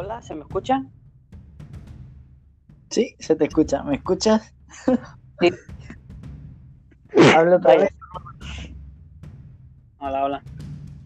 Hola, 0.00 0.22
¿se 0.22 0.32
me 0.32 0.42
escucha? 0.42 0.84
Sí, 2.88 3.16
se 3.18 3.34
te 3.34 3.46
escucha. 3.46 3.82
¿Me 3.82 3.96
escuchas? 3.96 4.54
Sí. 5.40 5.50
Hablo 7.34 7.56
otra 7.56 7.78
vez. 7.78 7.90
Hola, 9.98 10.24
hola. 10.24 10.44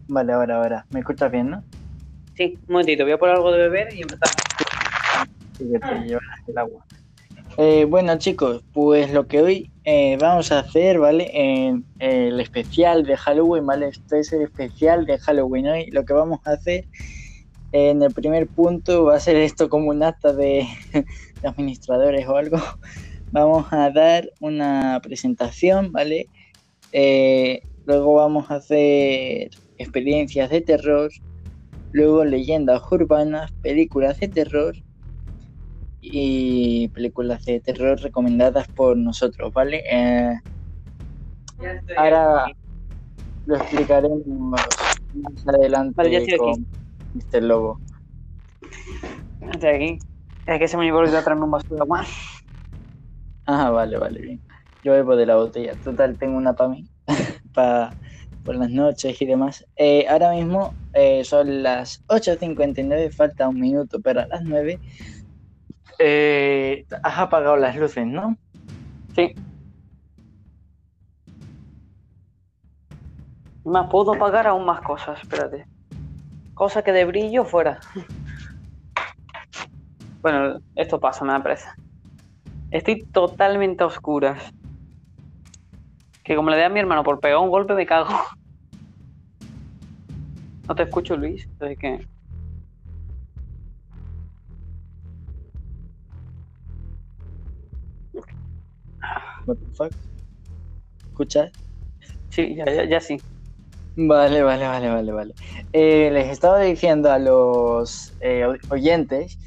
Vale, 0.09 0.33
ahora, 0.33 0.57
ahora. 0.57 0.85
¿Me 0.91 0.99
escuchas 0.99 1.31
bien, 1.31 1.49
no? 1.49 1.63
Sí, 2.35 2.59
un 2.67 2.73
momentito, 2.73 3.03
voy 3.03 3.13
a 3.13 3.17
poner 3.17 3.35
algo 3.35 3.51
de 3.51 3.67
beber 3.67 3.95
y 3.95 4.03
empezar. 4.03 4.29
Sí, 5.57 5.71
que 5.71 5.79
te 5.79 5.99
llevas 6.05 6.23
el 6.45 6.57
agua. 6.59 6.85
Eh, 7.57 7.85
bueno, 7.85 8.15
chicos, 8.19 8.63
pues 8.73 9.11
lo 9.11 9.25
que 9.25 9.41
hoy 9.41 9.71
eh, 9.85 10.19
vamos 10.21 10.51
a 10.51 10.59
hacer, 10.59 10.99
¿vale? 10.99 11.31
En 11.33 11.83
el 11.97 12.39
especial 12.39 13.05
de 13.05 13.17
Halloween, 13.17 13.65
¿vale? 13.65 13.87
Este 13.87 14.19
es 14.19 14.31
el 14.33 14.43
especial 14.43 15.07
de 15.07 15.17
Halloween. 15.17 15.65
Hoy 15.65 15.89
lo 15.89 16.05
que 16.05 16.13
vamos 16.13 16.41
a 16.45 16.51
hacer 16.51 16.85
en 17.73 18.03
el 18.03 18.13
primer 18.13 18.47
punto 18.47 19.05
va 19.05 19.15
a 19.15 19.19
ser 19.19 19.35
esto 19.35 19.67
como 19.67 19.89
un 19.89 20.03
acta 20.03 20.31
de, 20.31 20.65
de 21.41 21.47
administradores 21.47 22.25
o 22.27 22.37
algo. 22.37 22.57
Vamos 23.31 23.65
a 23.71 23.89
dar 23.89 24.29
una 24.39 24.99
presentación, 25.01 25.91
¿vale? 25.91 26.29
Eh, 26.91 27.61
luego 27.85 28.13
vamos 28.13 28.51
a 28.51 28.55
hacer 28.55 29.49
experiencias 29.79 30.51
de 30.51 30.61
terror, 30.61 31.11
luego 31.91 32.23
leyendas 32.23 32.83
urbanas, 32.91 33.51
películas 33.63 34.19
de 34.19 34.27
terror 34.27 34.75
y 35.99 36.89
películas 36.89 37.43
de 37.45 37.59
terror 37.59 37.99
recomendadas 37.99 38.67
por 38.67 38.95
nosotros, 38.95 39.51
¿vale? 39.51 39.83
Eh, 39.89 40.35
ahora 41.97 42.45
lo 43.47 43.55
explicaremos 43.55 44.27
más 44.27 44.67
adelante 45.47 45.93
Vale, 45.95 46.11
ya 46.11 46.17
estoy 46.19 46.33
aquí. 46.33 46.61
con 46.61 46.82
Mr. 47.13 47.43
Lobo. 47.43 47.79
Aquí. 49.55 49.99
Es 50.45 50.59
que 50.59 50.67
se 50.67 50.77
me 50.77 50.91
olvidó 50.91 51.21
traerme 51.21 51.45
un 51.45 51.51
vaso 51.51 51.73
de 51.73 51.81
agua. 51.81 52.05
Ah, 53.45 53.69
vale, 53.69 53.97
vale, 53.97 54.21
bien. 54.21 54.41
Yo 54.83 54.93
bebo 54.93 55.15
de 55.15 55.25
la 55.25 55.35
botella. 55.35 55.73
Total, 55.75 56.17
tengo 56.17 56.37
una 56.37 56.53
para 56.53 56.69
mí, 56.69 56.85
para 57.53 57.93
por 58.43 58.55
las 58.55 58.69
noches 58.69 59.21
y 59.21 59.25
demás. 59.25 59.65
Eh, 59.75 60.05
ahora 60.09 60.31
mismo 60.31 60.73
eh, 60.93 61.23
son 61.23 61.63
las 61.63 62.05
8.59, 62.07 63.11
falta 63.11 63.47
un 63.47 63.59
minuto 63.59 64.01
para 64.01 64.27
las 64.27 64.43
9. 64.43 64.79
Eh, 65.99 66.85
has 67.03 67.19
apagado 67.19 67.55
las 67.55 67.75
luces, 67.77 68.05
¿no? 68.05 68.37
Sí. 69.15 69.33
Más 73.63 73.89
puedo 73.89 74.17
pagar 74.17 74.47
aún 74.47 74.65
más 74.65 74.81
cosas, 74.81 75.21
espérate. 75.21 75.65
Cosa 76.63 76.81
que 76.81 76.93
de 76.93 77.03
brillo 77.03 77.43
fuera. 77.43 77.81
Bueno, 80.21 80.61
esto 80.77 80.97
pasa, 80.97 81.25
me 81.25 81.33
da 81.33 81.43
presa. 81.43 81.75
Estoy 82.71 83.03
totalmente 83.03 83.83
a 83.83 83.87
oscuras. 83.87 84.41
Que 86.23 86.37
como 86.37 86.49
le 86.49 86.55
dé 86.55 86.63
a 86.63 86.69
mi 86.69 86.79
hermano 86.79 87.03
por 87.03 87.19
pegar 87.19 87.39
un 87.39 87.49
golpe 87.49 87.73
me 87.73 87.85
cago. 87.85 88.07
No 90.65 90.73
te 90.73 90.83
escucho, 90.83 91.17
Luis. 91.17 91.49
Así 91.59 91.75
que. 91.75 92.07
What 99.45 99.57
the 99.57 99.65
fuck? 99.73 99.91
¿Escuchas? 101.09 101.51
Sí, 102.29 102.55
ya, 102.55 102.63
ya, 102.63 102.85
ya 102.85 103.01
sí. 103.01 103.21
Vale, 103.95 104.41
vale, 104.41 104.67
vale, 104.67 104.89
vale, 104.89 105.11
vale. 105.11 105.33
Eh, 105.71 106.09
les 106.11 106.29
estaba 106.29 106.59
diciendo 106.61 107.11
a 107.11 107.19
los 107.19 108.15
eh, 108.21 108.43
oyentes 108.69 109.37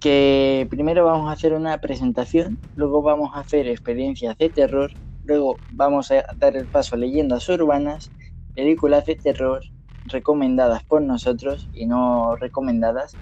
que 0.00 0.66
primero 0.70 1.04
vamos 1.04 1.28
a 1.30 1.32
hacer 1.34 1.52
una 1.54 1.78
presentación, 1.78 2.60
luego 2.74 3.02
vamos 3.02 3.30
a 3.34 3.40
hacer 3.40 3.68
experiencias 3.68 4.36
de 4.38 4.50
terror, 4.50 4.92
luego 5.24 5.62
vamos 5.68 6.10
a 6.10 6.24
dar 6.36 6.56
el 6.56 6.68
paso 6.68 6.96
a 6.96 6.98
leyendas 6.98 7.48
urbanas, 7.48 8.12
películas 8.54 9.04
de 9.06 9.16
terror 9.16 9.62
recomendadas 10.04 10.84
por 10.84 11.02
nosotros 11.02 11.68
y 11.72 11.86
no 11.86 12.36
recomendadas, 12.36 13.18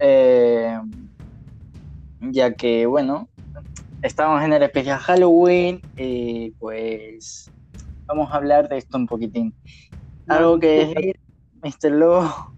eh, 0.00 0.78
ya 2.20 2.54
que, 2.54 2.86
bueno, 2.86 3.28
estamos 4.02 4.42
en 4.42 4.52
el 4.54 4.62
especial 4.64 4.98
Halloween 5.00 5.82
y 5.96 6.52
pues 6.52 7.52
vamos 8.08 8.32
a 8.32 8.36
hablar 8.36 8.68
de 8.68 8.78
esto 8.78 8.96
un 8.96 9.06
poquitín. 9.06 9.54
Algo 10.26 10.58
que 10.58 10.86
decir, 10.86 11.20
Mr. 11.62 11.92
Lobo. 11.92 12.52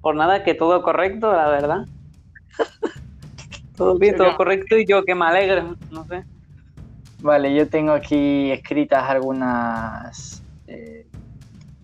Por 0.00 0.14
nada, 0.14 0.44
que 0.44 0.54
todo 0.54 0.82
correcto, 0.82 1.32
la 1.32 1.48
verdad. 1.48 1.86
todo 3.76 3.98
bien, 3.98 4.16
todo 4.16 4.36
correcto 4.36 4.76
y 4.76 4.86
yo 4.86 5.02
que 5.04 5.14
me 5.14 5.24
alegro, 5.24 5.76
no 5.90 6.04
sé. 6.04 6.24
Vale, 7.22 7.54
yo 7.54 7.68
tengo 7.68 7.92
aquí 7.92 8.50
escritas 8.50 9.08
algunas 9.08 10.42
eh, 10.66 11.06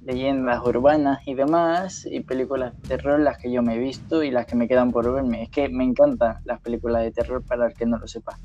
leyendas 0.04 0.60
urbanas 0.62 1.26
y 1.26 1.34
demás, 1.34 2.06
y 2.10 2.20
películas 2.20 2.74
de 2.82 2.88
terror, 2.88 3.20
las 3.20 3.38
que 3.38 3.50
yo 3.50 3.62
me 3.62 3.76
he 3.76 3.78
visto 3.78 4.22
y 4.22 4.30
las 4.30 4.44
que 4.44 4.56
me 4.56 4.68
quedan 4.68 4.92
por 4.92 5.10
verme. 5.10 5.44
Es 5.44 5.48
que 5.48 5.70
me 5.70 5.84
encantan 5.84 6.36
las 6.44 6.60
películas 6.60 7.02
de 7.02 7.12
terror 7.12 7.42
para 7.42 7.66
el 7.66 7.74
que 7.74 7.86
no 7.86 7.98
lo 7.98 8.06
sepa. 8.06 8.38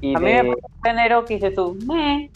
Y 0.00 0.16
A 0.16 0.18
mí 0.18 0.26
me 0.26 0.38
parece 0.38 0.66
un 0.74 0.82
género 0.82 1.24
que 1.24 1.34
dices 1.34 1.54
tú, 1.54 1.78
meh, 1.86 2.30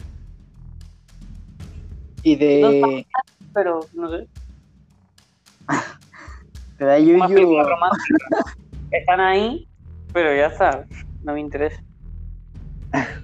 y 2.23 2.35
de, 2.37 3.05
pero 3.53 3.81
no 3.93 4.09
sé. 4.09 4.27
te 6.77 6.85
da 6.85 6.97
Más 6.97 7.05
yuyu, 7.05 7.27
películas 7.27 7.67
románticas. 7.67 8.57
Están 8.91 9.19
ahí, 9.19 9.67
pero 10.13 10.35
ya 10.35 10.47
está, 10.47 10.85
no 11.23 11.33
me 11.33 11.41
interesa. 11.41 11.81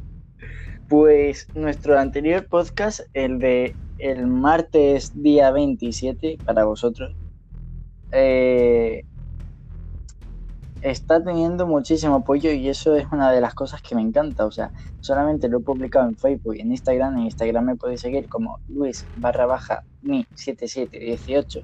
Pues 0.90 1.48
nuestro 1.54 2.00
anterior 2.00 2.48
podcast, 2.48 3.02
el 3.14 3.38
de 3.38 3.76
el 4.00 4.26
martes 4.26 5.22
día 5.22 5.52
27 5.52 6.40
para 6.44 6.64
vosotros, 6.64 7.16
eh, 8.12 9.06
está 10.82 11.24
teniendo 11.24 11.68
muchísimo 11.68 12.16
apoyo 12.16 12.52
y 12.52 12.70
eso 12.70 12.96
es 12.96 13.06
una 13.12 13.32
de 13.32 13.42
las 13.42 13.54
cosas 13.54 13.82
que 13.82 13.96
me 13.96 14.02
encanta. 14.02 14.46
O 14.46 14.52
sea, 14.52 14.72
solamente 15.00 15.48
lo 15.50 15.60
he 15.60 15.62
publicado 15.62 16.08
en 16.08 16.16
Facebook 16.18 16.56
y 16.56 16.62
en 16.62 16.72
Instagram. 16.72 17.18
En 17.18 17.24
Instagram 17.26 17.66
me 17.66 17.76
podéis 17.76 18.02
seguir 18.02 18.28
como 18.30 18.60
Luis 18.68 19.06
barra 19.16 19.46
baja 19.46 19.84
mi 20.02 20.26
7718 20.36 21.62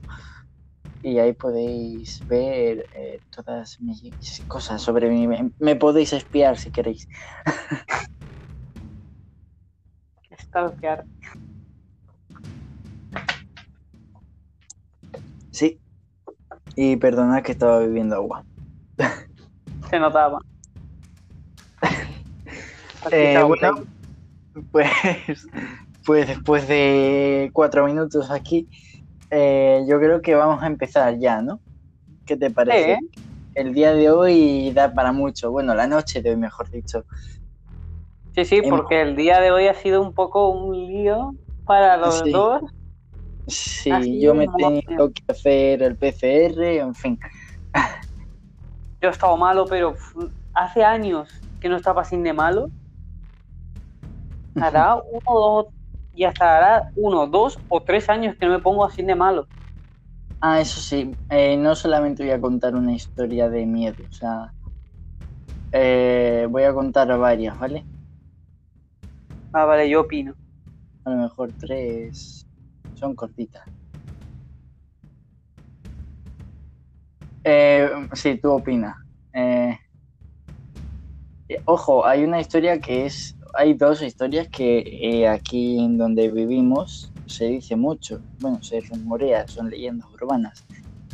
y 1.04 1.20
ahí 1.20 1.34
podéis 1.34 2.26
ver 2.28 2.88
eh, 2.96 3.22
todas 3.30 3.80
mis 3.80 4.42
cosas 4.48 4.82
sobre 4.82 5.10
mí. 5.10 5.28
Me, 5.28 5.52
me 5.60 5.76
podéis 5.76 6.14
espiar 6.14 6.58
si 6.58 6.72
queréis. 6.72 7.08
Stalkear. 10.40 11.06
Sí. 15.52 15.80
Y 16.76 16.98
perdonad 16.98 17.44
que 17.44 17.54
estaba 17.54 17.80
bebiendo 17.80 18.16
agua. 18.16 18.44
Se 19.90 20.00
notaba. 20.00 20.40
Eh, 23.12 23.40
bueno, 23.44 23.84
pues, 24.72 24.90
pues 26.04 26.28
después 26.28 26.68
de 26.68 27.52
cuatro 27.54 27.86
minutos 27.86 28.32
aquí, 28.32 28.68
eh, 29.30 29.84
yo 29.88 30.00
creo 30.00 30.22
que 30.22 30.34
vamos 30.34 30.64
a 30.64 30.68
empezar 30.68 31.20
ya, 31.20 31.42
¿no? 31.42 31.62
¿Qué 32.26 32.36
te 32.36 32.50
parece? 32.50 32.98
El 33.54 33.74
día 33.74 33.94
de 33.94 34.10
hoy 34.10 34.72
da 34.74 34.92
para 34.92 35.12
mucho. 35.12 35.52
Bueno, 35.52 35.76
la 35.76 35.88
noche 35.88 36.22
de 36.22 36.32
hoy, 36.32 36.38
mejor 36.38 36.70
dicho. 36.72 37.06
Sí, 38.34 38.46
sí, 38.46 38.62
Em- 38.62 38.70
porque 38.72 39.02
el 39.02 39.16
día 39.16 39.40
de 39.40 39.52
hoy 39.52 39.68
ha 39.68 39.76
sido 39.76 40.02
un 40.02 40.14
poco 40.14 40.50
un 40.50 40.76
lío 40.76 41.36
para 41.64 41.96
los 41.98 42.24
Sí. 42.24 42.32
dos. 42.32 42.62
Sí, 43.48 44.20
yo 44.20 44.34
me 44.34 44.46
he 44.46 44.50
tenido 44.58 45.12
que 45.14 45.22
hacer 45.28 45.84
el 45.84 45.96
PCR, 45.98 46.80
en 46.80 46.96
fin. 46.96 47.20
Yo 49.06 49.10
he 49.10 49.12
estado 49.14 49.38
malo, 49.38 49.68
pero 49.70 49.96
hace 50.54 50.84
años 50.84 51.30
que 51.60 51.70
no 51.70 51.78
estaba 51.78 52.02
así 52.02 52.18
de 52.22 52.34
malo. 52.34 52.72
Hará 54.58 54.96
uno, 54.96 55.22
dos, 55.40 55.66
y 56.14 56.26
hasta 56.26 56.58
hará 56.58 56.86
uno, 56.96 57.26
dos 57.28 57.62
o 57.70 57.82
tres 57.84 58.10
años 58.10 58.36
que 58.38 58.46
no 58.46 58.52
me 58.54 58.60
pongo 58.60 58.84
así 58.86 59.02
de 59.04 59.16
malo. 59.16 59.48
Ah, 60.42 60.62
eso 60.62 60.80
sí, 60.82 61.18
eh, 61.30 61.58
no 61.58 61.76
solamente 61.76 62.24
voy 62.24 62.32
a 62.32 62.40
contar 62.42 62.76
una 62.76 62.94
historia 62.94 63.50
de 63.50 63.66
miedo, 63.66 64.06
o 64.06 64.12
sea, 64.12 64.54
eh, 65.72 66.48
voy 66.50 66.64
a 66.64 66.74
contar 66.74 67.08
varias, 67.20 67.58
¿vale? 67.60 67.88
Ah, 69.54 69.66
vale, 69.66 69.90
yo 69.90 70.02
opino. 70.02 70.36
A 71.06 71.10
lo 71.12 71.18
mejor 71.18 71.54
tres 71.58 72.46
son 72.94 73.16
cortitas. 73.16 73.64
Eh, 77.46 77.90
sí, 78.14 78.40
tú 78.42 78.52
opinas. 78.54 78.96
Eh, 79.34 79.78
eh, 81.48 81.62
ojo, 81.66 82.06
hay 82.06 82.24
una 82.24 82.40
historia 82.42 82.80
que 82.80 83.06
es, 83.06 83.38
hay 83.54 83.74
dos 83.74 84.02
historias 84.02 84.48
que 84.50 84.80
eh, 85.02 85.28
aquí 85.28 85.80
en 85.80 85.98
donde 85.98 86.32
vivimos 86.32 87.14
se 87.26 87.46
dice 87.46 87.76
mucho, 87.76 88.24
bueno, 88.38 88.60
se 88.62 88.82
rumorea, 88.82 89.48
son 89.48 89.70
leyendas 89.70 90.08
urbanas. 90.22 90.66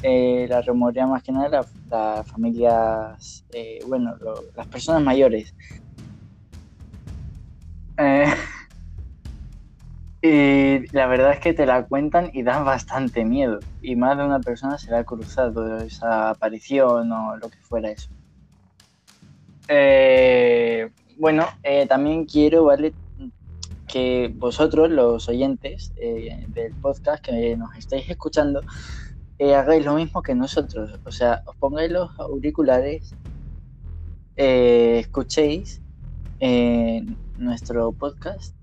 eh, 0.02 0.48
la 0.50 0.62
rumorea 0.64 1.08
más 1.08 1.24
que 1.24 1.32
nada 1.34 1.68
las 1.90 2.28
familias, 2.30 3.46
eh, 3.52 3.80
bueno, 3.88 4.16
las 4.56 4.68
personas 4.68 5.04
mayores. 5.04 5.56
Eh, 7.98 8.26
y 10.22 10.86
la 10.96 11.08
verdad 11.08 11.34
es 11.34 11.40
que 11.40 11.54
te 11.54 11.66
la 11.66 11.86
cuentan 11.88 12.30
y 12.34 12.44
dan 12.44 12.64
bastante 12.64 13.26
miedo. 13.26 13.60
Y 13.82 13.96
más 13.96 14.18
de 14.18 14.26
una 14.26 14.40
persona 14.40 14.78
se 14.78 14.92
le 14.92 14.98
ha 14.98 15.04
cruzado 15.04 15.78
esa 15.78 16.30
aparición 16.30 17.12
o 17.12 17.38
lo 17.38 17.50
que 17.50 17.58
fuera 17.58 17.90
eso. 17.90 18.10
Eh, 19.68 20.92
bueno, 21.18 21.46
eh, 21.64 21.88
también 21.88 22.26
quiero, 22.26 22.66
¿vale? 22.66 22.94
Que 23.88 24.32
vosotros, 24.36 24.92
los 24.92 25.28
oyentes 25.28 25.92
eh, 25.96 26.46
del 26.50 26.74
podcast 26.76 27.24
que 27.24 27.56
nos 27.58 27.76
estáis 27.76 28.10
escuchando, 28.10 28.62
eh, 29.40 29.56
hagáis 29.56 29.84
lo 29.86 29.96
mismo 29.96 30.22
que 30.22 30.36
nosotros. 30.36 31.00
O 31.04 31.12
sea, 31.12 31.42
os 31.46 31.56
pongáis 31.56 31.92
los 31.92 32.12
auriculares, 32.20 33.16
eh, 34.36 35.00
escuchéis 35.00 35.82
nuestro 37.38 37.92
podcast, 37.92 38.56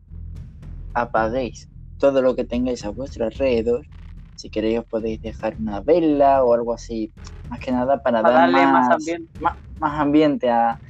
apaguéis 0.94 1.69
todo 1.99 2.23
lo 2.23 2.35
que 2.37 2.44
tengáis 2.44 2.85
a 2.85 2.90
vuestro 2.90 3.25
alrededor. 3.26 3.87
Si 4.35 4.50
queréis 4.50 4.81
os 4.81 4.87
podéis 4.87 5.20
dejar 5.20 5.56
una 5.58 5.81
vela 5.81 6.44
o 6.44 6.55
algo 6.55 6.73
así, 6.75 7.12
más 7.49 7.61
que 7.61 7.73
nada 7.73 8.02
para, 8.02 8.23
Para 8.23 8.35
dar 8.35 8.43
darle 8.43 8.67
más, 8.67 8.73
más 8.73 8.90
ambiente. 8.90 9.32
más 9.79 10.00
ambiente 10.00 10.50
a, 10.50 10.81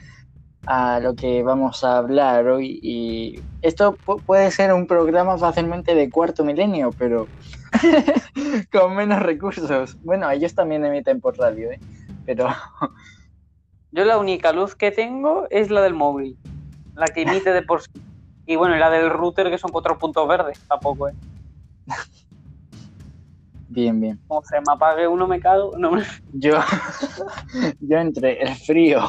a 0.66 1.00
lo 1.00 1.14
que 1.14 1.42
vamos 1.42 1.84
a 1.84 1.98
hablar 1.98 2.48
hoy. 2.48 2.78
Y 2.82 3.44
esto 3.62 4.00
pu- 4.04 4.22
puede 4.24 4.50
ser 4.50 4.72
un 4.72 4.86
programa 4.86 5.38
fácilmente 5.38 5.94
de 5.94 6.10
cuarto 6.10 6.44
milenio, 6.44 6.94
pero 6.94 7.30
con 8.72 8.96
menos 8.96 9.20
recursos. 9.20 9.96
Bueno, 10.02 10.30
ellos 10.30 10.54
también 10.54 10.84
emiten 10.84 11.20
por 11.20 11.38
radio, 11.38 11.70
¿eh? 11.72 11.82
Pero 12.24 12.48
Yo 13.90 14.04
la 14.04 14.18
única 14.18 14.52
luz 14.52 14.74
que 14.74 14.90
tengo 14.90 15.46
es 15.50 15.70
la 15.70 15.82
del 15.82 15.94
móvil, 15.94 16.38
la 16.94 17.12
que 17.12 17.22
emite 17.22 17.52
de 17.52 17.62
por 17.62 17.82
sí. 17.82 17.88
Y 18.48 18.56
bueno, 18.56 18.74
y 18.74 18.78
la 18.78 18.88
del 18.88 19.10
router 19.10 19.50
que 19.50 19.58
son 19.58 19.70
cuatro 19.70 19.98
puntos 19.98 20.26
verdes, 20.26 20.58
tampoco, 20.66 21.06
¿eh? 21.10 21.12
bien, 23.66 24.00
bien. 24.00 24.18
Como 24.26 24.42
se 24.42 24.56
me 24.56 24.72
apague 24.72 25.06
uno 25.06 25.26
me 25.26 25.38
cago. 25.38 25.74
No 25.76 25.90
me... 25.92 26.02
Yo, 26.32 26.58
yo 27.80 27.98
entre 27.98 28.40
el 28.42 28.54
frío 28.56 29.02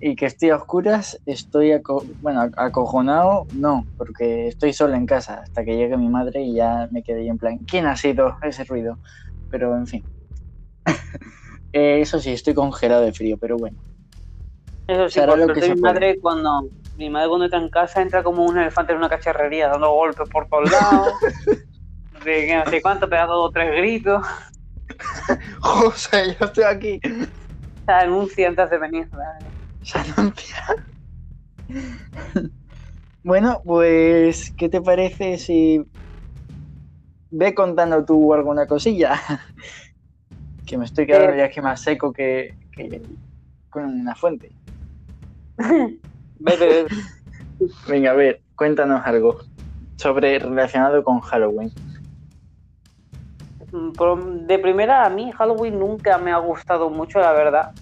y 0.00 0.16
que 0.16 0.26
estoy 0.26 0.50
a 0.50 0.56
oscuras, 0.56 1.20
estoy 1.26 1.70
aco- 1.70 2.04
bueno, 2.20 2.42
ac- 2.42 2.54
acojonado, 2.56 3.46
no, 3.52 3.86
porque 3.96 4.48
estoy 4.48 4.72
solo 4.72 4.94
en 4.94 5.06
casa 5.06 5.34
hasta 5.44 5.64
que 5.64 5.76
llegue 5.76 5.96
mi 5.96 6.08
madre 6.08 6.42
y 6.42 6.56
ya 6.56 6.88
me 6.90 7.04
quedé 7.04 7.24
yo 7.24 7.30
en 7.30 7.38
plan, 7.38 7.58
¿quién 7.58 7.86
ha 7.86 7.96
sido 7.96 8.36
ese 8.42 8.64
ruido? 8.64 8.98
Pero 9.48 9.76
en 9.76 9.86
fin. 9.86 10.04
Eh, 11.72 12.00
Eso 12.00 12.18
sí, 12.20 12.32
estoy 12.32 12.54
congelado 12.54 13.02
de 13.02 13.12
frío, 13.12 13.36
pero 13.38 13.58
bueno. 13.58 13.78
Eso 14.86 15.08
sí, 15.08 15.20
por 15.22 15.38
lo 15.38 15.54
que 15.54 15.68
mi 15.74 15.80
madre 15.80 16.18
cuando 16.20 16.66
mi 16.96 17.10
madre 17.10 17.28
cuando 17.28 17.44
entra 17.46 17.58
en 17.58 17.68
casa 17.68 18.02
entra 18.02 18.22
como 18.22 18.44
un 18.44 18.58
elefante 18.58 18.92
en 18.92 18.98
una 18.98 19.08
cacharrería, 19.08 19.68
dando 19.68 19.90
golpes 19.92 20.28
por 20.28 20.46
todos 20.48 20.70
lados. 20.70 21.12
de 22.24 22.46
que 22.46 22.56
no 22.56 22.70
sé 22.70 22.80
cuánto, 22.80 23.08
pegando 23.08 23.34
dos 23.34 23.48
o 23.48 23.52
tres 23.52 23.70
gritos. 23.76 24.26
José, 25.60 26.36
yo 26.38 26.46
estoy 26.46 26.64
aquí. 26.64 27.00
Se 27.86 27.92
anuncia 27.92 28.48
antes 28.48 28.70
de 28.70 28.78
venir. 28.78 29.08
Se 29.82 29.98
anuncia. 29.98 30.64
Bueno, 33.22 33.62
pues, 33.64 34.52
¿qué 34.56 34.68
te 34.68 34.80
parece 34.80 35.38
si 35.38 35.82
ve 37.30 37.54
contando 37.54 38.04
tú 38.04 38.34
alguna 38.34 38.66
cosilla? 38.66 39.18
que 40.66 40.78
me 40.78 40.84
estoy 40.84 41.06
quedando 41.06 41.32
Eh. 41.32 41.38
ya 41.38 41.50
que 41.50 41.62
más 41.62 41.80
seco 41.80 42.12
que, 42.12 42.54
que 42.72 43.02
con 43.70 43.84
una 43.84 44.14
fuente. 44.14 44.52
Vete. 46.38 46.86
Venga, 47.88 48.10
a 48.10 48.14
ver, 48.14 48.40
cuéntanos 48.56 49.02
algo 49.04 49.38
sobre 49.96 50.38
relacionado 50.38 51.02
con 51.04 51.20
Halloween. 51.20 51.72
Por- 53.96 54.22
De 54.46 54.58
primera, 54.58 55.04
a 55.04 55.08
mí 55.10 55.32
Halloween 55.32 55.78
nunca 55.78 56.18
me 56.18 56.32
ha 56.32 56.38
gustado 56.38 56.90
mucho, 56.90 57.18
la 57.20 57.32
verdad. 57.32 57.72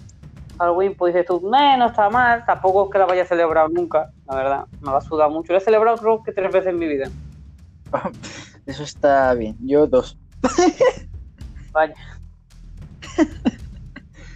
Halloween, 0.57 0.95
pues 0.95 1.13
dices 1.13 1.27
tú, 1.27 1.41
"Meh, 1.41 1.77
no 1.77 1.87
está 1.87 2.09
mal, 2.09 2.45
tampoco 2.45 2.85
es 2.85 2.91
que 2.91 2.99
la 2.99 3.05
vaya 3.05 3.23
a 3.23 3.25
celebrar 3.25 3.69
nunca, 3.71 4.11
la 4.27 4.35
verdad. 4.35 4.65
Me 4.81 4.91
va 4.91 4.99
a 4.99 5.01
sudar 5.01 5.29
mucho. 5.29 5.51
La 5.51 5.57
he 5.59 5.61
celebrado 5.61 5.97
creo 5.97 6.23
que 6.23 6.31
tres 6.31 6.51
veces 6.51 6.69
en 6.69 6.79
mi 6.79 6.87
vida. 6.87 7.09
Eso 8.65 8.83
está 8.83 9.33
bien. 9.33 9.57
Yo 9.61 9.87
dos. 9.87 10.17
Vaya. 11.71 11.95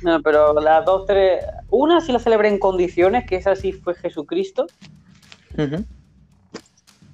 No, 0.04 0.22
pero 0.22 0.54
las 0.62 0.86
dos, 0.86 1.08
tres. 1.08 1.44
Una 1.70 2.02
sí 2.02 2.12
la 2.12 2.20
celebré 2.20 2.50
en 2.50 2.60
condiciones, 2.60 3.26
que 3.26 3.36
esa 3.36 3.56
sí 3.56 3.74
fue 3.74 3.96
Jesucristo. 3.96 4.68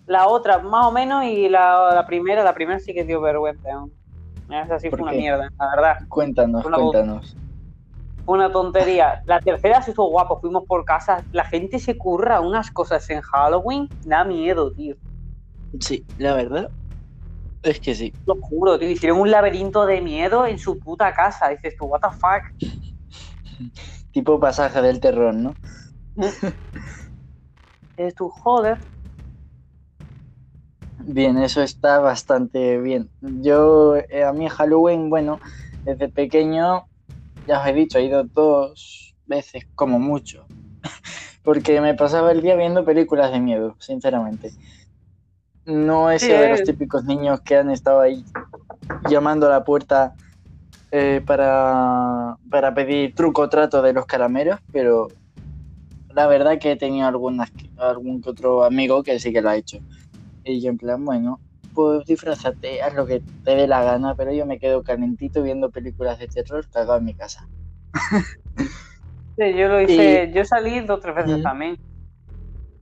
La 0.06 0.28
otra, 0.28 0.60
más 0.60 0.88
o 0.88 0.92
menos, 0.92 1.24
y 1.26 1.50
la, 1.50 1.92
la 1.94 2.06
primera, 2.06 2.44
la 2.44 2.54
primera 2.54 2.80
sí 2.80 2.94
que 2.94 3.04
dio 3.04 3.22
vergüenza. 3.22 3.70
Esa 4.50 4.80
sí 4.80 4.90
fue 4.90 5.00
¿Por 5.00 5.08
una 5.08 5.12
mierda, 5.14 5.50
la 5.58 5.70
verdad. 5.76 5.98
Cuéntanos, 6.10 6.66
Una 6.66 6.78
cuéntanos. 6.78 7.36
Fue 8.26 8.36
una 8.36 8.52
tontería. 8.52 9.22
La 9.26 9.40
tercera 9.40 9.82
sí 9.82 9.92
estuvo 9.92 10.10
guapo, 10.10 10.40
fuimos 10.40 10.66
por 10.66 10.86
casa. 10.86 11.24
La 11.32 11.44
gente 11.44 11.80
se 11.80 11.98
curra 11.98 12.40
unas 12.42 12.72
cosas 12.72 13.10
en 13.10 13.22
Halloween, 13.22 13.90
da 14.06 14.24
miedo, 14.24 14.72
tío. 14.72 14.96
Sí, 15.80 16.06
la 16.18 16.36
verdad 16.36 16.70
es 17.64 17.80
que 17.80 17.96
sí. 17.96 18.14
Lo 18.26 18.36
juro, 18.36 18.78
tío. 18.78 18.90
Hicieron 18.90 19.20
un 19.20 19.32
laberinto 19.32 19.86
de 19.86 20.02
miedo 20.02 20.46
en 20.46 20.60
su 20.60 20.78
puta 20.80 21.14
casa. 21.14 21.50
Dices 21.50 21.76
tú, 21.78 21.86
what 21.86 22.02
the 22.02 22.10
fuck. 22.12 22.44
Tipo 24.14 24.40
pasaje 24.40 24.82
del 24.82 25.02
terror, 25.02 25.36
¿no? 25.36 25.58
Dices 27.98 28.14
tú, 28.14 28.30
joder. 28.30 28.80
Bien, 30.98 31.38
eso 31.38 31.62
está 31.62 32.00
bastante 32.00 32.80
bien. 32.80 33.12
Yo, 33.22 33.96
eh, 33.98 34.24
a 34.24 34.32
mí 34.34 34.48
Halloween, 34.50 35.10
bueno, 35.10 35.42
desde 35.84 36.10
pequeño, 36.10 36.88
ya 37.46 37.62
os 37.62 37.68
he 37.68 37.74
dicho, 37.74 38.00
he 38.00 38.06
ido 38.06 38.24
dos 38.26 39.16
veces 39.26 39.64
como 39.76 40.00
mucho. 40.00 40.50
Porque 41.44 41.82
me 41.82 41.96
pasaba 41.96 42.32
el 42.32 42.42
día 42.42 42.56
viendo 42.56 42.86
películas 42.86 43.32
de 43.32 43.40
miedo, 43.42 43.78
sinceramente. 43.80 44.56
No 45.66 46.10
he 46.12 46.20
Sí, 46.20 46.28
sido 46.28 46.40
de 46.40 46.48
los 46.48 46.64
típicos 46.64 47.04
niños 47.04 47.42
que 47.42 47.58
han 47.58 47.70
estado 47.70 48.00
ahí 48.02 48.24
llamando 49.10 49.48
a 49.48 49.52
la 49.52 49.64
puerta 49.64 50.16
eh, 50.96 51.22
para, 51.26 52.38
para 52.52 52.72
pedir 52.76 53.16
truco 53.16 53.42
o 53.42 53.50
trato 53.50 53.82
de 53.82 53.94
los 53.94 54.06
caramelos, 54.06 54.60
pero 54.72 55.08
la 56.14 56.28
verdad 56.28 56.60
que 56.60 56.74
he 56.74 56.76
tenido 56.76 57.08
algunas, 57.08 57.52
algún 57.78 58.22
que 58.22 58.30
otro 58.30 58.64
amigo 58.64 59.02
que 59.02 59.18
sí 59.18 59.34
que 59.34 59.42
lo 59.42 59.50
ha 59.50 59.56
hecho. 59.56 59.80
Y 60.44 60.62
yo 60.62 60.70
en 60.70 60.78
plan, 60.78 61.04
bueno, 61.04 61.40
pues 61.74 62.06
disfrazate, 62.06 62.84
haz 62.84 62.94
lo 62.94 63.08
que 63.08 63.24
te 63.44 63.56
dé 63.56 63.68
la 63.68 63.84
gana, 63.84 64.14
pero 64.14 64.34
yo 64.34 64.46
me 64.46 64.60
quedo 64.60 64.84
calentito 64.84 65.42
viendo 65.42 65.72
películas 65.72 66.20
de 66.20 66.28
terror 66.28 66.64
cagado 66.72 67.00
en 67.00 67.06
mi 67.06 67.16
casa. 67.16 67.48
Sí, 69.36 69.52
yo 69.56 69.70
lo 69.70 69.82
hice, 69.82 70.32
yo 70.32 70.46
salí 70.46 70.80
dos 70.82 71.00
o 71.00 71.02
tres 71.02 71.16
veces 71.16 71.42
también. 71.42 71.76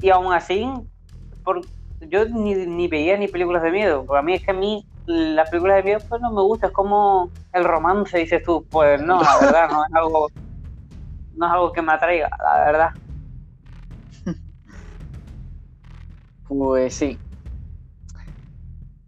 Y 0.01 0.09
aún 0.09 0.33
así, 0.33 0.69
por, 1.45 1.61
yo 2.01 2.25
ni, 2.25 2.55
ni 2.55 2.89
veía 2.89 3.15
ni 3.15 3.29
películas 3.29 3.63
de 3.63 3.71
miedo. 3.71 4.03
Porque 4.05 4.19
a 4.19 4.21
mí 4.21 4.33
es 4.33 4.43
que 4.43 4.51
a 4.51 4.55
mí 4.55 4.85
las 5.05 5.49
películas 5.49 5.77
de 5.77 5.83
miedo 5.83 5.99
pues 6.07 6.21
no 6.21 6.31
me 6.31 6.41
gusta. 6.41 6.67
Es 6.67 6.73
como 6.73 7.31
el 7.51 7.63
romance, 7.63 8.17
dices 8.17 8.41
tú. 8.43 8.65
Pues 8.69 9.01
no, 9.01 9.21
la 9.21 9.37
verdad, 9.39 9.69
no 9.69 9.83
es 9.83 9.93
algo, 9.93 10.29
no 11.33 11.45
es 11.45 11.51
algo 11.51 11.71
que 11.71 11.81
me 11.81 11.93
atraiga, 11.93 12.29
la 12.43 12.65
verdad. 12.65 12.89
Pues 16.47 16.93
sí. 16.95 17.17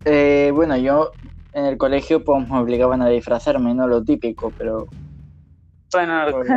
Eh, 0.06 0.52
bueno, 0.54 0.78
yo 0.78 1.12
en 1.52 1.66
el 1.66 1.78
colegio 1.78 2.24
pues 2.24 2.48
me 2.48 2.58
obligaban 2.58 3.02
a 3.02 3.10
disfrazarme, 3.10 3.74
no 3.74 3.86
lo 3.86 4.02
típico, 4.02 4.54
pero 4.58 4.88
Bueno, 5.92 6.24
pues, 6.32 6.48
lo 6.48 6.56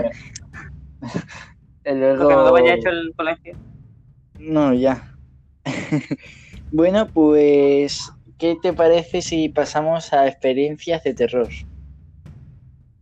que 2.28 2.34
no 2.34 2.44
lo 2.44 2.56
haya 2.56 2.74
hecho 2.74 2.90
el 2.90 3.12
colegio. 3.16 3.56
No, 4.38 4.72
ya. 4.74 5.04
bueno, 6.70 7.08
pues, 7.12 8.12
¿qué 8.38 8.56
te 8.60 8.72
parece 8.72 9.22
si 9.22 9.48
pasamos 9.48 10.12
a 10.12 10.26
experiencias 10.26 11.02
de 11.04 11.14
terror? 11.14 11.48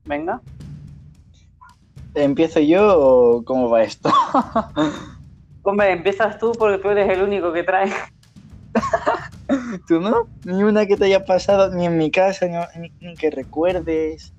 Venga. 0.05 0.41
¿Empiezo 2.15 2.61
yo 2.61 2.99
o 2.99 3.45
cómo 3.45 3.69
va 3.69 3.83
esto? 3.83 4.11
Hombre, 5.63 5.93
empiezas 5.93 6.39
tú 6.39 6.53
porque 6.53 6.79
tú 6.79 6.91
eres 6.91 7.11
el 7.11 7.23
único 7.23 7.53
que 7.53 7.65
trae. 7.65 7.91
¿Tú 9.89 10.01
no? 10.01 10.29
Ni 10.45 10.63
una 10.63 10.87
que 10.87 10.97
te 10.97 11.07
haya 11.07 11.25
pasado, 11.25 11.75
ni 11.75 11.87
en 11.87 11.97
mi 11.97 12.11
casa, 12.11 12.47
ni, 12.77 13.17
que 13.17 13.31
recuerdes. 13.31 14.33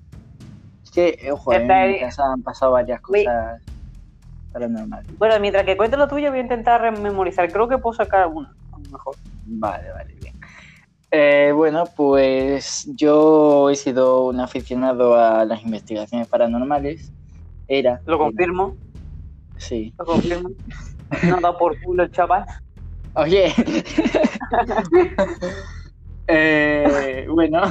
Es 0.84 0.90
que, 0.90 1.18
eh, 1.20 1.32
ojo, 1.32 1.52
en 1.52 1.66
mi 1.66 1.72
ahí. 1.72 2.00
casa 2.00 2.32
han 2.32 2.42
pasado 2.42 2.72
varias 2.72 3.00
cosas 3.00 3.60
paranormales. 4.52 5.18
Bueno, 5.18 5.38
mientras 5.40 5.64
que 5.64 5.76
cuente 5.76 5.96
lo 5.96 6.08
tuyo, 6.08 6.30
voy 6.30 6.38
a 6.38 6.42
intentar 6.42 6.98
memorizar. 6.98 7.50
Creo 7.52 7.68
que 7.68 7.78
puedo 7.78 7.94
sacar 7.94 8.28
una, 8.28 8.54
a 8.72 8.78
lo 8.78 8.90
mejor. 8.90 9.16
Vale, 9.46 9.90
vale. 9.92 10.15
Eh, 11.18 11.50
bueno, 11.52 11.84
pues 11.96 12.86
yo 12.94 13.70
he 13.70 13.76
sido 13.76 14.26
un 14.26 14.38
aficionado 14.38 15.14
a 15.14 15.46
las 15.46 15.62
investigaciones 15.62 16.28
paranormales. 16.28 17.10
Era. 17.68 18.02
Lo 18.04 18.18
confirmo. 18.18 18.76
Sí. 19.56 19.94
Lo 19.98 20.04
confirmo. 20.04 20.50
No 21.26 21.40
da 21.40 21.56
por 21.56 21.80
culo 21.80 22.02
el 22.02 22.10
chaval. 22.10 22.44
Oye. 23.14 23.50
Eh, 26.28 27.24
bueno, 27.30 27.62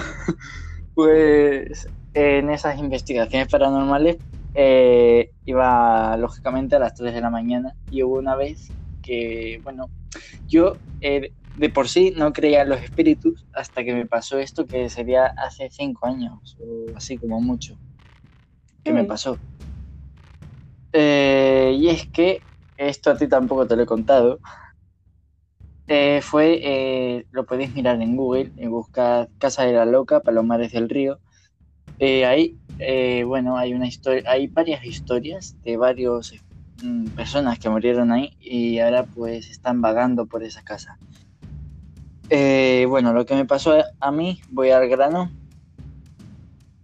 pues 0.94 1.90
en 2.14 2.50
esas 2.50 2.80
investigaciones 2.80 3.50
paranormales 3.50 4.16
eh, 4.54 5.32
iba 5.44 6.16
lógicamente 6.16 6.78
a 6.78 6.80
las 6.80 6.94
3 6.94 7.16
de 7.16 7.20
la 7.20 7.30
mañana 7.30 7.76
y 7.92 8.02
hubo 8.04 8.18
una 8.18 8.38
vez 8.38 8.72
que, 9.02 9.60
bueno, 9.66 9.90
yo 10.48 10.78
eh, 11.02 11.34
de 11.56 11.70
por 11.70 11.90
sí 11.90 12.14
no 12.18 12.34
creía 12.34 12.62
en 12.64 12.70
los 12.70 12.82
espíritus 12.82 13.48
hasta 13.54 13.84
que 13.84 13.94
me 13.96 14.06
pasó 14.08 14.40
esto 14.40 14.68
que 14.68 14.90
sería 14.90 15.28
hace 15.28 15.70
5 15.72 16.08
años 16.08 16.58
o 16.60 16.94
así 16.98 17.20
como 17.20 17.42
mucho 17.42 17.80
que 18.84 18.94
me 18.94 19.06
pasó. 19.06 19.42
Eh, 20.94 21.74
y 21.78 21.90
es 21.90 22.08
que 22.10 22.46
esto 22.78 23.12
a 23.12 23.18
ti 23.18 23.28
tampoco 23.28 23.68
te 23.68 23.76
lo 23.76 23.84
he 23.84 23.86
contado. 23.86 24.40
Eh, 25.88 26.22
fue, 26.24 26.60
eh, 26.64 27.28
lo 27.32 27.46
podéis 27.46 27.74
mirar 27.74 28.02
en 28.02 28.16
Google 28.16 28.52
y 28.56 28.68
buscad 28.68 29.30
Casa 29.38 29.64
de 29.66 29.74
la 29.74 29.86
Loca, 29.86 30.22
Palomares 30.22 30.72
del 30.72 30.90
Río. 30.90 31.22
Ahí, 32.00 32.60
bueno, 33.26 33.58
hay 33.58 33.74
una 33.74 33.88
historia, 33.88 34.24
hay 34.28 34.48
varias 34.48 34.86
historias 34.86 35.58
de 35.64 35.78
varios 35.78 36.34
mm, 36.78 37.12
personas 37.12 37.60
que 37.60 37.70
murieron 37.70 38.12
ahí 38.12 38.36
y 38.40 38.80
ahora 38.80 39.06
pues 39.06 39.50
están 39.50 39.82
vagando 39.82 40.28
por 40.28 40.44
esa 40.44 40.64
casa. 40.64 41.00
Eh, 42.30 42.86
bueno, 42.90 43.14
lo 43.14 43.26
que 43.26 43.36
me 43.36 43.46
pasó 43.46 43.78
a, 44.00 44.12
mí, 44.12 44.42
voy 44.50 44.72
al 44.72 44.88
grano, 44.88 45.32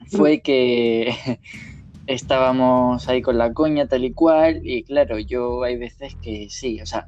fue 0.08 0.42
que 0.42 1.14
estábamos 2.08 3.08
ahí 3.08 3.22
con 3.22 3.38
la 3.38 3.54
coña 3.54 3.88
tal 3.88 4.04
y 4.04 4.14
cual 4.14 4.62
y 4.64 4.84
claro, 4.84 5.18
yo 5.18 5.64
hay 5.64 5.78
veces 5.78 6.16
que 6.22 6.48
sí, 6.50 6.82
o 6.82 6.86
sea, 6.86 7.08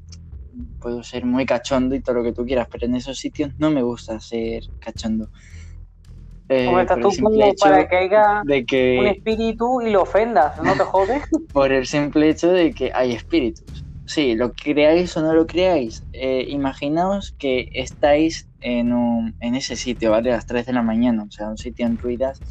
puedo 0.79 1.03
ser 1.03 1.25
muy 1.25 1.45
cachondo 1.45 1.95
y 1.95 2.01
todo 2.01 2.17
lo 2.17 2.23
que 2.23 2.33
tú 2.33 2.45
quieras, 2.45 2.67
pero 2.71 2.85
en 2.85 2.95
esos 2.95 3.17
sitios 3.17 3.51
no 3.57 3.71
me 3.71 3.83
gusta 3.83 4.19
ser 4.19 4.63
cachondo. 4.79 5.29
Eh, 6.49 6.65
Como 6.65 6.79
estás 6.79 6.99
tú 6.99 7.09
como 7.21 7.53
para 7.59 7.87
que 7.87 7.95
haya 7.95 8.41
de 8.43 8.97
un 8.99 9.07
espíritu 9.07 9.81
y 9.81 9.91
lo 9.91 10.01
ofendas, 10.01 10.61
¿no 10.61 10.73
te 10.73 10.83
jodes? 10.83 11.23
por 11.51 11.71
el 11.71 11.85
simple 11.87 12.29
hecho 12.29 12.49
de 12.49 12.73
que 12.73 12.91
hay 12.93 13.13
espíritus. 13.13 13.63
Sí, 14.05 14.35
lo 14.35 14.53
creáis 14.53 15.15
o 15.17 15.21
no 15.21 15.33
lo 15.33 15.47
creáis, 15.47 16.05
eh, 16.11 16.45
imaginaos 16.49 17.33
que 17.39 17.69
estáis 17.73 18.49
en, 18.59 18.93
un, 18.93 19.35
en 19.39 19.55
ese 19.55 19.75
sitio, 19.77 20.11
¿vale? 20.11 20.31
A 20.31 20.35
las 20.35 20.45
3 20.45 20.65
de 20.65 20.73
la 20.73 20.81
mañana, 20.83 21.23
o 21.23 21.31
sea, 21.31 21.49
un 21.49 21.57
sitio 21.57 21.85
en 21.85 21.97
ruinas, 21.97 22.43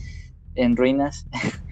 en 0.54 0.76
ruinas 0.76 1.26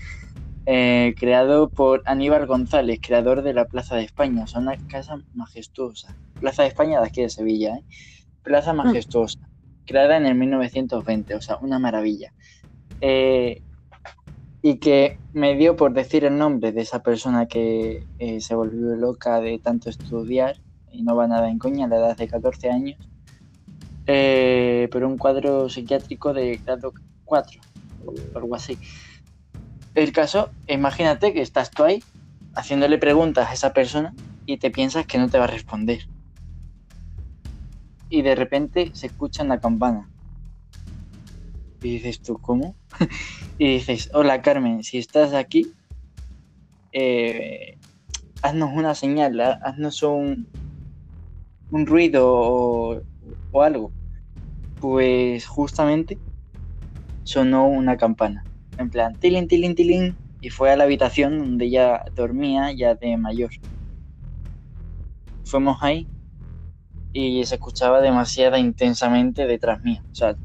eh, 0.66 1.14
creado 1.18 1.70
por 1.70 2.02
Aníbal 2.06 2.46
González, 2.46 3.00
creador 3.02 3.42
de 3.42 3.54
la 3.54 3.64
Plaza 3.66 3.96
de 3.96 4.04
España. 4.04 4.44
O 4.44 4.46
sea, 4.46 4.60
una 4.60 4.76
casa 4.86 5.16
majestuosa. 5.34 6.16
Plaza 6.38 6.62
de 6.62 6.68
España 6.68 7.00
de 7.00 7.06
aquí 7.06 7.22
de 7.22 7.30
Sevilla, 7.30 7.76
¿eh? 7.76 7.84
Plaza 8.42 8.72
majestuosa, 8.72 9.40
creada 9.84 10.16
en 10.16 10.26
el 10.26 10.34
1920, 10.36 11.34
o 11.34 11.40
sea, 11.40 11.56
una 11.58 11.78
maravilla. 11.78 12.32
Eh, 13.00 13.62
y 14.62 14.76
que 14.76 15.18
me 15.32 15.56
dio 15.56 15.76
por 15.76 15.92
decir 15.92 16.24
el 16.24 16.36
nombre 16.36 16.72
de 16.72 16.82
esa 16.82 17.02
persona 17.02 17.46
que 17.46 18.06
eh, 18.18 18.40
se 18.40 18.54
volvió 18.54 18.94
loca 18.96 19.40
de 19.40 19.58
tanto 19.58 19.88
estudiar 19.88 20.56
y 20.92 21.02
no 21.02 21.16
va 21.16 21.26
nada 21.26 21.48
en 21.48 21.58
coña 21.58 21.86
a 21.86 21.88
la 21.88 21.96
edad 21.96 22.16
de 22.16 22.28
14 22.28 22.70
años, 22.70 22.98
eh, 24.06 24.88
pero 24.92 25.08
un 25.08 25.16
cuadro 25.16 25.68
psiquiátrico 25.68 26.34
de 26.34 26.60
grado 26.64 26.92
4 27.24 27.60
o 28.04 28.38
algo 28.38 28.54
así. 28.54 28.76
El 29.94 30.12
caso, 30.12 30.50
imagínate 30.66 31.32
que 31.32 31.40
estás 31.40 31.70
tú 31.70 31.84
ahí 31.84 32.02
haciéndole 32.54 32.98
preguntas 32.98 33.48
a 33.48 33.54
esa 33.54 33.72
persona 33.72 34.14
y 34.46 34.58
te 34.58 34.70
piensas 34.70 35.06
que 35.06 35.18
no 35.18 35.28
te 35.28 35.38
va 35.38 35.44
a 35.44 35.48
responder. 35.48 36.06
Y 38.08 38.22
de 38.22 38.34
repente 38.34 38.90
se 38.92 39.06
escucha 39.06 39.44
una 39.44 39.60
campana. 39.60 40.09
Y 41.82 41.94
dices 41.94 42.22
tú, 42.22 42.38
¿cómo? 42.40 42.76
y 43.58 43.74
dices, 43.74 44.10
hola 44.14 44.42
Carmen, 44.42 44.82
si 44.84 44.98
estás 44.98 45.34
aquí, 45.34 45.76
eh, 46.92 47.78
haznos 48.42 48.70
una 48.74 48.94
señal, 48.94 49.40
ha- 49.40 49.60
haznos 49.62 50.02
un, 50.04 50.50
un 51.70 51.86
ruido 51.86 52.26
o, 52.32 53.02
o 53.50 53.62
algo. 53.62 53.94
Pues 54.78 55.46
justamente 55.46 56.20
sonó 57.22 57.66
una 57.68 57.96
campana. 57.96 58.46
En 58.76 58.90
plan, 58.90 59.18
tilín, 59.18 59.48
tilín, 59.48 59.74
tilín. 59.74 60.18
Y 60.40 60.50
fue 60.50 60.70
a 60.70 60.76
la 60.76 60.84
habitación 60.84 61.38
donde 61.38 61.66
ella 61.66 62.02
dormía 62.14 62.72
ya 62.72 62.94
de 62.94 63.16
mayor. 63.18 63.50
Fuimos 65.44 65.76
ahí 65.82 66.10
y 67.12 67.44
se 67.46 67.56
escuchaba 67.56 68.00
demasiado 68.00 68.56
intensamente 68.58 69.46
detrás 69.46 69.82
mío. 69.84 70.00
O 70.12 70.14
sea, 70.14 70.36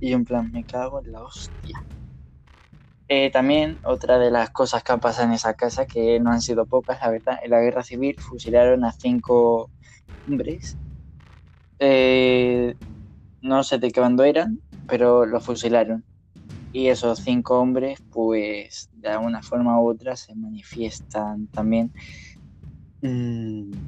y 0.00 0.12
en 0.14 0.24
plan, 0.24 0.50
me 0.50 0.64
cago 0.64 1.02
en 1.04 1.12
la 1.12 1.22
hostia. 1.22 1.76
Eh, 3.08 3.30
también 3.30 3.78
otra 3.84 4.18
de 4.18 4.30
las 4.32 4.50
cosas 4.50 4.82
que 4.82 4.92
han 4.92 5.00
pasado 5.00 5.28
en 5.28 5.34
esa 5.34 5.54
casa, 5.54 5.86
que 5.86 6.18
no 6.20 6.30
han 6.32 6.42
sido 6.42 6.66
pocas, 6.66 7.00
la 7.00 7.10
verdad, 7.10 7.38
en 7.42 7.50
la 7.52 7.60
guerra 7.60 7.82
civil 7.84 8.16
fusilaron 8.20 8.84
a 8.84 8.92
cinco 8.92 9.70
hombres. 10.26 10.78
Eh, 11.78 12.74
no 13.42 13.64
sé 13.64 13.78
de 13.78 13.90
qué 13.92 14.00
bando 14.00 14.24
eran, 14.24 14.62
pero 14.86 15.26
los 15.26 15.44
fusilaron. 15.44 16.06
Y 16.72 16.88
esos 16.88 17.20
cinco 17.20 17.60
hombres, 17.60 18.00
pues 18.10 18.88
de 18.92 19.10
alguna 19.10 19.42
forma 19.42 19.80
u 19.82 19.90
otra, 19.90 20.16
se 20.16 20.34
manifiestan 20.36 21.48
también. 21.50 21.92
Mm, 23.02 23.80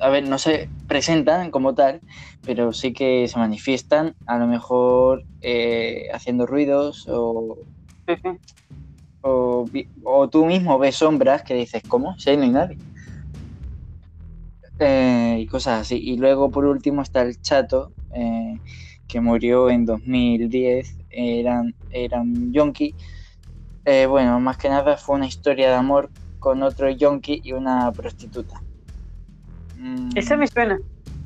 a 0.00 0.08
ver, 0.08 0.28
no 0.28 0.38
se 0.38 0.68
presentan 0.86 1.50
como 1.50 1.74
tal, 1.74 2.00
pero 2.44 2.72
sí 2.72 2.92
que 2.92 3.26
se 3.28 3.38
manifiestan, 3.38 4.14
a 4.26 4.38
lo 4.38 4.46
mejor 4.46 5.24
eh, 5.40 6.08
haciendo 6.12 6.46
ruidos 6.46 7.06
o, 7.08 7.58
Sí, 8.06 8.14
sí. 8.22 8.38
o, 9.20 10.28
tú 10.30 10.46
mismo 10.46 10.78
ves 10.78 10.96
sombras 10.96 11.42
que 11.42 11.54
dices, 11.54 11.82
¿cómo? 11.86 12.18
Si 12.18 12.30
ahí 12.30 12.36
no 12.36 12.44
hay 12.44 12.50
nadie. 12.50 12.78
Eh, 14.78 15.38
y 15.40 15.46
cosas 15.46 15.82
así. 15.82 15.96
Y 15.96 16.16
luego, 16.16 16.50
por 16.50 16.64
último, 16.64 17.02
está 17.02 17.22
el 17.22 17.40
chato, 17.40 17.92
eh, 18.14 18.58
que 19.08 19.20
murió 19.20 19.70
en 19.70 19.84
2010. 19.84 20.96
Eran, 21.10 21.74
era 21.90 22.20
un 22.20 22.52
yonki. 22.52 22.94
Eh, 23.84 24.06
bueno, 24.06 24.38
más 24.40 24.56
que 24.56 24.68
nada 24.68 24.96
fue 24.96 25.16
una 25.16 25.26
historia 25.26 25.68
de 25.68 25.74
amor 25.74 26.10
con 26.38 26.62
otro 26.62 26.88
yonki 26.90 27.40
y 27.42 27.52
una 27.52 27.90
prostituta. 27.92 28.62
Mm, 29.78 30.10
Ese 30.16 30.36
me 30.36 30.46
suena. 30.46 30.78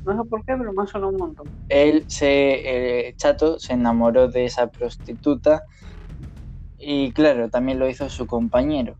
No 0.05 0.21
sé 0.23 0.29
por 0.29 0.39
qué, 0.45 0.53
pero 0.57 0.73
me 0.73 0.83
ha 0.83 0.87
sonado 0.87 1.11
un 1.11 1.17
montón. 1.17 1.47
él 1.69 2.05
se, 2.07 3.07
el 3.07 3.15
chato 3.15 3.59
se 3.59 3.73
enamoró 3.73 4.27
de 4.27 4.45
esa 4.45 4.67
prostituta 4.67 5.63
y 6.77 7.13
claro, 7.13 7.49
también 7.49 7.79
lo 7.79 7.89
hizo 7.89 8.09
su 8.09 8.27
compañero. 8.27 8.99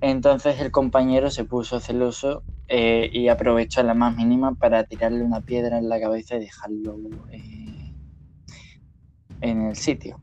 Entonces 0.00 0.60
el 0.60 0.70
compañero 0.72 1.30
se 1.30 1.44
puso 1.44 1.80
celoso 1.80 2.44
eh, 2.68 3.08
y 3.12 3.28
aprovechó 3.28 3.82
la 3.84 3.94
más 3.94 4.16
mínima 4.16 4.54
para 4.54 4.84
tirarle 4.84 5.22
una 5.22 5.40
piedra 5.42 5.78
en 5.78 5.88
la 5.88 6.00
cabeza 6.00 6.36
y 6.36 6.40
dejarlo 6.40 6.96
eh, 7.32 7.94
en 9.40 9.62
el 9.68 9.76
sitio. 9.76 10.20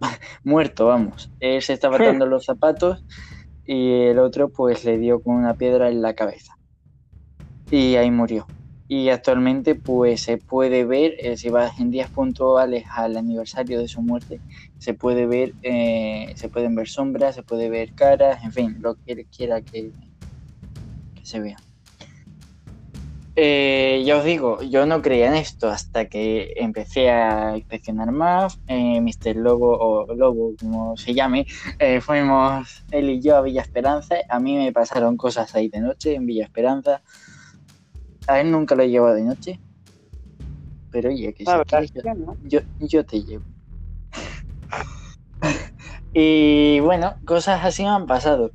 Muerto, 0.44 0.86
vamos. 0.86 1.32
Él 1.40 1.62
se 1.62 1.74
estaba 1.74 1.96
atando 1.98 2.26
los 2.26 2.44
zapatos 2.46 3.04
y 3.64 3.92
el 4.04 4.18
otro 4.18 4.50
pues 4.50 4.84
le 4.84 4.98
dio 4.98 5.22
con 5.22 5.36
una 5.36 5.54
piedra 5.56 5.90
en 5.90 6.02
la 6.02 6.14
cabeza. 6.14 6.54
Y 7.72 7.96
ahí 7.96 8.10
murió 8.12 8.46
y 8.92 9.08
actualmente 9.08 9.74
pues 9.74 10.20
se 10.20 10.36
puede 10.36 10.84
ver, 10.84 11.14
eh, 11.18 11.38
si 11.38 11.48
vas 11.48 11.78
en 11.80 11.90
días 11.90 12.10
puntuales 12.10 12.84
al 12.94 13.16
aniversario 13.16 13.80
de 13.80 13.88
su 13.88 14.02
muerte, 14.02 14.42
se 14.76 14.92
puede 14.92 15.24
ver, 15.26 15.54
eh, 15.62 16.30
se 16.36 16.50
pueden 16.50 16.74
ver 16.74 16.88
sombras, 16.88 17.34
se 17.34 17.42
puede 17.42 17.70
ver 17.70 17.94
caras, 17.94 18.44
en 18.44 18.52
fin, 18.52 18.76
lo 18.80 18.96
que 18.96 19.12
él 19.12 19.26
quiera 19.34 19.62
que, 19.62 19.92
que 21.14 21.24
se 21.24 21.40
vea. 21.40 21.56
Eh, 23.34 24.02
ya 24.04 24.18
os 24.18 24.24
digo, 24.26 24.60
yo 24.60 24.84
no 24.84 25.00
creía 25.00 25.28
en 25.28 25.34
esto 25.36 25.70
hasta 25.70 26.04
que 26.06 26.52
empecé 26.56 27.08
a 27.08 27.56
inspeccionar 27.56 28.12
más, 28.12 28.60
eh, 28.66 29.00
Mr. 29.00 29.36
Lobo 29.36 29.74
o 29.78 30.14
Lobo, 30.14 30.54
como 30.60 30.98
se 30.98 31.14
llame, 31.14 31.46
eh, 31.78 32.02
fuimos 32.02 32.84
él 32.90 33.08
y 33.08 33.22
yo 33.22 33.36
a 33.36 33.40
Villa 33.40 33.62
Esperanza, 33.62 34.16
a 34.28 34.38
mí 34.38 34.58
me 34.58 34.70
pasaron 34.70 35.16
cosas 35.16 35.54
ahí 35.54 35.68
de 35.68 35.80
noche 35.80 36.14
en 36.14 36.26
Villa 36.26 36.44
Esperanza, 36.44 37.02
a 38.26 38.40
él 38.40 38.50
nunca 38.50 38.74
lo 38.74 38.82
he 38.82 38.90
llevado 38.90 39.14
de 39.16 39.22
noche. 39.24 39.60
Pero 40.90 41.08
oye, 41.10 41.34
que 41.34 41.42
es 41.44 41.56
yo, 41.94 42.02
yo, 42.40 42.60
yo 42.78 43.04
te 43.04 43.22
llevo. 43.24 43.44
y 46.12 46.80
bueno, 46.80 47.16
cosas 47.26 47.64
así 47.64 47.82
me 47.82 47.90
han 47.90 48.06
pasado. 48.06 48.52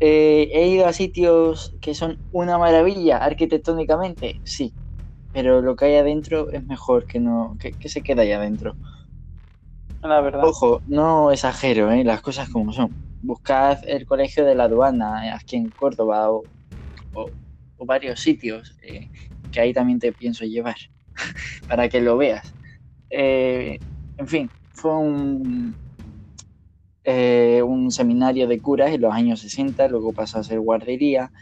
Eh, 0.00 0.50
he 0.54 0.68
ido 0.68 0.86
a 0.86 0.92
sitios 0.94 1.76
que 1.80 1.94
son 1.94 2.20
una 2.30 2.58
maravilla 2.58 3.18
arquitectónicamente, 3.18 4.40
sí. 4.44 4.76
pero 5.32 5.62
lo 5.62 5.76
que 5.76 5.86
hay 5.86 5.96
adentro 5.96 6.50
es 6.52 6.64
mejor 6.64 7.06
que 7.06 7.20
no 7.20 7.56
que, 7.60 7.74
que 7.76 7.88
se 7.90 8.02
quede 8.02 8.22
ahí 8.22 8.32
adentro. 8.32 8.78
La 10.02 10.20
verdad. 10.20 10.42
Ojo, 10.48 10.82
no 10.86 11.30
exagero, 11.30 11.90
¿eh? 11.92 12.04
las 12.04 12.20
cosas 12.22 12.48
como 12.50 12.72
son. 12.72 12.96
Buscad 13.22 13.78
el 13.86 14.06
colegio 14.06 14.44
de 14.44 14.54
la 14.54 14.64
aduana 14.64 15.26
eh, 15.28 15.30
aquí 15.32 15.56
en 15.56 15.70
Córdoba 15.70 16.30
o, 16.30 16.46
o- 17.12 17.32
o 17.80 17.86
varios 17.86 18.20
sitios 18.20 18.76
eh, 18.82 19.10
que 19.52 19.60
ahí 19.62 19.74
también 19.74 20.00
te 20.00 20.12
pienso 20.14 20.46
llevar 20.46 20.76
para 21.68 21.88
que 21.90 22.02
lo 22.02 22.18
veas. 22.18 22.56
Eh, 23.10 23.80
en 24.18 24.28
fin, 24.28 24.52
fue 24.74 24.96
un, 24.98 25.78
eh, 27.04 27.62
un 27.62 27.90
seminario 27.90 28.46
de 28.48 28.60
curas 28.60 28.92
en 28.92 29.00
los 29.02 29.12
años 29.14 29.40
60, 29.40 29.88
luego 29.88 30.12
pasó 30.14 30.38
a 30.38 30.44
ser 30.44 30.60
guardería 30.60 31.32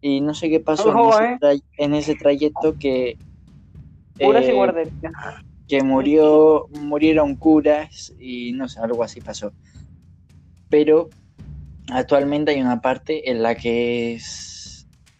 y 0.00 0.20
no 0.20 0.34
sé 0.34 0.50
qué 0.50 0.60
pasó 0.60 0.92
en, 0.92 1.04
ese 1.06 1.28
tray- 1.40 1.64
en 1.78 1.94
ese 1.94 2.16
trayecto 2.16 2.76
que... 2.78 3.18
Curas 4.18 4.48
y 4.48 4.52
guardería. 4.52 5.16
que 5.68 5.82
murió, 5.82 6.66
murieron 6.70 7.36
curas 7.36 8.12
y 8.18 8.52
no 8.54 8.68
sé, 8.68 8.80
algo 8.80 9.02
así 9.02 9.20
pasó. 9.20 9.54
Pero 10.68 11.12
actualmente 11.88 12.52
hay 12.52 12.60
una 12.62 12.80
parte 12.82 13.30
en 13.30 13.42
la 13.42 13.56
que 13.56 14.14
es 14.14 14.53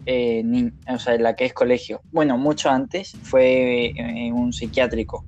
eh, 0.07 0.43
ni- 0.45 0.73
o 0.89 0.99
sea, 0.99 1.15
en 1.15 1.23
la 1.23 1.35
que 1.37 1.45
es 1.47 1.53
colegio. 1.55 2.03
Bueno, 2.13 2.39
mucho 2.39 2.71
antes 2.71 3.17
fue 3.23 3.93
eh, 3.97 4.33
un 4.33 4.53
psiquiátrico, 4.53 5.25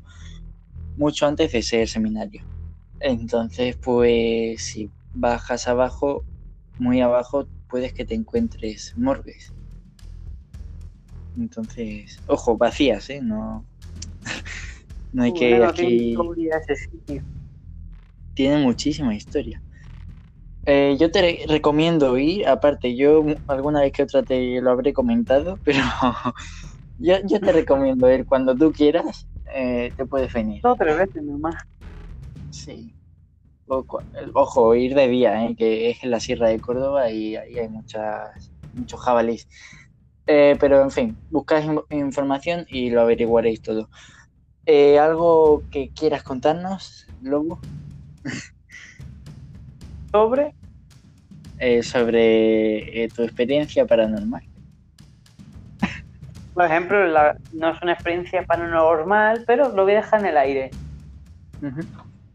mucho 0.96 1.26
antes 1.26 1.52
de 1.52 1.62
ser 1.62 1.88
seminario. 1.88 2.42
Entonces, 3.00 3.76
pues 3.76 4.62
si 4.62 4.90
bajas 5.12 5.68
abajo, 5.68 6.24
muy 6.78 7.00
abajo, 7.00 7.48
puedes 7.68 7.92
que 7.92 8.04
te 8.04 8.14
encuentres 8.14 8.94
morgues. 8.96 9.52
Entonces, 11.36 12.22
ojo, 12.26 12.56
vacías, 12.56 13.10
¿eh? 13.10 13.20
No, 13.22 13.66
no 15.12 15.22
hay 15.22 15.32
que 15.32 15.50
Bueno, 15.50 15.66
aquí 15.66 16.14
tiene 18.34 18.58
muchísima 18.58 19.14
historia. 19.14 19.62
Eh, 20.68 20.96
yo 20.98 21.10
te 21.12 21.22
re- 21.22 21.40
recomiendo 21.48 22.18
ir, 22.18 22.46
aparte, 22.48 22.96
yo 22.96 23.24
alguna 23.46 23.80
vez 23.82 23.92
que 23.92 24.02
otra 24.02 24.24
te 24.24 24.60
lo 24.60 24.70
habré 24.72 24.92
comentado, 24.92 25.60
pero 25.64 25.78
yo, 26.96 27.16
yo 27.24 27.40
te 27.40 27.52
recomiendo 27.52 28.10
ir 28.12 28.24
cuando 28.26 28.56
tú 28.56 28.72
quieras, 28.72 29.28
eh, 29.52 29.92
te 29.96 30.06
puedes 30.06 30.32
venir. 30.32 30.60
Dos 30.62 30.76
tres 30.78 30.96
veces 30.96 31.22
nomás. 31.22 31.54
Sí. 32.50 32.96
O 33.66 33.86
Ojo, 34.34 34.74
ir 34.76 34.94
de 34.94 35.08
día, 35.08 35.46
eh, 35.46 35.56
que 35.56 35.90
es 35.90 36.04
en 36.04 36.10
la 36.12 36.20
Sierra 36.20 36.48
de 36.48 36.60
Córdoba 36.60 37.10
y 37.10 37.36
ahí 37.36 37.58
hay 37.58 37.68
muchas, 37.68 38.52
muchos 38.72 39.00
jabalíes. 39.02 39.48
Eh, 40.26 40.56
pero 40.60 40.82
en 40.82 40.90
fin, 40.92 41.20
buscáis 41.30 41.66
in- 41.66 41.82
información 41.90 42.66
y 42.68 42.90
lo 42.90 43.02
averiguaréis 43.02 43.62
todo. 43.62 43.90
Eh, 44.66 44.98
¿Algo 45.00 45.66
que 45.70 45.92
quieras 45.92 46.22
contarnos, 46.24 47.06
Lobo? 47.20 47.64
Sobre 50.16 50.54
eh, 51.58 51.82
sobre 51.82 53.04
eh, 53.04 53.10
tu 53.14 53.22
experiencia 53.22 53.84
paranormal. 53.84 54.42
Por 56.54 56.64
ejemplo, 56.64 57.06
la- 57.06 57.36
no 57.52 57.68
es 57.70 57.82
una 57.82 57.92
experiencia 57.92 58.42
paranormal, 58.44 59.44
pero 59.46 59.68
lo 59.68 59.82
voy 59.84 59.92
a 59.92 59.96
dejar 59.96 60.20
en 60.20 60.26
el 60.26 60.36
aire, 60.38 60.72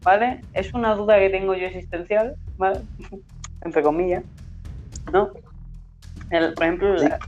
¿vale? 0.04 0.44
Es 0.52 0.72
una 0.74 0.94
duda 0.94 1.18
que 1.18 1.28
tengo 1.30 1.56
yo 1.56 1.66
existencial, 1.66 2.36
¿vale? 2.56 2.82
Entre 3.62 3.82
comillas, 3.82 4.22
¿no? 5.12 5.32
El- 6.30 6.54
por 6.54 6.62
ejemplo, 6.62 6.94
la- 6.94 7.18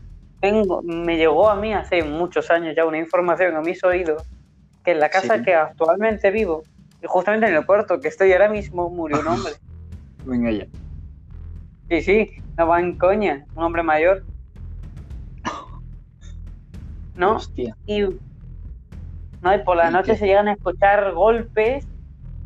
tengo, 0.40 0.82
me 0.82 1.16
llegó 1.16 1.50
a 1.50 1.56
mí 1.56 1.72
hace 1.74 2.04
muchos 2.04 2.48
años 2.52 2.76
ya 2.76 2.86
una 2.86 2.98
información 2.98 3.56
a 3.56 3.60
mis 3.60 3.82
oídos 3.82 4.22
que 4.84 4.92
en 4.92 5.00
la 5.00 5.08
casa 5.10 5.38
Sí. 5.38 5.42
que 5.42 5.54
actualmente 5.54 6.30
vivo, 6.30 6.62
y 7.02 7.06
justamente 7.08 7.48
en 7.48 7.54
el 7.56 7.66
cuarto 7.66 8.00
que 8.00 8.06
estoy 8.08 8.32
ahora 8.32 8.48
mismo, 8.48 8.88
murió 8.88 9.18
un 9.18 9.26
hombre. 9.48 9.54
Venga 10.24 10.50
ya. 10.50 10.66
Sí, 11.88 12.02
sí, 12.02 12.30
no 12.58 12.66
va 12.68 12.78
en 12.80 12.96
coña, 12.98 13.46
un 13.54 13.62
hombre 13.64 13.82
mayor. 13.82 14.26
¿No? 17.14 17.36
Hostia. 17.36 17.76
Y, 17.86 18.02
no, 19.40 19.54
y 19.54 19.58
por 19.62 19.76
la 19.76 19.90
¿Y 19.90 19.92
noche 19.92 20.16
qué? 20.16 20.16
se 20.16 20.26
llegan 20.26 20.48
a 20.48 20.54
escuchar 20.54 21.12
golpes, 21.12 21.88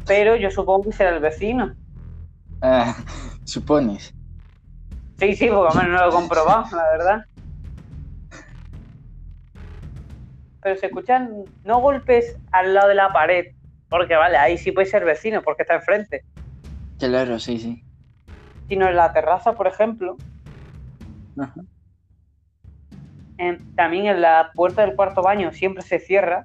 pero 0.07 0.37
yo 0.37 0.51
supongo 0.51 0.85
que 0.91 0.93
será 0.97 1.11
el 1.17 1.21
vecino. 1.23 1.75
Ah, 2.61 2.95
supones. 3.45 4.15
Sí, 5.21 5.35
sí, 5.37 5.49
porque 5.49 5.71
hombre, 5.73 5.89
no 5.89 5.99
lo 6.05 6.09
he 6.09 6.13
comprobado, 6.13 6.65
la 6.77 6.85
verdad. 6.93 7.21
Pero 10.61 10.77
se 10.77 10.87
escuchan 10.87 11.31
no 11.65 11.81
golpes 11.81 12.39
al 12.53 12.75
lado 12.75 12.89
de 12.89 12.95
la 12.95 13.13
pared, 13.13 13.47
porque 13.89 14.17
vale, 14.17 14.37
ahí 14.39 14.59
sí 14.59 14.73
puede 14.73 14.87
ser 14.87 15.05
vecino, 15.05 15.43
porque 15.43 15.63
está 15.63 15.75
enfrente, 15.77 16.25
Claro, 16.99 17.39
sí, 17.39 17.59
sí. 17.59 17.85
sino 18.69 18.89
en 18.89 18.97
la 18.97 19.13
terraza, 19.13 19.55
por 19.55 19.67
ejemplo, 19.67 20.19
Ajá. 21.39 21.63
en- 23.39 23.75
también 23.75 24.07
en 24.07 24.21
la 24.21 24.51
puerta 24.55 24.85
del 24.85 24.97
cuarto 24.97 25.23
baño 25.23 25.53
siempre 25.53 25.83
se 25.83 25.99
cierra 26.01 26.45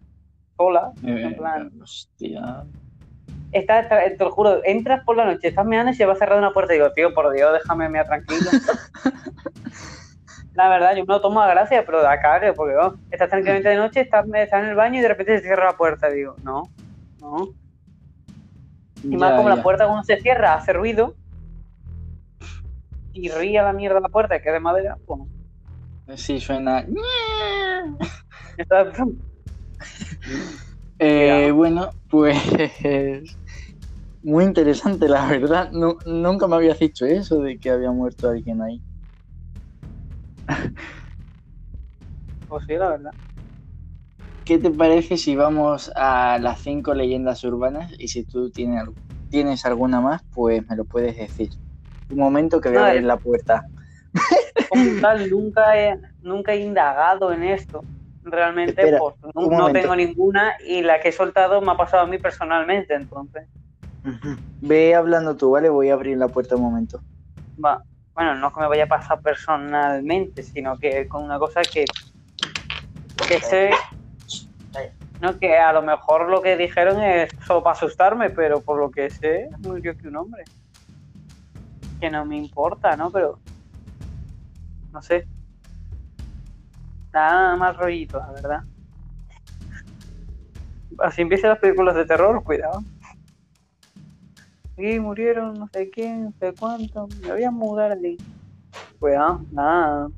sola, 0.55 0.93
en 1.01 1.17
Eh, 1.17 1.35
plan, 1.35 1.71
hostia. 1.81 2.63
está, 3.51 3.87
te 3.89 4.15
lo 4.23 4.31
juro, 4.31 4.61
entras 4.63 5.03
por 5.03 5.17
la 5.17 5.25
noche, 5.25 5.49
estás 5.49 5.65
meando 5.65 5.91
y 5.91 5.95
se 5.95 6.05
va 6.05 6.13
a 6.13 6.17
cerrar 6.17 6.37
una 6.37 6.53
puerta 6.53 6.73
y 6.73 6.77
digo, 6.77 6.91
tío, 6.93 7.13
por 7.13 7.33
Dios, 7.33 7.51
déjame 7.53 7.89
mear 7.89 8.05
tranquilo. 8.05 8.37
la 10.53 10.69
verdad, 10.69 10.95
yo 10.95 11.05
me 11.05 11.13
lo 11.13 11.21
tomo 11.21 11.41
a 11.41 11.47
gracia, 11.49 11.85
pero 11.85 12.01
da 12.01 12.19
cague, 12.21 12.53
porque 12.53 12.75
oh, 12.77 12.95
estás 13.09 13.29
tranquilamente 13.29 13.69
de 13.69 13.75
noche, 13.75 14.01
estás, 14.01 14.25
estás 14.33 14.63
en 14.63 14.69
el 14.69 14.75
baño 14.75 14.99
y 14.99 15.01
de 15.01 15.07
repente 15.07 15.37
se 15.39 15.43
cierra 15.45 15.65
la 15.65 15.77
puerta. 15.77 16.09
Digo, 16.09 16.37
no, 16.43 16.63
no. 17.19 17.49
Y 19.03 19.17
más 19.17 19.31
Ya, 19.31 19.35
como 19.35 19.49
la 19.49 19.61
puerta 19.61 19.85
cuando 19.85 20.03
se 20.03 20.17
cierra 20.21 20.53
hace 20.55 20.73
ruido 20.73 21.15
y 23.11 23.29
ría 23.29 23.63
la 23.63 23.73
mierda 23.73 23.99
la 23.99 24.09
puerta, 24.09 24.41
que 24.41 24.49
es 24.49 24.53
de 24.53 24.59
madera, 24.59 24.97
bueno, 25.05 25.27
Sí, 26.15 26.39
suena. 26.39 26.85
está- 28.57 28.91
Eh, 30.99 31.51
bueno, 31.51 31.89
pues. 32.09 32.37
Muy 34.21 34.45
interesante, 34.45 35.09
la 35.09 35.27
verdad. 35.27 35.69
Nu- 35.71 35.97
nunca 36.05 36.47
me 36.47 36.55
habías 36.55 36.79
dicho 36.79 37.05
eso 37.05 37.41
de 37.41 37.59
que 37.59 37.69
había 37.69 37.91
muerto 37.91 38.29
alguien 38.29 38.61
ahí. 38.61 38.81
pues 42.47 42.63
sí, 42.67 42.75
la 42.75 42.89
verdad. 42.89 43.11
¿Qué 44.45 44.59
te 44.59 44.71
parece 44.71 45.17
si 45.17 45.35
vamos 45.35 45.91
a 45.95 46.37
las 46.39 46.61
cinco 46.61 46.93
leyendas 46.93 47.43
urbanas? 47.43 47.91
Y 47.97 48.09
si 48.09 48.25
tú 48.25 48.51
tienes, 48.51 48.83
tienes 49.29 49.65
alguna 49.65 50.01
más, 50.01 50.21
pues 50.33 50.67
me 50.67 50.75
lo 50.75 50.85
puedes 50.85 51.17
decir. 51.17 51.49
Un 52.09 52.19
momento 52.19 52.59
que 52.59 52.69
voy 52.69 52.77
a 52.77 52.81
abrir 52.87 53.01
es- 53.01 53.07
la 53.07 53.17
puerta. 53.17 53.63
Como 54.67 54.83
tal, 55.01 55.29
nunca 55.29 55.77
he, 55.77 55.99
nunca 56.21 56.53
he 56.53 56.59
indagado 56.59 57.31
en 57.31 57.43
esto. 57.43 57.85
Realmente, 58.23 58.71
Espera, 58.71 58.99
pues, 58.99 59.15
no, 59.35 59.49
no 59.49 59.71
tengo 59.71 59.95
ninguna 59.95 60.55
y 60.65 60.81
la 60.81 60.99
que 60.99 61.09
he 61.09 61.11
soltado 61.11 61.61
me 61.61 61.71
ha 61.71 61.77
pasado 61.77 62.03
a 62.03 62.07
mí 62.07 62.17
personalmente, 62.17 62.93
entonces. 62.95 63.47
Ve 64.61 64.95
hablando 64.95 65.35
tú, 65.35 65.51
¿vale? 65.51 65.69
Voy 65.69 65.89
a 65.89 65.93
abrir 65.93 66.17
la 66.17 66.29
puerta 66.29 66.55
un 66.55 66.63
momento. 66.63 67.01
Va. 67.63 67.81
Bueno, 68.15 68.35
no 68.35 68.51
que 68.53 68.59
me 68.61 68.67
vaya 68.67 68.83
a 68.83 68.87
pasar 68.87 69.21
personalmente, 69.21 70.43
sino 70.43 70.77
que 70.77 71.07
con 71.07 71.23
una 71.23 71.39
cosa 71.39 71.61
que, 71.61 71.85
que 73.27 73.39
sé. 73.39 73.71
No, 75.21 75.37
que 75.39 75.57
a 75.57 75.71
lo 75.71 75.81
mejor 75.81 76.29
lo 76.29 76.41
que 76.41 76.57
dijeron 76.57 77.01
es 77.01 77.31
solo 77.45 77.63
para 77.63 77.75
asustarme, 77.75 78.29
pero 78.29 78.61
por 78.61 78.77
lo 78.77 78.91
que 78.91 79.09
sé, 79.09 79.49
murió 79.59 79.97
que 79.97 80.07
un 80.07 80.17
hombre. 80.17 80.43
Que 81.99 82.09
no 82.09 82.25
me 82.25 82.37
importa, 82.37 82.97
¿no? 82.97 83.09
Pero. 83.09 83.39
No 84.91 85.01
sé. 85.01 85.25
Da 87.11 87.55
más 87.55 87.77
rollito, 87.77 88.17
la 88.17 88.31
verdad. 88.31 88.63
Así 90.99 91.21
empiezan 91.21 91.51
las 91.51 91.59
películas 91.59 91.95
de 91.95 92.05
terror, 92.05 92.43
cuidado. 92.43 92.83
Sí, 94.75 94.99
murieron 94.99 95.53
no 95.53 95.67
sé 95.67 95.89
quién, 95.89 96.25
no 96.25 96.33
sé 96.39 96.53
cuánto. 96.59 97.07
Me 97.21 97.31
voy 97.31 97.43
a 97.43 97.51
mudar 97.51 97.91
allí. 97.91 98.17
Cuidado, 98.99 99.41
nada. 99.51 100.09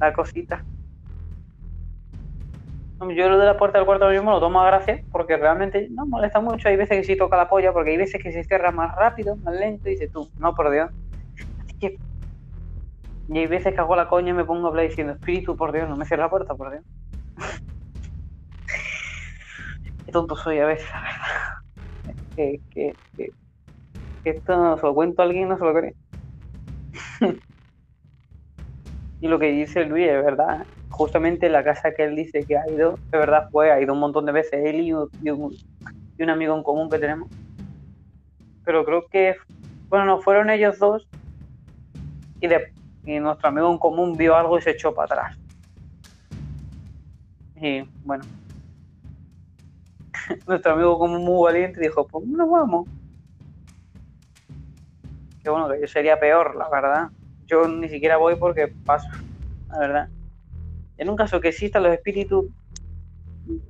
La 0.00 0.12
cosita. 0.12 0.64
Yo 3.00 3.28
lo 3.28 3.38
de 3.38 3.44
la 3.46 3.56
puerta 3.58 3.78
del 3.78 3.86
cuarto 3.86 4.08
mismo 4.08 4.30
lo 4.30 4.40
tomo 4.40 4.60
a 4.60 4.66
gracia 4.66 5.00
porque 5.10 5.36
realmente 5.36 5.88
no 5.90 6.06
molesta 6.06 6.40
mucho. 6.40 6.68
Hay 6.68 6.76
veces 6.76 6.98
que 6.98 7.04
sí 7.04 7.16
toca 7.16 7.36
la 7.36 7.48
polla 7.48 7.72
porque 7.72 7.90
hay 7.90 7.96
veces 7.98 8.22
que 8.22 8.32
se 8.32 8.42
cierra 8.44 8.72
más 8.72 8.94
rápido, 8.96 9.36
más 9.36 9.54
lento 9.54 9.88
y 9.88 9.92
dices 9.92 10.10
tú, 10.10 10.30
no, 10.38 10.54
por 10.54 10.70
Dios. 10.70 10.90
Así 11.58 11.74
que- 11.78 11.98
Y 13.28 13.38
hay 13.38 13.46
veces 13.46 13.74
que 13.74 13.80
hago 13.80 13.94
la 13.96 14.08
coña 14.08 14.30
y 14.30 14.32
me 14.34 14.44
pongo 14.44 14.66
a 14.66 14.70
hablar 14.70 14.88
diciendo, 14.88 15.12
espíritu, 15.14 15.56
por 15.56 15.72
Dios, 15.72 15.88
no 15.88 15.96
me 15.96 16.04
cierres 16.06 16.24
la 16.24 16.30
puerta, 16.30 16.54
por 16.54 16.70
Dios. 16.70 16.84
Qué 20.04 20.12
tonto 20.12 20.36
soy 20.36 20.58
a 20.60 20.66
veces, 20.66 20.88
la 20.92 21.00
verdad. 21.02 22.26
Que, 22.36 22.60
que, 22.70 22.96
esto 24.24 24.56
no 24.56 24.76
se 24.76 24.82
lo 24.86 24.94
cuento 24.94 25.22
a 25.22 25.24
alguien, 25.24 25.48
no 25.48 25.56
se 25.58 25.64
lo 25.64 25.74
cree. 25.74 25.94
y 29.20 29.28
lo 29.28 29.38
que 29.38 29.46
dice 29.46 29.84
Luis 29.84 30.08
es 30.08 30.24
verdad. 30.24 30.66
Justamente 30.96 31.50
la 31.50 31.62
casa 31.62 31.92
que 31.92 32.04
él 32.04 32.16
dice 32.16 32.44
que 32.44 32.56
ha 32.56 32.66
ido, 32.70 32.98
de 33.10 33.18
verdad 33.18 33.50
fue, 33.50 33.70
ha 33.70 33.80
ido 33.80 33.92
un 33.92 34.00
montón 34.00 34.24
de 34.24 34.32
veces 34.32 34.64
él 34.64 34.80
y 34.80 34.94
un, 34.94 35.10
y 35.22 35.30
un, 35.30 36.30
amigo 36.30 36.56
en 36.56 36.62
común 36.62 36.88
que 36.88 36.98
tenemos. 36.98 37.28
Pero 38.64 38.82
creo 38.84 39.06
que, 39.06 39.36
bueno, 39.90 40.06
no 40.06 40.22
fueron 40.22 40.48
ellos 40.48 40.78
dos 40.78 41.06
y, 42.40 42.46
de, 42.46 42.72
y 43.04 43.20
nuestro 43.20 43.48
amigo 43.48 43.70
en 43.70 43.76
común 43.76 44.16
vio 44.16 44.34
algo 44.36 44.58
y 44.58 44.62
se 44.62 44.70
echó 44.70 44.94
para 44.94 45.04
atrás. 45.04 45.38
Y 47.60 47.82
bueno, 48.02 48.24
nuestro 50.48 50.72
amigo 50.72 50.98
como 50.98 51.18
muy 51.18 51.44
valiente 51.44 51.78
dijo, 51.78 52.06
pues 52.06 52.26
no 52.26 52.48
vamos. 52.48 52.88
Que 55.44 55.50
bueno, 55.50 55.68
que 55.68 55.78
yo 55.78 55.86
sería 55.86 56.18
peor, 56.18 56.56
la 56.56 56.70
verdad. 56.70 57.10
Yo 57.44 57.68
ni 57.68 57.90
siquiera 57.90 58.16
voy 58.16 58.36
porque 58.36 58.68
paso, 58.86 59.08
la 59.68 59.78
verdad. 59.78 60.08
En 60.98 61.10
un 61.10 61.16
caso 61.16 61.40
que 61.40 61.48
existan 61.48 61.82
los 61.82 61.92
espíritus, 61.92 62.46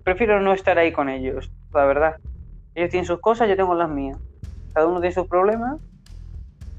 prefiero 0.04 0.40
no 0.40 0.52
estar 0.52 0.78
ahí 0.78 0.92
con 0.92 1.08
ellos, 1.08 1.50
la 1.72 1.84
verdad. 1.84 2.16
Ellos 2.74 2.90
tienen 2.90 3.06
sus 3.06 3.20
cosas, 3.20 3.48
yo 3.48 3.56
tengo 3.56 3.74
las 3.74 3.90
mías. 3.90 4.18
Cada 4.72 4.86
uno 4.86 5.00
tiene 5.00 5.14
sus 5.14 5.26
problemas, 5.26 5.80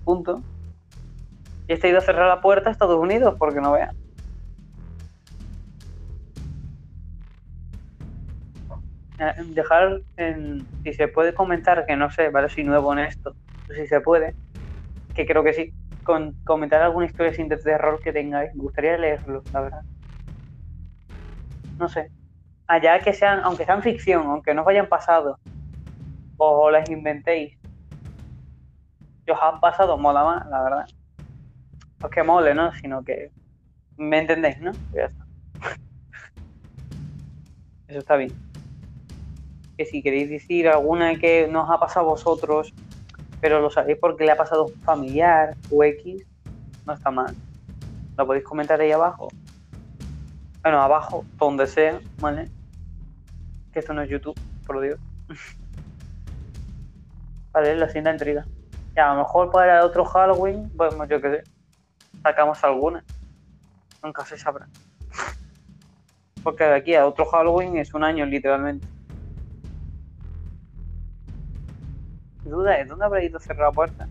punto. 0.05 0.41
Y 1.67 1.73
este 1.73 1.87
ha 1.87 1.89
ido 1.89 1.99
a 1.99 2.01
cerrar 2.01 2.27
la 2.27 2.41
puerta 2.41 2.69
a 2.69 2.71
Estados 2.71 2.97
Unidos 2.97 3.35
porque 3.37 3.59
no 3.59 3.73
vean. 3.73 3.95
Eh, 9.19 9.33
dejar 9.47 10.01
en, 10.17 10.65
si 10.83 10.93
se 10.93 11.07
puede 11.07 11.33
comentar 11.33 11.87
que 11.87 11.95
no 11.95 12.11
sé 12.11 12.29
vale 12.29 12.49
soy 12.49 12.63
nuevo 12.63 12.93
en 12.93 12.99
esto 12.99 13.35
si 13.75 13.87
se 13.87 13.99
puede 13.99 14.35
que 15.15 15.25
creo 15.25 15.43
que 15.43 15.53
sí 15.53 15.73
comentar 16.43 16.83
alguna 16.83 17.07
historia 17.07 17.33
sin 17.33 17.49
terror 17.49 17.99
que 17.99 18.13
tengáis 18.13 18.53
me 18.53 18.61
gustaría 18.61 18.95
leerlo 18.95 19.41
la 19.53 19.61
verdad 19.61 19.81
no 21.77 21.87
sé. 21.87 22.11
Allá 22.67 22.99
que 22.99 23.13
sean 23.13 23.41
aunque 23.43 23.65
sean 23.65 23.81
ficción 23.81 24.27
aunque 24.27 24.53
no 24.53 24.61
os 24.61 24.67
hayan 24.67 24.87
pasado 24.87 25.39
o 26.37 26.69
las 26.69 26.89
inventéis. 26.89 27.57
Que 29.25 29.31
os 29.31 29.39
han 29.41 29.59
pasado 29.59 29.97
mola 29.97 30.23
más 30.23 30.47
la 30.47 30.63
verdad. 30.63 30.85
No 31.99 32.07
es 32.07 32.13
que 32.13 32.23
mole 32.23 32.53
no 32.53 32.73
sino 32.73 33.03
que 33.03 33.31
me 33.97 34.19
entendéis 34.19 34.59
no 34.59 34.71
ya 34.93 35.05
está. 35.05 35.25
Eso 37.87 37.99
está 37.99 38.15
bien. 38.17 38.31
Que 39.77 39.85
si 39.85 40.01
queréis 40.01 40.29
decir 40.29 40.67
alguna 40.67 41.15
que 41.15 41.47
nos 41.47 41.69
ha 41.69 41.79
pasado 41.79 42.07
a 42.07 42.09
vosotros, 42.09 42.73
pero 43.39 43.61
lo 43.61 43.69
sabéis 43.69 43.97
porque 43.99 44.25
le 44.25 44.31
ha 44.31 44.37
pasado 44.37 44.63
a 44.63 44.65
un 44.65 44.73
familiar 44.81 45.55
o 45.71 45.83
X, 45.83 46.25
no 46.85 46.93
está 46.93 47.11
mal. 47.11 47.35
Lo 48.17 48.25
podéis 48.25 48.43
comentar 48.43 48.81
ahí 48.81 48.91
abajo. 48.91 49.29
Bueno, 50.67 50.81
abajo, 50.81 51.25
donde 51.37 51.65
sea, 51.65 52.01
¿vale? 52.19 52.51
Que 53.71 53.79
esto 53.79 53.93
no 53.93 54.01
es 54.01 54.09
YouTube, 54.09 54.37
por 54.65 54.81
Dios. 54.81 54.99
vale, 57.53 57.77
la 57.77 57.87
siguiente 57.87 58.11
intriga. 58.11 58.45
Ya, 58.93 59.09
a 59.09 59.13
lo 59.13 59.21
mejor 59.21 59.49
para 59.49 59.85
otro 59.85 60.03
Halloween, 60.03 60.69
bueno, 60.75 61.05
yo 61.05 61.21
qué 61.21 61.37
sé, 61.37 61.43
sacamos 62.21 62.61
alguna. 62.65 63.01
Nunca 64.03 64.25
se 64.25 64.37
sabrá. 64.37 64.67
Porque 66.43 66.65
de 66.65 66.75
aquí 66.75 66.95
a 66.95 67.07
otro 67.07 67.25
Halloween 67.27 67.77
es 67.77 67.93
un 67.93 68.03
año, 68.03 68.25
literalmente. 68.25 68.85
duda 72.43 72.83
dónde 72.83 73.05
habrá 73.05 73.23
ido 73.23 73.37
a 73.37 73.39
cerrar 73.39 73.67
la 73.67 73.71
puerta. 73.71 74.09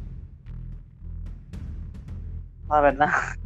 La 2.71 2.81
verdad. 2.81 3.11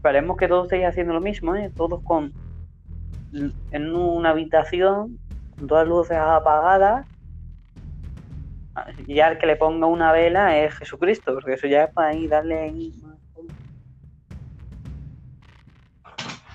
Esperemos 0.00 0.38
que 0.38 0.48
todos 0.48 0.64
estéis 0.64 0.86
haciendo 0.86 1.12
lo 1.12 1.20
mismo, 1.20 1.54
¿eh? 1.54 1.70
Todos 1.76 2.02
con 2.02 2.32
en 3.34 3.94
una 3.94 4.30
habitación, 4.30 5.18
con 5.58 5.66
todas 5.66 5.86
las 5.86 5.94
luces 5.94 6.16
apagadas. 6.16 7.06
Y 9.06 9.16
ya 9.16 9.28
el 9.28 9.36
que 9.36 9.44
le 9.44 9.56
ponga 9.56 9.86
una 9.86 10.10
vela 10.10 10.56
es 10.56 10.72
Jesucristo, 10.78 11.34
porque 11.34 11.52
eso 11.52 11.66
ya 11.66 11.84
es 11.84 11.92
para 11.92 12.14
ir 12.14 12.30
darle 12.30 12.58
ahí. 12.60 12.94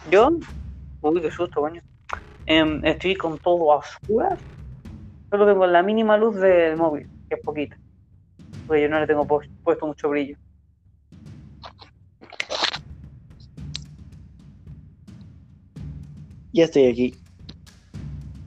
Yo, 0.10 0.32
uy, 1.02 1.22
qué 1.22 1.30
susto, 1.30 1.62
coño. 1.62 1.84
Em, 2.48 2.84
estoy 2.84 3.16
con 3.16 3.38
todo 3.38 3.74
a 3.74 3.76
oscuras 3.76 4.40
Solo 5.30 5.46
tengo 5.46 5.68
la 5.68 5.84
mínima 5.84 6.18
luz 6.18 6.38
del 6.38 6.78
móvil, 6.78 7.08
que 7.30 7.36
es 7.36 7.42
poquita. 7.42 7.78
Porque 8.66 8.82
yo 8.82 8.90
no 8.90 9.00
le 9.00 9.06
tengo 9.06 9.28
puesto 9.28 9.86
mucho 9.86 10.10
brillo. 10.10 10.36
Ya 16.56 16.64
estoy 16.64 16.88
aquí. 16.88 17.14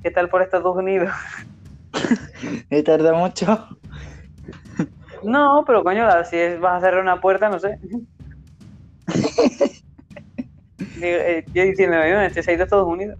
¿Qué 0.02 0.10
tal 0.10 0.30
por 0.30 0.40
Estados 0.40 0.74
Unidos? 0.74 1.10
¿Me 2.70 2.82
tarda 2.82 3.12
mucho? 3.12 3.68
No, 5.22 5.62
pero 5.66 5.84
coño, 5.84 6.08
si 6.24 6.56
vas 6.56 6.78
a 6.78 6.80
cerrar 6.80 7.02
una 7.02 7.20
puerta, 7.20 7.50
no 7.50 7.58
sé. 7.60 7.78
Eh, 11.00 11.44
yo 11.54 11.62
diciendo, 11.62 11.96
este 11.96 12.42
se 12.42 12.50
ha 12.50 12.54
ido 12.54 12.62
a 12.62 12.64
Estados 12.64 12.88
Unidos. 12.88 13.16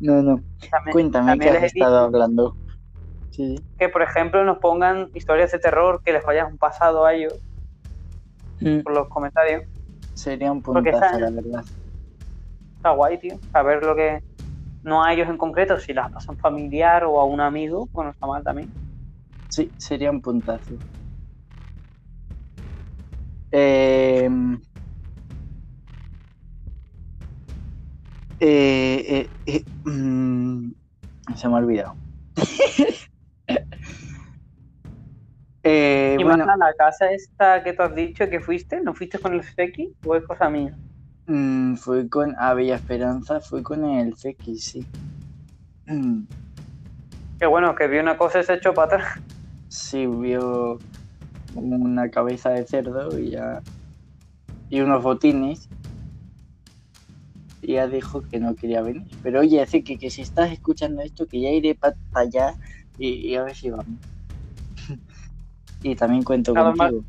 No, 0.00 0.22
no. 0.22 0.40
Cuéntame 0.92 1.38
qué 1.38 1.50
has 1.50 1.64
estado 1.64 1.98
hablando. 1.98 2.56
Sí. 3.32 3.60
Que, 3.78 3.90
por 3.90 4.00
ejemplo, 4.00 4.44
nos 4.44 4.58
pongan 4.58 5.10
historias 5.12 5.52
de 5.52 5.58
terror 5.58 6.00
que 6.02 6.12
les 6.12 6.24
vayan 6.24 6.56
pasado 6.56 7.04
a 7.04 7.12
ellos 7.12 7.38
mm. 8.60 8.80
por 8.80 8.94
los 8.94 9.08
comentarios. 9.08 9.64
Sería 10.14 10.50
un 10.50 10.62
puntazo, 10.62 11.18
la 11.18 11.30
verdad. 11.30 11.64
Está 12.86 12.94
guay, 12.94 13.18
tío. 13.18 13.40
Saber 13.50 13.82
lo 13.82 13.96
que. 13.96 14.20
No 14.84 15.02
a 15.02 15.12
ellos 15.12 15.28
en 15.28 15.36
concreto, 15.36 15.76
si 15.80 15.92
las 15.92 16.08
pasan 16.12 16.36
familiar 16.36 17.02
o 17.02 17.18
a 17.18 17.24
un 17.24 17.40
amigo, 17.40 17.88
bueno, 17.92 18.12
está 18.12 18.28
mal 18.28 18.44
también. 18.44 18.72
Sí, 19.48 19.72
sería 19.76 20.12
un 20.12 20.22
puntazo. 20.22 20.74
Eh, 23.50 24.28
Eh, 28.38 29.04
eh, 29.08 29.30
eh 29.46 29.64
mm, 29.82 30.70
se 31.34 31.48
me 31.48 31.54
ha 31.54 31.58
olvidado. 31.58 31.96
¿Y 35.64 36.22
bueno, 36.22 36.46
la 36.46 36.74
casa 36.78 37.10
esta 37.10 37.64
que 37.64 37.72
tú 37.72 37.82
has 37.82 37.92
dicho 37.96 38.30
que 38.30 38.38
fuiste? 38.40 38.80
¿No 38.80 38.94
fuiste 38.94 39.18
con 39.18 39.34
el 39.34 39.42
Feki 39.42 39.96
o 40.04 40.14
es 40.14 40.24
cosa 40.24 40.48
mía? 40.48 40.78
Mm, 41.26 41.74
fui 41.76 42.08
con 42.08 42.34
a 42.38 42.54
Bella 42.54 42.76
Esperanza, 42.76 43.40
fui 43.40 43.62
con 43.62 43.84
el 43.84 44.16
Feki, 44.16 44.58
sí. 44.58 44.86
Mm. 45.86 46.22
Qué 47.38 47.46
bueno, 47.46 47.74
que 47.74 47.86
vio 47.88 48.00
una 48.00 48.16
cosa 48.16 48.40
y 48.40 48.44
se 48.44 48.54
echó 48.54 48.72
para 48.72 48.96
atrás. 48.96 49.08
Sí, 49.68 50.06
vio 50.06 50.78
una 51.54 52.10
cabeza 52.10 52.50
de 52.50 52.66
cerdo 52.66 53.18
y 53.18 53.30
ya. 53.30 53.62
y 54.68 54.80
unos 54.80 55.02
botines 55.02 55.68
ya 57.66 57.86
dijo 57.86 58.22
que 58.22 58.38
no 58.38 58.54
quería 58.54 58.82
venir. 58.82 59.06
Pero 59.22 59.40
oye, 59.40 59.60
así 59.60 59.82
que, 59.82 59.98
que 59.98 60.10
si 60.10 60.22
estás 60.22 60.52
escuchando 60.52 61.02
esto, 61.02 61.26
que 61.26 61.40
ya 61.40 61.50
iré 61.50 61.74
para 61.74 61.96
allá 62.12 62.54
y, 62.98 63.34
a 63.34 63.42
ver 63.42 63.54
si 63.54 63.70
vamos. 63.70 63.86
y 65.82 65.94
también 65.96 66.22
cuento 66.22 66.54
contigo. 66.54 67.04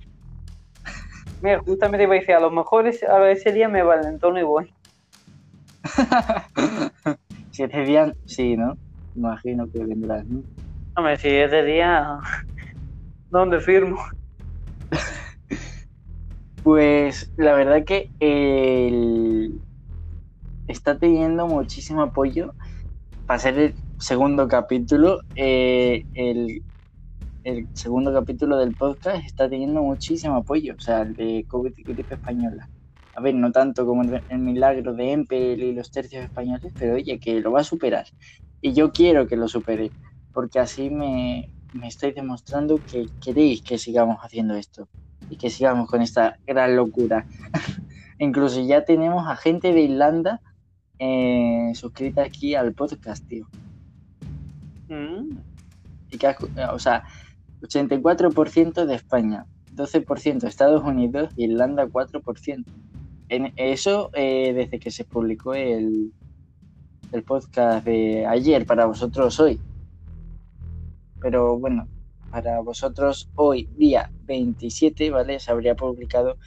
Mira, 1.41 1.59
justamente 1.59 2.03
iba 2.03 2.13
a 2.15 2.19
decir, 2.19 2.35
a 2.35 2.39
lo 2.39 2.51
mejor 2.51 2.87
a 2.87 3.31
ese 3.31 3.51
día 3.51 3.69
me 3.69 3.83
valentono 3.83 4.39
y 4.39 4.43
voy. 4.43 4.73
si 7.51 7.63
ese 7.63 7.81
día, 7.81 8.13
sí, 8.25 8.57
¿no? 8.57 8.77
Imagino 9.15 9.69
que 9.71 9.83
vendrás, 9.83 10.25
¿no? 10.25 10.43
Hombre, 10.95 11.17
si 11.17 11.29
ese 11.29 11.63
día, 11.63 12.19
¿dónde 13.29 13.59
firmo? 13.59 14.03
pues 16.63 17.31
la 17.37 17.53
verdad 17.53 17.83
que 17.85 18.11
el, 18.19 19.61
está 20.67 20.97
teniendo 20.97 21.47
muchísimo 21.47 22.01
apoyo 22.01 22.53
para 23.25 23.39
ser 23.39 23.59
el 23.59 23.75
segundo 23.99 24.47
capítulo. 24.47 25.21
Eh, 25.35 26.03
el, 26.13 26.63
segundo 27.73 28.13
capítulo 28.13 28.57
del 28.57 28.75
podcast 28.75 29.25
está 29.25 29.49
teniendo 29.49 29.81
muchísimo 29.81 30.35
apoyo, 30.35 30.75
o 30.77 30.81
sea, 30.81 31.01
el 31.01 31.15
de 31.15 31.45
COVID 31.47 31.73
y 31.77 31.83
gripe 31.83 32.15
española. 32.15 32.69
A 33.15 33.21
ver, 33.21 33.35
no 33.35 33.51
tanto 33.51 33.85
como 33.85 34.03
el, 34.03 34.39
milagro 34.39 34.93
de 34.93 35.11
Empel 35.11 35.63
y 35.63 35.73
los 35.73 35.89
tercios 35.89 36.23
españoles, 36.23 36.71
pero 36.77 36.95
oye, 36.95 37.19
que 37.19 37.39
lo 37.39 37.51
va 37.51 37.61
a 37.61 37.63
superar. 37.63 38.05
Y 38.61 38.73
yo 38.73 38.91
quiero 38.91 39.27
que 39.27 39.37
lo 39.37 39.47
supere, 39.47 39.91
porque 40.33 40.59
así 40.59 40.89
me, 40.89 41.49
me 41.73 41.87
estáis 41.87 42.15
demostrando 42.15 42.79
que 42.91 43.07
queréis 43.23 43.61
que 43.61 43.77
sigamos 43.77 44.17
haciendo 44.21 44.55
esto 44.55 44.87
y 45.29 45.37
que 45.37 45.49
sigamos 45.49 45.89
con 45.89 46.01
esta 46.01 46.37
gran 46.45 46.75
locura. 46.75 47.25
Incluso 48.19 48.61
ya 48.61 48.85
tenemos 48.85 49.27
a 49.27 49.35
gente 49.35 49.73
de 49.73 49.81
Irlanda 49.81 50.41
eh, 50.99 51.71
suscrita 51.75 52.23
aquí 52.23 52.55
al 52.55 52.73
podcast, 52.73 53.27
tío. 53.27 53.47
Mm. 54.89 55.37
Y 56.09 56.17
que, 56.17 56.35
o 56.71 56.79
sea, 56.79 57.03
84% 57.61 58.85
de 58.85 58.95
España, 58.95 59.45
12% 59.75 60.43
Estados 60.43 60.83
Unidos, 60.83 61.31
Irlanda 61.35 61.87
4%. 61.87 62.65
En 63.29 63.53
eso 63.57 64.09
eh, 64.13 64.53
desde 64.53 64.79
que 64.79 64.91
se 64.91 65.03
publicó 65.03 65.53
el, 65.53 66.13
el 67.11 67.23
podcast 67.23 67.85
de 67.85 68.25
ayer, 68.25 68.65
para 68.65 68.85
vosotros 68.85 69.39
hoy. 69.39 69.59
Pero 71.19 71.57
bueno, 71.57 71.87
para 72.31 72.59
vosotros 72.59 73.29
hoy, 73.35 73.67
día 73.77 74.11
27, 74.25 75.09
¿vale? 75.09 75.39
Se 75.39 75.51
habría 75.51 75.75
publicado 75.75 76.37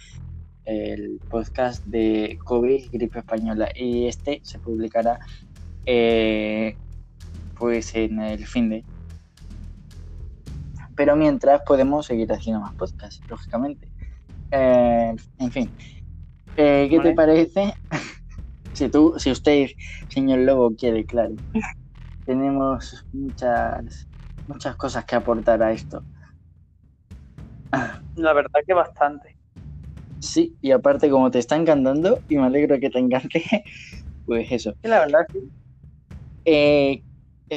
el 0.65 1.21
podcast 1.29 1.85
de 1.87 2.39
COVID, 2.45 2.91
gripe 2.93 3.19
española, 3.19 3.69
y 3.75 4.07
este 4.07 4.41
se 4.43 4.59
publicará 4.59 5.19
eh, 5.87 6.77
pues 7.59 7.95
en 7.95 8.21
el 8.21 8.47
fin 8.47 8.71
de. 8.71 8.85
Pero 11.01 11.17
mientras 11.17 11.63
podemos 11.63 12.05
seguir 12.05 12.31
haciendo 12.31 12.61
más 12.61 12.75
podcasts, 12.75 13.25
lógicamente. 13.27 13.89
Eh, 14.51 15.17
en 15.39 15.51
fin, 15.51 15.75
eh, 16.55 16.89
¿qué 16.91 17.01
te 17.01 17.15
parece? 17.15 17.75
si 18.75 18.91
tú, 18.91 19.15
si 19.17 19.31
usted, 19.31 19.69
señor 20.11 20.41
Lobo, 20.41 20.77
quiere, 20.77 21.07
claro. 21.07 21.37
Tenemos 22.27 23.07
muchas, 23.13 24.11
muchas 24.47 24.77
cosas 24.77 25.07
que 25.07 25.17
aportar 25.17 25.63
a 25.63 25.73
esto. 25.73 26.05
La 28.17 28.35
verdad 28.35 28.61
que 28.67 28.75
bastante. 28.75 29.39
Sí, 30.21 30.55
y 30.61 30.71
aparte 30.71 31.09
como 31.09 31.31
te 31.31 31.39
está 31.39 31.57
encantando, 31.57 32.21
y 32.29 32.37
me 32.37 32.45
alegro 32.45 32.79
que 32.79 32.91
te 32.91 32.99
encante, 32.99 33.43
pues 34.27 34.53
eso. 34.53 34.73
Sí, 34.83 34.89
la 34.91 34.99
verdad 35.01 35.27
sí. 35.33 35.51
Eh, 36.45 37.03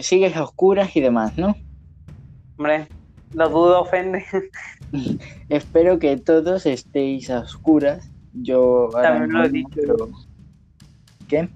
sigues 0.02 0.34
a 0.38 0.44
oscuras 0.44 0.96
y 0.96 1.02
demás, 1.02 1.38
¿no? 1.38 1.58
Hombre, 2.58 2.93
la 3.34 3.48
duda 3.48 3.80
ofende. 3.80 4.26
Espero 5.50 6.00
que 6.00 6.18
todos 6.18 6.66
estéis 6.66 7.30
a 7.30 7.40
oscuras. 7.40 8.10
Yo 8.34 8.90
También 8.92 9.32
lo 9.34 9.44
he 9.46 9.50
dicho. 9.50 9.70
pero- 9.76 10.10
¿Qué? 11.28 11.50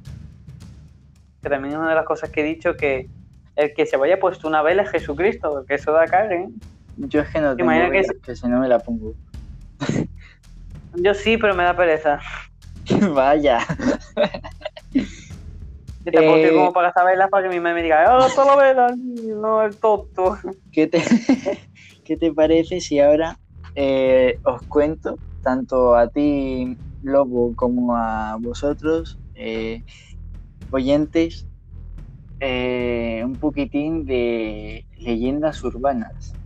Que 1.42 1.50
también 1.50 1.74
es 1.74 1.80
una 1.80 1.90
de 1.90 1.96
las 1.96 2.06
cosas 2.06 2.30
que 2.30 2.42
he 2.42 2.44
dicho 2.44 2.76
que 2.76 3.10
el 3.56 3.74
que 3.74 3.86
se 3.86 3.98
vaya 3.98 4.20
puesto 4.20 4.48
una 4.48 4.62
vela 4.62 4.84
es 4.84 4.90
Jesucristo, 4.92 5.52
porque 5.52 5.76
eso 5.76 5.92
da 5.92 6.06
cague. 6.06 6.36
¿eh? 6.36 6.50
Yo 6.98 7.22
es 7.22 7.30
que 7.30 7.40
no 7.42 7.56
tengo 7.56 7.72
Imagina 7.72 7.92
que 7.92 8.02
vela, 8.02 8.14
que 8.24 8.36
si 8.36 8.48
no 8.48 8.60
me 8.60 8.68
la 8.68 8.80
pongo. 8.80 9.14
Yo 10.96 11.14
sí, 11.14 11.38
pero 11.38 11.54
me 11.56 11.64
da 11.64 11.76
pereza. 11.76 12.20
Vaya. 13.14 13.60
Y 16.08 16.12
tampoco 16.12 16.38
Eh, 16.38 16.54
como 16.54 16.72
para 16.72 16.94
velas 17.04 17.30
para 17.30 17.44
que 17.44 17.54
mi 17.54 17.60
madre 17.60 17.76
me 17.76 17.84
diga, 17.84 18.06
¡oh, 18.18 18.30
toda 18.34 18.56
la 18.56 18.64
vela! 18.64 18.96
No, 18.98 19.62
el 19.62 19.78
tonto. 19.78 20.38
¿Qué 20.72 20.88
te, 20.88 21.00
¿Qué 22.06 22.16
te 22.16 22.32
parece 22.32 22.80
si 22.80 23.00
ahora 23.00 23.38
eh, 23.76 24.40
os 24.44 24.62
cuento, 24.64 25.20
tanto 25.42 25.96
a 25.96 26.08
ti, 26.08 26.80
Lobo, 27.02 27.54
como 27.56 27.98
a 27.98 28.38
vosotros, 28.40 29.20
eh, 29.34 29.84
oyentes, 30.70 31.46
eh, 32.40 33.22
un 33.26 33.38
poquitín 33.38 34.06
de 34.06 34.88
leyendas 34.96 35.62
urbanas? 35.66 36.38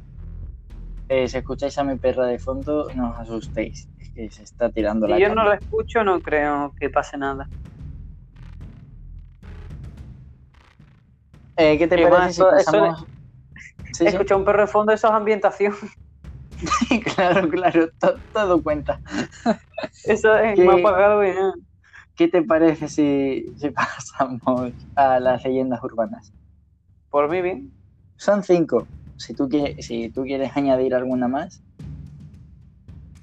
Eh, 1.07 1.27
si 1.27 1.37
escucháis 1.37 1.77
a 1.77 1.83
mi 1.83 1.97
perra 1.99 2.25
de 2.25 2.39
fondo, 2.39 2.89
no 2.95 3.11
os 3.11 3.19
asustéis, 3.19 3.89
es 3.99 4.09
que 4.11 4.31
se 4.31 4.43
está 4.43 4.71
tirando 4.71 5.07
la 5.07 5.17
Si 5.17 5.21
yo 5.21 5.35
no 5.35 5.43
lo 5.43 5.53
escucho, 5.53 6.03
no 6.03 6.19
creo 6.21 6.73
que 6.79 6.89
pase 6.89 7.17
nada. 7.17 7.49
Eh, 11.61 11.77
¿Qué 11.77 11.87
te 11.87 11.97
parece 11.97 12.33
si 12.33 12.41
pasamos...? 12.43 13.07
Sí, 13.93 14.05
sí. 14.05 14.07
Escuchar 14.07 14.37
un 14.37 14.45
perro 14.45 14.61
de 14.61 14.67
fondo, 14.67 14.93
eso 14.93 15.07
es 15.07 15.13
ambientación. 15.13 15.75
claro, 17.15 17.49
claro, 17.49 17.89
to- 17.99 18.21
todo 18.31 18.63
cuenta. 18.63 19.01
Eso 20.05 20.35
es 20.37 20.55
¿Qué? 20.55 20.63
más 20.65 20.79
pagado 20.79 21.23
y 21.23 21.31
nada. 21.31 21.53
¿Qué 22.15 22.27
te 22.27 22.41
parece 22.41 22.87
si, 22.87 23.53
si 23.57 23.69
pasamos 23.71 24.73
a 24.95 25.19
las 25.19 25.43
leyendas 25.43 25.83
urbanas? 25.83 26.33
Por 27.09 27.29
mí 27.29 27.41
bien. 27.41 27.73
Son 28.17 28.43
cinco. 28.43 28.87
Si 29.17 29.33
tú, 29.35 29.49
quieres, 29.49 29.85
si 29.85 30.09
tú 30.09 30.23
quieres 30.23 30.55
añadir 30.55 30.95
alguna 30.95 31.27
más. 31.27 31.61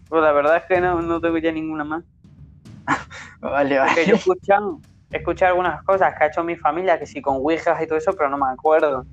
Pues 0.09 0.23
la 0.23 0.33
verdad 0.33 0.57
es 0.59 0.65
que 0.69 0.81
no, 0.81 1.01
no 1.03 1.21
tengo 1.21 1.39
ya 1.39 1.53
ninguna 1.53 1.85
más. 1.85 2.05
Vale, 3.41 3.79
Porque 3.79 4.07
yo 4.07 4.15
he 4.15 4.17
vale. 4.17 4.19
escuchado, 4.19 4.81
he 5.11 5.17
escuchado 5.19 5.51
algunas 5.53 5.83
cosas 5.85 6.15
que 6.17 6.25
ha 6.25 6.27
hecho 6.29 6.45
mi 6.45 6.57
familia, 6.57 6.99
que 6.99 7.07
sí 7.07 7.23
con 7.23 7.37
ouijas 7.37 7.81
y 7.83 7.87
todo 7.87 7.99
eso, 7.99 8.13
pero 8.13 8.29
no 8.29 8.37
me 8.39 8.51
acuerdo. 8.53 9.07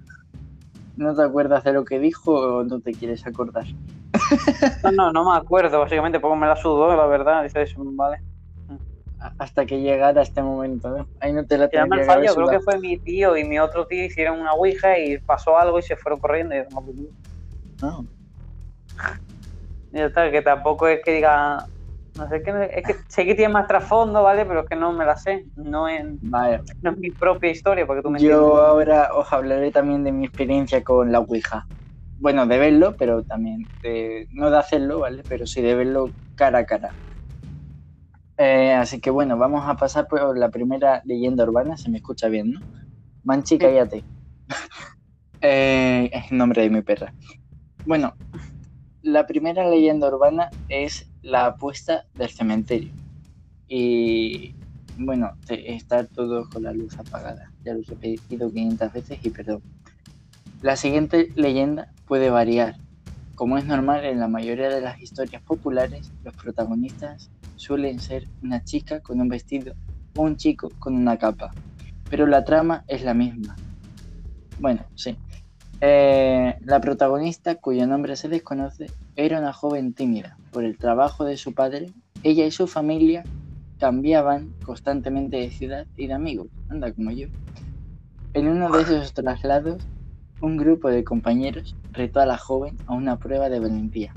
¿No 0.97 1.15
te 1.15 1.23
acuerdas 1.23 1.63
de 1.63 1.73
lo 1.73 1.83
que 1.85 1.99
dijo 1.99 2.31
o 2.33 2.63
no 2.63 2.79
te 2.79 2.93
quieres 2.93 3.25
acordar? 3.27 3.65
No, 4.83 4.91
no, 4.91 5.11
no 5.11 5.29
me 5.31 5.37
acuerdo, 5.37 5.79
básicamente, 5.79 6.19
porque 6.19 6.37
me 6.37 6.47
la 6.47 6.55
sudó, 6.55 6.95
la 6.95 7.05
verdad. 7.05 7.43
Dice 7.43 7.61
eso, 7.61 7.81
vale. 7.83 8.21
Hasta 9.39 9.65
que 9.65 9.81
llegara 9.81 10.21
este 10.21 10.41
momento, 10.41 10.89
¿no? 10.89 11.07
Ahí 11.19 11.33
no 11.33 11.45
te 11.45 11.57
la 11.57 11.67
tendría 11.67 12.01
que 12.01 12.05
fallo, 12.05 12.35
creo 12.35 12.47
que 12.47 12.59
fue 12.59 12.77
mi 12.79 12.97
tío 12.97 13.35
y 13.35 13.43
mi 13.43 13.57
otro 13.59 13.87
tío 13.87 14.05
hicieron 14.05 14.39
una 14.39 14.53
ouija 14.53 14.99
y 14.99 15.17
pasó 15.17 15.57
algo 15.57 15.79
y 15.79 15.81
se 15.81 15.95
fueron 15.95 16.19
corriendo. 16.19 16.53
Y, 16.55 16.59
yo, 16.59 16.65
"No, 16.69 16.81
No. 17.81 18.05
y 19.91 19.97
ya 19.97 20.05
está, 20.05 20.29
que 20.29 20.41
tampoco 20.41 20.87
es 20.87 21.01
que 21.03 21.13
diga. 21.13 21.65
No 22.17 22.27
sé, 22.29 22.41
qué 22.43 22.69
es 22.73 22.85
que 22.87 22.95
sé 23.09 23.25
que 23.25 23.35
tiene 23.35 23.53
más 23.53 23.67
trasfondo, 23.67 24.23
¿vale? 24.23 24.45
Pero 24.45 24.61
es 24.61 24.65
que 24.69 24.75
no 24.75 24.93
me 24.93 25.05
la 25.05 25.15
sé. 25.17 25.45
No 25.55 25.87
es, 25.87 26.03
Vale. 26.21 26.61
no 26.81 26.91
es 26.91 26.97
mi 26.97 27.11
propia 27.11 27.51
historia, 27.51 27.85
porque 27.85 28.01
tú 28.01 28.09
me 28.09 28.19
Yo 28.19 28.37
entiendes. 28.37 28.63
ahora 28.65 29.09
os 29.13 29.31
hablaré 29.33 29.71
también 29.71 30.03
de 30.03 30.11
mi 30.11 30.25
experiencia 30.25 30.83
con 30.83 31.11
la 31.11 31.19
Ouija. 31.19 31.67
Bueno, 32.17 32.47
de 32.47 32.57
verlo, 32.57 32.95
pero 32.97 33.23
también 33.23 33.69
de, 33.81 34.27
no 34.31 34.49
de 34.49 34.57
hacerlo, 34.57 34.99
¿vale? 34.99 35.25
Pero 35.27 35.45
sí 35.45 35.61
de 35.61 35.75
verlo 35.75 36.15
cara 36.35 36.59
a 36.59 36.65
cara. 36.65 36.97
Eh, 38.37 38.73
así 38.73 38.99
que 38.99 39.09
bueno, 39.09 39.37
vamos 39.37 39.63
a 39.67 39.75
pasar 39.75 40.07
por 40.07 40.37
la 40.37 40.49
primera 40.49 41.01
leyenda 41.05 41.43
urbana, 41.45 41.77
se 41.77 41.89
me 41.89 41.97
escucha 41.97 42.27
bien, 42.27 42.51
¿no? 42.51 42.61
Manchi, 43.23 43.57
cállate. 43.59 44.05
Eh, 45.41 46.09
es 46.13 46.31
el 46.31 46.37
nombre 46.37 46.63
de 46.63 46.69
mi 46.69 46.81
perra. 46.81 47.13
Bueno, 47.85 48.17
la 49.01 49.27
primera 49.27 49.69
leyenda 49.69 50.07
urbana 50.09 50.53
es 50.67 51.11
la 51.25 51.47
apuesta 51.47 52.05
del 52.13 52.29
cementerio. 52.29 52.91
Y 53.67 54.53
bueno, 54.97 55.31
estar 55.49 56.05
todos 56.05 56.47
con 56.49 56.63
la 56.63 56.71
luz 56.71 56.97
apagada. 56.99 57.51
Ya 57.63 57.73
lo 57.73 57.79
he 57.79 57.83
repetido 57.83 58.51
500 58.51 58.93
veces 58.93 59.19
y 59.23 59.29
perdón. 59.31 59.61
La 60.61 60.75
siguiente 60.75 61.29
leyenda 61.35 61.91
puede 62.07 62.29
variar. 62.29 62.75
Como 63.33 63.57
es 63.57 63.65
normal 63.65 64.05
en 64.05 64.19
la 64.19 64.27
mayoría 64.27 64.69
de 64.69 64.81
las 64.81 65.01
historias 65.01 65.41
populares, 65.41 66.11
los 66.23 66.35
protagonistas 66.35 67.31
suelen 67.55 67.99
ser 67.99 68.27
una 68.43 68.63
chica 68.63 69.01
con 69.01 69.19
un 69.19 69.27
vestido 69.27 69.73
o 70.15 70.21
un 70.21 70.37
chico 70.37 70.69
con 70.77 70.95
una 70.95 71.17
capa. 71.17 71.51
Pero 72.09 72.27
la 72.27 72.45
trama 72.45 72.85
es 72.87 73.03
la 73.03 73.15
misma. 73.15 73.55
Bueno, 74.59 74.85
sí. 74.93 75.17
Eh, 75.81 76.55
la 76.61 76.79
protagonista, 76.79 77.55
cuyo 77.55 77.85
nombre 77.87 78.15
se 78.15 78.29
desconoce, 78.29 78.85
era 79.15 79.39
una 79.39 79.53
joven 79.53 79.93
tímida. 79.93 80.37
Por 80.51 80.63
el 80.63 80.77
trabajo 80.77 81.25
de 81.25 81.37
su 81.37 81.53
padre, 81.53 81.91
ella 82.23 82.45
y 82.45 82.51
su 82.51 82.67
familia 82.67 83.23
cambiaban 83.79 84.53
constantemente 84.63 85.37
de 85.37 85.51
ciudad 85.51 85.87
y 85.95 86.07
de 86.07 86.13
amigos, 86.13 86.47
anda 86.69 86.91
como 86.93 87.11
yo. 87.11 87.27
En 88.33 88.47
uno 88.47 88.69
de 88.69 88.83
esos 88.83 89.13
traslados, 89.13 89.87
un 90.41 90.57
grupo 90.57 90.89
de 90.89 91.03
compañeros 91.03 91.75
retó 91.91 92.19
a 92.19 92.25
la 92.25 92.37
joven 92.37 92.77
a 92.87 92.93
una 92.93 93.17
prueba 93.17 93.49
de 93.49 93.59
valentía. 93.59 94.13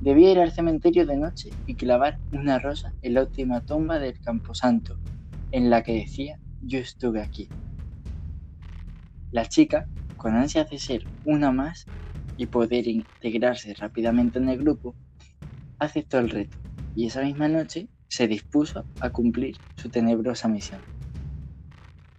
Debía 0.00 0.32
ir 0.32 0.40
al 0.40 0.52
cementerio 0.52 1.06
de 1.06 1.16
noche 1.16 1.50
y 1.66 1.74
clavar 1.74 2.18
una 2.32 2.58
rosa 2.58 2.92
en 3.02 3.14
la 3.14 3.22
última 3.22 3.60
tumba 3.60 3.98
del 3.98 4.18
Camposanto, 4.20 4.96
en 5.52 5.70
la 5.70 5.82
que 5.82 5.94
decía 5.94 6.38
yo 6.62 6.78
estuve 6.78 7.20
aquí. 7.20 7.48
La 9.30 9.46
chica, 9.46 9.86
con 10.16 10.34
ansias 10.34 10.70
de 10.70 10.78
ser 10.78 11.06
una 11.24 11.52
más 11.52 11.86
y 12.36 12.46
poder 12.46 12.88
integrarse 12.88 13.74
rápidamente 13.74 14.38
en 14.38 14.48
el 14.48 14.58
grupo, 14.58 14.94
aceptó 15.78 16.18
el 16.18 16.30
reto 16.30 16.56
y 16.94 17.06
esa 17.06 17.22
misma 17.22 17.48
noche 17.48 17.88
se 18.08 18.28
dispuso 18.28 18.84
a 19.00 19.10
cumplir 19.10 19.56
su 19.76 19.88
tenebrosa 19.88 20.48
misión. 20.48 20.80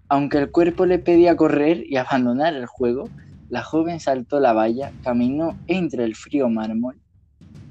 Aunque 0.09 0.37
el 0.37 0.51
cuerpo 0.51 0.85
le 0.85 0.99
pedía 0.99 1.35
correr 1.35 1.83
y 1.87 1.97
abandonar 1.97 2.55
el 2.55 2.65
juego, 2.65 3.09
la 3.49 3.63
joven 3.63 3.99
saltó 3.99 4.39
la 4.39 4.53
valla, 4.53 4.91
caminó 5.03 5.57
entre 5.67 6.03
el 6.03 6.15
frío 6.15 6.49
mármol, 6.49 6.99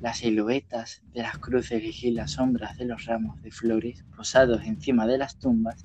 las 0.01 0.19
siluetas 0.19 1.03
de 1.13 1.23
las 1.23 1.39
cruces 1.39 2.03
y 2.03 2.11
las 2.11 2.33
sombras 2.33 2.77
de 2.79 2.85
los 2.85 3.05
ramos 3.07 3.41
de 3.43 3.51
flores 3.51 4.05
posados 4.17 4.63
encima 4.65 5.07
de 5.07 5.19
las 5.19 5.39
tumbas. 5.39 5.85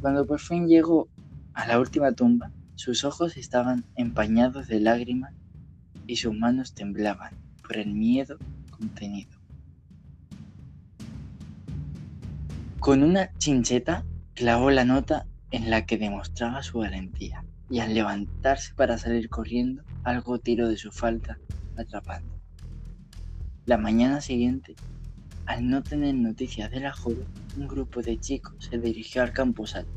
Cuando 0.00 0.26
por 0.26 0.40
fin 0.40 0.68
llegó 0.68 1.08
a 1.54 1.66
la 1.66 1.80
última 1.80 2.12
tumba, 2.12 2.52
sus 2.76 3.04
ojos 3.04 3.36
estaban 3.36 3.84
empañados 3.96 4.68
de 4.68 4.80
lágrimas 4.80 5.34
y 6.08 6.16
sus 6.16 6.34
manos 6.34 6.74
temblaban 6.74 7.34
por 7.62 7.76
el 7.76 7.92
miedo 7.94 8.38
contenido. 8.70 9.38
Con 12.80 13.04
una 13.04 13.30
chincheta 13.38 14.04
clavó 14.34 14.72
la 14.72 14.84
nota 14.84 15.26
en 15.52 15.70
la 15.70 15.86
que 15.86 15.98
demostraba 15.98 16.64
su 16.64 16.78
valentía 16.78 17.44
y 17.70 17.80
al 17.80 17.94
levantarse 17.94 18.74
para 18.74 18.98
salir 18.98 19.28
corriendo, 19.28 19.84
algo 20.02 20.38
tiró 20.38 20.68
de 20.68 20.76
su 20.76 20.90
falda, 20.90 21.38
atrapando. 21.76 22.40
La 23.66 23.76
mañana 23.76 24.20
siguiente, 24.22 24.74
al 25.44 25.68
no 25.68 25.82
tener 25.82 26.14
noticias 26.14 26.70
de 26.70 26.80
la 26.80 26.92
joven, 26.92 27.26
un 27.58 27.68
grupo 27.68 28.00
de 28.00 28.18
chicos 28.18 28.54
se 28.70 28.78
dirigió 28.78 29.22
al 29.22 29.32
campus 29.32 29.76
alto. 29.76 29.92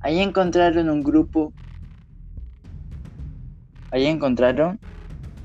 Ahí 0.00 0.20
encontraron 0.20 0.90
un 0.90 1.02
grupo. 1.02 1.52
Ahí 3.90 4.06
encontraron 4.06 4.78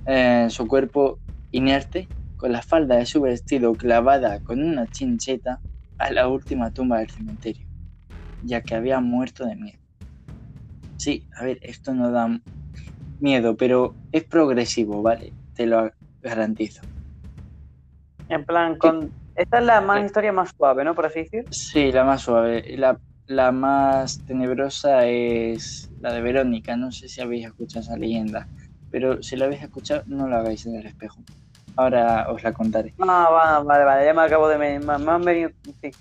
eh, 0.06 0.48
su 0.50 0.68
cuerpo 0.68 1.20
inerte, 1.52 2.10
con 2.36 2.52
la 2.52 2.62
falda 2.62 2.98
de 2.98 3.06
su 3.06 3.22
vestido 3.22 3.74
clavada 3.74 4.40
con 4.42 4.62
una 4.62 4.88
chincheta 4.88 5.62
a 5.98 6.12
la 6.12 6.28
última 6.28 6.72
tumba 6.72 7.00
del 7.00 7.10
cementerio, 7.10 7.66
ya 8.42 8.62
que 8.62 8.76
había 8.76 9.00
muerto 9.00 9.46
de 9.46 9.56
miedo. 9.56 9.80
Sí, 10.98 11.28
a 11.38 11.46
ver, 11.46 11.60
esto 11.62 11.94
no 11.94 12.12
da 12.12 12.40
miedo, 13.20 13.56
pero 13.56 13.96
es 14.12 14.26
progresivo, 14.26 15.02
¿vale? 15.02 15.34
Te 15.54 15.66
lo 15.66 15.90
garantizo. 16.22 16.82
En 18.28 18.44
plan, 18.46 18.78
con... 18.78 19.14
esta 19.36 19.60
es 19.60 19.66
la 19.66 19.82
más 19.82 20.04
historia 20.04 20.34
más 20.34 20.52
suave, 20.58 20.84
¿no? 20.84 20.96
Por 20.96 21.06
así 21.06 21.20
decir. 21.20 21.46
Sí, 21.52 21.92
la 21.92 22.04
más 22.04 22.22
suave. 22.22 22.78
La, 22.78 23.00
la 23.36 23.52
más 23.52 24.24
tenebrosa 24.26 25.06
es 25.08 25.92
la 26.00 26.12
de 26.14 26.22
Verónica. 26.22 26.78
No 26.78 26.92
sé 26.92 27.10
si 27.10 27.22
habéis 27.22 27.46
escuchado 27.48 27.84
esa 27.84 27.98
leyenda, 27.98 28.50
pero 28.90 29.22
si 29.24 29.36
la 29.38 29.46
habéis 29.46 29.64
escuchado, 29.64 30.04
no 30.08 30.28
la 30.28 30.40
hagáis 30.40 30.66
en 30.66 30.76
el 30.76 30.86
espejo. 30.88 31.26
Ahora 31.76 32.28
os 32.32 32.44
la 32.44 32.54
contaré. 32.54 32.96
Ah, 33.00 33.30
va, 33.32 33.60
vale, 33.64 33.84
vale, 33.86 34.06
ya 34.06 34.14
me 34.14 34.22
acabo 34.24 34.48
de... 34.48 34.58
Me, 34.58 34.80
me 34.80 34.94
han 35.12 35.26
venido... 35.26 35.50
Sí, 35.82 35.96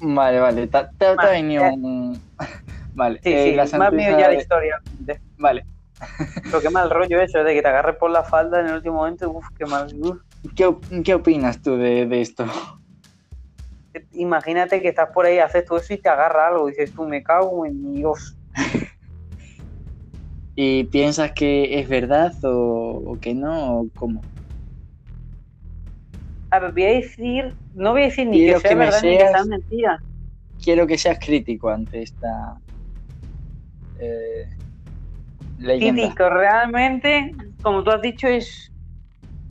Vale, 0.00 0.40
vale, 0.40 0.66
te, 0.66 0.80
te- 0.98 1.18
te 1.18 1.26
ha 1.26 1.30
venido 1.30 1.64
un... 1.66 2.24
Vale, 2.94 3.20
sí, 3.22 3.30
eh, 3.30 3.38
sí, 3.38 3.54
la 3.54 3.66
me 3.74 3.84
ha 3.86 3.90
venido 3.90 4.12
ya 4.12 4.28
la 4.28 4.34
historia. 4.34 4.82
De- 4.90 5.20
Vale, 5.38 5.66
Lo 6.50 6.62
que 6.62 6.70
mal 6.70 6.88
rollo 6.88 7.20
eso, 7.20 7.42
de 7.42 7.52
que 7.52 7.62
te 7.62 7.68
agarres 7.68 7.96
por 7.96 8.10
la 8.10 8.22
falda 8.22 8.60
en 8.60 8.66
el 8.68 8.74
último 8.74 8.96
momento, 8.96 9.28
uff, 9.30 9.46
qué 9.58 9.66
mal. 9.66 9.90
uf. 9.92 10.18
¿qué, 10.54 10.76
qué 11.04 11.14
opinas 11.14 11.60
tú 11.62 11.76
de, 11.76 12.06
de 12.06 12.20
esto? 12.20 12.46
Imagínate 14.14 14.80
que 14.82 14.88
estás 14.88 15.10
por 15.10 15.26
ahí, 15.26 15.38
haces 15.38 15.64
todo 15.64 15.78
eso 15.78 15.94
y 15.94 15.98
te 15.98 16.08
agarra 16.08 16.48
algo, 16.48 16.68
y 16.68 16.72
dices 16.72 16.92
tú, 16.92 17.04
me 17.04 17.22
cago 17.22 17.64
en 17.66 17.94
Dios. 17.94 18.36
¿Y 20.54 20.84
piensas 20.84 21.32
que 21.32 21.78
es 21.78 21.88
verdad 21.88 22.32
o, 22.44 23.02
o 23.06 23.18
que 23.18 23.34
no? 23.34 23.80
¿O 23.80 23.88
cómo? 23.94 24.20
A 26.50 26.58
ver, 26.58 26.72
voy 26.72 26.82
a 26.84 26.88
decir, 26.88 27.56
no 27.72 27.92
voy 27.92 28.02
a 28.02 28.04
decir 28.06 28.26
ni 28.26 28.38
Quiero 28.38 28.60
que 28.60 28.60
sea 28.60 28.70
que 28.70 28.76
verdad 28.76 29.02
ni 29.02 29.16
que 29.16 29.28
sea 29.28 29.44
mentira. 29.44 30.04
Quiero 30.62 30.86
que 30.86 30.98
seas 30.98 31.18
crítico 31.18 31.70
ante 31.70 32.02
esta 32.02 32.60
eh, 33.98 34.48
leyenda. 35.56 36.02
Típico, 36.02 36.28
realmente, 36.28 37.34
como 37.62 37.82
tú 37.82 37.90
has 37.90 38.02
dicho, 38.02 38.28
es, 38.28 38.71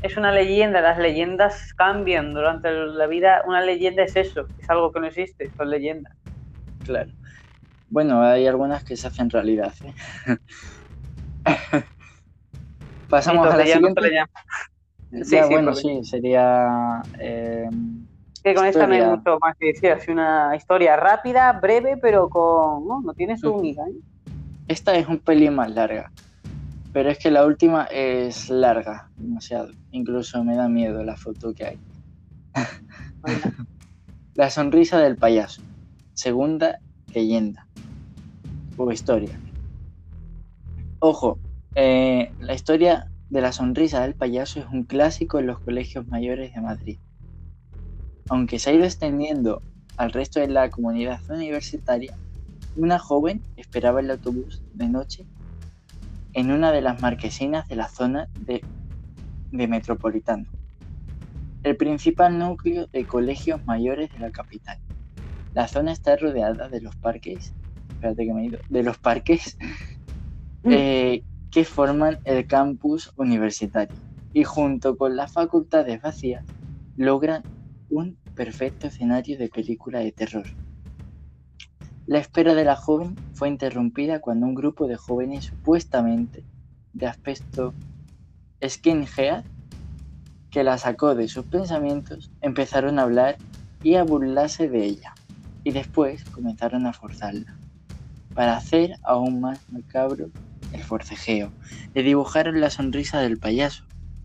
es 0.02 0.18
una 0.18 0.32
leyenda. 0.32 0.82
Las 0.82 0.98
leyendas 0.98 1.74
cambian 1.76 2.34
durante 2.34 2.72
la 2.72 3.08
vida. 3.08 3.42
Una 3.48 3.62
leyenda 3.62 4.04
es 4.04 4.16
eso, 4.16 4.46
es 4.60 4.70
algo 4.70 4.92
que 4.92 5.00
no 5.00 5.08
existe, 5.08 5.50
son 5.58 5.70
leyendas. 5.70 6.14
Claro. 6.86 7.12
Bueno, 7.90 8.22
hay 8.22 8.48
algunas 8.48 8.84
que 8.84 8.96
se 8.96 9.08
hacen 9.08 9.30
realidad. 9.30 9.74
¿eh? 9.84 10.38
Pasamos 13.10 13.48
a 13.48 13.58
la 13.58 13.66
siguiente. 13.66 14.12
Ya, 14.12 14.30
Sí, 15.12 15.24
sí, 15.26 15.40
bueno, 15.50 15.76
sí, 15.76 16.02
sería. 16.06 17.02
eh, 17.20 17.70
Que 18.42 18.56
con 18.56 18.66
esta 18.66 18.88
no 18.88 18.94
hay 18.94 19.06
mucho 19.06 19.38
más 19.42 19.58
que 19.58 19.68
decir. 19.68 19.90
Es 19.92 20.08
una 20.08 20.56
historia 20.56 20.96
rápida, 20.96 21.52
breve, 21.52 21.98
pero 21.98 22.30
con. 22.30 22.88
No, 22.88 23.02
no 23.02 23.14
tiene 23.14 23.38
su 23.38 23.54
única. 23.54 23.82
¿eh? 23.90 23.94
esta 24.70 24.96
es 24.96 25.06
un 25.08 25.20
pelín 25.20 25.56
más 25.56 25.70
larga. 25.72 26.10
Pero 26.94 27.10
es 27.10 27.20
que 27.20 27.30
la 27.30 27.46
última 27.46 27.90
es 27.92 28.50
larga, 28.50 29.10
demasiado. 29.18 29.72
Incluso 29.92 30.44
me 30.44 30.56
da 30.56 30.70
miedo 30.70 31.04
la 31.04 31.18
foto 31.18 31.54
que 31.54 31.66
hay. 31.66 31.80
La 34.36 34.50
sonrisa 34.50 34.98
del 35.00 35.18
payaso. 35.18 35.62
Segunda 36.14 36.80
leyenda. 37.14 37.68
O 38.78 38.90
historia. 38.92 39.38
Ojo, 41.00 41.38
eh, 41.76 42.32
la 42.40 42.54
historia 42.54 43.12
de 43.30 43.42
la 43.42 43.52
sonrisa 43.52 44.02
del 44.02 44.16
payaso 44.16 44.60
es 44.60 44.66
un 44.72 44.84
clásico 44.84 45.40
en 45.40 45.48
los 45.48 45.60
colegios 45.60 46.08
mayores 46.08 46.54
de 46.54 46.62
Madrid. 46.62 46.98
Aunque 48.30 48.60
se 48.60 48.70
ha 48.70 48.74
ido 48.74 48.86
extendiendo 48.86 49.62
al 49.98 50.12
resto 50.12 50.40
de 50.40 50.48
la 50.48 50.70
comunidad 50.70 51.20
universitaria, 51.30 52.18
una 52.76 53.00
joven 53.00 53.42
esperaba 53.58 54.00
el 54.00 54.12
autobús 54.12 54.62
de 54.74 54.88
noche 54.88 55.26
en 56.34 56.52
una 56.52 56.72
de 56.72 56.82
las 56.82 57.02
marquesinas 57.02 57.68
de 57.68 57.76
la 57.76 57.90
zona 57.90 58.30
de, 58.40 58.64
de 59.52 59.68
Metropolitano, 59.68 60.46
el 61.64 61.78
principal 61.78 62.38
núcleo 62.40 62.88
de 62.88 63.06
colegios 63.06 63.66
mayores 63.66 64.12
de 64.12 64.20
la 64.20 64.32
capital. 64.32 64.80
La 65.54 65.68
zona 65.68 65.92
está 65.92 66.16
rodeada 66.16 66.70
de 66.70 66.82
los 66.82 66.96
parques, 66.96 67.54
espérate 67.90 68.26
que 68.26 68.34
me 68.34 68.44
he 68.44 68.46
ido, 68.46 68.60
de 68.70 68.84
los 68.84 68.98
parques 68.98 69.58
eh, 70.64 71.24
que 71.52 71.66
forman 71.66 72.20
el 72.24 72.48
campus 72.48 73.12
universitario 73.18 73.96
y 74.34 74.44
junto 74.44 74.98
con 74.98 75.16
las 75.16 75.34
facultades 75.34 76.02
vacías 76.02 76.46
logran 76.96 77.44
un 77.90 78.18
perfecto 78.36 78.88
escenario 78.88 79.38
de 79.38 79.50
película 79.50 80.00
de 80.00 80.12
terror. 80.12 80.46
La 82.08 82.20
espera 82.20 82.56
de 82.56 82.66
la 82.66 82.76
joven 82.76 83.16
fue 83.34 83.50
interrumpida 83.50 84.20
cuando 84.20 84.46
un 84.46 84.56
grupo 84.56 84.88
de 84.88 84.96
jóvenes 84.96 85.46
supuestamente 85.46 86.44
de 86.94 87.08
aspecto 87.08 87.74
skinhead 88.68 89.44
que 90.50 90.64
la 90.64 90.78
sacó 90.78 91.16
de 91.16 91.28
sus 91.28 91.46
pensamientos 91.46 92.30
empezaron 92.42 93.00
a 93.00 93.04
hablar 93.04 93.38
y 93.84 93.96
a 93.96 94.04
burlarse 94.04 94.70
de 94.70 94.84
ella 94.86 95.14
y 95.64 95.72
después 95.72 96.24
comenzaron 96.26 96.86
a 96.86 96.94
forzarla 96.94 97.56
para 98.34 98.58
hacer 98.58 98.96
aún 99.04 99.42
más 99.42 99.60
macabro 99.72 100.30
el 100.74 100.84
forcejeo. 100.84 101.52
Le 101.94 102.04
dibujaron 102.04 102.62
la 102.62 102.70
sonrisa 102.70 103.20
del 103.20 103.38
payaso 103.38 103.84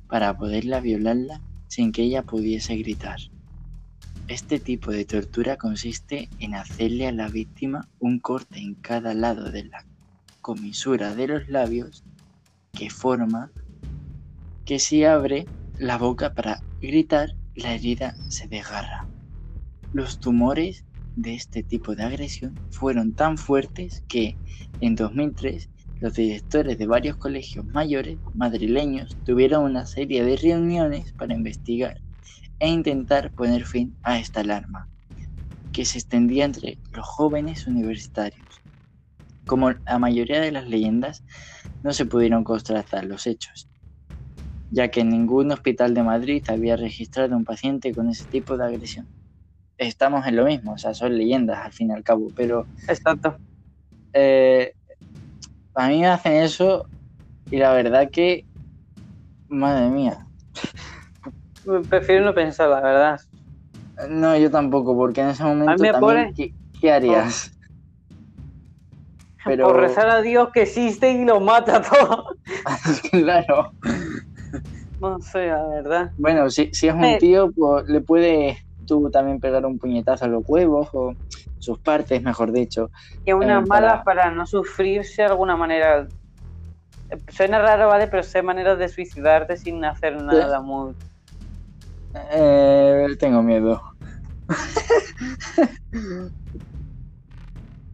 para 0.09 0.37
poderla 0.37 0.81
violarla 0.81 1.41
sin 1.69 1.93
que 1.93 2.03
ella 2.03 2.23
pudiese 2.23 2.77
gritar. 2.77 3.19
Este 4.29 4.59
tipo 4.59 4.91
de 4.91 5.05
tortura 5.05 5.57
consiste 5.57 6.29
en 6.41 6.55
hacerle 6.55 7.07
a 7.07 7.13
la 7.13 7.29
víctima 7.29 7.89
un 8.01 8.19
corte 8.19 8.59
en 8.59 8.75
cada 8.75 9.15
lado 9.15 9.51
de 9.51 9.65
la 9.65 9.85
comisura 10.41 11.15
de 11.15 11.29
los 11.29 11.49
labios 11.49 12.05
que 12.73 12.91
forma 12.91 13.51
que 14.67 14.81
si 14.81 15.05
abre 15.05 15.47
la 15.79 15.97
boca 15.97 16.35
para 16.35 16.61
gritar, 16.81 17.37
la 17.55 17.75
herida 17.75 18.17
se 18.29 18.49
desgarra. 18.49 19.07
Los 19.93 20.19
tumores 20.19 20.85
de 21.15 21.35
este 21.35 21.63
tipo 21.63 21.95
de 21.95 22.03
agresión 22.03 22.59
fueron 22.71 23.15
tan 23.15 23.39
fuertes 23.39 24.03
que 24.09 24.37
en 24.81 24.97
2003 24.97 25.71
los 26.01 26.15
directores 26.15 26.79
de 26.79 26.87
varios 26.87 27.17
colegios 27.17 27.65
mayores 27.67 28.19
madrileños 28.35 29.17
tuvieron 29.25 29.63
una 29.63 29.87
serie 29.87 30.25
de 30.25 30.37
reuniones 30.37 31.13
para 31.13 31.35
investigar 31.35 32.01
e 32.59 32.69
intentar 32.69 33.31
poner 33.31 33.65
fin 33.65 33.97
a 34.03 34.19
esta 34.19 34.41
alarma, 34.41 34.89
que 35.73 35.85
se 35.85 35.99
extendía 35.99 36.45
entre 36.45 36.77
los 36.93 37.07
jóvenes 37.07 37.69
universitarios. 37.69 38.61
Como 39.47 39.71
la 39.71 39.99
mayoría 40.01 40.41
de 40.41 40.51
las 40.51 40.67
leyendas, 40.67 41.23
no 41.85 41.93
se 41.93 42.05
pudieron 42.05 42.43
constatar 42.43 43.05
los 43.05 43.29
hechos, 43.29 43.69
ya 44.77 44.91
que 44.91 45.01
en 45.01 45.09
ningún 45.09 45.51
hospital 45.53 45.95
de 45.95 46.03
Madrid 46.03 46.45
había 46.49 46.77
registrado 46.77 47.35
un 47.35 47.45
paciente 47.45 47.95
con 47.95 48.11
ese 48.11 48.27
tipo 48.29 48.59
de 48.59 48.67
agresión. 48.67 49.09
Estamos 49.79 50.27
en 50.27 50.37
lo 50.37 50.45
mismo, 50.45 50.75
o 50.75 50.79
sea, 50.79 50.93
son 50.93 51.17
leyendas 51.17 51.65
al 51.65 51.73
fin 51.73 51.91
y 51.91 51.95
al 51.95 52.05
cabo, 52.05 52.31
pero 52.37 52.69
Exacto. 52.87 53.39
eh, 54.13 54.75
a 55.75 55.89
mí 55.89 56.01
me 56.01 56.09
hacen 56.09 56.35
eso 56.35 56.89
y 57.51 57.57
la 57.59 57.73
verdad 57.73 58.11
que, 58.11 58.45
madre 59.49 59.89
mía, 59.89 60.27
Prefiero 61.89 62.25
no 62.25 62.35
pensar, 62.35 62.69
la 62.69 62.81
verdad. 62.81 63.21
no, 64.11 64.37
yo 64.37 64.51
tampoco, 64.51 64.95
porque 64.97 65.23
en 65.23 65.29
ese 65.29 65.43
momento 65.43 65.83
me 65.85 65.91
también, 65.91 66.03
pone- 66.03 66.33
¿qué, 66.37 66.55
qué 66.81 66.93
harías? 66.93 67.51
Pero, 69.47 69.69
Por 69.69 69.81
rezar 69.81 70.09
a 70.11 70.21
Dios 70.23 70.49
que 70.53 70.63
existe 70.63 71.11
y 71.13 71.25
lo 71.25 71.41
mata 71.41 71.81
todo. 71.83 72.27
claro, 73.11 73.73
No 74.99 75.19
sé, 75.21 75.47
la 75.47 75.67
verdad. 75.69 76.13
bueno, 76.17 76.49
si, 76.51 76.71
si 76.73 76.89
es 76.89 76.95
un 76.95 77.19
tío, 77.19 77.51
pues 77.53 77.85
le 77.89 78.01
puedes 78.01 78.59
tú 78.87 79.11
también 79.11 79.41
pegar 79.41 79.67
un 79.67 79.79
puñetazo 79.79 80.25
a 80.25 80.29
los 80.29 80.43
huevos 80.47 80.89
o 80.93 81.15
sus 81.59 81.79
partes, 81.81 82.23
mejor 82.23 82.53
dicho. 82.53 82.91
Y 83.27 83.33
una 83.33 83.61
Eh, 83.61 83.67
mala 83.67 83.89
para- 83.89 84.05
para 84.05 84.31
no 84.31 84.47
sufrirse 84.47 85.23
de 85.23 85.29
alguna 85.29 85.57
manera. 85.57 86.09
Suena 87.29 87.59
raro, 87.61 87.89
¿vale? 87.89 88.07
Pero 88.09 88.23
sé 88.23 88.43
maneras 88.43 88.79
de 88.79 88.89
suicidarte 88.89 89.57
sin 89.57 89.85
hacer 89.85 90.17
nada 90.17 90.61
muy. 90.61 90.95
Eh, 92.15 93.07
tengo 93.19 93.43
miedo. 93.43 93.83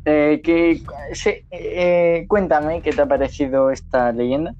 Eh, 0.04 0.40
que, 0.42 0.82
sí, 1.12 1.44
eh, 1.50 2.26
cuéntame 2.28 2.82
qué 2.82 2.92
te 2.92 3.02
ha 3.02 3.06
parecido 3.06 3.70
esta 3.70 4.12
leyenda. 4.12 4.54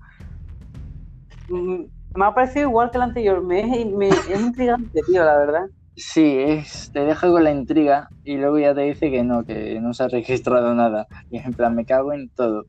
Mm, 1.48 1.86
Me 2.14 2.26
ha 2.26 2.34
parecido 2.34 2.68
igual 2.68 2.90
que 2.90 2.98
el 2.98 3.02
anterior. 3.02 3.42
Me, 3.42 3.84
me 3.84 4.08
es 4.08 4.40
intrigante, 4.40 5.00
tío, 5.06 5.24
la 5.24 5.38
verdad. 5.38 5.66
Sí, 5.96 6.36
es, 6.38 6.90
te 6.92 7.00
deja 7.00 7.28
con 7.28 7.44
la 7.44 7.52
intriga 7.52 8.08
y 8.24 8.36
luego 8.36 8.58
ya 8.58 8.74
te 8.74 8.82
dice 8.82 9.10
que 9.10 9.22
no, 9.22 9.44
que 9.44 9.78
no 9.80 9.92
se 9.92 10.04
ha 10.04 10.08
registrado 10.08 10.74
nada. 10.74 11.06
Y 11.30 11.38
es 11.38 11.44
en 11.44 11.52
plan, 11.52 11.74
me 11.74 11.84
cago 11.84 12.12
en 12.12 12.28
todo. 12.30 12.64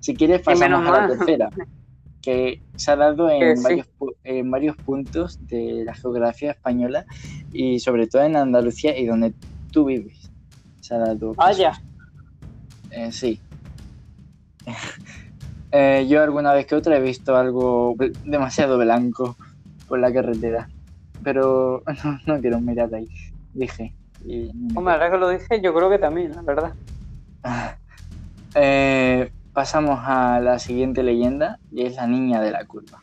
Si 0.00 0.14
quieres, 0.14 0.42
pasamos 0.42 0.86
a 0.86 1.00
la 1.00 1.08
tercera, 1.08 1.50
que 2.22 2.62
se 2.76 2.90
ha 2.90 2.96
dado 2.96 3.30
en, 3.30 3.60
varios, 3.62 3.88
en 4.22 4.50
varios 4.50 4.76
puntos 4.76 5.44
de 5.48 5.82
la 5.84 5.94
geografía 5.94 6.52
española 6.52 7.04
y 7.52 7.80
sobre 7.80 8.06
todo 8.06 8.22
en 8.22 8.36
Andalucía 8.36 8.96
y 8.96 9.06
donde 9.06 9.34
tú 9.72 9.86
vives. 9.86 10.30
Se 10.80 10.94
ha 10.94 10.98
dado. 10.98 11.34
Ah, 11.36 11.52
ya. 11.52 11.72
Eh, 12.90 13.10
sí. 13.10 13.40
Eh, 15.72 16.06
yo 16.08 16.22
alguna 16.22 16.52
vez 16.52 16.66
que 16.66 16.74
otra 16.74 16.96
he 16.96 17.00
visto 17.00 17.36
algo 17.36 17.94
demasiado 18.24 18.78
blanco 18.78 19.36
por 19.86 19.98
la 19.98 20.12
carretera 20.12 20.68
pero 21.22 21.82
no, 22.26 22.40
quiero 22.40 22.60
mirar 22.60 22.94
ahí. 22.94 23.08
Dije. 23.52 23.94
Hombre, 24.74 24.94
ahora 24.94 25.10
que 25.10 25.18
lo 25.18 25.28
dije, 25.28 25.60
yo 25.60 25.74
creo 25.74 25.90
que 25.90 25.98
también, 25.98 26.34
la 26.34 26.42
verdad. 26.42 26.72
Eh, 28.54 29.30
pasamos 29.52 30.00
a 30.02 30.40
la 30.40 30.58
siguiente 30.58 31.02
leyenda 31.02 31.60
y 31.70 31.84
es 31.84 31.96
la 31.96 32.06
niña 32.06 32.40
de 32.40 32.50
la 32.50 32.64
curva. 32.64 33.02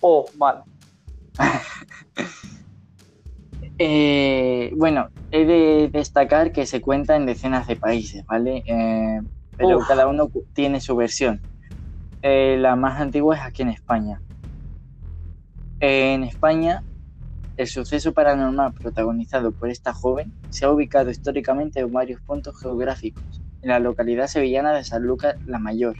Oh, 0.00 0.26
vale. 0.36 0.60
Eh, 3.84 4.70
bueno, 4.76 5.08
he 5.32 5.44
de 5.44 5.90
destacar 5.92 6.52
que 6.52 6.66
se 6.66 6.80
cuenta 6.80 7.16
en 7.16 7.26
decenas 7.26 7.66
de 7.66 7.74
países, 7.74 8.24
¿vale? 8.26 8.62
Eh, 8.64 9.20
pero 9.56 9.78
cada 9.80 10.06
uno 10.06 10.30
tiene 10.52 10.80
su 10.80 10.96
versión. 10.96 11.40
la 12.22 12.76
más 12.76 13.00
antigua 13.00 13.36
es 13.36 13.42
aquí 13.42 13.62
en 13.62 13.68
España. 13.68 14.20
En 15.80 16.22
España 16.22 16.82
el 17.58 17.66
suceso 17.66 18.14
paranormal 18.14 18.72
protagonizado 18.72 19.52
por 19.52 19.68
esta 19.68 19.92
joven 19.92 20.32
se 20.48 20.64
ha 20.64 20.70
ubicado 20.70 21.10
históricamente 21.10 21.80
en 21.80 21.92
varios 21.92 22.20
puntos 22.22 22.58
geográficos, 22.58 23.42
en 23.60 23.68
la 23.68 23.78
localidad 23.78 24.26
sevillana 24.26 24.72
de 24.72 24.84
San 24.84 25.02
Lucas 25.02 25.36
la 25.46 25.58
Mayor, 25.58 25.96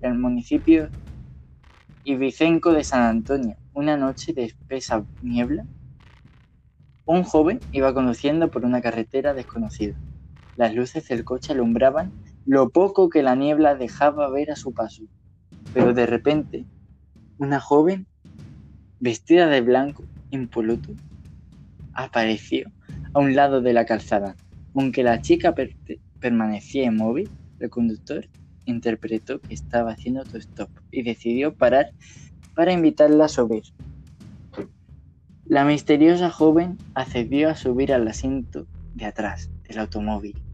en 0.00 0.12
el 0.12 0.18
municipio 0.18 0.90
ibicenco 2.02 2.72
de 2.72 2.82
San 2.82 3.02
Antonio. 3.02 3.56
Una 3.72 3.96
noche 3.96 4.32
de 4.32 4.44
espesa 4.44 5.04
niebla, 5.22 5.64
un 7.04 7.22
joven 7.22 7.60
iba 7.70 7.94
conduciendo 7.94 8.50
por 8.50 8.64
una 8.64 8.80
carretera 8.80 9.32
desconocida. 9.32 9.94
Las 10.56 10.74
luces 10.74 11.06
del 11.08 11.24
coche 11.24 11.52
alumbraban 11.52 12.10
lo 12.46 12.70
poco 12.70 13.10
que 13.10 13.24
la 13.24 13.34
niebla 13.34 13.74
dejaba 13.74 14.30
ver 14.30 14.52
a 14.52 14.56
su 14.56 14.72
paso, 14.72 15.02
pero 15.74 15.92
de 15.92 16.06
repente, 16.06 16.64
una 17.38 17.58
joven, 17.58 18.06
vestida 19.00 19.48
de 19.48 19.60
blanco, 19.60 20.04
impoluto, 20.30 20.92
apareció 21.92 22.70
a 23.12 23.18
un 23.18 23.34
lado 23.34 23.60
de 23.62 23.72
la 23.72 23.84
calzada. 23.84 24.36
Aunque 24.74 25.02
la 25.02 25.20
chica 25.20 25.54
permanecía 26.20 26.84
inmóvil, 26.84 27.28
el 27.58 27.68
conductor 27.68 28.28
interpretó 28.64 29.40
que 29.40 29.54
estaba 29.54 29.92
haciendo 29.92 30.22
tu 30.24 30.36
stop 30.36 30.70
y 30.92 31.02
decidió 31.02 31.54
parar 31.54 31.90
para 32.54 32.72
invitarla 32.72 33.24
a 33.24 33.28
subir. 33.28 33.64
La 35.46 35.64
misteriosa 35.64 36.30
joven 36.30 36.78
accedió 36.94 37.50
a 37.50 37.56
subir 37.56 37.92
al 37.92 38.06
asiento 38.06 38.66
de 38.94 39.06
atrás 39.06 39.50
del 39.68 39.78
automóvil. 39.78 40.45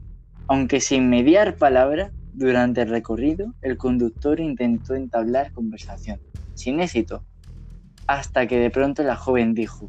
Aunque 0.53 0.83
sin 0.83 1.09
mediar 1.09 1.57
palabra, 1.57 2.13
durante 2.35 2.83
el 2.83 2.91
recorrido, 2.91 3.55
el 3.63 3.79
conductor 3.79 4.39
intentó 4.39 4.95
entablar 4.95 5.51
conversación, 5.53 6.21
sin 6.53 6.81
éxito, 6.81 7.25
hasta 8.07 8.47
que 8.47 8.59
de 8.59 8.69
pronto 8.69 9.03
la 9.03 9.17
joven 9.17 9.55
dijo, 9.55 9.89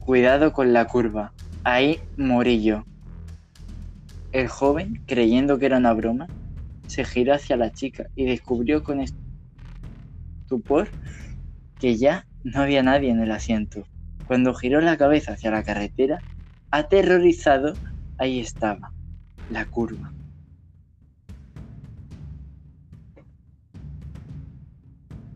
Cuidado 0.00 0.52
con 0.52 0.72
la 0.72 0.86
curva, 0.86 1.32
ahí 1.62 2.00
morí 2.16 2.60
yo. 2.60 2.82
El 4.32 4.48
joven, 4.48 5.00
creyendo 5.06 5.60
que 5.60 5.66
era 5.66 5.78
una 5.78 5.92
broma, 5.92 6.26
se 6.88 7.04
giró 7.04 7.34
hacia 7.34 7.56
la 7.56 7.70
chica 7.70 8.08
y 8.16 8.24
descubrió 8.24 8.82
con 8.82 9.06
estupor 10.42 10.88
que 11.78 11.96
ya 11.98 12.26
no 12.42 12.62
había 12.62 12.82
nadie 12.82 13.10
en 13.10 13.20
el 13.20 13.30
asiento. 13.30 13.84
Cuando 14.26 14.54
giró 14.54 14.80
la 14.80 14.96
cabeza 14.96 15.34
hacia 15.34 15.52
la 15.52 15.62
carretera, 15.62 16.18
aterrorizado, 16.72 17.74
ahí 18.18 18.40
estaba, 18.40 18.92
la 19.50 19.64
curva. 19.66 20.12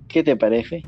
¿Qué 0.09 0.23
te 0.23 0.37
parece? 0.37 0.83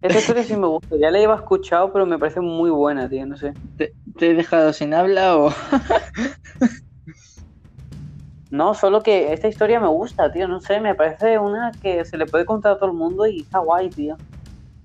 Esta 0.00 0.18
historia 0.18 0.44
sí 0.44 0.56
me 0.56 0.66
gusta, 0.66 0.96
ya 0.96 1.10
la 1.10 1.20
iba 1.20 1.34
escuchado, 1.34 1.92
pero 1.92 2.06
me 2.06 2.18
parece 2.18 2.40
muy 2.40 2.70
buena, 2.70 3.08
tío, 3.08 3.26
no 3.26 3.36
sé. 3.36 3.52
¿Te, 3.76 3.92
he 4.20 4.34
dejado 4.34 4.72
sin 4.72 4.94
habla 4.94 5.36
o...? 5.36 5.50
no, 8.50 8.74
solo 8.74 9.02
que 9.02 9.32
esta 9.32 9.48
historia 9.48 9.80
me 9.80 9.88
gusta, 9.88 10.30
tío, 10.30 10.46
no 10.46 10.60
sé, 10.60 10.80
me 10.80 10.94
parece 10.94 11.38
una 11.38 11.72
que 11.82 12.04
se 12.04 12.16
le 12.16 12.26
puede 12.26 12.44
contar 12.44 12.72
a 12.72 12.78
todo 12.78 12.90
el 12.90 12.96
mundo 12.96 13.26
y 13.26 13.40
está 13.40 13.58
guay, 13.58 13.90
tío. 13.90 14.16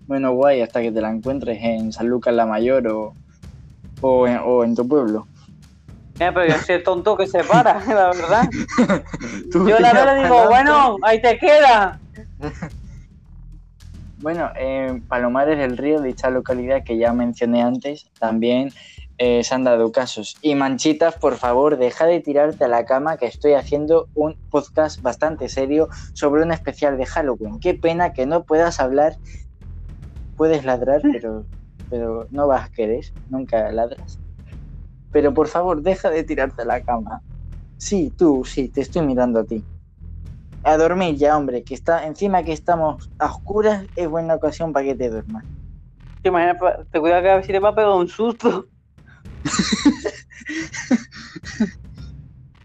Bueno, 0.08 0.34
guay, 0.34 0.62
hasta 0.62 0.82
que 0.82 0.92
te 0.92 1.02
la 1.02 1.12
encuentres 1.12 1.60
en 1.62 1.92
San 1.92 2.08
Lucas 2.08 2.34
la 2.34 2.46
Mayor 2.46 2.88
o, 2.88 3.14
o, 4.02 4.64
en, 4.64 4.76
tu 4.76 4.88
pueblo. 4.88 5.28
Mira, 6.20 6.34
pero 6.34 6.47
yo 6.47 6.57
soy 6.59 6.84
tonto 6.84 7.15
que 7.15 7.28
se 7.28 7.43
para, 7.43 7.80
la 7.88 8.07
verdad. 8.07 8.49
yo 9.53 9.80
la 9.80 9.93
verdad 9.93 10.24
digo, 10.24 10.47
bueno, 10.47 10.97
ahí 11.03 11.22
te 11.22 11.38
queda. 11.38 11.99
Bueno, 14.20 14.49
en 14.55 15.01
Palomares 15.01 15.59
del 15.59 15.78
Río, 15.78 16.01
dicha 16.01 16.32
localidad 16.32 16.84
que 16.84 16.97
ya 16.97 17.13
mencioné 17.13 17.61
antes, 17.61 18.07
también 18.20 18.72
eh, 19.20 19.43
se 19.43 19.53
han 19.53 19.63
dado 19.63 19.91
casos. 19.91 20.38
Y 20.41 20.55
Manchitas, 20.55 21.15
por 21.15 21.36
favor, 21.36 21.78
deja 21.78 22.07
de 22.07 22.20
tirarte 22.20 22.65
a 22.65 22.68
la 22.68 22.86
cama 22.86 23.18
que 23.18 23.28
estoy 23.28 23.53
haciendo 23.53 24.07
un 24.15 24.36
podcast 24.49 25.03
bastante 25.03 25.49
serio 25.49 25.89
sobre 26.13 26.41
un 26.41 26.51
especial 26.51 26.97
de 26.97 27.05
Halloween. 27.05 27.59
Qué 27.59 27.76
pena 27.76 28.13
que 28.13 28.26
no 28.26 28.43
puedas 28.43 28.80
hablar. 28.80 29.18
Puedes 30.36 30.65
ladrar, 30.65 31.01
pero, 31.03 31.45
pero 31.88 32.28
no 32.32 32.47
vas 32.47 32.65
a 32.65 32.72
querer, 32.72 33.05
nunca 33.30 33.72
ladras. 33.72 34.18
Pero 35.18 35.34
por 35.34 35.47
favor, 35.47 35.82
deja 35.82 36.11
de 36.11 36.24
tirarte 36.24 36.61
a 36.61 36.65
la 36.65 36.84
cama. 36.84 37.24
Sí, 37.76 38.13
tú, 38.15 38.43
sí, 38.45 38.70
te 38.70 38.82
estoy 38.82 39.01
mirando 39.01 39.39
a 39.39 39.45
ti 39.45 39.65
a 40.61 40.78
dormir 40.78 41.15
ya, 41.15 41.36
hombre, 41.36 41.63
que 41.63 41.74
está 41.74 42.05
encima 42.05 42.43
que 42.43 42.51
estamos 42.51 43.09
a 43.18 43.26
oscuras, 43.26 43.88
es 43.95 44.07
buena 44.07 44.36
ocasión 44.36 44.74
para 44.74 44.86
que 44.86 44.95
te 44.95 45.09
duermas. 45.09 45.43
Te 46.22 46.30
imaginas, 46.30 46.57
te 46.91 46.99
cuida 46.99 47.22
que 47.22 47.30
a 47.32 47.36
ver 47.36 47.45
si 47.45 47.51
te 47.51 47.59
va 47.59 47.70
a 47.70 47.76
pegar 47.76 47.93
un 47.93 48.07
susto. 48.07 48.68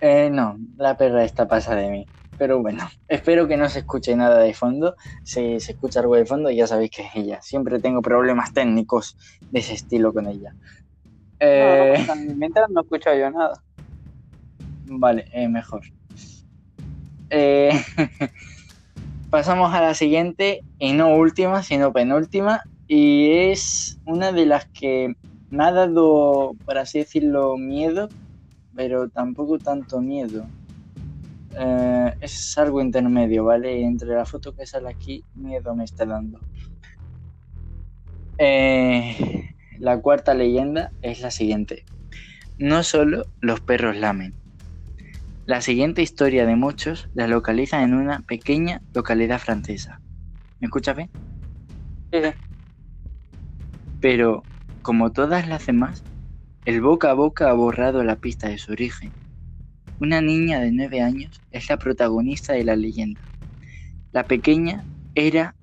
eh, 0.01 0.29
no, 0.31 0.59
la 0.77 0.97
perra 0.99 1.25
está 1.25 1.49
pasada 1.49 1.77
de 1.77 1.91
mí. 1.91 2.11
Pero 2.37 2.61
bueno, 2.61 2.89
espero 3.07 3.47
que 3.47 3.57
no 3.57 3.69
se 3.69 3.79
escuche 3.79 4.17
nada 4.17 4.41
de 4.41 4.53
fondo. 4.53 4.97
Si 5.23 5.61
se 5.61 5.73
escucha 5.73 6.01
algo 6.01 6.17
de 6.17 6.27
fondo, 6.27 6.51
ya 6.51 6.67
sabéis 6.67 6.91
que 6.91 7.03
es 7.03 7.11
ella. 7.15 7.41
Siempre 7.41 7.79
tengo 7.79 8.03
problemas 8.03 8.53
técnicos 8.53 9.17
de 9.49 9.61
ese 9.61 9.75
estilo 9.75 10.13
con 10.13 10.27
ella. 10.27 10.57
Eh... 11.45 12.05
No, 12.07 12.15
mientras 12.37 12.71
no 12.71 12.83
escucho 12.83 13.13
yo 13.13 13.29
nada. 13.31 13.61
Vale, 14.87 15.25
eh, 15.33 15.49
mejor. 15.49 15.83
Eh, 17.31 17.73
pasamos 19.31 19.75
a 19.75 19.81
la 19.81 19.95
siguiente, 19.95 20.63
y 20.79 20.93
no 20.93 21.17
última, 21.17 21.65
sino 21.65 21.93
penúltima, 21.93 22.63
y 22.87 23.51
es 23.51 23.99
una 24.07 24.31
de 24.31 24.47
las 24.47 24.67
que 24.67 25.17
me 25.51 25.65
ha 25.65 25.73
dado, 25.73 26.55
por 26.65 26.79
así 26.79 26.99
decirlo, 26.99 27.57
miedo, 27.57 28.09
pero 28.77 29.09
tampoco 29.09 29.59
tanto 29.59 30.01
miedo. 30.01 30.47
Eh, 31.59 32.15
es 32.21 32.57
algo 32.57 32.81
intermedio, 32.81 33.45
¿vale? 33.45 33.83
Entre 33.83 34.09
la 34.15 34.25
foto 34.25 34.55
que 34.55 34.65
sale 34.65 34.91
aquí, 34.91 35.25
miedo 35.35 35.75
me 35.75 35.85
está 35.85 36.07
dando. 36.07 36.39
Eh, 38.39 39.52
la 39.83 40.01
cuarta 40.01 40.33
leyenda 40.33 40.93
es 41.03 41.23
la 41.23 41.33
siguiente. 41.33 41.85
No 42.57 42.85
solo 42.85 43.27
los 43.41 43.61
perros 43.61 43.97
lamen, 43.97 44.33
la 45.45 45.61
siguiente 45.61 46.03
historia 46.03 46.47
de 46.47 46.55
muchos 46.55 47.09
la 47.15 47.27
localiza 47.27 47.83
en 47.83 47.95
una 47.95 48.21
pequeña 48.21 48.81
localidad 48.95 49.41
francesa. 49.41 50.01
¿Me 50.61 50.67
escuchas 50.67 50.95
bien? 50.95 51.11
Sí. 52.13 52.21
Pero, 54.01 54.45
como 54.83 55.11
todas 55.11 55.49
las 55.49 55.67
demás, 55.67 56.05
el 56.65 56.81
boca 56.81 57.11
a 57.11 57.15
boca 57.15 57.51
ha 57.51 57.53
borrado 57.53 58.05
la 58.05 58.15
pista 58.15 58.49
de 58.49 58.59
su 58.59 58.71
origen. 58.71 59.11
Una 59.99 60.21
niña 60.21 60.61
de 60.61 60.71
nueve 60.71 61.01
años 61.01 61.43
es 61.51 61.69
la 61.69 61.77
protagonista 61.77 62.53
de 62.53 62.63
la 62.63 62.77
leyenda. 62.77 63.21
La 64.13 64.23
pequeña 64.29 64.85
era 65.17 65.57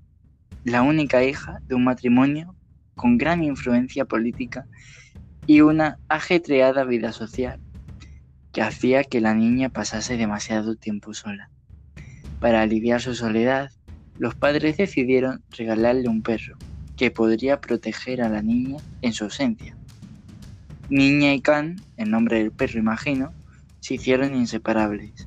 la 0.66 0.82
única 0.82 1.24
hija 1.24 1.62
de 1.70 1.76
un 1.76 1.86
matrimonio 1.86 2.54
con 3.00 3.18
gran 3.18 3.42
influencia 3.46 4.04
política 4.04 4.68
y 5.48 5.62
una 5.62 6.00
ajetreada 6.10 6.84
vida 6.84 7.14
social 7.14 7.62
que 8.52 8.62
hacía 8.62 9.06
que 9.06 9.22
la 9.22 9.34
niña 9.34 9.70
pasase 9.70 10.18
demasiado 10.18 10.76
tiempo 10.76 11.14
sola. 11.14 11.50
Para 12.42 12.62
aliviar 12.62 13.00
su 13.00 13.16
soledad, 13.16 13.72
los 14.18 14.36
padres 14.36 14.76
decidieron 14.76 15.42
regalarle 15.50 16.10
un 16.10 16.22
perro, 16.22 16.58
que 16.98 17.10
podría 17.10 17.62
proteger 17.62 18.22
a 18.22 18.28
la 18.28 18.42
niña 18.42 18.80
en 19.02 19.14
su 19.14 19.24
ausencia. 19.24 19.78
Niña 20.90 21.34
y 21.34 21.40
Can, 21.40 21.78
el 21.96 22.12
nombre 22.12 22.40
del 22.40 22.52
perro 22.52 22.80
imagino, 22.80 23.32
se 23.80 23.94
hicieron 23.94 24.36
inseparables. 24.36 25.26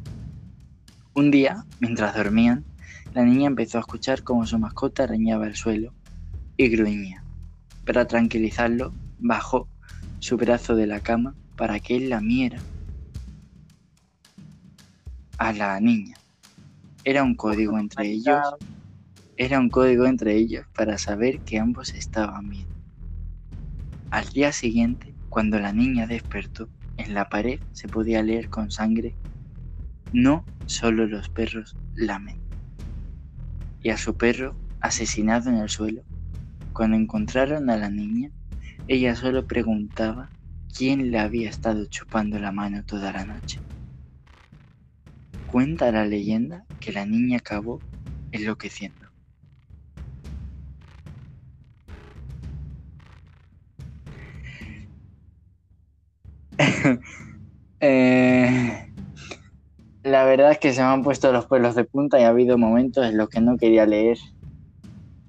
Un 1.15 1.31
día, 1.31 1.65
mientras 1.81 2.15
dormían, 2.15 2.67
la 3.15 3.25
niña 3.25 3.47
empezó 3.47 3.79
a 3.79 3.81
escuchar 3.81 4.25
cómo 4.25 4.45
su 4.45 4.59
mascota 4.59 5.05
arañaba 5.05 5.47
el 5.47 5.57
suelo 5.57 5.95
y 6.59 6.69
gruñía. 6.69 7.22
Para 7.85 8.07
tranquilizarlo, 8.07 8.93
bajó 9.19 9.69
su 10.21 10.37
brazo 10.37 10.77
de 10.77 10.87
la 10.87 11.01
cama 11.01 11.35
para 11.57 11.81
que 11.81 11.97
él 11.97 12.09
lamiera 12.09 12.61
a 15.39 15.53
la 15.53 15.81
niña. 15.81 16.17
Era 17.05 17.25
un 17.25 17.35
código 17.35 17.79
entre 17.79 18.09
ellos. 18.09 18.41
Era 19.37 19.59
un 19.59 19.69
código 19.69 20.07
entre 20.07 20.37
ellos 20.37 20.65
para 20.75 20.99
saber 20.99 21.41
que 21.41 21.59
ambos 21.59 21.95
estaban 21.95 22.49
bien. 22.49 22.67
Al 24.11 24.29
día 24.29 24.53
siguiente, 24.53 25.13
cuando 25.29 25.59
la 25.59 25.73
niña 25.73 26.07
despertó, 26.07 26.69
en 26.99 27.15
la 27.15 27.29
pared 27.29 27.59
se 27.73 27.89
podía 27.89 28.23
leer 28.23 28.51
con 28.51 28.71
sangre, 28.71 29.17
no 30.13 30.45
solo 30.67 31.07
los 31.07 31.29
perros 31.29 31.77
lamen. 31.95 32.39
Y 33.83 33.91
a 33.91 33.97
su 33.97 34.17
perro, 34.17 34.55
asesinado 34.81 35.51
en 35.51 35.57
el 35.57 35.69
suelo, 35.69 36.03
cuando 36.73 36.97
encontraron 36.97 37.71
a 37.71 37.77
la 37.77 37.91
niña, 37.91 38.31
ella 38.87 39.17
solo 39.17 39.47
preguntaba 39.47 40.33
quién 40.75 41.11
le 41.11 41.19
había 41.19 41.51
estado 41.51 41.87
chupando 41.87 42.39
la 42.39 42.53
mano 42.53 42.85
toda 42.85 43.13
la 43.13 43.25
noche. 43.25 43.63
Cuenta 45.47 45.93
la 45.93 46.05
leyenda 46.05 46.67
que 46.81 46.91
la 46.93 47.07
niña 47.07 47.39
acabó 47.39 47.85
enloqueciendo. 48.33 49.07
Eh, 57.85 58.93
la 60.05 60.25
verdad 60.25 60.53
es 60.53 60.59
que 60.59 60.73
se 60.73 60.81
me 60.81 60.87
han 60.89 61.03
puesto 61.03 61.33
los 61.33 61.47
pelos 61.47 61.75
de 61.75 61.85
punta 61.85 62.21
y 62.21 62.25
ha 62.25 62.29
habido 62.29 62.57
momentos 62.59 63.05
en 63.05 63.17
los 63.17 63.29
que 63.29 63.41
no 63.41 63.57
quería 63.57 63.87
leer 63.87 64.19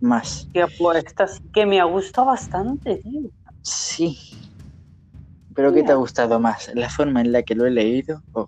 más. 0.04 0.50
Esta 0.54 1.28
sí 1.28 1.40
que 1.52 1.66
me 1.66 1.80
ha 1.80 1.86
gustado 1.86 2.28
bastante, 2.28 2.98
tío. 2.98 3.30
Sí. 3.62 4.20
¿Pero 5.56 5.72
qué 5.74 5.84
te 5.84 5.92
ha 5.92 5.96
gustado 5.96 6.40
más? 6.40 6.72
¿La 6.76 6.90
forma 6.90 7.22
en 7.22 7.32
la 7.32 7.44
que 7.44 7.56
lo 7.56 7.66
he 7.66 7.72
leído? 7.72 8.22
o- 8.34 8.48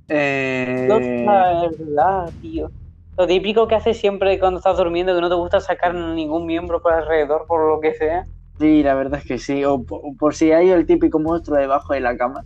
Eh, 0.09 0.87
No, 0.87 0.97
es 0.99 1.77
verdad, 1.77 2.33
tío. 2.39 2.71
Lo 3.17 3.27
típico 3.27 3.67
que 3.67 3.75
haces 3.75 3.97
siempre 3.97 4.39
cuando 4.39 4.59
estás 4.59 4.77
durmiendo, 4.77 5.13
que 5.15 5.21
no 5.21 5.29
te 5.29 5.35
gusta 5.35 5.59
sacar 5.59 5.93
ningún 5.93 6.45
miembro 6.45 6.81
por 6.81 6.93
alrededor, 6.93 7.45
por 7.47 7.67
lo 7.69 7.79
que 7.81 7.93
sea. 7.93 8.27
Sí, 8.59 8.83
la 8.83 8.93
verdad 8.95 9.19
es 9.19 9.25
que 9.25 9.37
sí. 9.37 9.63
O 9.65 9.83
po- 9.83 9.97
o 9.97 10.15
por, 10.15 10.33
si 10.35 10.51
hay 10.51 10.69
el 10.69 10.85
típico 10.85 11.19
monstruo 11.19 11.57
debajo 11.57 11.93
de 11.93 11.99
la 11.99 12.15
cama. 12.17 12.45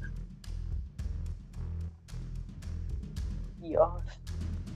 Dios. 3.58 4.04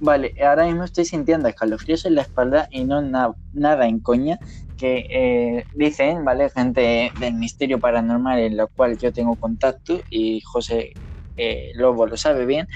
Vale, 0.06 0.34
ahora 0.46 0.66
mismo 0.66 0.84
estoy 0.84 1.06
sintiendo 1.06 1.48
escalofríos 1.48 2.06
en 2.06 2.16
la 2.16 2.22
espalda 2.22 2.68
y 2.72 2.86
no 2.86 3.02
na- 3.02 3.34
nada 3.52 3.88
en 3.88 4.00
coña 4.02 4.40
que 4.78 5.06
eh, 5.10 5.66
dicen, 5.72 6.24
¿vale? 6.26 6.50
Gente 6.50 7.12
del 7.16 7.34
misterio 7.36 7.80
paranormal 7.80 8.40
en 8.40 8.58
la 8.58 8.68
cual 8.68 8.98
yo 8.98 9.12
tengo 9.14 9.38
contacto 9.38 10.04
y 10.10 10.42
José 10.42 10.98
eh, 11.38 11.72
Lobo 11.76 12.06
lo 12.08 12.18
sabe 12.18 12.46
bien. 12.46 12.68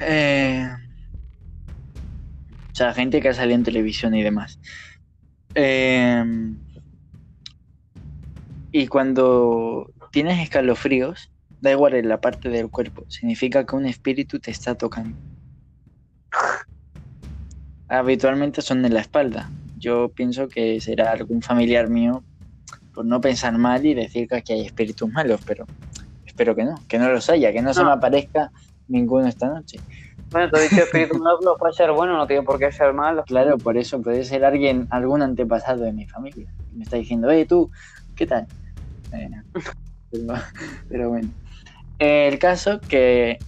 Eh, 0.00 0.66
o 2.72 2.76
sea, 2.76 2.92
gente 2.94 3.20
que 3.20 3.28
ha 3.28 3.34
salido 3.34 3.56
en 3.56 3.62
televisión 3.64 4.14
y 4.14 4.22
demás. 4.22 4.60
Eh, 5.54 6.24
y 8.70 8.88
cuando 8.88 9.94
tienes 10.12 10.38
escalofríos, 10.40 11.32
da 11.60 11.70
igual 11.72 11.94
en 11.94 12.08
la 12.08 12.20
parte 12.20 12.48
del 12.50 12.70
cuerpo, 12.70 13.04
significa 13.08 13.64
que 13.66 13.76
un 13.76 13.86
espíritu 13.86 14.38
te 14.40 14.50
está 14.50 14.74
tocando. 14.74 15.18
Habitualmente 17.98 18.60
son 18.60 18.84
en 18.84 18.92
la 18.92 19.00
espalda. 19.00 19.50
Yo 19.78 20.08
pienso 20.08 20.48
que 20.48 20.80
será 20.80 21.12
algún 21.12 21.42
familiar 21.42 21.88
mío 21.88 22.24
por 22.92 23.04
no 23.04 23.20
pensar 23.20 23.56
mal 23.56 23.84
y 23.86 23.94
decir 23.94 24.28
que 24.28 24.36
aquí 24.36 24.52
hay 24.52 24.62
espíritus 24.62 25.10
malos, 25.10 25.40
pero 25.46 25.64
espero 26.26 26.56
que 26.56 26.64
no, 26.64 26.74
que 26.88 26.98
no 26.98 27.08
los 27.10 27.30
haya, 27.30 27.52
que 27.52 27.62
no, 27.62 27.72
se 27.72 27.84
me 27.84 27.90
aparezca 27.90 28.50
ninguno 28.88 29.28
esta 29.28 29.48
noche. 29.48 29.78
Bueno, 30.30 30.50
te 30.50 30.62
dicho 30.62 30.82
espíritu 30.82 31.18
malo, 31.18 31.56
puede 31.56 31.72
ser 31.74 31.92
bueno, 31.92 32.16
no 32.16 32.26
tiene 32.26 32.42
por 32.42 32.58
qué 32.58 32.72
ser 32.72 32.92
malo. 32.92 33.22
Claro, 33.24 33.58
por 33.58 33.76
eso 33.76 34.02
puede 34.02 34.24
ser 34.24 34.44
alguien, 34.44 34.88
algún 34.90 35.22
antepasado 35.22 35.84
de 35.84 35.92
mi 35.92 36.06
familia. 36.06 36.46
Me 36.72 36.82
está 36.82 36.96
diciendo, 36.96 37.30
eh, 37.30 37.46
tú, 37.46 37.70
¿qué 38.16 38.26
tal? 38.26 38.46
Eh, 39.12 39.30
pero, 40.10 40.34
pero 40.88 41.08
bueno. 41.10 41.28
El 42.00 42.38
caso 42.40 42.80
que 42.80 43.38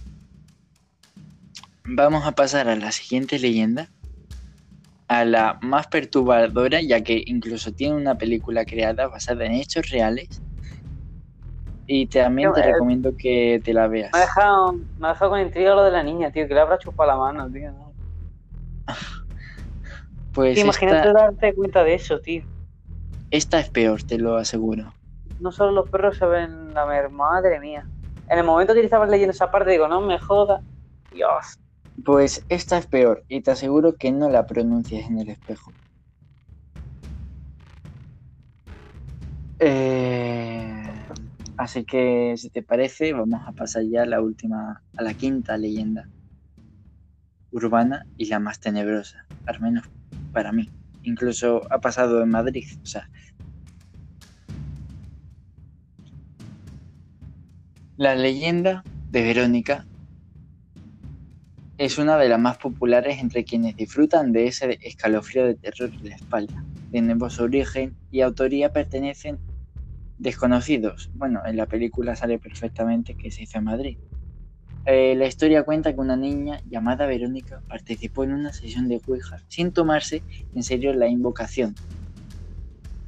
vamos 1.83 2.25
a 2.25 2.31
pasar 2.31 2.69
a 2.69 2.77
la 2.77 2.93
siguiente 2.93 3.39
leyenda, 3.39 3.89
a 5.07 5.25
la 5.25 5.57
más 5.61 5.87
perturbadora, 5.87 6.81
ya 6.81 7.01
que 7.01 7.23
incluso 7.25 7.71
tiene 7.71 7.95
una 7.95 8.17
película 8.17 8.65
creada 8.65 9.07
basada 9.07 9.45
en 9.45 9.53
hechos 9.53 9.89
reales. 9.89 10.41
Y 11.89 12.07
también 12.07 12.51
te 12.51 12.61
recomiendo 12.61 13.13
que 13.17 13.61
te 13.63 13.73
la 13.73 13.87
veas. 13.87 14.11
Me 14.11 14.19
ha 14.19 14.21
dejado, 14.21 14.73
me 14.97 15.07
ha 15.07 15.11
dejado 15.11 15.31
con 15.31 15.39
intriga 15.39 15.73
lo 15.73 15.83
de 15.83 15.91
la 15.91 16.03
niña, 16.03 16.31
tío, 16.31 16.45
que 16.47 16.53
le 16.53 16.59
habrá 16.59 16.77
chupado 16.77 17.09
la 17.09 17.17
mano, 17.17 17.49
tío. 17.49 17.71
¿no? 17.71 17.93
Pues 20.33 20.53
Tío, 20.53 20.65
imagínate 20.65 21.07
esta, 21.07 21.13
darte 21.13 21.55
cuenta 21.55 21.83
de 21.83 21.95
eso, 21.95 22.19
tío. 22.19 22.43
esta 23.31 23.59
es 23.59 23.71
peor, 23.71 24.03
te 24.03 24.19
lo 24.19 24.37
aseguro. 24.37 24.93
No 25.39 25.51
solo 25.51 25.71
los 25.71 25.89
perros 25.89 26.15
se 26.15 26.27
ven 26.27 26.75
la 26.75 26.85
mer, 26.85 27.09
madre 27.09 27.59
mía. 27.59 27.87
En 28.29 28.37
el 28.37 28.45
momento 28.45 28.75
que 28.75 28.81
estabas 28.81 29.09
leyendo 29.09 29.31
esa 29.31 29.49
parte, 29.49 29.71
digo, 29.71 29.87
no 29.87 29.99
me 29.99 30.19
joda. 30.19 30.61
Dios. 31.11 31.57
Pues 32.05 32.45
esta 32.49 32.77
es 32.77 32.87
peor 32.87 33.23
y 33.27 33.41
te 33.41 33.51
aseguro 33.51 33.95
que 33.95 34.11
no 34.11 34.29
la 34.29 34.45
pronuncies 34.45 35.07
en 35.07 35.19
el 35.19 35.29
espejo. 35.29 35.73
Eh, 39.59 40.83
así 41.57 41.83
que 41.83 42.35
si 42.37 42.49
te 42.49 42.61
parece, 42.61 43.13
vamos 43.13 43.41
a 43.45 43.51
pasar 43.51 43.83
ya 43.83 44.03
a 44.03 44.05
la 44.05 44.21
última, 44.21 44.83
a 44.95 45.01
la 45.01 45.13
quinta 45.13 45.57
leyenda 45.57 46.07
urbana 47.51 48.05
y 48.17 48.25
la 48.25 48.39
más 48.39 48.59
tenebrosa, 48.59 49.25
al 49.45 49.59
menos 49.59 49.85
para 50.31 50.51
mí. 50.51 50.69
Incluso 51.03 51.61
ha 51.71 51.79
pasado 51.79 52.21
en 52.21 52.29
Madrid, 52.29 52.65
o 52.83 52.85
sea. 52.85 53.09
La 57.97 58.15
leyenda 58.15 58.83
de 59.09 59.23
Verónica 59.23 59.87
es 61.77 61.99
una 61.99 62.17
de 62.17 62.27
las 62.27 62.39
más 62.39 62.57
populares 62.57 63.19
entre 63.19 63.43
quienes 63.43 63.75
disfrutan 63.75 64.31
de 64.31 64.47
ese 64.47 64.79
escalofrío 64.81 65.45
de 65.45 65.55
terror 65.55 65.91
en 65.93 66.09
la 66.09 66.15
espalda. 66.15 66.63
Tiene 66.91 67.15
su 67.29 67.43
origen 67.43 67.95
y 68.11 68.21
autoría 68.21 68.73
pertenecen 68.73 69.37
desconocidos. 70.17 71.11
Bueno, 71.13 71.41
en 71.45 71.55
la 71.55 71.67
película 71.67 72.15
sale 72.15 72.39
perfectamente 72.39 73.15
que 73.15 73.29
se 73.29 73.43
hizo 73.43 73.59
en 73.59 73.65
Madrid. 73.65 73.97
Eh, 74.85 75.15
la 75.15 75.27
historia 75.27 75.63
cuenta 75.63 75.93
que 75.93 75.99
una 75.99 76.15
niña 76.15 76.61
llamada 76.67 77.05
Verónica 77.05 77.61
participó 77.67 78.23
en 78.23 78.33
una 78.33 78.53
sesión 78.53 78.87
de 78.87 79.01
Ouija 79.05 79.37
sin 79.47 79.71
tomarse 79.71 80.23
en 80.55 80.63
serio 80.63 80.93
la 80.93 81.07
invocación. 81.07 81.75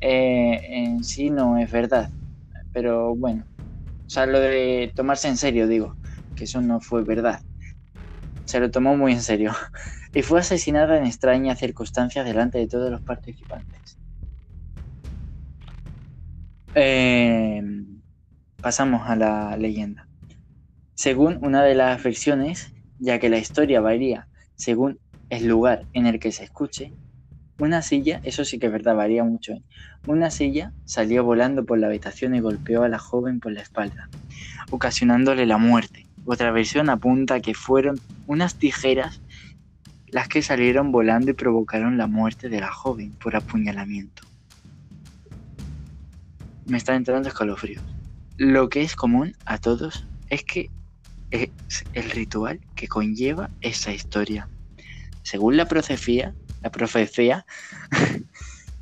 Eh, 0.01 0.61
en 0.69 1.03
sí 1.03 1.31
no 1.31 1.57
es 1.57 1.71
verdad, 1.71 2.11
pero 2.71 3.15
bueno, 3.15 3.45
o 4.05 4.09
sea, 4.09 4.25
lo 4.25 4.39
de 4.39 4.91
tomarse 4.93 5.27
en 5.27 5.37
serio, 5.37 5.67
digo, 5.67 5.95
que 6.35 6.43
eso 6.43 6.61
no 6.61 6.79
fue 6.79 7.03
verdad 7.03 7.41
se 8.49 8.59
lo 8.59 8.71
tomó 8.71 8.97
muy 8.97 9.13
en 9.13 9.21
serio 9.21 9.53
y 10.13 10.23
fue 10.23 10.39
asesinada 10.39 10.97
en 10.97 11.05
extrañas 11.05 11.59
circunstancias 11.59 12.25
delante 12.25 12.57
de 12.57 12.67
todos 12.67 12.89
los 12.89 13.01
participantes. 13.01 13.99
Eh, 16.73 17.61
pasamos 18.59 19.07
a 19.07 19.15
la 19.15 19.55
leyenda. 19.55 20.07
Según 20.95 21.37
una 21.43 21.63
de 21.63 21.75
las 21.75 22.01
versiones, 22.01 22.73
ya 22.97 23.19
que 23.19 23.29
la 23.29 23.37
historia 23.37 23.81
varía 23.81 24.27
según 24.55 24.99
el 25.29 25.45
lugar 25.47 25.85
en 25.93 26.07
el 26.07 26.19
que 26.19 26.31
se 26.31 26.43
escuche, 26.43 26.91
una 27.59 27.83
silla, 27.83 28.19
eso 28.23 28.45
sí 28.45 28.57
que 28.57 28.65
es 28.65 28.71
verdad, 28.71 28.95
varía 28.95 29.23
mucho, 29.23 29.53
¿eh? 29.53 29.63
una 30.07 30.31
silla 30.31 30.73
salió 30.85 31.23
volando 31.23 31.65
por 31.65 31.77
la 31.77 31.87
habitación 31.87 32.33
y 32.33 32.39
golpeó 32.39 32.81
a 32.81 32.89
la 32.89 32.97
joven 32.97 33.39
por 33.39 33.51
la 33.51 33.61
espalda, 33.61 34.09
ocasionándole 34.71 35.45
la 35.45 35.57
muerte. 35.57 36.07
Otra 36.25 36.51
versión 36.51 36.89
apunta 36.89 37.41
que 37.41 37.53
fueron 37.53 37.99
unas 38.29 38.57
tijeras 38.59 39.23
las 40.07 40.27
que 40.29 40.41
salieron 40.43 40.91
volando 40.91 41.31
y 41.31 41.35
provocaron 41.35 41.97
la 41.97 42.07
muerte 42.07 42.49
de 42.49 42.61
la 42.61 42.71
joven 42.71 43.17
por 43.17 43.35
apuñalamiento. 43.35 44.23
Me 46.65 46.77
están 46.77 46.95
entrando 46.97 47.27
escalofríos. 47.29 47.83
Lo 48.37 48.69
que 48.69 48.81
es 48.81 48.95
común 48.95 49.35
a 49.45 49.57
todos 49.57 50.09
es 50.29 50.43
que 50.43 50.71
es 51.31 51.51
el 51.93 52.11
ritual 52.11 52.61
que 52.75 52.87
conlleva 52.87 53.53
esa 53.61 53.93
historia. 53.93 54.51
según 55.23 55.57
la 55.57 55.67
profecía, 55.67 56.35
la 56.61 56.71
profecía, 56.71 57.45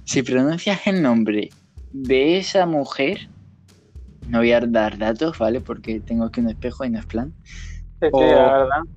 si 0.06 0.24
pronuncias 0.24 0.88
el 0.88 1.02
nombre 1.04 1.56
de 1.92 2.38
esa 2.40 2.66
mujer, 2.66 3.20
no 4.26 4.40
voy 4.40 4.52
a 4.54 4.62
dar 4.62 4.98
datos, 4.98 5.38
¿vale? 5.40 5.62
Porque 5.62 6.02
tengo 6.02 6.26
aquí 6.26 6.42
un 6.42 6.50
espejo 6.50 6.86
y 6.86 6.90
no 6.90 7.00
es 7.00 7.06
plan. 7.06 7.36
Sí, 8.02 8.08
sí, 8.18 8.24
O- 8.24 8.36
la 8.36 8.54
verdad. 8.60 8.97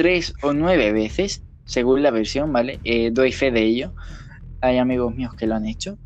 Tres 0.00 0.32
o 0.40 0.54
nueve 0.54 0.92
veces, 0.92 1.44
según 1.62 2.02
la 2.02 2.10
versión, 2.10 2.54
¿vale? 2.54 2.80
Eh, 2.84 3.10
doy 3.12 3.32
fe 3.32 3.50
de 3.50 3.60
ello. 3.64 3.94
Hay 4.62 4.78
amigos 4.78 5.14
míos 5.14 5.34
que 5.36 5.46
lo 5.46 5.56
han 5.56 5.66
hecho. 5.66 5.98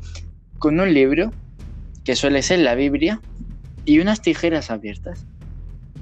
Con 0.57 0.79
un 0.81 0.93
libro, 0.93 1.35
que 2.03 2.15
suele 2.17 2.41
ser 2.41 2.59
la 2.59 2.75
Biblia, 2.75 3.23
y 3.85 3.99
unas 3.99 4.21
tijeras 4.21 4.71
abiertas. 4.71 5.27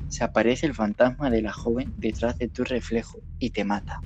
Se 0.07 0.23
aparece 0.23 0.67
el 0.67 0.75
fantasma 0.75 1.29
de 1.29 1.43
la 1.43 1.53
joven 1.53 1.93
detrás 1.97 2.37
de 2.39 2.49
tu 2.49 2.63
reflejo 2.63 3.23
y 3.39 3.51
te 3.51 3.65
mata. 3.65 4.03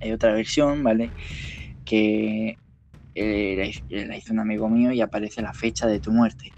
Hay 0.00 0.12
otra 0.12 0.32
versión, 0.34 0.82
¿vale? 0.84 1.14
Que 1.84 2.60
eh, 3.14 3.72
la 3.90 4.16
hizo- 4.16 4.32
un 4.34 4.40
amigo 4.40 4.68
mío 4.68 4.92
y 4.92 5.00
aparece 5.02 5.42
la 5.42 5.54
fecha 5.54 5.86
de 5.88 6.00
tu 6.00 6.12
muerte. 6.12 6.56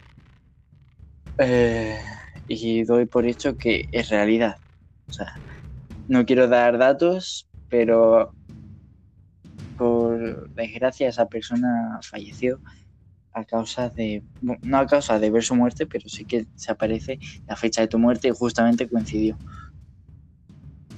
Eh, 1.38 1.98
y 2.46 2.84
doy 2.84 3.06
por 3.06 3.26
hecho 3.26 3.56
que 3.56 3.86
es 3.92 4.08
realidad. 4.08 4.56
O 5.08 5.12
sea, 5.12 5.42
no 6.08 6.24
quiero 6.26 6.48
dar 6.48 6.78
datos, 6.78 7.48
pero 7.68 8.32
por 9.76 10.50
desgracia 10.54 11.08
esa 11.08 11.26
persona 11.26 11.98
falleció 12.02 12.60
a 13.32 13.44
causa 13.44 13.88
de, 13.88 14.22
no 14.40 14.78
a 14.78 14.86
causa 14.86 15.18
de 15.18 15.30
ver 15.30 15.42
su 15.42 15.56
muerte, 15.56 15.86
pero 15.86 16.08
sí 16.08 16.24
que 16.24 16.46
se 16.54 16.70
aparece 16.70 17.18
la 17.48 17.56
fecha 17.56 17.80
de 17.80 17.88
tu 17.88 17.98
muerte 17.98 18.28
y 18.28 18.30
justamente 18.30 18.88
coincidió. 18.88 19.36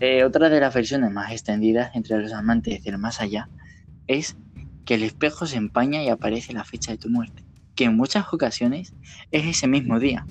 Eh, 0.01 0.25
otra 0.25 0.51
de 0.51 0.61
las 0.61 0.75
versiones 0.75 1.11
más 1.11 1.33
extendidas 1.33 1.97
entre 1.97 2.19
los 2.19 2.35
amantes 2.35 2.85
del 2.85 2.99
más 2.99 3.23
allá 3.23 3.49
es 4.07 4.37
que 4.85 4.95
el 4.95 5.03
espejo 5.03 5.47
se 5.47 5.57
empaña 5.57 6.03
y 6.03 6.11
aparece 6.11 6.53
la 6.53 6.65
fecha 6.65 6.93
de 6.93 6.99
tu 6.99 7.09
muerte, 7.09 7.43
que 7.75 7.85
en 7.85 7.97
muchas 7.97 8.27
ocasiones 8.33 8.95
es 9.31 9.47
ese 9.47 9.67
mismo 9.67 9.99
día. 9.99 10.27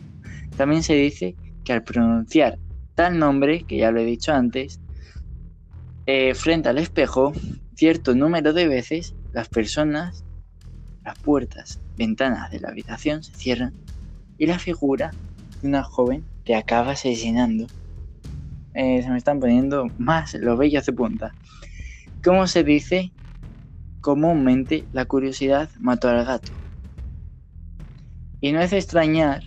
También 0.56 0.84
se 0.84 0.94
dice 0.94 1.36
que 1.64 1.74
al 1.74 1.84
pronunciar 1.84 2.60
tal 2.96 3.20
nombre, 3.20 3.66
que 3.68 3.78
ya 3.78 3.92
lo 3.92 4.00
he 4.00 4.06
dicho 4.06 4.34
antes, 4.34 4.80
eh, 6.08 6.34
frente 6.34 6.70
al 6.70 6.78
espejo, 6.78 7.34
cierto 7.76 8.16
número 8.16 8.54
de 8.54 8.68
veces 8.68 9.16
las 9.34 9.50
personas, 9.50 10.24
las 11.04 11.20
puertas, 11.20 11.82
ventanas 11.98 12.52
de 12.52 12.62
la 12.62 12.70
habitación 12.70 13.24
se 13.24 13.34
cierran 13.34 13.74
y 14.38 14.48
la 14.48 14.60
figura 14.60 15.12
de 15.62 15.68
una 15.68 15.84
joven 15.84 16.26
te 16.46 16.56
acaba 16.56 16.92
asesinando. 16.92 17.68
Eh, 18.74 19.02
se 19.02 19.10
me 19.10 19.18
están 19.18 19.40
poniendo 19.40 19.88
más 19.98 20.34
los 20.36 20.58
vellos 20.58 20.86
de 20.86 20.94
punta. 20.94 21.36
Como 22.24 22.48
se 22.48 22.64
dice, 22.64 23.12
comúnmente 24.02 24.86
la 24.92 25.06
curiosidad 25.06 25.70
mató 25.80 26.10
al 26.10 26.26
gato. 26.26 26.52
Y 28.42 28.52
no 28.52 28.62
es 28.62 28.74
extrañar 28.74 29.44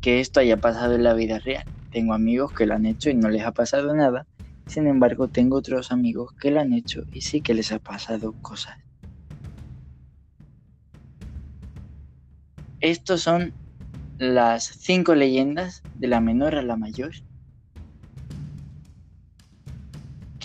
que 0.00 0.20
esto 0.20 0.40
haya 0.40 0.58
pasado 0.58 0.94
en 0.94 1.04
la 1.04 1.14
vida 1.14 1.38
real. 1.38 1.75
Tengo 1.96 2.12
amigos 2.12 2.52
que 2.52 2.66
lo 2.66 2.74
han 2.74 2.84
hecho 2.84 3.08
y 3.08 3.14
no 3.14 3.30
les 3.30 3.42
ha 3.46 3.52
pasado 3.52 3.94
nada. 3.94 4.26
Sin 4.66 4.86
embargo, 4.86 5.28
tengo 5.28 5.56
otros 5.56 5.90
amigos 5.92 6.34
que 6.38 6.50
lo 6.50 6.60
han 6.60 6.74
hecho 6.74 7.04
y 7.10 7.22
sí 7.22 7.40
que 7.40 7.54
les 7.54 7.72
ha 7.72 7.78
pasado 7.78 8.34
cosas. 8.42 8.76
Estos 12.82 13.22
son 13.22 13.54
las 14.18 14.64
cinco 14.64 15.14
leyendas 15.14 15.82
de 15.94 16.08
la 16.08 16.20
menor 16.20 16.56
a 16.56 16.62
la 16.62 16.76
mayor 16.76 17.12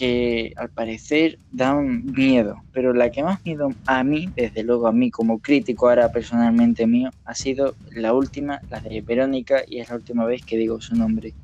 que 0.01 0.51
al 0.57 0.69
parecer 0.69 1.37
dan 1.51 2.03
miedo, 2.07 2.55
pero 2.73 2.91
la 2.91 3.11
que 3.11 3.21
más 3.21 3.45
miedo 3.45 3.69
a 3.85 4.03
mí, 4.03 4.31
desde 4.35 4.63
luego 4.63 4.87
a 4.87 4.91
mí 4.91 5.11
como 5.11 5.37
crítico 5.37 5.87
ahora 5.87 6.11
personalmente 6.11 6.87
mío, 6.87 7.11
ha 7.23 7.35
sido 7.35 7.75
la 7.91 8.11
última, 8.11 8.59
la 8.71 8.79
de 8.79 9.01
Verónica, 9.01 9.61
y 9.67 9.77
es 9.77 9.89
la 9.89 9.97
última 9.97 10.25
vez 10.25 10.43
que 10.43 10.57
digo 10.57 10.81
su 10.81 10.95
nombre. 10.95 11.35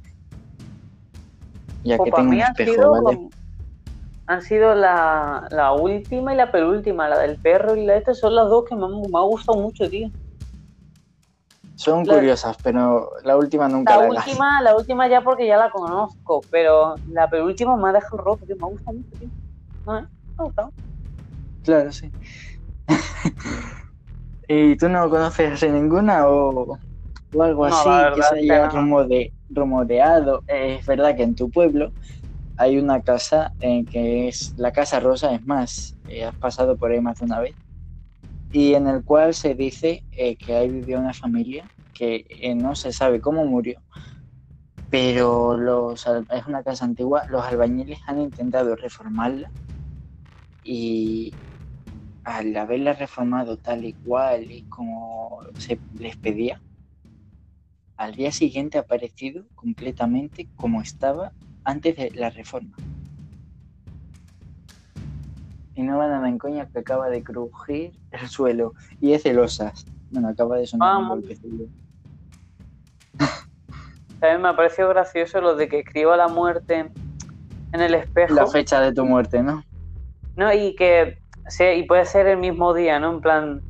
Ya 1.83 1.97
Pues 1.97 2.09
que 2.09 2.15
tengo 2.15 2.31
un 2.31 2.39
espejo, 2.39 2.71
sido, 2.71 2.91
¿vale? 3.03 3.19
han 4.25 4.41
sido 4.41 4.73
la, 4.73 5.47
la 5.51 5.73
última 5.73 6.33
y 6.33 6.37
la 6.37 6.51
penúltima, 6.51 7.07
la 7.09 7.19
del 7.19 7.37
perro 7.37 7.75
y 7.75 7.85
la 7.85 7.93
de 7.93 7.99
esta 7.99 8.15
son 8.15 8.33
las 8.33 8.49
dos 8.49 8.65
que 8.67 8.73
me, 8.73 8.87
me 8.87 9.19
ha 9.19 9.21
gustado 9.21 9.61
mucho, 9.61 9.87
tío. 9.87 10.09
Son 11.78 12.05
la- 12.05 12.07
curiosas, 12.07 12.57
pero 12.61 13.11
la 13.23 13.38
última 13.38 13.69
nunca 13.69 13.95
La 13.95 13.97
la, 13.97 14.09
última, 14.09 14.61
la 14.61 14.75
última 14.75 15.07
ya 15.07 15.23
porque 15.23 15.47
ya 15.47 15.57
la 15.57 15.71
conozco, 15.71 16.45
pero 16.49 16.99
la 17.05 17.30
penúltima 17.30 17.75
me 17.78 17.89
ha 17.89 17.93
dejado 17.93 18.17
roto, 18.17 18.45
tío, 18.45 18.55
me 18.57 18.65
ha 18.65 18.69
gustado 18.69 18.97
mucho, 18.97 19.15
tío. 19.17 19.30
No, 19.86 19.97
¿eh? 19.99 20.01
Me 20.03 20.07
ha 20.38 20.43
gustado. 20.45 20.73
Claro, 21.61 21.91
sí. 21.91 22.13
¿Y 24.47 24.78
tú 24.78 24.89
no 24.89 25.09
conoces 25.09 25.63
ninguna 25.71 26.28
o, 26.28 26.80
o 27.34 27.43
algo 27.43 27.65
No, 27.65 27.65
así 27.65 28.09
que 28.11 28.23
se 28.23 28.36
haya 28.38 28.67
no. 28.67 28.69
rumore- 28.69 29.34
rumoreado? 29.49 30.43
Es 30.47 30.86
verdad 30.86 31.15
que 31.15 31.23
en 31.23 31.36
tu 31.36 31.51
pueblo 31.51 31.93
hay 32.57 32.78
una 32.80 33.01
casa 33.03 33.55
en 33.59 33.88
que 33.88 34.28
es 34.30 34.53
la 34.57 34.71
Casa 34.73 34.99
Rosa, 35.01 35.34
es 35.36 35.43
más, 35.45 35.97
eh, 36.07 36.25
has 36.25 36.36
pasado 36.38 36.78
por 36.78 36.91
ahí 36.91 37.01
más 37.01 37.19
de 37.19 37.25
una 37.25 37.39
vez, 37.41 37.57
y 38.51 38.73
en 38.73 38.87
el 38.87 39.03
cual 39.03 39.33
se 39.33 39.55
dice 39.55 40.03
eh, 40.11 40.37
que 40.37 40.55
ahí 40.55 40.69
vivió 40.69 40.99
una 40.99 41.13
familia 41.13 41.69
que 41.93 42.25
eh, 42.29 42.55
no 42.55 42.75
se 42.75 42.91
sabe 42.91 43.21
cómo 43.21 43.45
murió, 43.45 43.81
pero 44.89 45.93
es 45.93 46.47
una 46.47 46.63
casa 46.63 46.85
antigua, 46.85 47.25
los 47.29 47.43
albañiles 47.43 47.99
han 48.07 48.21
intentado 48.21 48.75
reformarla 48.75 49.51
y 50.63 51.35
al 52.23 52.55
haberla 52.57 52.93
reformado 52.93 53.57
tal 53.57 53.85
y 53.85 53.93
cual 53.93 54.51
y 54.51 54.63
como 54.63 55.39
se 55.57 55.81
les 55.93 56.17
pedía, 56.17 56.61
al 57.97 58.15
día 58.15 58.31
siguiente 58.31 58.77
ha 58.77 58.81
aparecido 58.81 59.45
completamente 59.55 60.49
como 60.55 60.81
estaba 60.81 61.33
antes 61.63 61.95
de 61.97 62.11
la 62.11 62.29
reforma. 62.29 62.75
Y 65.78 65.84
no 65.84 65.99
van 65.99 66.11
a 66.11 66.19
dar 66.21 66.28
en 66.28 66.39
coña 66.39 66.65
que 66.65 66.80
acaba 66.80 67.07
de 67.07 67.23
crujir 67.23 67.91
el 68.09 68.28
suelo 68.28 68.73
y 68.99 69.13
es 69.13 69.21
celosas. 69.21 69.86
Bueno, 70.09 70.30
acaba 70.30 70.57
de 70.57 70.65
sonar 70.65 70.89
un 70.89 70.95
Vamos. 71.03 71.19
golpecillo. 71.19 71.65
También 74.19 74.41
me 74.41 74.49
ha 74.49 74.55
parecido 74.55 74.89
gracioso 74.89 75.39
lo 75.39 75.55
de 75.55 75.69
que 75.69 75.80
escriba 75.82 76.17
la 76.17 76.28
muerte 76.30 76.89
en 77.73 77.80
el 77.82 77.93
espejo. 77.93 78.34
La 78.34 78.47
fecha 78.47 78.82
de 78.82 78.91
tu 78.91 79.05
muerte, 79.05 79.43
¿no? 79.43 79.63
No, 80.36 80.51
y 80.51 80.75
que 80.75 81.19
sea, 81.47 81.75
y 81.75 81.84
puede 81.84 82.05
ser 82.05 82.25
el 82.25 82.38
mismo 82.38 82.73
día, 82.73 82.99
¿no? 82.99 83.11
En 83.11 83.21
plan, 83.21 83.61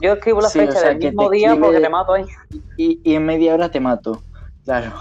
yo 0.00 0.12
escribo 0.12 0.40
la 0.40 0.50
Sí, 0.50 0.60
o 0.60 0.62
fecha 0.62 0.78
sea, 0.78 0.88
del 0.90 0.98
mismo 0.98 1.28
día 1.30 1.48
escribe- 1.54 1.64
porque 1.66 1.80
te 1.80 1.88
mato 1.88 2.12
ahí. 2.12 2.26
Y, 2.76 3.00
y 3.02 3.14
en 3.16 3.26
media 3.26 3.54
hora 3.54 3.68
te 3.68 3.80
mato. 3.80 4.22
Claro. 4.64 4.92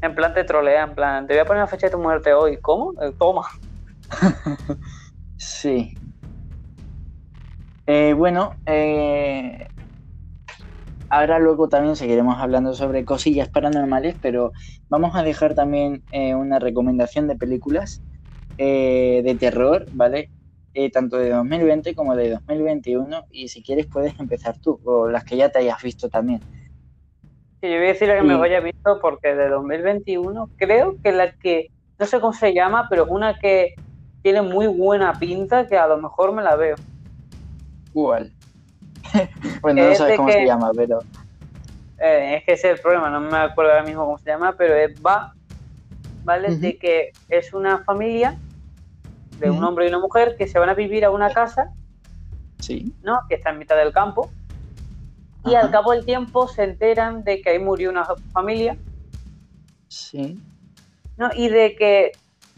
En 0.00 0.14
plan 0.14 0.32
te 0.32 0.44
trolea, 0.44 0.84
en 0.84 0.94
plan, 0.94 1.26
te 1.26 1.32
voy 1.34 1.40
a 1.40 1.44
poner 1.44 1.62
la 1.62 1.66
fecha 1.66 1.88
de 1.88 1.90
tu 1.90 1.98
muerte 1.98 2.32
hoy. 2.32 2.58
¿Cómo? 2.58 2.92
Eh, 3.02 3.12
toma. 3.18 3.42
Sí. 5.38 5.98
Eh, 7.86 8.14
bueno, 8.14 8.58
eh, 8.66 9.68
ahora 11.08 11.38
luego 11.38 11.68
también 11.68 11.96
seguiremos 11.96 12.38
hablando 12.38 12.74
sobre 12.74 13.04
cosillas 13.04 13.48
paranormales, 13.50 14.16
pero 14.20 14.52
vamos 14.88 15.14
a 15.16 15.22
dejar 15.22 15.54
también 15.54 16.04
eh, 16.10 16.34
una 16.34 16.58
recomendación 16.58 17.28
de 17.28 17.36
películas 17.36 18.02
de 19.24 19.36
terror, 19.40 19.88
¿vale? 19.92 20.30
Tanto 20.92 21.16
de 21.18 21.30
2020 21.30 21.94
como 21.94 22.16
de 22.16 22.30
2021, 22.30 23.24
y 23.30 23.48
si 23.48 23.62
quieres 23.62 23.86
puedes 23.88 24.18
empezar 24.20 24.58
tú, 24.58 24.80
o 24.84 25.08
las 25.08 25.24
que 25.24 25.36
ya 25.36 25.48
te 25.50 25.58
hayas 25.60 25.82
visto 25.82 26.08
también. 26.10 26.44
Sí, 27.60 27.68
yo 27.70 27.76
voy 27.78 27.86
a 27.86 27.88
decir 27.88 28.08
la 28.08 28.16
que 28.16 28.22
me 28.22 28.34
Y- 28.34 28.36
vaya 28.36 28.60
visto 28.60 28.98
porque 29.00 29.34
de 29.34 29.48
2021 29.48 30.50
creo 30.56 30.98
que 31.02 31.12
la 31.12 31.32
que, 31.40 31.68
no 31.98 32.06
sé 32.06 32.20
cómo 32.20 32.32
se 32.34 32.52
llama, 32.54 32.86
pero 32.90 33.04
es 33.04 33.08
una 33.10 33.34
que 33.40 33.70
tiene 34.26 34.42
muy 34.42 34.66
buena 34.66 35.16
pinta 35.20 35.68
que 35.68 35.78
a 35.78 35.86
lo 35.86 35.98
mejor 35.98 36.32
me 36.32 36.42
la 36.42 36.56
veo. 36.56 36.74
¿Cuál? 37.92 38.32
bueno, 39.62 39.82
no 39.84 39.88
Es 39.90 39.98
sabes 39.98 40.16
cómo 40.16 40.26
que- 40.26 40.34
se 40.34 40.46
llama, 40.46 40.72
pero 40.74 40.98
Eh, 42.00 42.34
es 42.38 42.44
que 42.44 42.52
ese 42.54 42.72
es 42.72 42.76
el 42.78 42.82
problema, 42.82 43.08
no 43.08 43.20
me 43.20 43.36
acuerdo 43.38 43.70
ahora 43.70 43.84
mismo 43.84 44.04
cómo 44.04 44.18
se 44.18 44.28
llama, 44.28 44.56
pero 44.58 44.74
es 44.74 45.00
va, 45.00 45.32
¿vale? 46.24 46.56
De 46.56 46.76
que 46.76 47.12
es 47.28 47.54
una 47.54 47.78
familia 47.84 48.36
de 49.38 49.48
un 49.48 49.62
hombre 49.62 49.84
y 49.84 49.90
una 49.90 50.00
mujer 50.00 50.34
que 50.36 50.48
se 50.48 50.58
van 50.58 50.70
a 50.70 50.74
vivir 50.74 51.04
a 51.04 51.10
una 51.12 51.30
casa, 51.30 51.70
sí. 52.58 52.92
¿no? 53.04 53.20
Que 53.28 53.36
está 53.36 53.50
en 53.50 53.58
mitad 53.58 53.76
del 53.76 53.92
campo. 53.92 54.28
Y 55.44 55.54
Ajá. 55.54 55.66
al 55.66 55.70
cabo 55.70 55.92
del 55.92 56.04
tiempo 56.04 56.48
se 56.48 56.64
enteran 56.64 57.22
de 57.22 57.40
que 57.42 57.50
ahí 57.50 57.60
murió 57.60 57.90
una 57.90 58.04
familia, 58.32 58.76
Sí. 59.86 60.36
¿no? 61.16 61.30
Y 61.32 61.48
de 61.48 61.76
que 61.76 62.10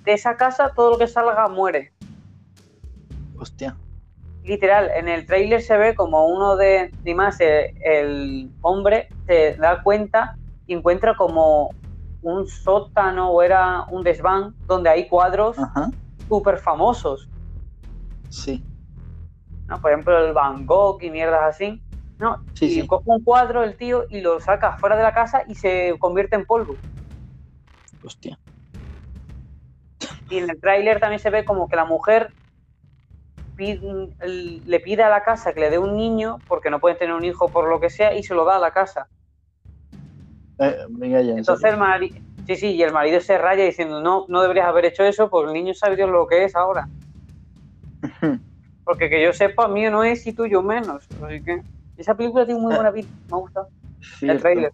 de 0.09 0.15
esa 0.15 0.39
casa 0.39 0.73
todo 0.75 0.93
lo 0.93 0.97
que 0.99 1.07
salga 1.07 1.47
muere. 1.49 1.93
Hostia. 3.39 3.77
Literal, 4.43 4.91
en 4.97 5.07
el 5.07 5.27
tráiler 5.27 5.61
se 5.61 5.77
ve 5.77 5.95
como 5.95 6.25
uno 6.29 6.57
de, 6.57 6.91
ni 7.05 7.13
más, 7.13 7.39
eh, 7.43 7.75
el 7.85 8.51
hombre 8.63 9.11
se 9.27 9.57
da 9.57 9.83
cuenta 9.83 10.39
y 10.67 10.73
encuentra 10.73 11.15
como 11.15 11.75
un 12.23 12.47
sótano 12.47 13.31
o 13.33 13.43
era 13.43 13.85
un 13.91 14.03
desván 14.03 14.55
donde 14.67 14.89
hay 14.89 15.09
cuadros 15.09 15.59
súper 16.27 16.57
famosos, 16.57 17.29
Sí. 18.31 18.65
¿no? 19.67 19.79
Por 19.83 19.91
ejemplo, 19.93 20.19
el 20.27 20.33
Van 20.33 20.65
Gogh 20.65 21.03
y 21.03 21.11
mierdas 21.11 21.43
así, 21.55 21.83
¿no? 22.19 22.43
Sí, 22.55 22.65
y 22.65 22.81
sí. 22.81 22.87
coge 22.87 23.05
un 23.11 23.23
cuadro 23.23 23.63
el 23.63 23.77
tío 23.77 24.05
y 24.09 24.23
lo 24.23 24.41
saca 24.41 24.79
fuera 24.79 24.97
de 24.97 25.03
la 25.03 25.13
casa 25.13 25.43
y 25.47 25.55
se 25.55 25.97
convierte 25.99 26.35
en 26.37 26.47
polvo. 26.47 26.77
Hostia. 28.03 28.39
Y 30.29 30.39
en 30.39 30.51
el 30.51 30.61
tráiler 30.61 31.01
también 31.01 31.21
se 31.21 31.31
ve 31.31 31.45
como 31.45 31.69
que 31.69 31.77
la 31.77 31.85
mujer 31.85 32.31
pide- 33.57 34.13
le 34.65 34.81
pide 34.81 35.03
a 35.03 35.09
la 35.09 35.23
casa 35.25 35.53
que 35.53 35.61
le 35.61 35.71
dé 35.71 35.79
un 35.79 35.97
niño 35.97 36.39
porque 36.47 36.71
no 36.71 36.81
pueden 36.81 36.99
tener 36.99 37.15
un 37.15 37.25
hijo 37.25 37.49
por 37.49 37.69
lo 37.69 37.81
que 37.81 37.91
sea 37.91 38.15
y 38.15 38.23
se 38.23 38.35
lo 38.35 38.45
da 38.45 38.57
a 38.57 38.61
la 38.61 38.71
casa. 38.71 39.09
Eh, 40.59 40.77
venga 40.91 41.21
ya, 41.23 41.33
en 41.33 41.39
Entonces 41.39 41.71
el 41.73 41.77
marido, 41.79 42.17
sí, 42.47 42.57
sí, 42.57 42.75
y 42.75 42.83
el 42.83 42.93
marido 42.93 43.21
se 43.21 43.39
raya 43.39 43.65
diciendo, 43.65 44.01
no, 44.01 44.27
no 44.29 44.43
deberías 44.43 44.67
haber 44.67 44.87
hecho 44.87 45.05
eso 45.05 45.31
porque 45.31 45.49
el 45.49 45.55
niño 45.55 45.75
sabe 45.75 45.97
Dios 45.97 46.11
lo 46.11 46.27
que 46.27 46.45
es 46.45 46.55
ahora. 46.57 46.87
Porque 48.85 49.11
que 49.11 49.23
yo 49.23 49.35
sepa, 49.35 49.69
mío 49.69 49.91
no 49.91 50.03
es 50.03 50.27
y 50.27 50.33
tuyo 50.33 50.63
menos. 50.63 51.07
Así 51.23 51.43
que 51.43 51.61
esa 51.99 52.15
película 52.17 52.47
tiene 52.47 52.59
muy 52.59 52.75
buena 52.75 52.91
pinta, 52.91 53.11
me 53.29 53.37
ha 53.37 53.41
gustado. 53.41 53.69
El 54.01 54.01
Cierto. 54.01 54.41
tráiler. 54.43 54.73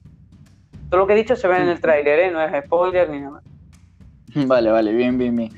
Todo 0.89 1.01
lo 1.01 1.07
que 1.09 1.15
he 1.15 1.17
dicho 1.17 1.35
se 1.35 1.49
ve 1.49 1.57
en 1.57 1.69
el 1.69 1.81
tráiler, 1.81 2.21
¿eh? 2.21 2.31
No 2.31 2.41
es 2.41 2.65
spoiler 2.65 3.11
ni 3.11 3.19
nada. 3.21 3.43
Vale, 4.49 4.71
vale, 4.71 4.93
bien, 4.93 5.19
bien, 5.19 5.37
bien. 5.37 5.53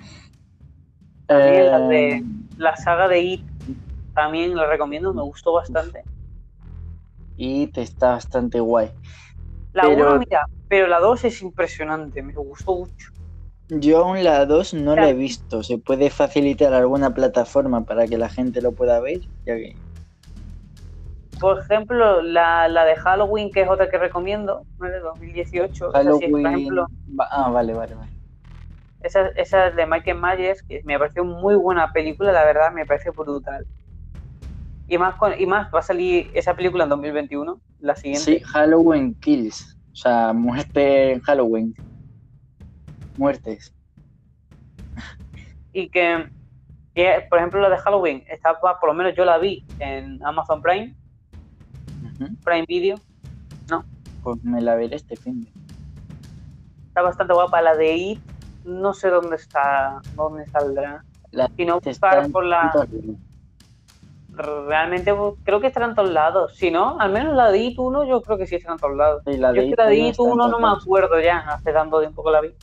También 1.27 1.71
la 1.71 1.79
Eh, 1.79 1.89
de 1.89 2.23
la 2.57 2.77
saga 2.77 3.09
de 3.09 3.21
It, 3.21 3.47
también 4.15 4.55
la 4.55 4.67
recomiendo, 4.67 5.13
me 5.13 5.23
gustó 5.23 5.53
bastante. 5.53 6.05
Te 7.37 7.83
está 7.83 8.13
bastante 8.13 8.61
guay. 8.61 8.91
La 9.73 9.89
Pero- 9.89 10.11
1, 10.11 10.19
mira, 10.19 10.47
pero 10.69 10.87
la 10.87 11.01
2 11.01 11.25
es 11.25 11.43
impresionante, 11.43 12.23
me 12.23 12.33
gustó 12.35 12.77
mucho. 12.77 13.11
Yo 13.69 13.99
aún 14.05 14.23
la 14.23 14.47
2 14.47 14.75
no 14.75 14.95
la 14.95 15.09
he 15.11 15.15
visto. 15.15 15.63
¿Se 15.63 15.79
puede 15.79 16.11
facilitar 16.11 16.73
alguna 16.73 17.13
plataforma 17.13 17.85
para 17.85 18.07
que 18.07 18.17
la 18.17 18.29
gente 18.29 18.63
lo 18.63 18.73
pueda 18.73 19.01
ver? 19.01 19.21
Ya 19.45 19.57
que... 19.57 19.77
Por 21.39 21.59
ejemplo, 21.59 22.23
la, 22.23 22.69
la 22.69 22.85
de 22.85 22.97
Halloween, 22.97 23.51
que 23.53 23.63
es 23.63 23.69
otra 23.69 23.91
que 23.91 23.99
recomiendo, 23.99 24.67
¿vale? 24.79 25.01
2018. 25.01 25.89
esa 25.91 26.03
sí, 26.03 26.09
Halloween... 26.09 26.33
por 26.33 26.41
ejemplo, 26.47 26.87
va- 27.21 27.29
Ah, 27.31 27.51
vale, 27.51 27.75
vale, 27.75 27.95
vale. 27.95 28.16
Esa, 29.01 29.29
esa 29.29 29.69
es 29.69 29.77
de 29.77 29.87
Michael 29.87 30.19
Myers, 30.21 30.63
que 30.63 30.83
me 30.85 30.99
pareció 30.99 31.25
muy 31.25 31.55
buena 31.55 31.93
película, 31.93 32.33
la 32.33 32.45
verdad, 32.45 32.73
me 32.73 32.87
parece 32.87 33.11
brutal. 33.11 33.67
Y 34.89 34.99
más, 34.99 35.17
con, 35.17 35.39
y 35.39 35.47
más 35.47 35.73
va 35.75 35.81
a 35.81 35.83
salir 35.83 36.31
esa 36.35 36.55
película 36.55 36.85
en 36.85 36.91
2021, 36.91 37.61
la 37.81 37.97
siguiente. 37.97 38.39
Sí, 38.39 38.41
Halloween 38.41 39.15
Kills. 39.21 39.77
O 39.93 39.97
sea, 39.97 40.33
muerte 40.33 41.13
en 41.13 41.21
Halloween. 41.21 41.75
Muertes. 43.17 43.75
Y 45.73 45.89
que, 45.89 46.29
que, 46.95 47.27
por 47.29 47.39
ejemplo, 47.39 47.61
la 47.61 47.71
de 47.71 47.79
Halloween, 47.79 48.25
estaba, 48.29 48.59
por 48.61 48.89
lo 48.89 48.95
menos 48.95 49.15
yo 49.17 49.25
la 49.25 49.39
vi 49.39 49.65
en 49.79 50.25
Amazon 50.25 50.63
Prime. 50.63 50.95
Prime 52.45 52.65
Video. 52.67 52.97
Pues 54.23 54.43
me 54.43 54.61
la 54.61 54.75
veré 54.75 54.97
este 54.97 55.15
fin. 55.15 55.49
Está 56.89 57.03
bastante 57.03 57.33
guapa 57.33 57.63
la 57.63 57.77
de 57.77 57.95
It. 57.95 58.21
No 58.67 58.93
sé 58.93 59.09
dónde 59.11 59.37
está, 59.37 60.01
dónde 60.15 60.45
saldrá. 60.49 61.05
La 61.31 61.49
Si 61.57 61.65
no, 61.65 61.79
Está 61.83 62.09
buscar 62.21 62.31
por 62.33 62.45
la. 62.45 62.73
Realmente 64.69 65.15
creo 65.45 65.61
que 65.61 65.69
estará 65.69 65.87
en 65.87 65.95
todos 65.95 66.11
lados. 66.11 66.55
Si 66.57 66.71
no, 66.71 67.01
al 67.01 67.11
menos 67.11 67.35
la 67.35 67.51
de 67.51 67.59
It 67.59 67.79
1 67.79 68.05
yo 68.05 68.21
creo 68.21 68.37
que 68.37 68.47
sí 68.47 68.57
estará 68.57 68.75
en 68.75 68.81
todos 68.81 68.97
lados. 68.97 69.23
Sí, 69.27 69.37
la 69.39 69.55
yo 69.55 69.63
es 69.63 69.71
que 69.71 69.77
la 69.83 69.87
de 69.89 69.97
It 69.97 70.11
está 70.11 70.23
en 70.25 70.31
1 70.31 70.49
no 70.49 70.59
me 70.59 70.69
acuerdo 70.69 71.19
ya, 71.21 71.39
hace 71.39 71.73
tanto 71.73 72.01
tiempo 72.01 72.23
que 72.25 72.31
la 72.31 72.41
vi. 72.43 72.55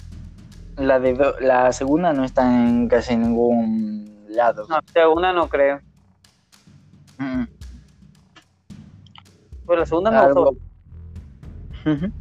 La, 0.77 0.99
de 0.99 1.13
do- 1.13 1.39
la 1.39 1.71
segunda 1.71 2.13
no 2.13 2.23
está 2.23 2.43
en 2.43 2.87
casi 2.89 3.15
ningún 3.15 4.25
lado. 4.29 4.65
No, 4.69 4.77
segunda 4.93 5.33
no 5.33 5.47
creo. 5.47 5.79
Mm. 7.17 7.43
Pues 9.65 9.79
la 9.79 9.85
segunda 9.85 10.11
me 10.11 10.17
Algo- 10.17 10.55
gustó. 11.83 12.13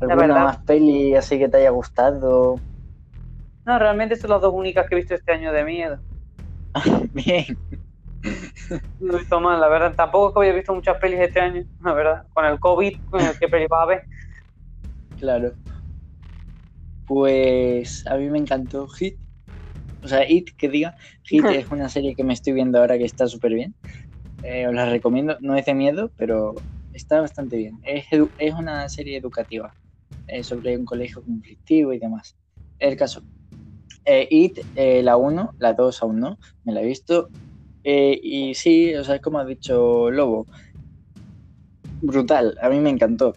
¿Alguna 0.00 0.44
más 0.44 0.58
peli 0.58 1.14
así 1.14 1.38
que 1.38 1.48
te 1.48 1.58
haya 1.58 1.70
gustado? 1.70 2.56
No, 3.66 3.78
realmente 3.80 4.14
son 4.16 4.30
las 4.30 4.40
dos 4.40 4.54
únicas 4.54 4.88
que 4.88 4.94
he 4.94 4.98
visto 4.98 5.14
este 5.14 5.32
año 5.32 5.52
de 5.52 5.64
miedo. 5.64 5.98
Bien. 7.12 7.58
No 9.00 9.14
he 9.14 9.18
visto 9.18 9.40
más, 9.40 9.58
la 9.58 9.68
verdad. 9.68 9.94
Tampoco 9.96 10.28
es 10.28 10.34
que 10.34 10.50
haya 10.50 10.56
visto 10.56 10.74
muchas 10.74 10.98
pelis 10.98 11.18
este 11.20 11.40
año, 11.40 11.64
la 11.82 11.92
verdad. 11.92 12.26
Con 12.32 12.44
el 12.44 12.60
COVID, 12.60 12.96
con 13.10 13.20
el 13.20 13.38
que 13.38 13.48
peli 13.48 13.66
vas 13.68 13.82
a 13.82 13.86
ver. 13.86 14.02
Claro. 15.18 15.52
Pues 17.06 18.06
a 18.06 18.16
mí 18.16 18.30
me 18.30 18.38
encantó 18.38 18.86
Hit. 18.88 19.18
O 20.02 20.08
sea, 20.08 20.28
It, 20.30 20.50
que 20.56 20.68
diga. 20.68 20.94
Hit 21.24 21.44
es 21.50 21.70
una 21.70 21.88
serie 21.88 22.14
que 22.14 22.22
me 22.22 22.34
estoy 22.34 22.52
viendo 22.52 22.78
ahora 22.78 22.98
que 22.98 23.04
está 23.04 23.26
súper 23.26 23.54
bien. 23.54 23.74
Eh, 24.42 24.68
os 24.68 24.74
la 24.74 24.86
recomiendo. 24.86 25.38
No 25.40 25.56
es 25.56 25.66
de 25.66 25.74
miedo, 25.74 26.12
pero 26.16 26.54
está 26.92 27.20
bastante 27.20 27.56
bien. 27.56 27.80
Es, 27.82 28.06
es 28.38 28.54
una 28.54 28.88
serie 28.88 29.16
educativa 29.16 29.74
eh, 30.28 30.42
sobre 30.42 30.76
un 30.76 30.84
colegio 30.84 31.22
conflictivo 31.22 31.92
y 31.92 31.98
demás. 31.98 32.36
El 32.78 32.96
caso. 32.96 33.22
Eh, 34.04 34.28
It, 34.30 34.58
eh, 34.76 35.02
la 35.02 35.16
1, 35.16 35.54
la 35.58 35.72
2 35.72 36.02
aún 36.02 36.20
no, 36.20 36.38
me 36.64 36.72
la 36.72 36.82
he 36.82 36.86
visto. 36.86 37.28
Eh, 37.84 38.18
y 38.22 38.54
sí, 38.54 38.94
o 38.94 39.04
sea, 39.04 39.20
como 39.20 39.38
ha 39.38 39.44
dicho 39.44 40.10
Lobo. 40.10 40.46
Brutal, 42.02 42.56
a 42.60 42.68
mí 42.68 42.78
me 42.80 42.90
encantó 42.90 43.34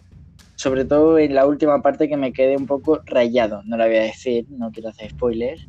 sobre 0.54 0.84
todo 0.84 1.18
en 1.18 1.34
la 1.34 1.46
última 1.46 1.80
parte 1.80 2.06
que 2.06 2.18
me 2.18 2.34
quedé 2.34 2.54
un 2.54 2.66
poco 2.66 3.00
rayado. 3.06 3.62
No 3.64 3.78
la 3.78 3.86
voy 3.86 3.96
a 3.96 4.02
decir, 4.02 4.44
no 4.50 4.70
quiero 4.70 4.90
hacer 4.90 5.10
spoilers. 5.10 5.66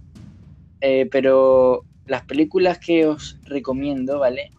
Pero 0.81 1.85
las 2.07 2.23
películas 2.23 2.77
que 2.77 3.07
os 3.07 3.39
recomiendo, 3.45 4.19
¿vale? 4.19 4.51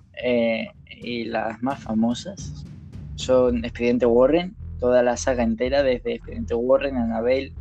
Y 1.03 1.25
las 1.25 1.63
más 1.63 1.81
famosas 1.83 2.65
son 3.17 3.63
Expediente 3.67 4.07
Warren, 4.07 4.57
toda 4.83 5.05
la 5.05 5.17
saga 5.17 5.45
entera, 5.45 5.85
desde 5.85 6.15
Expediente 6.15 6.55
Warren, 6.57 6.97
Annabelle, 6.97 7.53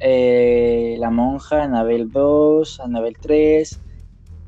eh, 0.00 0.96
La 0.98 1.10
Monja, 1.10 1.62
Annabelle 1.62 2.06
2, 2.10 2.80
Annabelle 2.80 3.16
3, 3.20 3.80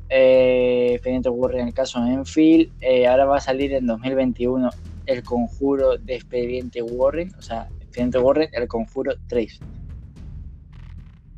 eh, 0.09 0.89
Expediente 0.95 1.29
Warren, 1.29 1.69
el 1.69 1.73
caso 1.73 2.05
Enfield. 2.05 2.73
eh, 2.81 3.07
ahora 3.07 3.23
va 3.23 3.37
a 3.37 3.39
salir 3.39 3.73
en 3.73 3.87
2021 3.87 4.69
el 5.05 5.23
conjuro 5.23 5.97
de 5.97 6.15
Expediente 6.15 6.81
Warren, 6.81 7.31
o 7.39 7.41
sea, 7.41 7.69
Expediente 7.79 8.19
Warren, 8.19 8.49
el 8.51 8.67
conjuro 8.67 9.13
3. 9.27 9.61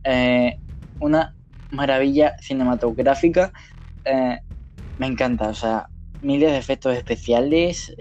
Eh, 0.06 0.58
una 1.00 1.36
maravilla 1.70 2.36
cinematográfica, 2.42 3.54
me 4.98 5.06
encanta, 5.06 5.50
o 5.50 5.54
sea, 5.54 5.90
miles 6.24 6.52
de 6.52 6.58
efectos 6.58 6.96
especiales, 6.98 7.94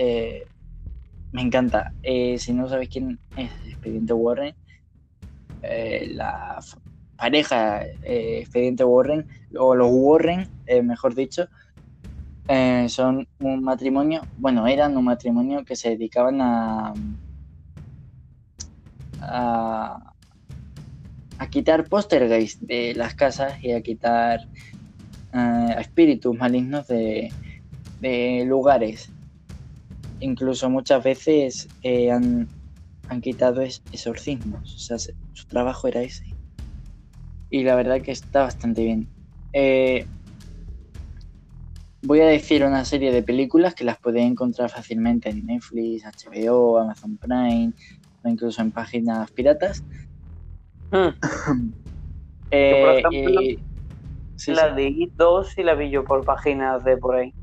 me 1.32 1.42
encanta. 1.42 1.92
Eh, 2.02 2.38
si 2.38 2.52
no 2.52 2.68
sabéis 2.68 2.88
quién 2.88 3.18
es 3.36 3.50
Expediente 3.66 4.12
Warren, 4.12 4.54
eh, 5.62 6.10
la 6.14 6.58
pareja 7.16 7.84
eh, 7.84 8.38
Expediente 8.40 8.84
Warren, 8.84 9.26
o 9.58 9.74
los 9.74 9.88
Warren, 9.90 10.48
eh, 10.66 10.82
mejor 10.82 11.14
dicho, 11.14 11.48
son 12.88 13.28
un 13.40 13.62
matrimonio, 13.62 14.22
bueno, 14.38 14.66
eran 14.66 14.96
un 14.96 15.04
matrimonio 15.04 15.66
que 15.66 15.76
se 15.76 15.90
dedicaban 15.90 16.40
a, 16.40 16.94
a, 19.20 20.14
a 21.38 21.50
quitar 21.50 21.84
poltergeist 21.84 22.62
de 22.62 22.94
las 22.94 23.14
casas 23.14 23.62
y 23.62 23.72
a 23.72 23.82
quitar 23.82 24.48
espíritus 25.78 26.34
malignos 26.38 26.88
de, 26.88 27.30
de 28.00 28.44
lugares. 28.46 29.10
Incluso 30.20 30.68
muchas 30.70 31.02
veces 31.04 31.70
eh, 31.82 32.10
han, 32.10 32.50
han 33.08 33.20
quitado 33.20 33.62
es- 33.62 33.84
exorcismos, 33.90 34.74
o 34.76 34.78
sea, 34.78 34.98
se- 34.98 35.14
su 35.32 35.46
trabajo 35.48 35.88
era 35.88 36.02
ese. 36.02 36.24
Y 37.50 37.62
la 37.64 37.76
verdad 37.76 38.02
que 38.02 38.12
está 38.12 38.42
bastante 38.42 38.82
bien. 38.84 39.10
Eh, 39.52 40.06
Voy 42.00 42.20
a 42.20 42.26
decir 42.26 42.64
una 42.64 42.84
serie 42.84 43.10
de 43.10 43.24
películas 43.24 43.74
que 43.74 43.82
las 43.84 43.98
podéis 43.98 44.30
encontrar 44.30 44.70
fácilmente 44.70 45.30
en 45.30 45.44
Netflix, 45.46 46.04
HBO, 46.04 46.78
Amazon 46.78 47.18
Prime 47.18 47.72
o 48.22 48.28
incluso 48.28 48.62
en 48.62 48.70
páginas 48.72 49.30
piratas. 49.32 49.84
Hmm. 50.90 51.08
Eh, 52.50 53.00
ejemplo, 53.00 53.42
y- 53.42 53.62
sí, 54.34 54.54
la 54.54 54.68
sí. 54.70 54.74
de 54.74 54.88
It 54.88 55.12
2 55.16 55.48
sí 55.50 55.62
la 55.62 55.74
vi 55.74 55.90
yo 55.90 56.04
por 56.04 56.24
páginas 56.24 56.82
de 56.82 56.96
por 56.96 57.16
ahí. 57.16 57.34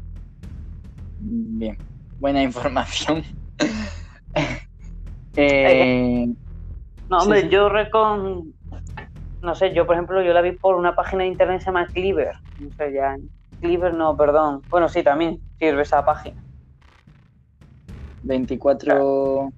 Bien, 1.19 1.77
buena 2.19 2.41
información. 2.43 3.23
Eh, 5.37 6.27
No, 7.09 7.19
Sí, 7.19 7.23
hombre, 7.23 7.41
sí. 7.41 7.49
yo 7.49 7.69
recon... 7.69 8.55
No 9.41 9.55
sé, 9.55 9.73
yo 9.73 9.85
por 9.85 9.95
ejemplo, 9.95 10.21
yo 10.23 10.33
la 10.33 10.41
vi 10.41 10.53
por 10.53 10.75
una 10.75 10.95
página 10.95 11.23
de 11.23 11.29
internet 11.29 11.59
que 11.59 11.63
se 11.65 11.69
llama 11.71 11.89
Cleaver. 11.93 12.33
No 12.57 12.71
sé, 12.71 12.93
ya... 12.93 13.17
Cleaver 13.59 13.93
no, 13.93 14.15
perdón. 14.17 14.65
Bueno, 14.69 14.89
sí, 14.89 15.03
también 15.03 15.43
sirve 15.59 15.83
esa 15.83 16.03
página. 16.05 16.41
24 18.23 19.53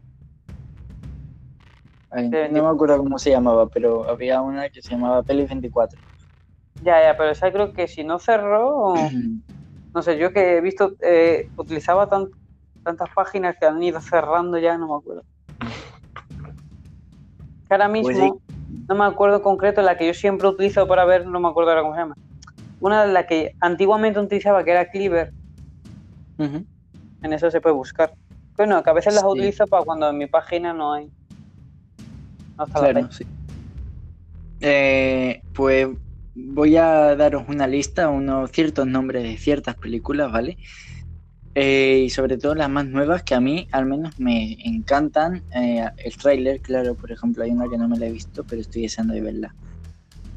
Ay, 2.10 2.30
De 2.30 2.49
no 2.49 2.64
me 2.64 2.70
acuerdo 2.70 2.97
cómo 2.97 3.18
se 3.20 3.32
llamaba, 3.32 3.68
pero 3.68 4.10
había 4.10 4.41
una 4.41 4.70
que 4.70 4.82
se 4.82 4.93
llamaba 4.93 5.24
Peli 5.24 5.45
24. 5.45 5.99
Ya, 6.80 7.01
ya, 7.01 7.18
pero 7.18 7.32
esa 7.32 7.51
creo 7.51 7.74
que 7.74 7.88
si 7.88 8.03
no 8.03 8.20
cerró, 8.20 9.10
no 9.93 10.01
sé, 10.01 10.18
yo 10.18 10.32
que 10.32 10.58
he 10.58 10.62
visto, 10.62 10.95
eh, 11.01 11.49
utilizaba 11.55 12.08
tan- 12.08 12.30
tantas 12.88 13.09
páginas 13.13 13.57
que 13.59 13.65
han 13.65 13.83
ido 13.83 13.99
cerrando 13.99 14.57
ya, 14.57 14.77
no 14.77 14.88
me 14.88 14.95
acuerdo. 14.95 15.23
Que 17.67 17.73
ahora 17.73 17.89
mismo, 17.89 18.07
Pues 18.07 18.17
sí. 18.17 18.31
no 18.88 18.95
me 18.95 19.03
acuerdo 19.03 19.38
en 19.38 19.41
concreto, 19.43 19.81
la 19.81 19.97
que 19.97 20.07
yo 20.07 20.13
siempre 20.13 20.47
utilizo 20.47 20.88
para 20.88 21.03
ver, 21.03 21.27
no 21.27 21.39
me 21.41 21.49
acuerdo 21.49 21.71
ahora 21.71 21.81
cómo 21.81 21.95
se 21.95 21.99
llama. 21.99 22.15
Una 22.79 23.05
de 23.05 23.11
las 23.11 23.25
que 23.25 23.51
antiguamente 23.59 24.19
utilizaba, 24.21 24.63
que 24.63 24.71
era 24.71 24.85
Cleaver, 24.89 25.31
en 27.23 27.33
eso 27.33 27.51
se 27.51 27.59
puede 27.59 27.75
buscar. 27.75 28.13
Bueno, 28.55 28.81
que 28.81 28.89
a 28.89 28.93
veces 28.93 29.13
las 29.13 29.23
Sí. 29.23 29.29
utilizo 29.29 29.67
para 29.67 29.83
cuando 29.83 30.09
en 30.09 30.17
mi 30.17 30.27
página 30.27 30.73
no 30.73 30.93
hay. 30.93 31.11
No 32.57 32.63
está 32.65 32.79
Claro, 32.79 33.11
sí. 33.11 33.25
Eh, 34.61 35.41
pues 35.53 35.89
voy 36.33 36.77
a 36.77 37.15
daros 37.15 37.43
una 37.49 37.67
lista, 37.67 38.09
unos 38.09 38.51
ciertos 38.51 38.88
nombres 38.88 39.23
de 39.23 39.35
ciertas 39.38 39.75
películas, 39.75 40.31
¿vale? 40.31 40.57
Eh, 41.60 42.03
y 42.05 42.10
sobre 42.12 42.38
todo 42.38 42.53
las 42.55 42.70
más 42.70 42.86
nuevas 42.86 43.24
que 43.24 43.34
a 43.36 43.41
mí 43.41 43.68
al 43.72 43.86
menos 43.88 44.14
me 44.18 44.58
encantan. 44.68 45.43
Eh, 45.51 45.84
el 45.97 46.18
tráiler, 46.18 46.62
claro, 46.62 46.95
por 46.95 47.12
ejemplo, 47.12 47.43
hay 47.43 47.51
una 47.51 47.68
que 47.70 47.78
no 47.80 47.88
me 47.89 47.97
la 47.97 48.05
he 48.08 48.12
visto, 48.12 48.45
pero 48.45 48.62
estoy 48.62 48.84
deseando 48.84 49.14
de 49.16 49.22
verla. 49.22 49.55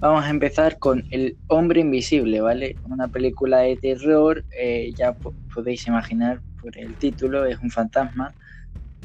Vamos 0.01 0.25
a 0.25 0.31
empezar 0.31 0.79
con 0.79 1.05
El 1.11 1.39
Hombre 1.49 1.81
Invisible, 1.83 2.41
¿vale? 2.43 2.79
Una 2.85 3.09
película 3.09 3.61
de 3.61 3.77
terror, 3.79 4.47
eh, 4.59 4.95
ya 4.97 5.15
po- 5.15 5.37
podéis 5.55 5.87
imaginar 5.89 6.43
por 6.61 6.79
el 6.79 6.99
título, 6.99 7.47
es 7.47 7.59
un 7.63 7.71
fantasma, 7.71 8.37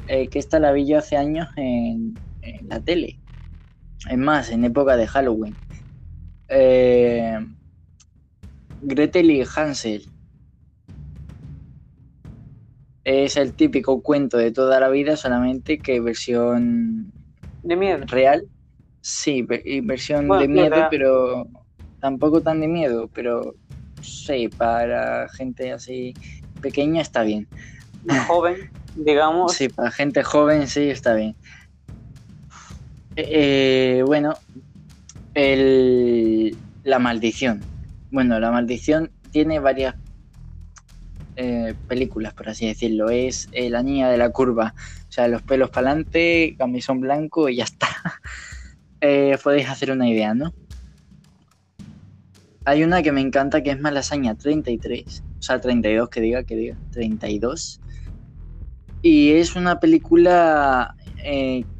que 0.07 0.29
esta 0.39 0.59
la 0.59 0.71
vi 0.73 0.87
yo 0.87 0.97
hace 0.99 1.17
años 1.17 1.49
en, 1.57 2.19
en 2.41 2.69
la 2.69 2.81
tele. 2.81 3.21
Es 4.09 4.17
más, 4.17 4.51
en 4.51 4.65
época 4.65 4.97
de 4.97 5.07
Halloween. 5.07 5.59
Gretel 8.79 9.31
y 9.31 9.43
Hansel. 9.53 10.14
Es 13.05 13.37
el 13.37 13.55
típico 13.55 14.01
cuento 14.03 14.37
de 14.37 14.51
toda 14.51 14.79
la 14.81 14.89
vida, 14.89 15.15
solamente 15.17 15.81
que 15.81 16.01
versión 16.01 17.13
De 17.63 17.75
miedo. 17.75 18.07
real. 18.07 18.49
Sí, 19.01 19.45
y 19.65 19.81
versión 19.81 20.37
Bueno, 20.37 20.37
de 20.37 20.47
miedo, 20.49 20.87
pero 20.87 21.47
tampoco 21.99 22.41
tan 22.43 22.61
de 22.61 22.67
miedo, 22.69 23.09
pero 23.09 23.55
sí, 23.99 24.49
para 24.49 25.29
gente 25.29 25.71
así 25.73 26.17
pequeña 26.61 27.01
está 27.01 27.23
bien. 27.23 27.49
Joven, 28.27 28.57
digamos. 28.95 29.57
Sí, 29.57 29.69
para 29.69 29.91
gente 29.91 30.23
joven 30.23 30.67
sí 30.67 30.89
está 30.89 31.13
bien. 31.15 31.37
Eh, 33.15 33.97
eh, 33.99 34.03
bueno, 34.03 34.43
el- 35.33 36.61
la 36.83 36.99
maldición. 36.99 37.67
Bueno, 38.09 38.39
la 38.39 38.51
maldición 38.51 39.13
tiene 39.31 39.59
varias 39.59 39.95
eh, 41.35 41.73
películas, 41.87 42.33
por 42.33 42.49
así 42.49 42.65
decirlo. 42.65 43.09
Es 43.09 43.49
eh, 43.51 43.69
la 43.69 43.83
niña 43.83 44.09
de 44.09 44.17
la 44.17 44.29
curva. 44.29 44.73
O 45.07 45.11
sea, 45.11 45.27
los 45.27 45.41
pelos 45.41 45.69
para 45.69 45.89
adelante, 45.89 46.55
camisón 46.57 47.01
blanco 47.01 47.49
y 47.49 47.57
ya 47.57 47.63
está. 47.63 47.87
Eh, 49.01 49.37
podéis 49.43 49.69
hacer 49.69 49.91
una 49.91 50.09
idea, 50.09 50.33
¿no? 50.33 50.51
Hay 52.63 52.83
una 52.83 53.03
que 53.03 53.11
me 53.11 53.21
encanta 53.21 53.61
que 53.61 53.69
es 53.69 53.79
Malasaña 53.79 54.33
33. 54.33 55.23
O 55.37 55.41
sea, 55.43 55.61
32, 55.61 56.09
que 56.09 56.21
diga, 56.21 56.43
que 56.43 56.55
diga. 56.55 56.77
32. 56.91 57.81
Y 59.03 59.33
es 59.33 59.55
una 59.55 59.79
película 59.79 60.95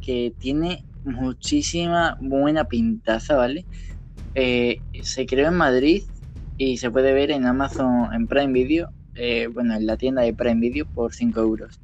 que 0.02 0.34
tiene 0.38 0.86
muchísima 1.04 2.16
buena 2.22 2.66
pintaza, 2.66 3.36
¿vale? 3.38 3.66
Se 4.36 5.26
creó 5.26 5.48
en 5.48 5.56
Madrid 5.56 6.04
y 6.58 6.78
se 6.78 6.92
puede 6.92 7.14
ver 7.14 7.32
en 7.32 7.46
Amazon, 7.46 8.14
en 8.14 8.28
Prime 8.28 8.54
Video, 8.54 8.92
eh, 9.16 9.48
bueno, 9.48 9.76
en 9.76 9.86
la 9.86 9.98
tienda 9.98 10.22
de 10.22 10.34
Prime 10.34 10.60
Video 10.60 10.86
por 10.86 11.14
5 11.14 11.40
euros. 11.40 11.80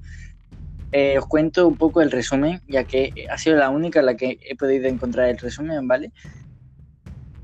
Eh, 0.91 1.17
os 1.17 1.25
cuento 1.25 1.67
un 1.67 1.77
poco 1.77 2.01
el 2.01 2.11
resumen, 2.11 2.61
ya 2.67 2.83
que 2.83 3.27
ha 3.29 3.37
sido 3.37 3.55
la 3.55 3.69
única 3.69 4.01
en 4.01 4.07
la 4.07 4.15
que 4.15 4.39
he 4.41 4.55
podido 4.55 4.87
encontrar 4.87 5.29
el 5.29 5.37
resumen, 5.37 5.87
¿vale? 5.87 6.11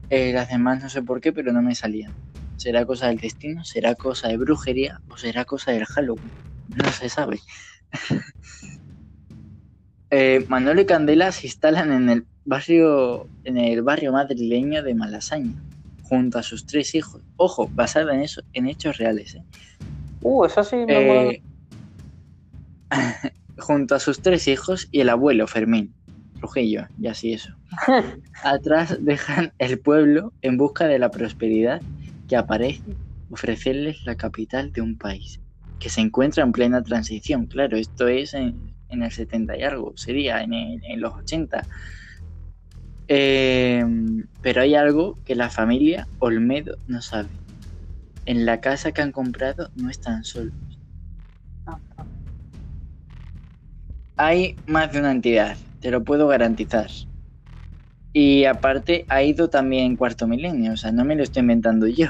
Eh, 0.09 0.33
las 0.33 0.49
demás 0.49 0.81
no 0.81 0.89
sé 0.89 1.01
por 1.01 1.21
qué, 1.21 1.31
pero 1.31 1.53
no 1.53 1.61
me 1.61 1.75
salían. 1.75 2.13
¿Será 2.57 2.85
cosa 2.85 3.07
del 3.07 3.17
destino? 3.17 3.63
¿Será 3.63 3.95
cosa 3.95 4.27
de 4.27 4.37
brujería? 4.37 4.99
¿O 5.09 5.17
será 5.17 5.45
cosa 5.45 5.71
del 5.71 5.85
Halloween? 5.85 6.31
No 6.75 6.91
se 6.91 7.07
sabe. 7.07 7.39
Manolo 10.47 10.81
y 10.81 10.85
Candela 10.85 11.31
se 11.31 11.47
instalan 11.47 11.91
en 11.91 12.09
el 12.09 12.25
barrio, 12.45 13.27
en 13.43 13.57
el 13.57 13.81
barrio 13.81 14.13
madrileño 14.13 14.81
de 14.81 14.95
Malasaña, 14.95 15.61
junto 16.09 16.39
a 16.39 16.43
sus 16.43 16.65
tres 16.65 16.95
hijos. 16.95 17.23
Ojo, 17.35 17.69
basado 17.73 18.11
en 18.11 18.21
eso, 18.21 18.41
en 18.53 18.67
hechos 18.67 18.97
reales. 18.97 19.35
¿eh? 19.35 19.45
Uh, 20.21 20.45
eso 20.45 20.63
sí 20.63 20.75
me. 20.85 21.33
Eh, 21.33 21.43
junto 23.57 23.95
a 23.95 23.99
sus 23.99 24.21
tres 24.21 24.47
hijos 24.47 24.87
y 24.91 25.01
el 25.01 25.09
abuelo 25.09 25.47
Fermín, 25.47 25.95
Trujillo, 26.39 26.87
y 26.95 27.07
así 27.07 27.33
eso. 27.33 27.51
Atrás 28.43 28.97
dejan 29.01 29.53
el 29.57 29.79
pueblo 29.81 30.33
en 30.41 30.57
busca 30.57 30.87
de 30.87 30.99
la 30.99 31.11
prosperidad 31.11 31.83
que 32.27 32.35
aparece 32.37 32.97
ofrecerles 33.29 34.05
la 34.05 34.15
capital 34.15 34.71
de 34.71 34.81
un 34.81 34.97
país 34.97 35.41
que 35.79 35.89
se 35.89 36.01
encuentra 36.01 36.43
en 36.43 36.51
plena 36.53 36.83
transición. 36.83 37.47
Claro, 37.47 37.77
esto 37.77 38.07
es 38.07 38.33
en, 38.33 38.75
en 38.89 39.03
el 39.03 39.11
70 39.11 39.57
y 39.57 39.63
algo, 39.63 39.93
sería 39.97 40.41
en, 40.43 40.53
el- 40.53 40.81
en 40.85 41.01
los 41.01 41.13
80. 41.15 41.67
Eh, 43.07 43.83
pero 44.41 44.61
hay 44.61 44.75
algo 44.75 45.17
que 45.25 45.35
la 45.35 45.49
familia 45.49 46.07
Olmedo 46.19 46.77
no 46.87 47.01
sabe. 47.01 47.29
En 48.25 48.45
la 48.45 48.59
casa 48.59 48.91
que 48.91 49.01
han 49.01 49.11
comprado 49.11 49.69
no 49.75 49.89
están 49.89 50.23
solos. 50.23 50.53
Hay 54.17 54.55
más 54.65 54.91
de 54.91 54.99
una 54.99 55.11
entidad, 55.11 55.57
te 55.79 55.91
lo 55.91 56.03
puedo 56.03 56.27
garantizar. 56.27 56.89
Y 58.13 58.45
aparte 58.45 59.05
ha 59.09 59.21
ido 59.21 59.47
también 59.49 59.95
Cuarto 59.95 60.27
Milenio, 60.27 60.73
o 60.73 60.77
sea, 60.77 60.91
no 60.91 61.05
me 61.05 61.15
lo 61.15 61.23
estoy 61.23 61.41
inventando 61.41 61.87
yo. 61.87 62.07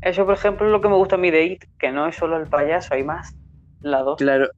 Eso, 0.00 0.24
por 0.24 0.34
ejemplo, 0.34 0.66
es 0.66 0.72
lo 0.72 0.80
que 0.80 0.88
me 0.88 0.94
gusta 0.94 1.16
a 1.16 1.18
mí 1.18 1.30
de 1.30 1.44
It, 1.44 1.64
que 1.78 1.92
no 1.92 2.06
es 2.06 2.16
solo 2.16 2.38
el 2.38 2.46
payaso, 2.46 2.94
hay 2.94 3.02
más. 3.02 3.36
La 3.80 4.02
dos. 4.02 4.16
Claro, 4.16 4.48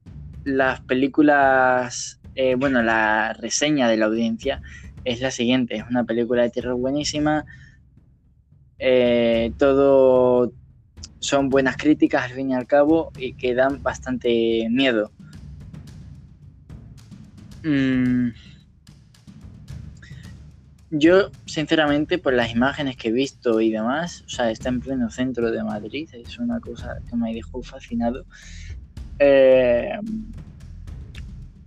las 0.45 0.79
películas, 0.81 2.21
eh, 2.41 2.55
bueno, 2.55 2.81
la 2.81 3.33
reseña 3.33 3.89
de 3.89 3.97
la 3.97 4.05
audiencia 4.05 4.61
es 5.03 5.19
la 5.19 5.29
siguiente, 5.29 5.75
es 5.75 5.83
una 5.89 6.05
película 6.05 6.41
de 6.41 6.49
terror 6.49 6.75
buenísima, 6.75 7.43
eh, 8.77 9.51
todo 9.57 10.53
son 11.19 11.49
buenas 11.49 11.75
críticas 11.75 12.23
al 12.23 12.31
fin 12.31 12.51
y 12.51 12.55
al 12.55 12.65
cabo 12.65 13.11
y 13.17 13.33
que 13.33 13.53
dan 13.53 13.83
bastante 13.83 14.69
miedo. 14.69 15.11
Mm. 17.65 18.29
Yo, 20.91 21.31
sinceramente, 21.45 22.19
por 22.19 22.33
las 22.33 22.51
imágenes 22.51 22.95
que 22.95 23.09
he 23.09 23.11
visto 23.11 23.59
y 23.59 23.69
demás, 23.69 24.23
o 24.25 24.29
sea, 24.29 24.49
está 24.49 24.69
en 24.69 24.79
pleno 24.79 25.09
centro 25.09 25.51
de 25.51 25.61
Madrid, 25.61 26.07
es 26.13 26.39
una 26.39 26.61
cosa 26.61 26.99
que 27.09 27.17
me 27.17 27.33
dejó 27.33 27.61
fascinado. 27.63 28.25
Eh, 29.19 29.91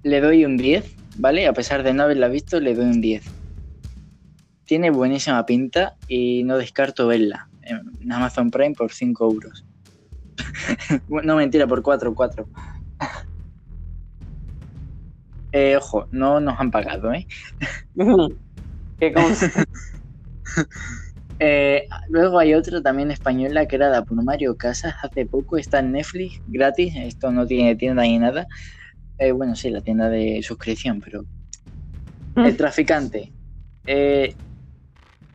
le 0.02 0.20
doy 0.20 0.44
un 0.44 0.56
10, 0.56 0.98
¿vale? 1.14 1.46
A 1.46 1.52
pesar 1.52 1.82
de 1.82 1.94
no 1.94 2.04
haberla 2.04 2.28
visto, 2.28 2.60
le 2.60 2.74
doy 2.74 2.86
un 2.86 3.00
10. 3.00 3.24
Tiene 4.64 4.90
buenísima 4.90 5.44
pinta 5.44 5.96
y 6.06 6.44
no 6.44 6.56
descarto 6.58 7.06
verla 7.06 7.48
en 7.62 8.10
Amazon 8.12 8.50
Prime 8.50 8.74
por 8.74 8.92
5 8.92 9.24
euros. 9.30 9.64
no, 11.08 11.36
mentira, 11.36 11.66
por 11.66 11.82
4, 11.82 12.14
4. 12.14 12.48
Eh, 15.54 15.76
ojo, 15.76 16.08
no 16.10 16.40
nos 16.40 16.58
han 16.58 16.70
pagado, 16.70 17.12
¿eh? 17.12 17.26
que 18.98 19.12
como- 19.12 19.28
Eh, 21.38 21.88
luego 22.08 22.38
hay 22.38 22.54
otra 22.54 22.80
también 22.80 23.10
española 23.10 23.66
la 23.70 24.04
por 24.04 24.24
Mario 24.24 24.56
Casas. 24.56 24.94
Hace 25.02 25.26
poco 25.26 25.58
está 25.58 25.80
en 25.80 25.92
Netflix 25.92 26.40
gratis. 26.46 26.94
Esto 26.96 27.32
no 27.32 27.46
tiene 27.46 27.76
tienda 27.76 28.04
ni 28.04 28.18
nada. 28.18 28.46
Eh, 29.22 29.30
bueno, 29.30 29.54
sí, 29.54 29.70
la 29.70 29.82
tienda 29.82 30.08
de 30.08 30.42
suscripción, 30.42 31.00
pero. 31.00 31.24
El 32.34 32.56
traficante. 32.56 33.32
Eh, 33.86 34.34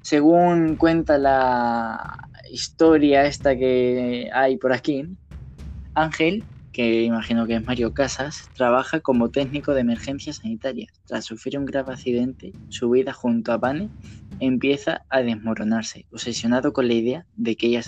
según 0.02 0.76
cuenta 0.76 1.18
la 1.18 2.18
historia 2.52 3.26
esta 3.26 3.56
que 3.56 4.30
hay 4.34 4.58
por 4.58 4.74
aquí, 4.74 5.06
Ángel, 5.94 6.46
que 6.74 7.04
imagino 7.04 7.48
que 7.48 7.56
es 7.56 7.66
Mario 7.66 7.94
Casas, 7.94 8.52
trabaja 8.54 9.00
como 9.00 9.32
técnico 9.32 9.74
de 9.74 9.82
emergencias 9.82 10.38
sanitarias. 10.38 10.92
Tras 11.06 11.24
sufrir 11.24 11.58
un 11.58 11.66
grave 11.66 11.94
accidente, 11.94 12.56
su 12.68 12.90
vida 12.90 13.14
junto 13.14 13.54
a 13.54 13.58
Vane 13.58 13.92
empieza 14.40 15.06
a 15.10 15.22
desmoronarse, 15.22 16.08
obsesionado 16.12 16.74
con 16.74 16.90
la 16.90 16.94
idea 16.94 17.26
de 17.36 17.56
que 17.56 17.68
ella 17.68 17.84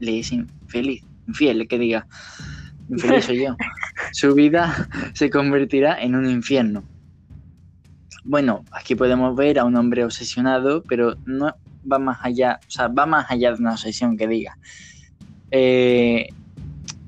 le 0.00 0.18
es 0.18 0.32
infeliz, 0.32 1.02
infiel, 1.26 1.66
que 1.66 1.78
diga. 1.78 2.06
Infeliz 2.90 3.24
soy 3.24 3.44
yo, 3.44 3.56
su 4.12 4.34
vida 4.34 4.88
se 5.14 5.30
convertirá 5.30 6.00
en 6.00 6.14
un 6.14 6.28
infierno. 6.28 6.84
Bueno, 8.24 8.64
aquí 8.70 8.94
podemos 8.94 9.34
ver 9.34 9.58
a 9.58 9.64
un 9.64 9.76
hombre 9.76 10.04
obsesionado, 10.04 10.82
pero 10.82 11.16
no 11.24 11.54
va 11.90 11.98
más 11.98 12.18
allá, 12.22 12.60
o 12.66 12.70
sea, 12.70 12.88
va 12.88 13.06
más 13.06 13.30
allá 13.30 13.52
de 13.52 13.60
una 13.60 13.72
obsesión 13.72 14.16
que 14.16 14.26
diga. 14.26 14.58
Eh, 15.50 16.28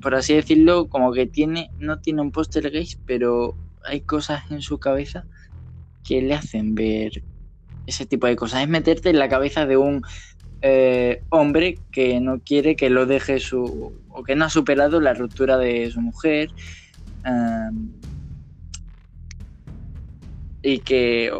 por 0.00 0.14
así 0.14 0.34
decirlo, 0.34 0.88
como 0.88 1.12
que 1.12 1.26
tiene, 1.26 1.70
no 1.78 2.00
tiene 2.00 2.22
un 2.22 2.32
póster 2.32 2.70
gay, 2.70 2.88
pero 3.06 3.54
hay 3.84 4.00
cosas 4.00 4.50
en 4.50 4.62
su 4.62 4.78
cabeza 4.78 5.24
que 6.04 6.20
le 6.22 6.34
hacen 6.34 6.74
ver 6.74 7.22
ese 7.86 8.06
tipo 8.06 8.26
de 8.26 8.36
cosas. 8.36 8.62
Es 8.62 8.68
meterte 8.68 9.10
en 9.10 9.18
la 9.18 9.28
cabeza 9.28 9.66
de 9.66 9.76
un 9.76 10.02
eh, 10.60 11.22
hombre 11.30 11.78
que 11.90 12.20
no 12.20 12.40
quiere 12.40 12.76
que 12.76 12.90
lo 12.90 13.06
deje 13.06 13.38
su. 13.38 13.92
O 14.12 14.22
que 14.22 14.36
no 14.36 14.44
ha 14.44 14.50
superado 14.50 15.00
la 15.00 15.14
ruptura 15.14 15.58
de 15.58 15.90
su 15.90 16.00
mujer. 16.00 16.50
y 20.62 20.78
que. 20.80 21.32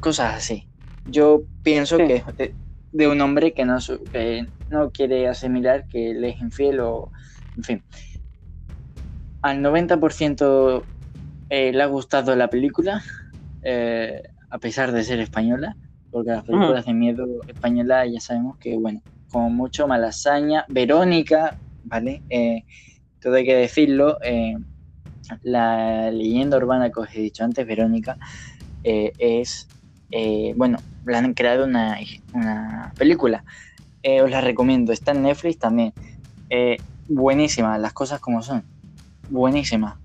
cosas 0.00 0.34
así. 0.36 0.68
Yo 1.08 1.42
pienso 1.62 1.98
que 1.98 2.24
de, 2.36 2.54
de, 2.92 3.08
un 3.08 3.20
hombre 3.20 3.52
que 3.52 3.64
no, 3.64 3.78
que 4.12 4.46
no 4.70 4.90
quiere 4.90 5.28
asimilar 5.28 5.86
que 5.88 6.14
le 6.14 6.30
es 6.30 6.40
infiel 6.40 6.80
o. 6.80 7.10
en 7.56 7.64
fin. 7.64 7.82
Al 9.42 9.62
90% 9.62 10.82
eh, 11.48 11.72
le 11.72 11.82
ha 11.82 11.86
gustado 11.86 12.34
la 12.34 12.48
película, 12.48 13.02
eh, 13.62 14.22
a 14.50 14.58
pesar 14.58 14.90
de 14.90 15.04
ser 15.04 15.20
española, 15.20 15.76
porque 16.10 16.30
las 16.30 16.44
películas 16.44 16.86
de 16.86 16.94
miedo 16.94 17.26
españolas 17.46 18.08
ya 18.12 18.20
sabemos 18.20 18.56
que, 18.58 18.76
bueno, 18.76 19.02
como 19.30 19.50
mucho 19.50 19.86
malasaña, 19.86 20.64
Verónica, 20.68 21.56
¿vale? 21.86 22.22
Eh, 22.28 22.64
todo 23.20 23.34
hay 23.34 23.44
que 23.44 23.56
decirlo, 23.56 24.18
la 25.42 26.10
leyenda 26.10 26.56
urbana 26.56 26.90
que 26.90 27.00
os 27.00 27.14
he 27.14 27.20
dicho 27.20 27.42
antes, 27.42 27.66
Verónica, 27.66 28.18
es, 28.84 29.68
bueno, 30.54 30.78
le 31.04 31.16
han 31.16 31.34
creado 31.34 31.64
una, 31.64 31.98
una 32.32 32.92
película, 32.96 33.44
os 34.22 34.30
la 34.30 34.40
recomiendo, 34.40 34.92
está 34.92 35.12
en 35.12 35.22
Netflix 35.22 35.58
también, 35.58 35.92
buenísima, 37.08 37.78
las 37.78 37.92
cosas 37.92 38.20
como 38.20 38.42
son, 38.42 38.62
buenísima. 39.28 39.98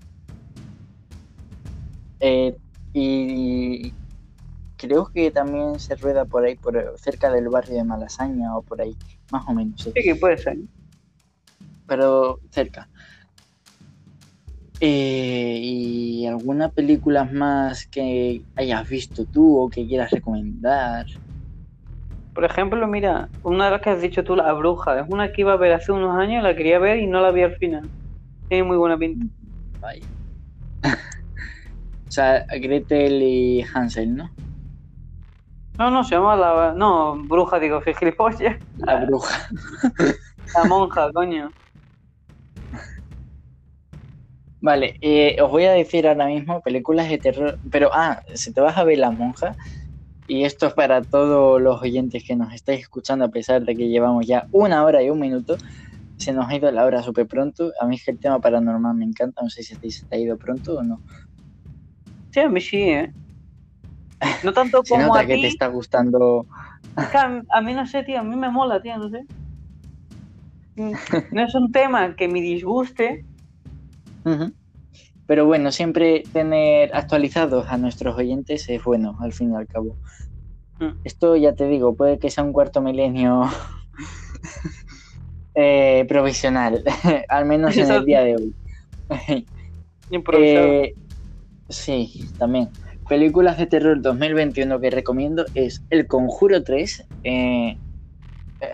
Eh, 2.18 2.56
y 2.92 3.92
creo 4.76 5.06
que 5.06 5.30
también 5.30 5.80
se 5.80 5.94
rueda 5.96 6.24
por 6.24 6.44
ahí, 6.44 6.56
por 6.56 6.94
cerca 6.98 7.30
del 7.30 7.48
barrio 7.48 7.76
de 7.76 7.84
Malasaña 7.84 8.56
o 8.56 8.62
por 8.62 8.80
ahí, 8.80 8.96
más 9.30 9.44
o 9.48 9.52
menos. 9.52 9.82
Sí, 9.82 9.92
que 9.92 10.14
puede 10.16 10.38
ser. 10.38 10.58
Pero 11.92 12.40
cerca. 12.50 12.88
Eh, 14.80 15.58
¿Y 15.60 16.26
alguna 16.26 16.70
película 16.70 17.24
más 17.24 17.86
que 17.86 18.46
hayas 18.56 18.88
visto 18.88 19.26
tú 19.26 19.58
o 19.58 19.68
que 19.68 19.86
quieras 19.86 20.10
recomendar? 20.10 21.04
Por 22.34 22.46
ejemplo, 22.46 22.86
mira, 22.88 23.28
una 23.42 23.66
de 23.66 23.72
las 23.72 23.82
que 23.82 23.90
has 23.90 24.00
dicho 24.00 24.24
tú, 24.24 24.34
La 24.34 24.54
Bruja, 24.54 25.00
es 25.00 25.06
una 25.10 25.30
que 25.30 25.42
iba 25.42 25.52
a 25.52 25.58
ver 25.58 25.74
hace 25.74 25.92
unos 25.92 26.16
años, 26.16 26.42
la 26.42 26.56
quería 26.56 26.78
ver 26.78 26.98
y 26.98 27.06
no 27.06 27.20
la 27.20 27.30
vi 27.30 27.42
al 27.42 27.54
final. 27.56 27.90
Tiene 28.48 28.64
muy 28.64 28.78
buena 28.78 28.96
pinta. 28.96 29.26
Vaya. 29.80 30.06
O 32.08 32.14
sea, 32.14 32.44
Gretel 32.50 33.22
y 33.22 33.64
Hansel, 33.74 34.14
¿no? 34.14 34.30
No, 35.78 35.90
no, 35.90 36.04
se 36.04 36.14
llama 36.14 36.36
la... 36.36 36.74
No, 36.76 37.16
bruja, 37.16 37.58
digo, 37.58 37.80
gilipollas. 37.98 38.56
La 38.76 39.04
bruja. 39.06 39.48
La 40.54 40.64
monja, 40.64 41.10
coño. 41.12 41.50
Vale, 44.62 44.94
eh, 45.00 45.36
os 45.42 45.50
voy 45.50 45.64
a 45.64 45.72
decir 45.72 46.06
ahora 46.06 46.26
mismo 46.26 46.60
películas 46.60 47.08
de 47.08 47.18
terror, 47.18 47.58
pero 47.70 47.90
ah, 47.92 48.22
si 48.32 48.52
te 48.52 48.60
vas 48.60 48.78
a 48.78 48.84
ver 48.84 48.98
La 48.98 49.10
Monja, 49.10 49.56
y 50.28 50.44
esto 50.44 50.68
es 50.68 50.74
para 50.74 51.02
todos 51.02 51.60
los 51.60 51.82
oyentes 51.82 52.22
que 52.24 52.36
nos 52.36 52.54
estáis 52.54 52.80
escuchando 52.80 53.24
a 53.24 53.28
pesar 53.28 53.64
de 53.64 53.74
que 53.74 53.88
llevamos 53.88 54.24
ya 54.24 54.46
una 54.52 54.84
hora 54.84 55.02
y 55.02 55.10
un 55.10 55.18
minuto, 55.18 55.56
se 56.16 56.32
nos 56.32 56.48
ha 56.48 56.54
ido 56.54 56.70
la 56.70 56.84
hora 56.84 57.02
súper 57.02 57.26
pronto, 57.26 57.72
a 57.80 57.86
mí 57.86 57.96
es 57.96 58.04
que 58.04 58.12
el 58.12 58.20
tema 58.20 58.40
paranormal 58.40 58.94
me 58.94 59.04
encanta, 59.04 59.42
no 59.42 59.50
sé 59.50 59.64
si 59.64 59.74
se 59.90 60.06
te 60.06 60.16
ha 60.16 60.18
ido 60.20 60.38
pronto 60.38 60.78
o 60.78 60.82
no. 60.84 61.02
Sí, 62.30 62.38
a 62.38 62.48
mí 62.48 62.60
sí, 62.60 62.82
¿eh? 62.82 63.12
No 64.44 64.52
tanto 64.52 64.80
Se 64.84 64.94
como 64.94 65.08
nota 65.08 65.20
a 65.20 65.26
que 65.26 65.38
te 65.38 65.48
está 65.48 65.66
gustando. 65.66 66.46
Es 66.96 67.08
que 67.08 67.18
a, 67.18 67.42
a 67.50 67.60
mí 67.62 67.74
no 67.74 67.84
sé, 67.84 68.04
tío, 68.04 68.20
a 68.20 68.22
mí 68.22 68.36
me 68.36 68.48
mola, 68.48 68.80
tío, 68.80 68.96
no 68.96 69.08
sé. 69.10 69.24
No 71.32 71.42
es 71.42 71.54
un 71.56 71.72
tema 71.72 72.14
que 72.14 72.28
me 72.28 72.40
disguste. 72.40 73.26
Pero 75.26 75.46
bueno, 75.46 75.72
siempre 75.72 76.24
tener 76.32 76.94
actualizados 76.94 77.66
a 77.68 77.78
nuestros 77.78 78.16
oyentes 78.16 78.68
es 78.68 78.82
bueno, 78.82 79.16
al 79.20 79.32
fin 79.32 79.52
y 79.52 79.56
al 79.56 79.66
cabo. 79.66 79.96
Mm. 80.78 80.98
Esto 81.04 81.36
ya 81.36 81.54
te 81.54 81.68
digo, 81.68 81.94
puede 81.94 82.18
que 82.18 82.30
sea 82.30 82.44
un 82.44 82.52
cuarto 82.52 82.80
milenio 82.80 83.42
eh, 85.54 86.04
provisional, 86.08 86.82
al 87.28 87.44
menos 87.46 87.76
en 87.76 87.90
el 87.90 88.04
día 88.04 88.22
de 88.22 88.36
hoy. 88.36 88.54
Improvisado. 90.10 90.66
Eh, 90.66 90.94
sí, 91.68 92.28
también. 92.38 92.68
Películas 93.08 93.58
de 93.58 93.66
terror 93.66 94.00
2021 94.00 94.80
que 94.80 94.90
recomiendo 94.90 95.44
es 95.54 95.82
El 95.90 96.06
Conjuro 96.06 96.62
3. 96.62 97.00
eh, 97.00 97.06
eh, 97.24 97.78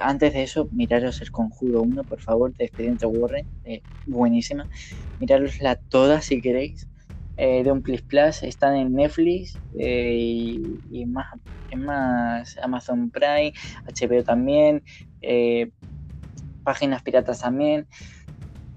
antes 0.00 0.32
de 0.34 0.42
eso, 0.42 0.68
miraros 0.72 1.20
El 1.22 1.30
Conjuro 1.30 1.82
1, 1.82 2.04
por 2.04 2.20
favor, 2.20 2.54
de 2.56 2.64
Expediente 2.66 3.06
Warren. 3.06 3.48
eh, 3.64 3.82
buenísima. 4.04 4.68
Mirarosla 5.18 5.76
todas 5.88 6.24
si 6.26 6.40
queréis. 6.42 6.88
eh, 7.36 7.62
de 7.64 7.72
un 7.72 7.82
Plus 7.82 8.02
Plus. 8.02 8.42
Están 8.42 8.76
en 8.76 8.92
Netflix 8.94 9.60
eh, 9.78 10.14
y, 10.18 10.80
y 10.90 11.06
más, 11.06 11.26
más 11.76 12.58
Amazon 12.58 13.10
Prime, 13.10 13.52
HBO 13.86 14.24
también. 14.24 14.84
eh, 15.20 15.70
páginas 16.62 17.02
piratas 17.02 17.40
también. 17.40 17.88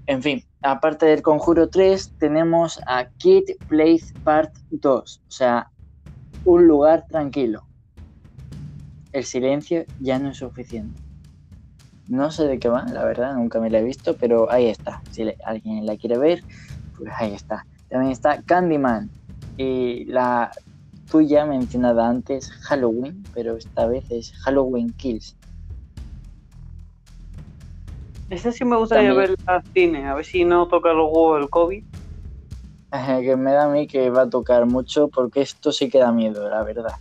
En 0.06 0.22
fin, 0.22 0.44
aparte 0.62 1.06
del 1.06 1.22
Conjuro 1.22 1.68
3, 1.70 2.14
tenemos 2.18 2.80
a 2.86 3.06
Kid 3.18 3.44
Place 3.66 4.14
Part 4.22 4.54
2, 4.70 5.22
o 5.28 5.30
sea, 5.32 5.72
un 6.44 6.66
lugar 6.68 7.06
tranquilo. 7.08 7.68
El 9.12 9.24
silencio 9.24 9.84
ya 9.98 10.18
no 10.18 10.30
es 10.30 10.38
suficiente. 10.38 11.00
No 12.08 12.30
sé 12.30 12.46
de 12.46 12.58
qué 12.58 12.68
va, 12.68 12.84
la 12.84 13.04
verdad, 13.04 13.34
nunca 13.34 13.60
me 13.60 13.70
la 13.70 13.78
he 13.78 13.84
visto, 13.84 14.16
pero 14.16 14.50
ahí 14.50 14.66
está. 14.68 15.02
Si 15.10 15.24
le- 15.24 15.36
alguien 15.44 15.86
la 15.86 15.96
quiere 15.96 16.18
ver, 16.18 16.42
pues 16.96 17.10
ahí 17.18 17.32
está. 17.34 17.66
También 17.88 18.12
está 18.12 18.42
Candyman 18.42 19.10
y 19.56 20.04
la 20.06 20.50
tuya 21.10 21.44
mencionada 21.46 22.08
antes, 22.08 22.50
Halloween, 22.50 23.22
pero 23.34 23.56
esta 23.56 23.86
vez 23.86 24.04
es 24.10 24.32
Halloween 24.38 24.92
Kills. 24.94 25.36
Ese 28.30 28.50
sí 28.50 28.64
me 28.64 28.76
gustaría 28.76 29.10
también- 29.10 29.30
ver 29.30 29.38
al 29.46 29.62
cine, 29.74 30.08
a 30.08 30.14
ver 30.14 30.24
si 30.24 30.44
no 30.44 30.66
toca 30.68 30.92
luego 30.92 31.36
el 31.36 31.50
COVID. 31.50 31.84
Que 33.22 33.36
me 33.36 33.52
da 33.52 33.64
a 33.64 33.68
mí 33.68 33.86
que 33.86 34.10
va 34.10 34.22
a 34.22 34.30
tocar 34.30 34.66
mucho 34.66 35.08
porque 35.08 35.42
esto 35.42 35.70
sí 35.72 35.88
que 35.88 35.98
da 35.98 36.12
miedo, 36.12 36.48
la 36.48 36.62
verdad. 36.62 36.92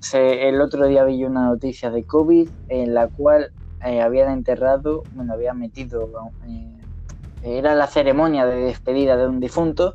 Se- 0.00 0.48
el 0.48 0.60
otro 0.60 0.86
día 0.86 1.04
vi 1.04 1.24
una 1.24 1.46
noticia 1.46 1.90
de 1.90 2.04
COVID 2.06 2.50
en 2.68 2.94
la 2.94 3.08
cual 3.08 3.52
eh, 3.84 4.00
habían 4.00 4.30
enterrado, 4.32 5.06
bueno, 5.10 5.34
habían 5.34 5.58
metido, 5.58 6.10
eh, 6.46 6.86
era 7.40 7.74
la 7.74 7.86
ceremonia 7.86 8.46
de 8.46 8.56
despedida 8.56 9.16
de 9.16 9.26
un 9.28 9.40
difunto, 9.40 9.94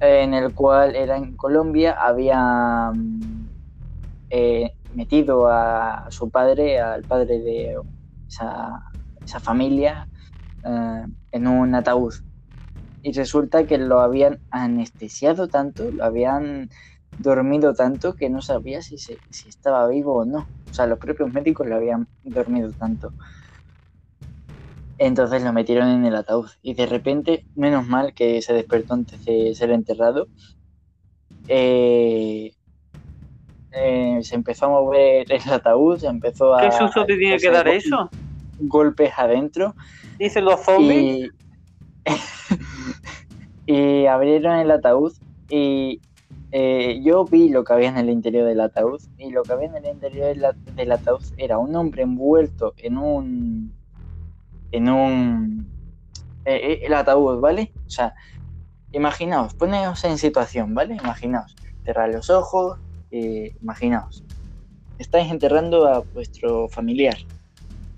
en 0.00 0.34
el 0.34 0.54
cual 0.54 0.96
era 0.96 1.16
en 1.18 1.36
Colombia, 1.36 1.92
había 2.00 2.92
eh, 4.30 4.70
metido 4.92 5.48
a 5.48 6.06
su 6.10 6.30
padre, 6.30 6.80
al 6.80 7.04
padre 7.04 7.40
de 7.40 7.76
esa, 8.28 8.82
esa 9.24 9.40
familia, 9.40 10.08
en 11.32 11.46
un 11.46 11.74
ataúd. 11.74 12.14
Y 13.02 13.12
resulta 13.12 13.66
que 13.66 13.78
lo 13.78 14.00
habían 14.00 14.40
anestesiado 14.50 15.48
tanto, 15.48 15.90
lo 15.92 16.04
habían 16.04 16.70
dormido 17.18 17.74
tanto 17.74 18.14
que 18.14 18.30
no 18.30 18.40
sabía 18.42 18.82
si, 18.82 18.98
se- 18.98 19.20
si 19.30 19.48
estaba 19.50 19.86
vivo 19.88 20.14
o 20.18 20.24
no. 20.24 20.38
O 20.40 20.72
sea, 20.72 20.86
los 20.86 20.98
propios 20.98 21.32
médicos 21.32 21.66
lo 21.66 21.76
habían 21.76 22.08
dormido 22.22 22.72
tanto. 22.74 23.14
Entonces 24.98 25.42
lo 25.42 25.52
metieron 25.52 25.88
en 25.88 26.04
el 26.06 26.16
ataúd 26.16 26.50
y 26.60 26.74
de 26.74 26.86
repente, 26.86 27.46
menos 27.54 27.86
mal 27.86 28.14
que 28.14 28.42
se 28.42 28.52
despertó 28.52 28.94
antes 28.94 29.24
de 29.24 29.54
ser 29.54 29.70
enterrado, 29.70 30.28
eh, 31.46 32.52
eh, 33.70 34.18
se 34.22 34.34
empezó 34.34 34.66
a 34.66 34.68
mover 34.70 35.26
el 35.30 35.52
ataúd, 35.52 35.98
se 35.98 36.06
empezó 36.06 36.54
a... 36.54 36.62
¿Qué 36.62 36.72
susto 36.72 37.06
te 37.06 37.16
tiene 37.16 37.38
que 37.38 37.50
dar 37.50 37.68
eso? 37.68 38.10
Golpes 38.58 39.12
adentro 39.16 39.74
Dicen 40.18 40.44
los 40.44 40.60
zombies. 40.64 41.30
y, 42.06 42.06
y 43.66 44.06
abrieron 44.06 44.58
el 44.58 44.70
ataúd 44.70 45.12
y 45.48 46.00
eh, 46.50 47.00
yo 47.02 47.24
vi 47.24 47.48
lo 47.50 47.64
que 47.64 47.72
había 47.72 47.88
en 47.88 47.98
el 47.98 48.08
interior 48.08 48.46
del 48.46 48.60
ataúd 48.60 49.02
y 49.18 49.30
lo 49.30 49.42
que 49.42 49.52
había 49.52 49.68
en 49.68 49.76
el 49.76 49.86
interior 49.86 50.26
del, 50.28 50.46
del 50.74 50.92
ataúd 50.92 51.22
era 51.36 51.58
un 51.58 51.74
hombre 51.76 52.02
envuelto 52.02 52.74
en 52.78 52.96
un 52.96 53.72
en 54.72 54.88
un 54.88 55.66
eh, 56.44 56.80
el 56.84 56.94
ataúd, 56.94 57.40
¿vale? 57.40 57.72
O 57.86 57.90
sea, 57.90 58.14
imaginaos, 58.92 59.54
poneos 59.54 60.02
en 60.04 60.16
situación, 60.16 60.74
¿vale? 60.74 60.94
Imaginaos, 60.94 61.54
cerrar 61.84 62.08
los 62.08 62.30
ojos, 62.30 62.78
eh, 63.10 63.54
imaginaos, 63.60 64.24
estáis 64.98 65.30
enterrando 65.30 65.86
a 65.86 66.00
vuestro 66.00 66.68
familiar, 66.68 67.16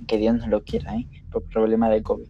que 0.06 0.16
Dios 0.16 0.34
no 0.36 0.48
lo 0.48 0.64
quiera, 0.64 0.96
¿eh? 0.96 1.06
Por 1.30 1.44
problema 1.44 1.88
de 1.88 2.02
COVID. 2.02 2.26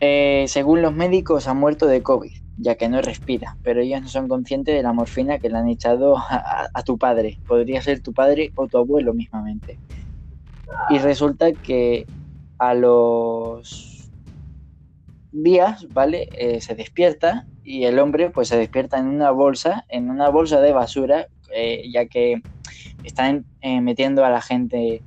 Eh, 0.00 0.44
según 0.48 0.82
los 0.82 0.94
médicos, 0.94 1.48
ha 1.48 1.54
muerto 1.54 1.86
de 1.86 2.02
COVID, 2.02 2.32
ya 2.62 2.76
que 2.76 2.88
no 2.88 3.02
respira, 3.02 3.56
pero 3.62 3.80
ellos 3.80 4.02
no 4.02 4.08
son 4.08 4.28
conscientes 4.28 4.74
de 4.74 4.82
la 4.82 4.92
morfina 4.92 5.38
que 5.38 5.50
le 5.50 5.58
han 5.58 5.68
echado 5.68 6.16
a, 6.30 6.82
tu 6.84 6.96
padre. 6.96 7.40
Podría 7.46 7.82
ser 7.82 8.00
tu 8.00 8.12
padre 8.12 8.52
o 8.54 8.68
tu 8.68 8.78
abuelo 8.78 9.12
mismamente. 9.12 9.78
Y 10.88 10.98
resulta 10.98 11.52
que 11.52 12.06
a 12.58 12.74
los 12.74 14.10
días, 15.32 15.86
¿vale? 15.90 16.28
Eh, 16.32 16.60
se 16.60 16.74
despierta 16.74 17.46
y 17.64 17.84
el 17.84 17.98
hombre 17.98 18.30
pues 18.30 18.48
se 18.48 18.56
despierta 18.56 18.98
en 18.98 19.06
una 19.06 19.30
bolsa, 19.30 19.84
en 19.88 20.10
una 20.10 20.28
bolsa 20.28 20.60
de 20.60 20.72
basura, 20.72 21.26
eh, 21.54 21.90
ya 21.92 22.06
que 22.06 22.42
están 23.02 23.44
eh, 23.60 23.80
metiendo 23.80 24.24
a 24.24 24.30
la 24.30 24.40
gente 24.40 25.02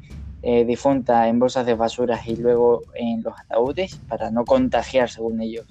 difunta 0.68 1.28
en 1.28 1.40
bolsas 1.40 1.66
de 1.66 1.74
basura 1.74 2.22
y 2.24 2.36
luego 2.36 2.84
en 2.94 3.24
los 3.24 3.34
ataúdes 3.40 4.00
para 4.08 4.30
no 4.30 4.46
contagiar, 4.46 5.10
según 5.10 5.42
ellos, 5.42 5.66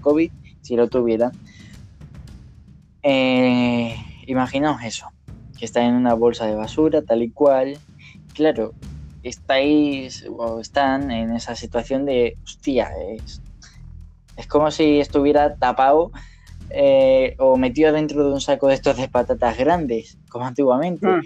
COVID, 0.00 0.30
si 0.70 0.76
lo 0.76 0.88
tuvieran. 0.88 1.32
Eh, 3.02 3.96
imaginaos 4.26 4.82
eso, 4.84 5.06
que 5.58 5.64
está 5.64 5.82
en 5.84 5.94
una 5.94 6.14
bolsa 6.14 6.46
de 6.46 6.54
basura, 6.54 7.02
tal 7.02 7.22
y 7.22 7.32
cual. 7.32 7.80
Claro, 8.32 8.74
estáis 9.22 10.24
o 10.30 10.60
están 10.60 11.10
en 11.10 11.34
esa 11.34 11.56
situación 11.56 12.04
de, 12.04 12.38
hostia, 12.44 12.88
es, 13.08 13.42
es 14.36 14.46
como 14.46 14.70
si 14.70 15.00
estuviera 15.00 15.56
tapado 15.56 16.12
eh, 16.68 17.34
o 17.38 17.56
metido 17.56 17.92
dentro 17.92 18.24
de 18.24 18.32
un 18.32 18.40
saco 18.40 18.68
de 18.68 18.74
estos 18.74 18.96
de 18.96 19.08
patatas 19.08 19.58
grandes, 19.58 20.18
como 20.28 20.46
antiguamente. 20.46 21.06
Mm. 21.08 21.20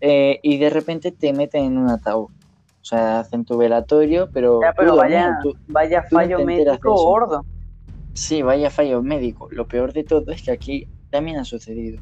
Eh, 0.00 0.40
y 0.42 0.56
de 0.56 0.70
repente 0.70 1.12
te 1.12 1.34
meten 1.34 1.64
en 1.64 1.76
un 1.76 1.90
ataúd. 1.90 2.28
O 2.80 2.84
sea, 2.88 3.20
hacen 3.20 3.44
tu 3.44 3.58
velatorio, 3.58 4.30
pero. 4.32 4.62
Ya, 4.62 4.72
pero 4.72 4.96
vaya, 4.96 5.38
tú- 5.42 5.54
vaya 5.66 6.02
fallo 6.10 6.38
médico 6.46 6.94
gordo. 6.94 7.44
Sí, 8.18 8.42
vaya 8.42 8.68
fallo 8.68 9.00
médico. 9.00 9.48
Lo 9.52 9.68
peor 9.68 9.92
de 9.92 10.02
todo 10.02 10.32
es 10.32 10.42
que 10.42 10.50
aquí 10.50 10.88
también 11.08 11.38
ha 11.38 11.44
sucedido. 11.44 12.00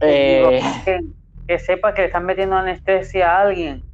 Eh, 0.00 0.60
que, 0.84 1.00
que 1.46 1.58
sepa 1.58 1.92
que 1.92 2.00
le 2.02 2.06
están 2.06 2.24
metiendo 2.24 2.56
anestesia 2.56 3.32
a 3.32 3.42
alguien 3.42 3.84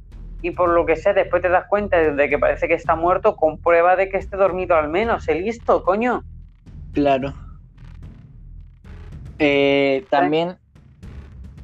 y 0.41 0.51
por 0.51 0.69
lo 0.69 0.85
que 0.85 0.95
sea 0.95 1.13
después 1.13 1.41
te 1.41 1.49
das 1.49 1.65
cuenta 1.67 1.97
de 1.97 2.29
que 2.29 2.39
parece 2.39 2.69
que 2.69 2.73
está 2.75 2.95
muerto 2.95 3.35
con 3.35 3.57
prueba 3.59 3.97
de 3.97 4.09
que 4.09 4.17
esté 4.17 4.37
dormido 4.37 4.75
al 4.75 4.89
menos. 4.89 5.25
Sé 5.25 5.35
listo, 5.35 5.83
coño. 5.83 6.23
claro. 6.93 7.35
Eh, 9.37 10.07
también 10.09 10.57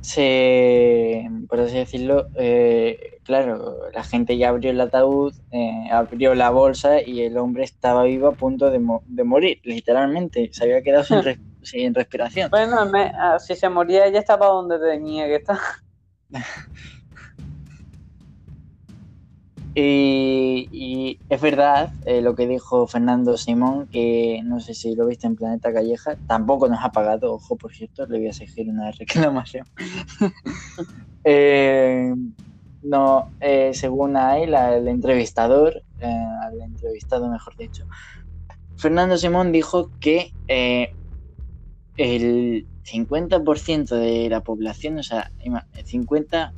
se, 0.02 1.30
por 1.48 1.62
así 1.62 1.78
decirlo, 1.78 2.28
eh, 2.36 3.16
claro, 3.28 3.78
la 3.93 4.03
gente 4.03 4.38
ya 4.38 4.49
abrió 4.49 4.71
el 4.71 4.82
ataúd, 4.82 5.34
eh, 5.51 5.88
abrió 5.91 6.34
la 6.34 6.49
bolsa 6.49 7.01
y 7.05 7.21
el 7.21 7.38
hombre 7.38 7.63
estaba 7.65 8.03
vivo 8.05 8.28
a 8.30 8.32
punto 8.34 8.71
de, 8.71 8.80
mo- 8.80 9.03
de 9.05 9.23
morir, 9.23 9.59
literalmente. 9.63 10.49
Se 10.51 10.63
había 10.63 10.82
quedado 10.82 11.03
sin, 11.03 11.19
res- 11.23 11.39
sin 11.61 11.93
respiración. 11.93 12.49
Bueno, 12.49 12.86
me- 12.88 13.11
ah, 13.19 13.38
si 13.39 13.55
se 13.55 13.69
moría 13.69 14.07
ya 14.09 14.19
estaba 14.19 14.47
donde 14.47 14.80
tenía 14.80 15.25
que 15.28 15.36
estar. 15.36 15.57
Y, 19.80 20.67
y 20.71 21.21
es 21.30 21.39
verdad 21.39 21.91
eh, 22.05 22.21
lo 22.23 22.34
que 22.36 22.47
dijo 22.47 22.88
Fernando 22.88 23.38
Simón, 23.38 23.88
que 23.88 24.41
no 24.43 24.59
sé 24.59 24.73
si 24.73 24.95
lo 24.95 25.05
viste 25.05 25.28
en 25.28 25.36
Planeta 25.36 25.71
Calleja, 25.71 26.17
tampoco 26.25 26.67
nos 26.67 26.84
ha 26.84 26.89
pagado, 26.91 27.34
ojo, 27.34 27.57
por 27.57 27.71
cierto, 27.73 28.07
le 28.07 28.17
voy 28.17 28.25
a 28.28 28.30
exigir 28.32 28.67
una 28.69 28.91
reclamación. 28.99 29.65
Eh, 31.23 32.13
no, 32.88 33.34
eh, 33.40 33.74
según 33.74 34.18
a 34.18 34.40
él, 34.40 34.56
al 34.56 34.88
entrevistador, 34.88 35.84
eh, 36.00 36.08
al 36.08 36.62
entrevistado 36.62 37.30
mejor 37.30 37.56
dicho, 37.58 37.86
Fernando 38.76 39.18
Simón 39.18 39.52
dijo 39.52 39.92
que 40.00 40.34
eh, 40.48 40.96
el 41.98 42.70
50% 42.84 43.96
de 43.96 44.30
la 44.30 44.42
población, 44.42 45.00
o 45.00 45.04
sea, 45.04 45.32
ima- 45.40 45.68
50, 45.86 46.56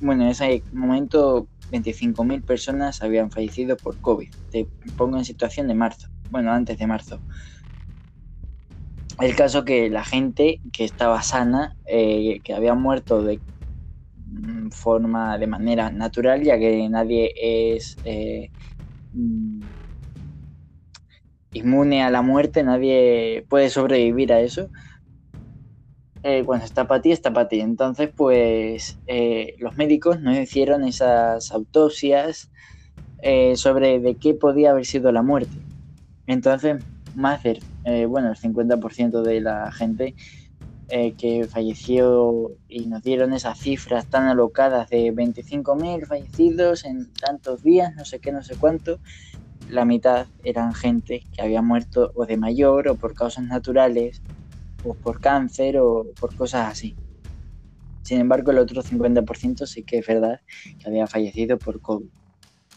bueno, 0.00 0.24
en 0.24 0.30
ese 0.30 0.66
momento 0.72 1.48
25.000 1.70 2.44
personas 2.44 3.02
habían 3.02 3.30
fallecido 3.30 3.78
por 3.80 3.98
COVID. 4.00 4.28
Te 4.50 4.70
pongo 4.96 5.18
en 5.18 5.24
situación 5.24 5.68
de 5.68 5.74
marzo, 5.74 6.08
bueno, 6.28 6.52
antes 6.52 6.78
de 6.78 6.86
marzo. 6.86 7.22
El 9.18 9.34
caso 9.36 9.64
que 9.64 9.88
la 9.90 10.04
gente 10.04 10.60
que 10.72 10.84
estaba 10.84 11.22
sana, 11.22 11.76
eh, 11.86 12.40
que 12.44 12.54
había 12.54 12.74
muerto 12.74 13.22
de 13.22 13.42
forma, 14.70 15.38
de 15.38 15.46
manera 15.46 15.90
natural, 15.90 16.42
ya 16.42 16.58
que 16.58 16.88
nadie 16.88 17.32
es 17.36 17.98
eh, 18.04 18.50
mm, 19.12 19.62
inmune 21.52 22.02
a 22.02 22.10
la 22.10 22.22
muerte, 22.22 22.62
nadie 22.62 23.44
puede 23.48 23.70
sobrevivir 23.70 24.32
a 24.32 24.40
eso. 24.40 24.68
Eh, 26.22 26.42
cuando 26.44 26.64
está 26.64 26.86
para 26.88 27.00
ti, 27.02 27.12
está 27.12 27.32
para 27.32 27.48
ti. 27.48 27.60
Entonces, 27.60 28.10
pues 28.14 28.98
eh, 29.06 29.54
los 29.58 29.76
médicos 29.76 30.20
no 30.20 30.38
hicieron 30.38 30.84
esas 30.84 31.52
autopsias 31.52 32.50
sobre 33.56 33.98
de 33.98 34.16
qué 34.16 34.34
podía 34.34 34.70
haber 34.70 34.84
sido 34.84 35.10
la 35.10 35.22
muerte. 35.22 35.56
Entonces, 36.26 36.84
más 37.14 37.42
del, 37.42 37.60
bueno, 38.08 38.30
el 38.30 38.36
50% 38.36 39.22
de 39.22 39.40
la 39.40 39.72
gente 39.72 40.14
eh, 40.88 41.14
que 41.14 41.46
falleció 41.48 42.52
y 42.68 42.86
nos 42.86 43.02
dieron 43.02 43.32
esas 43.32 43.58
cifras 43.58 44.06
tan 44.06 44.28
alocadas 44.28 44.88
de 44.88 45.12
25.000 45.12 46.06
fallecidos 46.06 46.84
en 46.84 47.12
tantos 47.12 47.62
días, 47.62 47.94
no 47.96 48.04
sé 48.04 48.20
qué, 48.20 48.30
no 48.30 48.42
sé 48.42 48.54
cuánto, 48.56 49.00
la 49.68 49.84
mitad 49.84 50.26
eran 50.44 50.74
gente 50.74 51.24
que 51.32 51.42
había 51.42 51.62
muerto 51.62 52.12
o 52.14 52.24
de 52.24 52.36
mayor 52.36 52.88
o 52.88 52.94
por 52.94 53.14
causas 53.14 53.44
naturales 53.44 54.22
o 54.84 54.94
por 54.94 55.20
cáncer 55.20 55.78
o 55.78 56.06
por 56.20 56.36
cosas 56.36 56.70
así. 56.70 56.94
Sin 58.02 58.20
embargo, 58.20 58.52
el 58.52 58.58
otro 58.58 58.82
50% 58.82 59.66
sí 59.66 59.82
que 59.82 59.98
es 59.98 60.06
verdad 60.06 60.40
que 60.78 60.88
había 60.88 61.08
fallecido 61.08 61.58
por 61.58 61.80
COVID. 61.80 62.06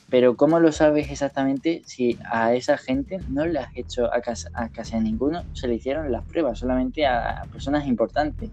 Pero 0.09 0.35
¿cómo 0.35 0.59
lo 0.59 0.71
sabes 0.71 1.11
exactamente 1.11 1.81
si 1.85 2.17
a 2.31 2.53
esa 2.55 2.77
gente 2.77 3.19
no 3.27 3.45
le 3.45 3.59
has 3.59 3.69
hecho 3.75 4.11
a, 4.13 4.21
cas- 4.21 4.47
a 4.53 4.69
casi 4.69 4.95
a 4.95 4.99
ninguno 5.01 5.43
se 5.53 5.67
le 5.67 5.75
hicieron 5.75 6.11
las 6.11 6.25
pruebas, 6.25 6.59
solamente 6.59 7.05
a 7.05 7.47
personas 7.51 7.85
importantes? 7.87 8.51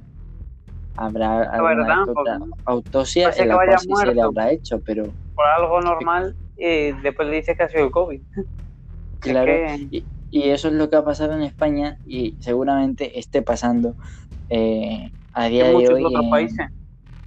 Habrá 0.97 1.43
alguna 1.43 1.87
verdad, 1.87 1.97
porque 2.15 2.31
autopsia 2.65 3.31
en 3.37 3.49
la 3.49 3.55
cual 3.57 3.79
sí 3.79 3.95
se 3.95 4.15
le 4.15 4.23
habrá 4.23 4.51
hecho, 4.51 4.81
pero 4.81 5.15
Por 5.35 5.47
algo 5.47 5.81
normal, 5.81 6.37
eh, 6.57 6.95
después 7.03 7.29
le 7.29 7.37
dices 7.37 7.57
que 7.57 7.63
ha 7.65 7.69
sido 7.69 7.85
el 7.85 7.91
COVID. 7.91 8.23
claro, 9.21 9.53
Es 9.53 9.79
que- 9.91 9.97
y, 9.97 10.09
y 10.31 10.51
eso 10.51 10.69
es 10.69 10.75
lo 10.75 10.89
que 10.91 10.97
ha 10.97 11.05
pasado 11.05 11.35
en 11.35 11.43
España 11.43 11.99
y 12.05 12.37
seguramente 12.41 13.19
esté 13.19 13.43
pasando 13.43 13.97
eh, 14.49 15.13
a 15.33 15.49
día 15.49 15.67
en 15.67 15.79
de 15.79 15.89
hoy 15.89 16.05
otros 16.05 16.23
en, 16.25 16.31
países. 16.31 16.67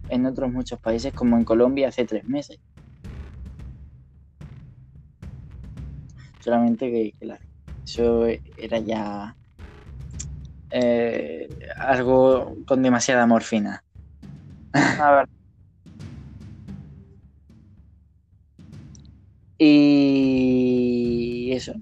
en 0.08 0.26
otros 0.26 0.52
muchos 0.52 0.80
países, 0.80 1.14
como 1.14 1.38
en 1.38 1.44
Colombia 1.46 1.90
hace 1.90 2.06
tres 2.06 2.26
meses. 2.26 2.60
Solamente 6.50 6.90
que, 6.92 7.14
claro, 7.20 7.44
eso 7.86 8.26
era 8.58 8.80
ya 8.80 9.38
eh, 10.70 11.50
algo 11.80 12.56
con 12.66 12.82
demasiada 12.84 13.26
morfina. 13.28 13.84
A 14.98 15.12
ver, 15.16 15.26
Y 19.58 21.52
eso. 21.54 21.74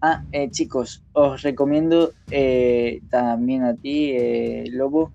Ah, 0.00 0.24
eh, 0.30 0.50
chicos, 0.50 1.04
os 1.12 1.42
recomiendo 1.42 2.12
eh, 2.30 3.00
también 3.10 3.64
a 3.64 3.76
ti, 3.76 4.12
Lobo, 4.70 5.12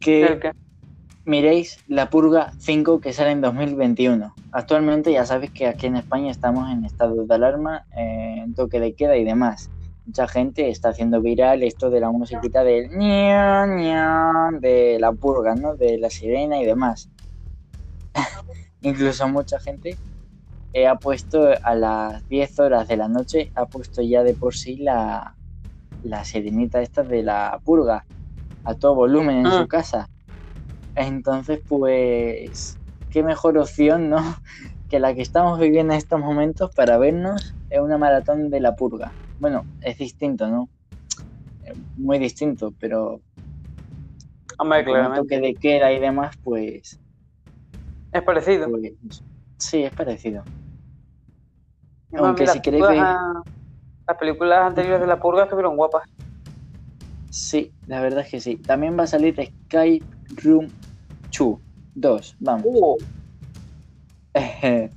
que 0.00 0.44
miréis 1.24 1.82
La 1.86 2.10
Purga 2.10 2.54
5 2.58 3.00
que 3.00 3.12
sale 3.12 3.32
en 3.32 3.40
2021. 3.42 4.31
Actualmente 4.52 5.10
ya 5.12 5.24
sabéis 5.24 5.50
que 5.52 5.66
aquí 5.66 5.86
en 5.86 5.96
España 5.96 6.30
estamos 6.30 6.70
en 6.70 6.84
estado 6.84 7.24
de 7.24 7.34
alarma, 7.34 7.86
eh, 7.96 8.36
en 8.44 8.54
toque 8.54 8.80
de 8.80 8.94
queda 8.94 9.16
y 9.16 9.24
demás. 9.24 9.70
Mucha 10.04 10.28
gente 10.28 10.68
está 10.68 10.90
haciendo 10.90 11.22
viral 11.22 11.62
esto 11.62 11.88
de 11.88 12.00
la 12.00 12.10
musiquita 12.10 12.62
del 12.64 12.90
ña, 12.90 13.66
ña, 13.66 14.50
de 14.60 14.98
la 15.00 15.12
purga, 15.12 15.54
¿no? 15.54 15.76
De 15.76 15.96
la 15.96 16.10
sirena 16.10 16.60
y 16.60 16.66
demás. 16.66 17.08
Incluso 18.82 19.26
mucha 19.28 19.58
gente 19.60 19.96
eh, 20.74 20.86
ha 20.86 20.96
puesto 20.96 21.48
a 21.62 21.74
las 21.74 22.26
10 22.28 22.58
horas 22.58 22.88
de 22.88 22.96
la 22.96 23.08
noche, 23.08 23.52
ha 23.54 23.66
puesto 23.66 24.02
ya 24.02 24.22
de 24.22 24.34
por 24.34 24.54
sí 24.54 24.76
la, 24.76 25.36
la 26.02 26.24
sirenita 26.24 26.82
esta 26.82 27.02
de 27.04 27.22
la 27.22 27.60
purga 27.64 28.04
a 28.64 28.74
todo 28.74 28.94
volumen 28.96 29.38
en 29.38 29.46
Ah. 29.46 29.60
su 29.62 29.68
casa. 29.68 30.08
Entonces, 30.94 31.60
pues, 31.66 32.78
qué 33.12 33.22
mejor 33.22 33.58
opción, 33.58 34.10
¿no? 34.10 34.16
Que 34.88 35.00
la 35.00 35.14
que 35.14 35.22
estamos 35.22 35.58
viviendo 35.58 35.94
en 35.94 35.98
estos 35.98 36.20
momentos 36.20 36.70
para 36.74 36.98
vernos 36.98 37.54
en 37.70 37.82
una 37.82 37.96
maratón 37.98 38.50
de 38.50 38.60
la 38.60 38.74
purga. 38.74 39.14
Bueno, 39.38 39.64
es 39.80 39.96
distinto, 39.98 40.48
¿no? 40.48 40.68
Eh, 41.62 41.74
Muy 41.96 42.18
distinto, 42.18 42.72
pero 42.78 43.20
Hombre, 44.58 44.84
claramente. 44.84 45.20
toque 45.22 45.40
de 45.40 45.56
queda 45.56 45.92
y 45.92 45.98
demás, 46.00 46.34
pues, 46.42 47.00
Es 48.12 48.22
parecido. 48.22 48.68
pues, 48.68 49.22
sí, 49.58 49.82
es 49.82 49.92
parecido. 49.92 50.44
Además, 52.12 52.28
aunque 52.28 52.46
si 52.46 52.60
queréis 52.60 52.86
ver- 52.86 52.96
las- 52.98 53.42
Las 54.06 54.16
películas 54.18 54.60
anteriores 54.66 55.00
de 55.00 55.06
La 55.06 55.18
Purga 55.20 55.44
estuvieron 55.44 55.76
guapas. 55.76 56.02
Sí, 57.30 57.72
la 57.86 58.02
verdad 58.02 58.20
es 58.24 58.30
que 58.30 58.40
sí. 58.40 58.56
También 58.56 58.98
va 58.98 59.04
a 59.04 59.06
salir 59.06 59.34
Sky 59.66 60.02
Room 60.42 60.70
2, 61.38 61.60
2, 61.94 62.36
vamos. 62.40 62.64
Uh, 62.66 62.96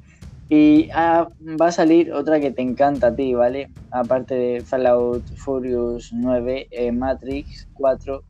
y 0.49 0.89
ah, 0.93 1.27
va 1.59 1.67
a 1.67 1.72
salir 1.72 2.13
otra 2.13 2.39
que 2.39 2.51
te 2.51 2.61
encanta 2.61 3.07
a 3.07 3.15
ti, 3.15 3.34
¿vale? 3.34 3.69
Aparte 3.91 4.35
de 4.35 4.61
Fallout 4.61 5.23
Furious 5.38 6.11
9, 6.13 6.67
eh, 6.72 6.91
Matrix 6.91 7.67
4, 7.73 8.23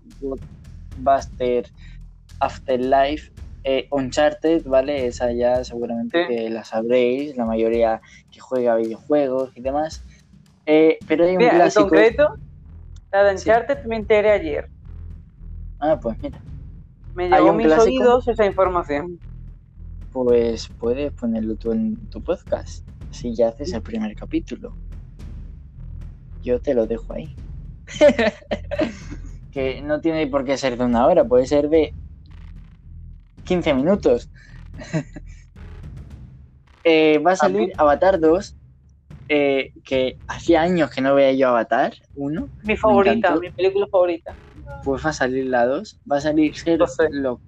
Buster 0.97 1.65
Afterlife, 2.39 3.31
eh, 3.63 3.87
Uncharted, 3.91 4.65
¿vale? 4.65 5.07
Esa 5.07 5.31
ya 5.31 5.63
seguramente 5.63 6.25
Sí. 6.27 6.33
que 6.35 6.49
la 6.49 6.63
sabréis, 6.63 7.35
la 7.35 7.45
mayoría 7.45 8.01
que 8.31 8.39
juega 8.39 8.75
videojuegos 8.75 9.51
y 9.55 9.61
demás. 9.61 10.03
Eh, 10.65 10.97
pero 11.07 11.25
hay 11.25 11.31
un 11.31 11.37
mira, 11.37 11.51
en 11.51 11.57
clásico. 11.57 11.83
concreto, 11.83 12.35
la 13.11 13.23
de 13.23 13.37
Sí. 13.37 13.49
Uncharted 13.49 13.85
me 13.85 13.97
enteré 13.97 14.31
ayer. 14.31 14.69
Ah, 15.79 15.99
pues 16.01 16.17
mira. 16.21 16.41
Me 17.15 17.29
llegó 17.29 17.49
a 17.49 17.53
mis 17.53 17.67
clásico. 17.67 18.03
oídos 18.03 18.27
esa 18.27 18.45
información. 18.45 19.19
Pues 20.11 20.67
puedes 20.79 21.11
ponerlo 21.13 21.55
tú 21.55 21.71
en 21.71 21.95
tu 22.09 22.21
podcast. 22.21 22.85
Si 23.11 23.33
ya 23.33 23.49
haces 23.49 23.73
el 23.73 23.81
primer 23.81 24.15
capítulo. 24.15 24.75
Yo 26.43 26.61
te 26.61 26.73
lo 26.73 26.85
dejo 26.85 27.13
ahí. 27.13 27.35
que 29.51 29.81
no 29.81 30.01
tiene 30.01 30.27
por 30.27 30.43
qué 30.43 30.57
ser 30.57 30.77
de 30.77 30.83
una 30.83 31.05
hora, 31.07 31.23
puede 31.23 31.45
ser 31.45 31.69
de 31.69 31.93
15 33.45 33.73
minutos. 33.73 34.29
Eh, 36.87 37.17
va 37.17 37.31
a 37.31 37.35
salir 37.35 37.73
Avatar 37.77 38.19
2. 38.19 38.55
eh, 39.27 39.73
que 39.83 40.19
hacía 40.27 40.61
años 40.61 40.91
que 40.91 41.01
no 41.01 41.15
veía 41.15 41.33
yo 41.33 41.47
Avatar 41.49 41.95
1. 42.13 42.47
Mi 42.61 42.77
favorita, 42.77 43.35
mi 43.37 43.49
película 43.49 43.87
favorita. 43.87 44.35
Pues 44.83 45.05
va 45.05 45.09
a 45.09 45.13
salir 45.13 45.45
la 45.45 45.65
2. 45.65 46.01
Va 46.11 46.17
a 46.17 46.21
salir 46.21 46.53
Sherlock 46.53 47.41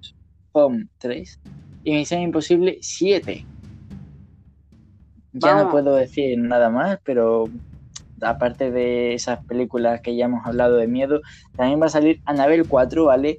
Holmes 0.52 0.86
3. 0.98 1.40
Y 1.84 1.92
Misión 1.92 2.22
Imposible 2.22 2.78
7. 2.80 3.44
Ya 5.32 5.62
no 5.62 5.70
puedo 5.70 5.94
decir 5.94 6.38
nada 6.38 6.68
más, 6.68 6.98
pero 7.04 7.48
aparte 8.20 8.70
de 8.70 9.14
esas 9.14 9.44
películas 9.44 10.00
que 10.00 10.16
ya 10.16 10.24
hemos 10.24 10.44
hablado 10.46 10.76
de 10.76 10.88
miedo, 10.88 11.20
también 11.56 11.80
va 11.80 11.86
a 11.86 11.90
salir 11.90 12.20
Anabel 12.24 12.66
4, 12.66 13.04
¿vale? 13.04 13.38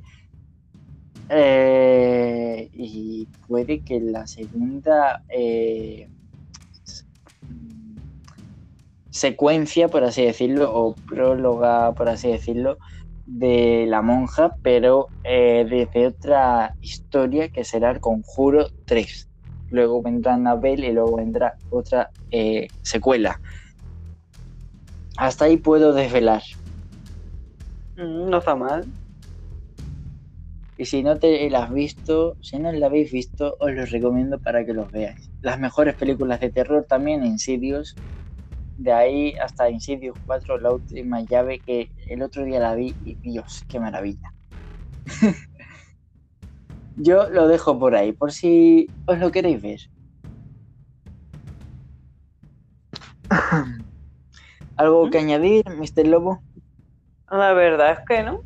Eh, 1.30 2.70
y 2.74 3.28
puede 3.48 3.82
que 3.82 4.00
la 4.00 4.26
segunda 4.28 5.24
eh, 5.30 6.10
secuencia, 9.10 9.90
por 9.90 10.04
así 10.04 10.24
decirlo, 10.24 10.72
o 10.74 10.96
próloga, 10.96 11.94
por 11.94 12.10
así 12.10 12.30
decirlo, 12.30 12.78
de 13.30 13.86
la 13.88 14.02
monja, 14.02 14.56
pero 14.64 15.08
eh, 15.24 15.66
desde 15.70 16.08
otra 16.08 16.74
historia 16.82 17.50
que 17.50 17.64
será 17.64 17.92
el 17.92 18.00
Conjuro 18.00 18.68
3. 18.86 19.30
Luego 19.70 20.02
vendrá 20.02 20.34
Annabelle 20.34 20.88
y 20.88 20.94
luego 20.94 21.18
vendrá 21.18 21.56
otra 21.70 22.10
eh, 22.32 22.68
secuela. 22.82 23.40
Hasta 25.16 25.46
ahí 25.46 25.58
puedo 25.58 25.94
desvelar. 25.94 26.42
Mm, 27.98 28.30
No 28.30 28.40
está 28.40 28.56
mal. 28.56 28.86
Y 30.78 30.86
si 30.86 31.04
no 31.04 31.20
te 31.20 31.48
la 31.50 31.66
has 31.66 31.74
visto, 31.74 32.36
si 32.42 32.58
no 32.58 32.72
la 32.72 32.88
habéis 32.88 33.12
visto, 33.12 33.58
os 33.60 33.72
los 33.74 33.92
recomiendo 33.92 34.40
para 34.40 34.66
que 34.66 34.74
los 34.74 34.92
veáis. 34.92 35.30
Las 35.42 35.60
mejores 35.60 35.94
películas 35.96 36.40
de 36.40 36.50
terror 36.50 36.86
también, 36.88 37.26
Insidious. 37.26 37.96
De 38.80 38.94
ahí 38.94 39.36
hasta 39.44 39.70
Insidious 39.70 40.18
4, 40.26 40.58
la 40.58 40.72
última 40.72 41.20
llave 41.20 41.60
que 41.60 41.92
el 42.08 42.22
otro 42.22 42.46
día 42.46 42.62
la 42.62 42.76
vi 42.76 42.96
y 43.04 43.16
Dios, 43.16 43.66
qué 43.68 43.78
maravilla. 43.78 44.34
Yo 46.96 47.30
lo 47.30 47.50
dejo 47.50 47.78
por 47.78 47.94
ahí, 47.94 48.14
por 48.14 48.32
si 48.32 48.88
os 49.06 49.20
lo 49.20 49.32
queréis 49.32 49.62
ver. 49.62 49.82
¿Algo 54.78 55.10
que 55.10 55.18
añadir, 55.18 55.66
Mr. 55.68 56.08
Lobo? 56.08 56.42
La 57.30 57.52
verdad 57.52 57.92
es 57.92 58.00
que 58.08 58.24
no. 58.24 58.40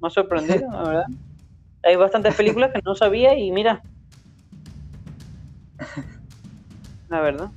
Me 0.00 0.08
ha 0.08 0.10
sorprendido, 0.10 0.68
la 0.72 0.82
verdad. 0.82 1.06
Hay 1.84 1.94
bastantes 1.94 2.34
películas 2.34 2.72
que 2.74 2.80
no 2.84 2.96
sabía 2.96 3.38
y 3.38 3.52
mira. 3.52 3.80
La 7.08 7.20
verdad. 7.20 7.52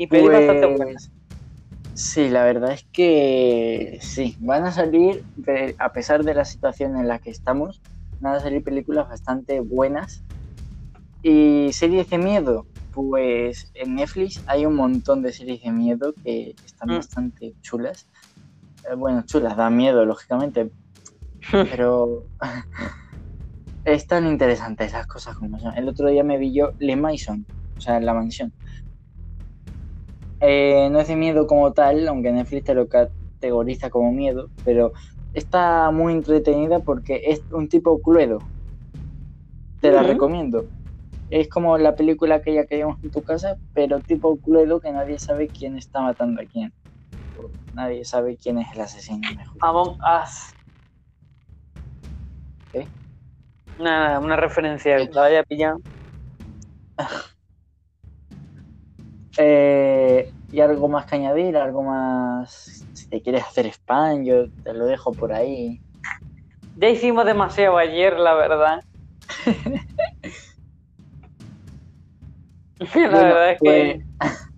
Y 0.00 0.08
peli 0.08 0.30
bastante 0.30 0.66
buena. 0.66 0.90
Pues, 0.90 1.12
Sí, 1.94 2.28
la 2.30 2.44
verdad 2.44 2.72
es 2.72 2.86
que 2.92 3.98
sí, 4.02 4.36
van 4.40 4.64
a 4.64 4.72
salir, 4.72 5.26
a 5.78 5.92
pesar 5.92 6.24
de 6.24 6.34
la 6.34 6.44
situación 6.46 6.96
en 6.98 7.08
la 7.08 7.18
que 7.20 7.30
estamos, 7.30 7.82
van 8.20 8.36
a 8.36 8.40
salir 8.40 8.64
películas 8.64 9.08
bastante 9.08 9.60
buenas. 9.60 10.24
Y 11.22 11.72
series 11.72 12.08
de 12.10 12.18
miedo, 12.18 12.68
pues 12.92 13.70
en 13.74 13.94
Netflix 13.96 14.42
hay 14.46 14.66
un 14.66 14.74
montón 14.76 15.22
de 15.22 15.32
series 15.32 15.62
de 15.62 15.72
miedo 15.72 16.14
que 16.24 16.56
están 16.64 16.90
Mm. 16.90 16.94
bastante 16.94 17.56
chulas. 17.62 18.08
Eh, 18.84 18.94
Bueno, 18.96 19.24
chulas, 19.26 19.56
dan 19.56 19.76
miedo, 19.76 20.04
lógicamente, 20.06 20.72
pero 21.60 22.28
están 23.84 24.26
interesantes 24.26 24.88
esas 24.88 25.06
cosas 25.06 25.36
como 25.36 25.58
son. 25.58 25.76
El 25.76 25.88
otro 25.88 26.08
día 26.08 26.24
me 26.24 26.38
vi 26.38 26.54
yo 26.54 26.72
Le 26.78 26.96
Maison, 26.96 27.46
o 27.76 27.80
sea, 27.80 28.00
la 28.00 28.14
mansión. 28.14 28.54
Eh, 30.40 30.88
no 30.90 31.00
es 31.00 31.08
de 31.08 31.16
miedo 31.16 31.46
como 31.46 31.72
tal, 31.72 32.08
aunque 32.08 32.32
Netflix 32.32 32.64
te 32.64 32.74
lo 32.74 32.88
categoriza 32.88 33.90
como 33.90 34.10
miedo, 34.10 34.50
pero 34.64 34.92
está 35.34 35.90
muy 35.90 36.14
entretenida 36.14 36.80
porque 36.80 37.20
es 37.26 37.42
un 37.50 37.68
tipo 37.68 38.00
cluedo. 38.00 38.38
Te 39.80 39.92
la 39.92 40.02
recomiendo. 40.02 40.64
Es 41.28 41.48
como 41.48 41.78
la 41.78 41.94
película 41.94 42.36
aquella 42.36 42.66
que 42.66 42.76
vimos 42.76 42.98
en 43.02 43.10
tu 43.10 43.22
casa, 43.22 43.56
pero 43.72 44.00
tipo 44.00 44.38
cluedo 44.38 44.80
que 44.80 44.92
nadie 44.92 45.18
sabe 45.18 45.48
quién 45.48 45.76
está 45.76 46.00
matando 46.00 46.40
a 46.40 46.44
quién. 46.44 46.72
Nadie 47.72 48.04
sabe 48.04 48.36
quién 48.36 48.58
es 48.58 48.66
el 48.74 48.80
asesino 48.80 49.28
mejor. 49.36 49.56
Among 49.60 49.90
Us. 49.90 50.54
¿Qué? 52.72 52.88
Nada, 53.78 54.18
una 54.18 54.36
referencia 54.36 54.96
que 54.96 55.12
la 55.12 55.24
haya 55.24 55.44
pillado. 55.44 55.80
Eh, 59.38 60.32
y 60.50 60.60
algo 60.60 60.88
más 60.88 61.06
que 61.06 61.16
añadir, 61.16 61.56
algo 61.56 61.82
más. 61.82 62.88
Si 62.92 63.08
te 63.08 63.22
quieres 63.22 63.44
hacer 63.44 63.66
spam, 63.66 64.24
yo 64.24 64.50
te 64.62 64.74
lo 64.74 64.86
dejo 64.86 65.14
por 65.16 65.32
ahí. 65.32 65.82
Ya 66.74 66.88
hicimos 66.88 67.26
demasiado 67.26 67.78
ayer, 67.78 68.18
la 68.18 68.34
verdad. 68.34 68.80
la 72.80 73.08
Bueno, 73.08 73.26
verdad 73.26 73.50
es 73.52 73.62
que. 73.62 73.94
pues, 73.94 74.04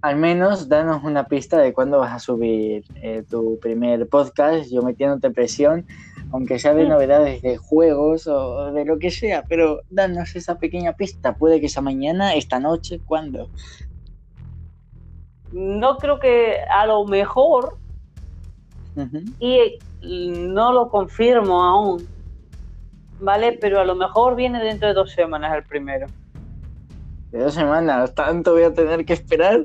al 0.00 0.16
menos 0.16 0.68
danos 0.68 1.02
una 1.04 1.24
pista 1.28 1.58
de 1.58 1.72
cuándo 1.72 1.98
vas 1.98 2.12
a 2.14 2.18
subir 2.20 2.84
eh, 2.94 3.24
tu 3.28 3.58
primer 3.60 4.08
podcast, 4.08 4.70
yo 4.70 4.82
metiéndote 4.82 5.30
presión, 5.30 5.86
aunque 6.30 6.58
sea 6.58 6.74
de 6.74 6.86
Mm. 6.86 6.86
novedades 6.86 7.42
de 7.42 7.56
juegos 7.56 8.26
o 8.26 8.72
de 8.72 8.84
lo 8.84 8.98
que 8.98 9.10
sea, 9.10 9.44
pero 9.48 9.82
danos 9.88 10.36
esa 10.36 10.58
pequeña 10.58 10.92
pista. 10.94 11.36
Puede 11.36 11.60
que 11.60 11.68
sea 11.68 11.82
mañana, 11.82 12.34
esta 12.34 12.60
noche, 12.60 13.00
¿cuándo? 13.04 13.50
No 15.52 15.96
creo 15.98 16.18
que 16.18 16.58
a 16.70 16.86
lo 16.86 17.04
mejor, 17.04 17.78
y 19.38 19.80
no 20.00 20.72
lo 20.72 20.88
confirmo 20.90 21.62
aún, 21.62 22.08
¿vale? 23.18 23.58
Pero 23.60 23.80
a 23.80 23.84
lo 23.84 23.94
mejor 23.94 24.34
viene 24.36 24.62
dentro 24.62 24.88
de 24.88 24.94
dos 24.94 25.12
semanas 25.12 25.54
el 25.54 25.64
primero. 25.64 26.06
De 27.30 27.40
dos 27.40 27.54
semanas, 27.54 28.14
tanto 28.14 28.52
voy 28.52 28.62
a 28.64 28.72
tener 28.72 29.04
que 29.04 29.12
esperar. 29.14 29.64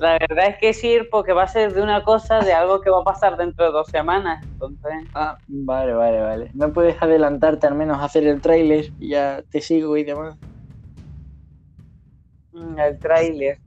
La 0.00 0.18
verdad 0.18 0.48
es 0.48 0.56
que 0.58 0.72
sí, 0.72 0.98
porque 1.10 1.32
va 1.32 1.42
a 1.44 1.48
ser 1.48 1.72
de 1.74 1.82
una 1.82 2.02
cosa, 2.02 2.40
de 2.40 2.52
algo 2.52 2.80
que 2.80 2.90
va 2.90 3.00
a 3.00 3.04
pasar 3.04 3.36
dentro 3.36 3.66
de 3.66 3.72
dos 3.72 3.88
semanas. 3.88 4.44
Entonces, 4.52 5.08
Ah, 5.14 5.38
vale, 5.46 5.92
vale, 5.94 6.20
vale. 6.20 6.50
No 6.54 6.72
puedes 6.72 7.00
adelantarte 7.02 7.66
al 7.66 7.74
menos 7.74 7.98
a 7.98 8.04
hacer 8.04 8.26
el 8.26 8.40
tráiler 8.40 8.86
y 8.98 9.10
ya 9.10 9.42
te 9.50 9.60
sigo 9.60 9.96
y 9.96 10.04
demás. 10.04 10.36
mm, 12.52 12.78
el 12.78 12.98
tráiler. 13.00 13.58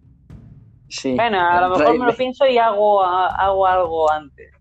Sí. 0.92 1.16
Bueno, 1.16 1.40
a 1.40 1.62
lo 1.62 1.78
mejor 1.78 1.98
me 1.98 2.06
lo 2.06 2.14
pienso 2.14 2.46
y 2.46 2.58
hago, 2.58 3.02
hago 3.02 3.66
algo 3.66 4.12
antes. 4.12 4.52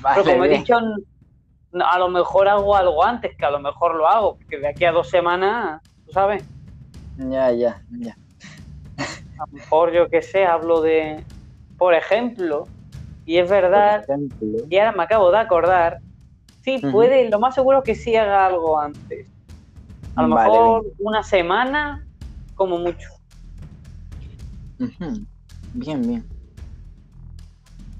Vale, 0.00 0.22
Pero 0.22 0.32
como 0.32 0.44
he 0.46 0.48
dicho, 0.48 0.74
a 0.74 1.98
lo 1.98 2.08
mejor 2.08 2.48
hago 2.48 2.74
algo 2.74 3.04
antes, 3.04 3.36
que 3.36 3.44
a 3.44 3.50
lo 3.50 3.60
mejor 3.60 3.94
lo 3.94 4.08
hago, 4.08 4.36
porque 4.36 4.58
de 4.58 4.68
aquí 4.68 4.86
a 4.86 4.92
dos 4.92 5.10
semanas, 5.10 5.82
tú 6.06 6.12
sabes. 6.12 6.42
Ya, 7.18 7.50
ya, 7.50 7.82
ya. 7.90 8.16
A 8.96 9.46
lo 9.46 9.52
mejor 9.52 9.92
yo 9.92 10.08
que 10.08 10.22
sé, 10.22 10.46
hablo 10.46 10.80
de, 10.80 11.22
por 11.76 11.94
ejemplo, 11.94 12.66
y 13.26 13.36
es 13.36 13.50
verdad, 13.50 14.06
y 14.70 14.78
ahora 14.78 14.92
me 14.92 15.02
acabo 15.02 15.30
de 15.30 15.38
acordar, 15.38 15.98
sí, 16.62 16.78
puede, 16.78 17.28
lo 17.28 17.38
más 17.38 17.54
seguro 17.54 17.82
que 17.82 17.94
sí 17.94 18.16
haga 18.16 18.46
algo 18.46 18.80
antes. 18.80 19.28
A 20.16 20.22
lo 20.22 20.28
mejor 20.34 20.86
una 20.98 21.22
semana, 21.22 22.06
como 22.54 22.78
mucho. 22.78 23.17
Bien, 25.74 26.02
bien. 26.02 26.24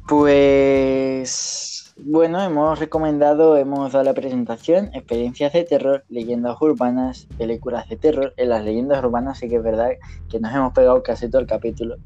Pues 0.06 1.94
bueno, 1.98 2.40
hemos 2.40 2.78
recomendado, 2.78 3.56
hemos 3.56 3.92
dado 3.92 4.04
la 4.04 4.14
presentación, 4.14 4.90
experiencias 4.94 5.52
de 5.52 5.64
terror, 5.64 6.04
leyendas 6.08 6.56
urbanas, 6.60 7.26
películas 7.36 7.88
de 7.88 7.96
terror. 7.96 8.32
En 8.36 8.48
las 8.50 8.64
leyendas 8.64 9.04
urbanas 9.04 9.38
sí 9.38 9.48
que 9.48 9.56
es 9.56 9.62
verdad 9.62 9.90
que 10.30 10.40
nos 10.40 10.54
hemos 10.54 10.72
pegado 10.72 11.02
casi 11.02 11.28
todo 11.28 11.40
el 11.40 11.46
capítulo. 11.46 11.96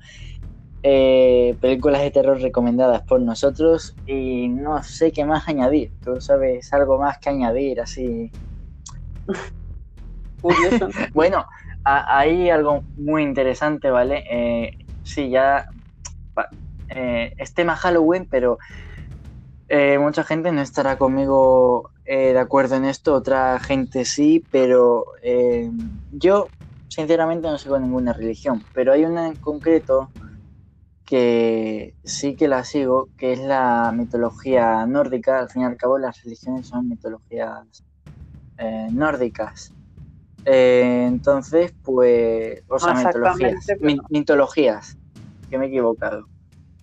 Eh, 0.82 1.56
películas 1.60 2.02
de 2.02 2.10
terror 2.10 2.40
recomendadas 2.40 3.02
por 3.02 3.20
nosotros 3.20 3.94
y 4.06 4.48
no 4.48 4.82
sé 4.82 5.12
qué 5.12 5.24
más 5.24 5.46
añadir. 5.46 5.92
Tú 6.02 6.20
sabes 6.20 6.72
algo 6.72 6.98
más 6.98 7.18
que 7.18 7.30
añadir, 7.30 7.80
así. 7.80 8.32
bueno, 11.14 11.46
hay 11.84 12.50
algo 12.50 12.84
muy 12.96 13.22
interesante, 13.22 13.90
¿vale? 13.90 14.24
Eh, 14.30 14.72
sí, 15.02 15.30
ya 15.30 15.66
eh, 16.88 17.32
es 17.38 17.54
tema 17.54 17.76
Halloween, 17.76 18.26
pero 18.30 18.58
eh, 19.68 19.98
mucha 19.98 20.24
gente 20.24 20.52
no 20.52 20.60
estará 20.60 20.98
conmigo 20.98 21.90
eh, 22.04 22.32
de 22.32 22.38
acuerdo 22.38 22.76
en 22.76 22.84
esto, 22.84 23.14
otra 23.14 23.58
gente 23.60 24.04
sí, 24.04 24.46
pero 24.50 25.06
yo 26.10 26.50
sinceramente 26.88 27.48
no 27.48 27.58
sigo 27.58 27.78
ninguna 27.78 28.12
religión, 28.12 28.66
pero 28.72 28.92
hay 28.92 29.04
una 29.04 29.28
en 29.28 29.36
concreto 29.36 30.12
que 31.04 31.96
sí 32.04 32.36
que 32.36 32.48
la 32.48 32.64
sigo, 32.64 33.10
que 33.16 33.32
es 33.32 33.40
la 33.40 33.92
mitología 33.94 34.86
nórdica. 34.86 35.40
Al 35.40 35.50
fin 35.50 35.62
y 35.62 35.64
al 35.66 35.76
cabo, 35.76 35.98
las 35.98 36.22
religiones 36.22 36.68
son 36.68 36.88
mitologías 36.88 37.84
nórdicas. 38.92 39.74
Entonces, 40.44 41.72
pues, 41.82 42.62
o 42.68 42.78
sea, 42.78 42.94
mitologías, 42.94 43.66
mitologías, 44.10 44.98
que 45.50 45.58
me 45.58 45.66
he 45.66 45.68
equivocado. 45.68 46.26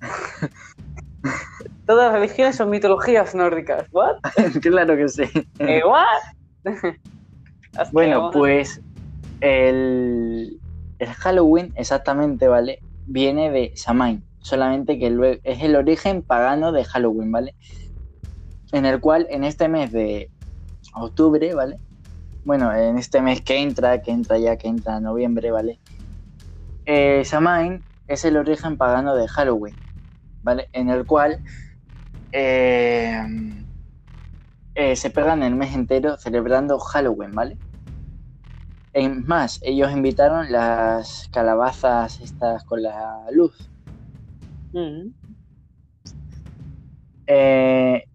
Todas 1.85 2.11
las 2.11 2.21
religiones 2.21 2.55
son 2.55 2.69
mitologías 2.69 3.35
nórdicas. 3.35 3.87
¿What? 3.91 4.17
claro 4.61 4.95
que 4.95 5.09
sí. 5.09 5.23
¿Eh, 5.59 5.81
what? 5.83 6.05
bueno, 7.91 8.29
pues 8.31 8.81
el, 9.41 10.59
el, 10.99 11.07
Halloween 11.07 11.73
exactamente, 11.75 12.47
¿vale? 12.47 12.79
Viene 13.07 13.49
de 13.49 13.73
Samhain, 13.75 14.23
solamente 14.39 14.99
que 14.99 15.39
es 15.43 15.63
el 15.63 15.75
origen 15.75 16.21
pagano 16.21 16.71
de 16.71 16.85
Halloween, 16.85 17.31
¿vale? 17.31 17.55
En 18.71 18.85
el 18.85 18.99
cual 19.01 19.27
en 19.29 19.43
este 19.43 19.67
mes 19.67 19.91
de 19.91 20.29
octubre, 20.93 21.53
¿vale? 21.55 21.79
Bueno, 22.49 22.73
en 22.73 22.97
este 22.97 23.21
mes 23.21 23.41
que 23.43 23.59
entra, 23.59 24.01
que 24.01 24.09
entra 24.09 24.39
ya, 24.39 24.57
que 24.57 24.67
entra 24.67 24.99
noviembre, 24.99 25.51
¿vale? 25.51 25.79
Eh, 26.83 27.23
Samhain 27.23 27.85
es 28.07 28.25
el 28.25 28.37
origen 28.37 28.75
pagano 28.75 29.13
de 29.13 29.27
Halloween. 29.27 29.77
¿vale? 30.41 30.67
En 30.73 30.89
el 30.89 31.05
cual 31.05 31.43
eh, 32.31 33.21
eh, 34.73 34.95
se 34.95 35.11
pegan 35.11 35.43
el 35.43 35.55
mes 35.55 35.75
entero 35.75 36.17
celebrando 36.17 36.79
Halloween, 36.79 37.35
¿vale? 37.35 37.59
Es 38.93 39.15
más, 39.27 39.59
ellos 39.61 39.91
invitaron 39.91 40.51
las 40.51 41.29
calabazas 41.31 42.19
estas 42.19 42.63
con 42.63 42.81
la 42.81 43.27
luz. 43.31 43.71
Eh, 47.27 48.05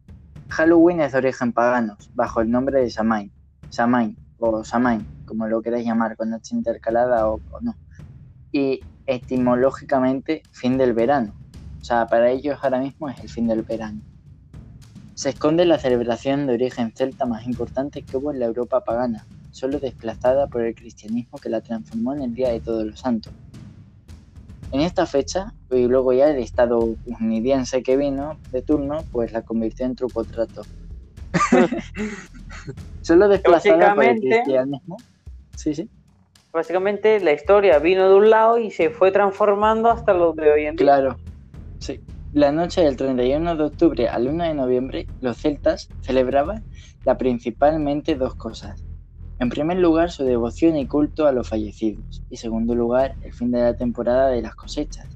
Halloween 0.48 1.02
es 1.02 1.12
de 1.12 1.18
origen 1.18 1.52
pagano, 1.52 1.96
bajo 2.14 2.40
el 2.40 2.50
nombre 2.50 2.80
de 2.80 2.90
Samain. 2.90 3.32
Samain 3.68 4.23
o 4.38 4.64
Samain, 4.64 5.06
como 5.26 5.46
lo 5.46 5.62
queráis 5.62 5.86
llamar, 5.86 6.16
con 6.16 6.32
H 6.32 6.54
intercalada 6.54 7.28
o 7.28 7.40
no. 7.60 7.74
Y 8.52 8.80
etimológicamente 9.06 10.42
fin 10.50 10.78
del 10.78 10.92
verano. 10.92 11.34
O 11.80 11.84
sea, 11.84 12.06
para 12.06 12.30
ellos 12.30 12.58
ahora 12.62 12.78
mismo 12.78 13.08
es 13.08 13.18
el 13.20 13.28
fin 13.28 13.46
del 13.46 13.62
verano. 13.62 14.00
Se 15.14 15.30
esconde 15.30 15.64
la 15.64 15.78
celebración 15.78 16.46
de 16.46 16.54
origen 16.54 16.92
celta 16.96 17.26
más 17.26 17.46
importante 17.46 18.02
que 18.02 18.16
hubo 18.16 18.32
en 18.32 18.40
la 18.40 18.46
Europa 18.46 18.82
pagana, 18.82 19.26
solo 19.50 19.78
desplazada 19.78 20.48
por 20.48 20.62
el 20.62 20.74
cristianismo 20.74 21.38
que 21.38 21.48
la 21.48 21.60
transformó 21.60 22.14
en 22.14 22.22
el 22.22 22.34
Día 22.34 22.48
de 22.50 22.60
Todos 22.60 22.84
los 22.84 23.00
Santos. 23.00 23.32
En 24.72 24.80
esta 24.80 25.06
fecha, 25.06 25.54
y 25.70 25.86
luego 25.86 26.12
ya 26.12 26.30
el 26.30 26.42
Estado 26.42 26.96
unidiense 27.20 27.82
que 27.84 27.96
vino 27.96 28.38
de 28.50 28.62
turno, 28.62 29.04
pues 29.12 29.32
la 29.32 29.42
convirtió 29.42 29.86
en 29.86 29.94
truco 29.94 30.24
trato. 30.24 30.62
solo 33.02 33.28
desplazada 33.28 33.94
por 33.94 34.04
el 34.04 34.20
cristianismo. 34.20 34.96
Sí, 35.56 35.74
sí. 35.74 35.88
Básicamente 36.52 37.18
la 37.20 37.32
historia 37.32 37.78
vino 37.78 38.08
de 38.08 38.14
un 38.14 38.30
lado 38.30 38.58
y 38.58 38.70
se 38.70 38.90
fue 38.90 39.10
transformando 39.10 39.90
hasta 39.90 40.12
lo 40.14 40.32
de 40.32 40.52
hoy 40.52 40.66
en 40.66 40.76
día. 40.76 40.86
Claro, 40.86 41.16
Sí. 41.84 42.00
La 42.32 42.50
noche 42.50 42.80
del 42.80 42.96
31 42.96 43.56
de 43.56 43.64
octubre 43.64 44.08
al 44.08 44.26
1 44.26 44.44
de 44.44 44.54
noviembre, 44.54 45.06
los 45.20 45.36
celtas 45.36 45.90
celebraban 46.00 46.64
la 47.04 47.18
principalmente 47.18 48.14
dos 48.14 48.34
cosas. 48.36 48.82
En 49.38 49.50
primer 49.50 49.78
lugar, 49.78 50.10
su 50.10 50.24
devoción 50.24 50.76
y 50.76 50.86
culto 50.86 51.26
a 51.26 51.32
los 51.32 51.46
fallecidos, 51.48 52.22
y 52.30 52.34
en 52.34 52.38
segundo 52.38 52.74
lugar, 52.74 53.16
el 53.22 53.34
fin 53.34 53.50
de 53.50 53.60
la 53.60 53.76
temporada 53.76 54.28
de 54.28 54.40
las 54.40 54.54
cosechas. 54.54 55.06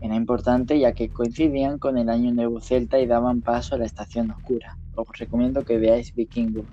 Era 0.00 0.16
importante 0.16 0.78
ya 0.78 0.92
que 0.92 1.08
coincidían 1.08 1.78
con 1.78 1.98
el 1.98 2.08
año 2.08 2.32
nuevo 2.32 2.60
celta 2.60 2.98
y 2.98 3.06
daban 3.06 3.42
paso 3.42 3.76
a 3.76 3.78
la 3.78 3.86
estación 3.86 4.32
oscura. 4.32 4.76
Os 4.96 5.18
recomiendo 5.18 5.64
que 5.64 5.78
veáis 5.78 6.14
Vikingo. 6.14 6.64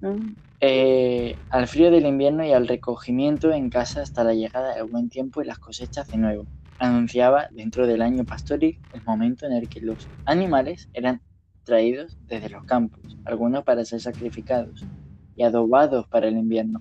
Mm. 0.00 0.34
Eh, 0.60 1.36
al 1.50 1.68
frío 1.68 1.90
del 1.90 2.06
invierno 2.06 2.44
y 2.44 2.52
al 2.52 2.66
recogimiento 2.66 3.52
en 3.52 3.70
casa 3.70 4.02
hasta 4.02 4.24
la 4.24 4.34
llegada 4.34 4.74
del 4.74 4.84
buen 4.84 5.08
tiempo 5.08 5.40
y 5.40 5.46
las 5.46 5.58
cosechas 5.58 6.08
de 6.08 6.18
nuevo 6.18 6.46
anunciaba 6.78 7.48
dentro 7.50 7.86
del 7.86 8.02
año 8.02 8.24
pastoril 8.24 8.78
el 8.92 9.02
momento 9.02 9.46
en 9.46 9.52
el 9.52 9.68
que 9.68 9.80
los 9.80 10.08
animales 10.24 10.88
eran 10.94 11.20
traídos 11.64 12.16
desde 12.26 12.48
los 12.48 12.64
campos, 12.64 13.16
algunos 13.24 13.64
para 13.64 13.84
ser 13.84 14.00
sacrificados 14.00 14.84
y 15.36 15.42
adobados 15.42 16.06
para 16.06 16.28
el 16.28 16.36
invierno, 16.36 16.80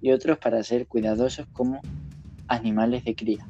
y 0.00 0.10
otros 0.12 0.38
para 0.38 0.62
ser 0.62 0.86
cuidadosos 0.86 1.46
como 1.52 1.80
animales 2.48 3.04
de 3.04 3.14
cría. 3.14 3.48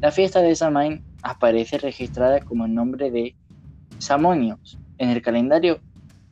La 0.00 0.10
fiesta 0.10 0.40
de 0.40 0.54
Samain 0.54 1.02
aparece 1.22 1.78
registrada 1.78 2.40
como 2.40 2.66
el 2.66 2.74
nombre 2.74 3.10
de 3.10 3.34
Samonios 3.98 4.78
en 4.98 5.10
el 5.10 5.22
calendario 5.22 5.80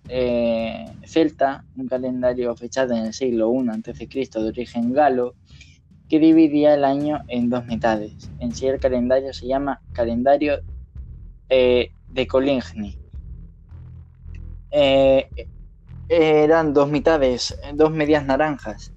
eh, 0.09 0.87
celta, 1.05 1.65
un 1.77 1.87
calendario 1.89 2.55
fechado 2.57 2.95
en 2.95 3.07
el 3.07 3.13
siglo 3.13 3.53
I 3.55 3.69
a.C. 3.69 4.07
de 4.07 4.49
origen 4.49 4.93
galo, 4.93 5.35
que 6.09 6.19
dividía 6.19 6.75
el 6.75 6.85
año 6.85 7.21
en 7.29 7.49
dos 7.49 7.67
mitades. 7.67 8.31
En 8.39 8.53
sí 8.53 8.67
el 8.67 8.79
calendario 8.79 9.33
se 9.33 9.47
llama 9.47 9.81
calendario 9.93 10.61
eh, 11.49 11.93
de 12.09 12.27
Coligny. 12.27 12.99
Eh, 14.71 15.29
eran 16.09 16.75
dos 16.75 16.91
mitades, 16.91 17.59
dos 17.75 17.91
medias 17.91 18.27
naranjas. 18.27 18.93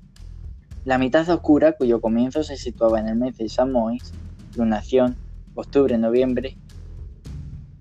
La 0.84 0.98
mitad 0.98 1.28
oscura, 1.30 1.74
cuyo 1.74 2.02
comienzo 2.02 2.44
se 2.44 2.58
situaba 2.58 3.00
en 3.00 3.08
el 3.08 3.16
mes 3.16 3.38
de 3.38 3.48
Samois, 3.48 4.14
lunación, 4.56 5.16
octubre-noviembre, 5.56 6.58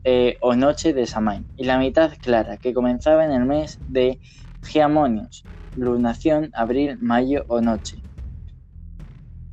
eh, 0.05 0.36
o 0.40 0.55
noche 0.55 0.93
de 0.93 1.06
Samain, 1.06 1.47
y 1.56 1.64
la 1.64 1.78
mitad 1.78 2.12
clara, 2.20 2.59
que 2.59 2.74
comenzaba 2.74 3.24
en 3.24 3.32
el 3.32 3.44
mes 3.44 3.81
de 3.86 4.20
Giamonios, 4.62 5.44
lunación, 5.74 6.51
abril, 6.55 6.98
mayo 7.01 7.44
o 7.48 7.60
noche 7.60 8.05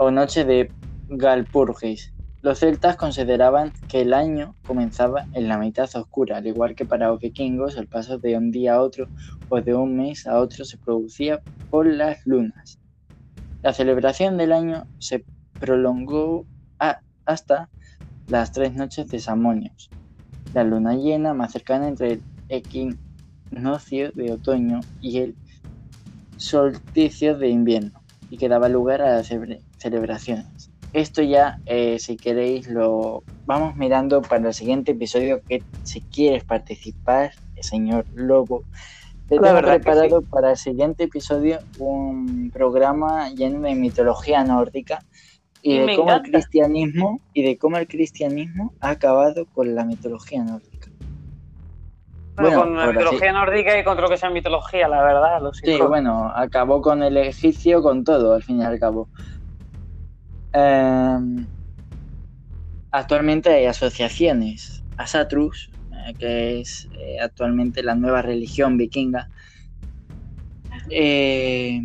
o 0.04 0.10
noche 0.10 0.46
de 0.46 0.74
Galpurgis. 1.10 2.14
Los 2.42 2.60
celtas 2.60 2.96
consideraban 2.96 3.72
que 3.88 4.02
el 4.02 4.16
año 4.16 4.56
comenzaba 4.64 5.28
en 5.34 5.48
la 5.48 5.60
mitad 5.60 5.88
oscura, 5.96 6.38
al 6.38 6.48
igual 6.48 6.74
que 6.74 6.86
para 6.86 7.10
los 7.10 7.20
vikingos 7.20 7.78
el 7.78 7.88
paso 7.88 8.18
de 8.18 8.36
un 8.36 8.50
día 8.50 8.74
a 8.74 8.82
otro 8.82 9.08
o 9.48 9.62
de 9.62 9.76
un 9.76 9.96
mes 9.96 10.26
a 10.26 10.40
otro 10.40 10.66
se 10.66 10.80
producía 10.80 11.44
por 11.70 11.86
las 11.86 12.26
lunas. 12.26 12.80
La 13.62 13.74
celebración 13.74 14.38
del 14.38 14.54
año 14.54 14.88
se 14.98 15.24
prolongó 15.60 16.48
hasta 17.26 17.70
las 18.28 18.52
tres 18.52 18.74
noches 18.74 19.08
de 19.08 19.20
Samonios, 19.20 19.92
la 20.54 20.64
luna 20.64 20.96
llena 20.96 21.34
más 21.34 21.52
cercana 21.52 21.88
entre 21.88 22.14
el 22.14 22.24
equinoccio 22.50 24.12
de 24.12 24.34
otoño 24.34 24.82
y 25.00 25.20
el 25.20 25.36
solsticio 26.38 27.38
de 27.38 27.50
invierno, 27.50 28.02
y 28.30 28.38
que 28.38 28.50
daba 28.50 28.70
lugar 28.70 29.02
a 29.02 29.18
la 29.18 29.24
celebraciones. 29.78 30.72
Esto 30.94 31.22
ya, 31.22 31.60
eh, 31.66 32.00
si 32.00 32.18
queréis, 32.18 32.68
lo 32.68 33.24
vamos 33.46 33.76
mirando 33.76 34.22
para 34.22 34.48
el 34.48 34.54
siguiente 34.54 34.92
episodio 34.92 35.42
que 35.48 35.64
si 35.84 36.02
quieres 36.02 36.44
participar, 36.44 37.32
señor 37.62 38.06
Lobo, 38.14 38.64
te 39.28 39.36
La 39.38 39.56
tengo 39.56 39.62
preparado 39.62 40.22
para 40.24 40.52
el 40.52 40.58
siguiente 40.58 41.06
episodio 41.06 41.60
un 41.80 42.52
programa 42.52 43.30
lleno 43.30 43.62
de 43.62 43.76
mitología 43.76 44.44
nórdica 44.44 45.06
y 45.62 45.78
de 45.78 45.86
me 45.86 45.96
cómo 45.96 46.14
el 46.14 46.22
cristianismo 46.22 47.22
y 47.34 47.44
de 47.44 47.58
cómo 47.58 47.78
el 47.78 47.88
cristianismo 47.88 48.74
ha 48.80 48.92
acabado 48.92 49.46
con 49.46 49.76
la 49.76 49.86
mitología 49.86 50.44
nórdica. 50.44 50.90
Bueno, 52.36 52.58
Bueno, 52.58 52.62
con 52.62 52.78
la 52.78 52.88
mitología 52.88 53.32
nórdica 53.34 53.80
y 53.80 53.84
contra 53.84 54.04
lo 54.04 54.10
que 54.10 54.18
sea 54.18 54.30
mitología, 54.30 54.88
la 54.88 55.04
verdad. 55.04 55.42
Los 55.42 55.58
Sí, 55.58 55.78
bueno, 55.80 56.32
acabó 56.34 56.82
con 56.82 57.04
el 57.04 57.18
egipcio, 57.18 57.82
con 57.84 58.04
todo, 58.04 58.34
al 58.34 58.44
fin 58.44 58.60
y 58.60 58.64
al 58.64 58.80
cabo. 58.80 59.10
Em, 60.54 61.46
actualmente 62.92 63.50
hay 63.50 63.66
asociaciones. 63.66 64.84
Asatrus, 64.98 65.72
eh, 65.92 66.14
que 66.18 66.62
es 66.62 66.90
eh, 66.98 67.20
actualmente 67.22 67.84
la 67.84 67.96
nueva 67.96 68.22
religión 68.22 68.78
vikinga. 68.78 69.30
Eh, 70.90 71.80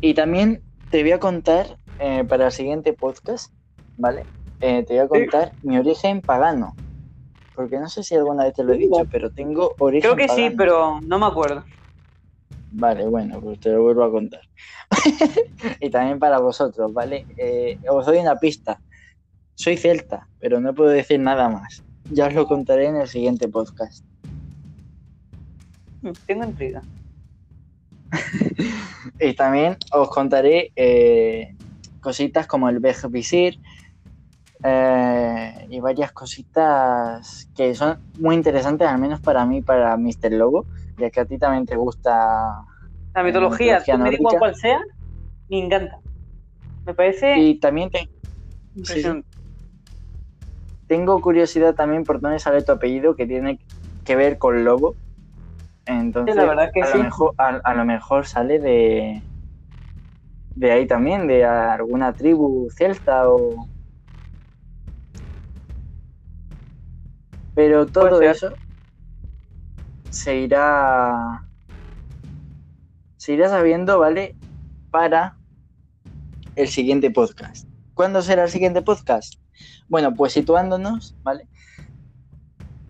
y 0.00 0.14
también 0.14 0.62
te 0.90 1.02
voy 1.02 1.12
a 1.12 1.18
contar 1.18 1.78
eh, 2.04 2.24
para 2.24 2.46
el 2.46 2.52
siguiente 2.52 2.92
podcast, 2.94 3.52
¿vale? 3.96 4.24
Eh, 4.60 4.84
te 4.84 4.94
voy 4.94 5.04
a 5.04 5.08
contar 5.08 5.52
mi 5.62 5.78
origen 5.78 6.20
pagano. 6.20 6.74
Porque 7.54 7.78
no 7.78 7.88
sé 7.88 8.02
si 8.02 8.16
alguna 8.16 8.42
vez 8.42 8.54
te 8.54 8.64
lo 8.64 8.72
he 8.72 8.78
dicho, 8.78 9.06
pero 9.08 9.30
tengo 9.30 9.76
origen 9.78 10.10
Creo 10.10 10.16
que 10.16 10.34
sí, 10.34 10.50
pero 10.50 11.00
no 11.00 11.20
me 11.20 11.26
acuerdo. 11.26 11.64
Vale, 12.72 13.06
bueno, 13.06 13.40
pues 13.40 13.60
te 13.60 13.70
lo 13.70 13.84
vuelvo 13.84 14.02
a 14.02 14.10
contar. 14.10 14.40
y 15.80 15.90
también 15.90 16.18
para 16.18 16.40
vosotros, 16.40 16.92
¿vale? 16.92 17.24
Eh, 17.36 17.78
os 17.88 18.04
doy 18.04 18.18
una 18.18 18.34
pista. 18.34 18.80
Soy 19.54 19.76
celta, 19.76 20.26
pero 20.40 20.60
no 20.60 20.74
puedo 20.74 20.90
decir 20.90 21.20
nada 21.20 21.48
más. 21.50 21.84
Ya 22.10 22.26
os 22.26 22.34
lo 22.34 22.48
contaré 22.48 22.86
en 22.86 22.96
el 22.96 23.06
siguiente 23.06 23.46
podcast. 23.46 24.04
Mm, 26.00 26.10
Tengo 26.26 26.44
intriga. 26.44 26.82
Y 29.20 29.34
también 29.34 29.76
os 29.92 30.08
contaré 30.10 30.72
eh, 30.76 31.54
cositas 32.02 32.46
como 32.46 32.68
el 32.68 32.80
Bej 32.80 33.08
Visir 33.08 33.58
eh, 34.64 35.66
y 35.70 35.80
varias 35.80 36.12
cositas 36.12 37.48
que 37.56 37.74
son 37.74 37.98
muy 38.18 38.34
interesantes, 38.34 38.86
al 38.86 38.98
menos 39.00 39.20
para 39.20 39.46
mí, 39.46 39.62
para 39.62 39.96
Mr. 39.96 40.32
Lobo, 40.32 40.66
ya 40.98 41.10
que 41.10 41.20
a 41.20 41.24
ti 41.24 41.38
también 41.38 41.64
te 41.64 41.76
gusta. 41.76 42.64
La 43.14 43.22
mitología, 43.22 43.78
mitología 43.78 43.96
me 43.96 44.04
da 44.04 44.16
igual 44.16 44.22
nórdica. 44.22 44.38
cual 44.38 44.54
sea, 44.54 44.80
me 45.48 45.58
encanta. 45.64 45.98
Me 46.84 46.94
parece 46.94 47.38
Y 47.38 47.58
también 47.58 47.90
te, 47.90 48.08
impresionante. 48.76 49.28
Tengo 50.86 51.20
curiosidad 51.22 51.74
también 51.74 52.04
por 52.04 52.20
dónde 52.20 52.38
sale 52.38 52.62
tu 52.62 52.72
apellido, 52.72 53.16
que 53.16 53.26
tiene 53.26 53.58
que 54.04 54.16
ver 54.16 54.38
con 54.38 54.64
lobo. 54.64 54.94
Entonces, 55.86 56.34
Sí, 56.34 56.40
la 56.40 56.46
verdad 56.46 56.70
que 56.72 56.82
a, 56.82 56.86
sí. 56.86 56.98
lo 56.98 57.04
mejor, 57.04 57.34
a, 57.38 57.48
a 57.48 57.74
lo 57.74 57.84
mejor 57.84 58.26
sale 58.26 58.58
de, 58.58 59.22
de 60.54 60.70
ahí 60.70 60.86
también, 60.86 61.26
de 61.26 61.44
alguna 61.44 62.12
tribu 62.14 62.68
celta 62.70 63.28
o... 63.28 63.68
Pero 67.54 67.86
todo 67.86 68.20
eso 68.22 68.54
se 70.10 70.36
irá... 70.36 71.46
Se 73.16 73.34
irá 73.34 73.48
sabiendo, 73.48 73.98
¿vale? 73.98 74.36
Para 74.90 75.36
el 76.56 76.68
siguiente 76.68 77.10
podcast. 77.10 77.68
¿Cuándo 77.94 78.20
será 78.20 78.44
el 78.44 78.50
siguiente 78.50 78.82
podcast? 78.82 79.34
Bueno, 79.88 80.14
pues 80.14 80.32
situándonos, 80.32 81.14
¿vale? 81.22 81.48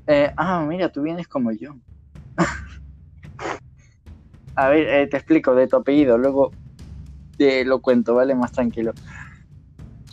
Eh, 0.07 0.33
ah, 0.37 0.65
mira, 0.67 0.91
tú 0.91 1.03
vienes 1.03 1.29
como 1.29 1.53
yo. 1.53 1.77
A 4.55 4.69
ver, 4.69 4.89
eh, 4.89 5.07
te 5.07 5.17
explico 5.17 5.55
de 5.55 5.67
tu 5.67 5.77
apellido, 5.77 6.19
luego 6.19 6.53
te 7.37 7.65
lo 7.65 7.81
cuento, 7.81 8.15
¿vale? 8.15 8.35
Más 8.35 8.53
tranquilo. 8.53 8.93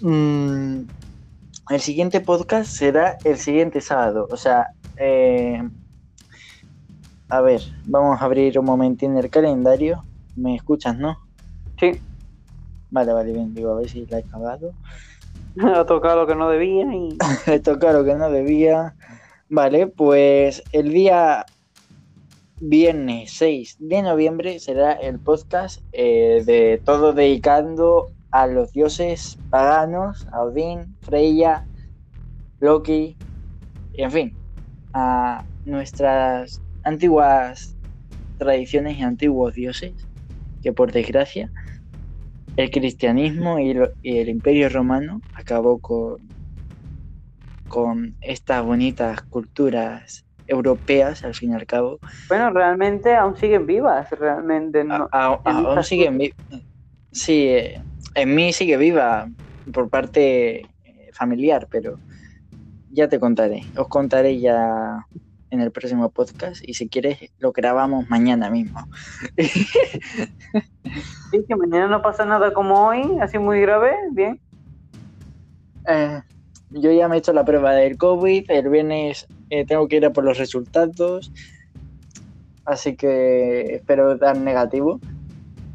Mm, 0.01 0.81
el 1.69 1.81
siguiente 1.81 2.21
podcast 2.21 2.71
será 2.71 3.17
el 3.23 3.37
siguiente 3.37 3.81
sábado, 3.81 4.27
o 4.31 4.37
sea, 4.37 4.67
eh, 4.97 5.61
a 7.29 7.41
ver, 7.41 7.61
vamos 7.85 8.21
a 8.21 8.25
abrir 8.25 8.57
un 8.57 8.65
momentín 8.65 9.17
el 9.17 9.29
calendario. 9.29 10.03
¿Me 10.35 10.55
escuchas, 10.55 10.97
no? 10.97 11.17
Sí, 11.79 11.99
Vale, 12.91 13.13
vale, 13.13 13.31
bien, 13.31 13.53
digo, 13.53 13.71
a 13.71 13.75
ver 13.75 13.89
si 13.89 14.05
la 14.07 14.17
he 14.17 14.21
acabado. 14.21 14.73
ha 15.75 15.85
tocado 15.85 16.21
lo 16.21 16.27
que 16.27 16.35
no 16.35 16.49
debía 16.49 16.85
y 16.93 17.17
Le 17.47 17.59
toca 17.59 17.93
lo 17.93 18.03
que 18.03 18.15
no 18.15 18.29
debía. 18.31 18.95
Vale, 19.49 19.87
pues 19.87 20.63
el 20.71 20.91
día 20.91 21.45
viernes 22.61 23.31
6 23.33 23.77
de 23.79 24.01
noviembre 24.01 24.59
será 24.59 24.93
el 24.93 25.19
podcast 25.19 25.81
eh, 25.91 26.43
de 26.45 26.81
todo 26.83 27.13
dedicando 27.13 28.11
a 28.31 28.47
los 28.47 28.71
dioses 28.73 29.39
paganos, 29.49 30.27
a 30.31 30.43
Odín, 30.43 30.97
Freya, 31.01 31.65
Loki, 32.59 33.17
en 33.93 34.11
fin, 34.11 34.37
a 34.93 35.45
nuestras 35.65 36.61
antiguas 36.83 37.77
tradiciones 38.37 38.97
y 38.97 39.01
antiguos 39.01 39.53
dioses, 39.53 39.93
que 40.61 40.73
por 40.73 40.91
desgracia 40.91 41.51
el 42.55 42.69
cristianismo 42.71 43.59
y, 43.59 43.73
y 44.01 44.17
el 44.17 44.29
imperio 44.29 44.69
romano 44.69 45.21
acabó 45.33 45.79
con, 45.79 46.17
con 47.67 48.17
estas 48.21 48.63
bonitas 48.63 49.21
culturas 49.23 50.25
europeas, 50.49 51.23
al 51.23 51.33
fin 51.35 51.51
y 51.51 51.55
al 51.55 51.65
cabo, 51.65 51.99
bueno, 52.27 52.49
realmente 52.51 53.15
aún 53.15 53.37
siguen 53.37 53.65
vivas, 53.65 54.09
realmente 54.11 54.83
no. 54.83 55.07
a- 55.11 55.33
a- 55.33 55.41
en 55.45 55.55
aún 55.65 55.83
siguen 55.83 56.17
vivas. 56.17 56.37
Sí, 57.11 57.47
eh, 57.47 57.81
en 58.15 58.35
mí 58.35 58.51
sigue 58.53 58.77
viva 58.77 59.29
por 59.73 59.89
parte 59.89 60.61
eh, 60.83 61.09
familiar, 61.13 61.67
pero 61.71 61.97
ya 62.91 63.07
te 63.07 63.19
contaré. 63.19 63.63
Os 63.77 63.87
contaré 63.87 64.39
ya 64.39 65.05
en 65.51 65.61
el 65.61 65.71
próximo 65.71 66.09
podcast 66.11 66.61
y 66.67 66.73
si 66.73 66.89
quieres 66.89 67.17
lo 67.39 67.51
grabamos 67.51 68.09
mañana 68.09 68.49
mismo. 68.49 68.87
Sí, 71.31 71.45
que 71.47 71.55
mañana 71.55 71.85
no 71.87 72.01
pasa 72.01 72.25
nada 72.25 72.51
como 72.53 72.87
hoy, 72.87 73.03
así 73.21 73.37
muy 73.37 73.61
grave, 73.61 73.93
bien. 74.13 74.41
Eh, 75.87 76.21
yo 76.71 76.91
ya 76.91 77.07
me 77.07 77.15
he 77.15 77.19
hecho 77.19 77.33
la 77.33 77.45
prueba 77.45 77.73
del 77.73 77.97
COVID, 77.97 78.45
el 78.49 78.69
viernes 78.69 79.27
eh, 79.49 79.65
tengo 79.65 79.87
que 79.87 79.97
ir 79.97 80.05
a 80.05 80.13
por 80.13 80.23
los 80.23 80.37
resultados, 80.37 81.31
así 82.65 82.95
que 82.95 83.75
espero 83.75 84.15
dar 84.17 84.37
negativo 84.37 84.99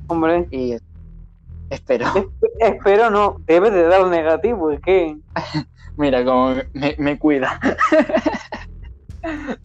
Hombre, 0.07 0.47
y 0.51 0.77
espero. 1.71 2.07
esp- 2.07 2.31
espero 2.61 3.11
no, 3.11 3.37
debes 3.47 3.73
de 3.73 3.85
dar 3.85 4.07
negativo, 4.07 4.71
es 4.71 4.81
que 4.81 5.17
Mira 5.97 6.25
cómo 6.25 6.57
me, 6.73 6.95
me 6.99 7.19
cuida. 7.19 7.61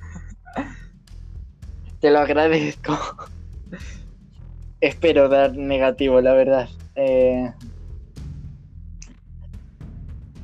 Te 2.00 2.12
lo 2.12 2.20
agradezco. 2.20 2.98
Espero 4.80 5.28
dar 5.28 5.58
negativo, 5.58 6.22
la 6.22 6.34
verdad. 6.34 6.70
Eh, 6.96 7.52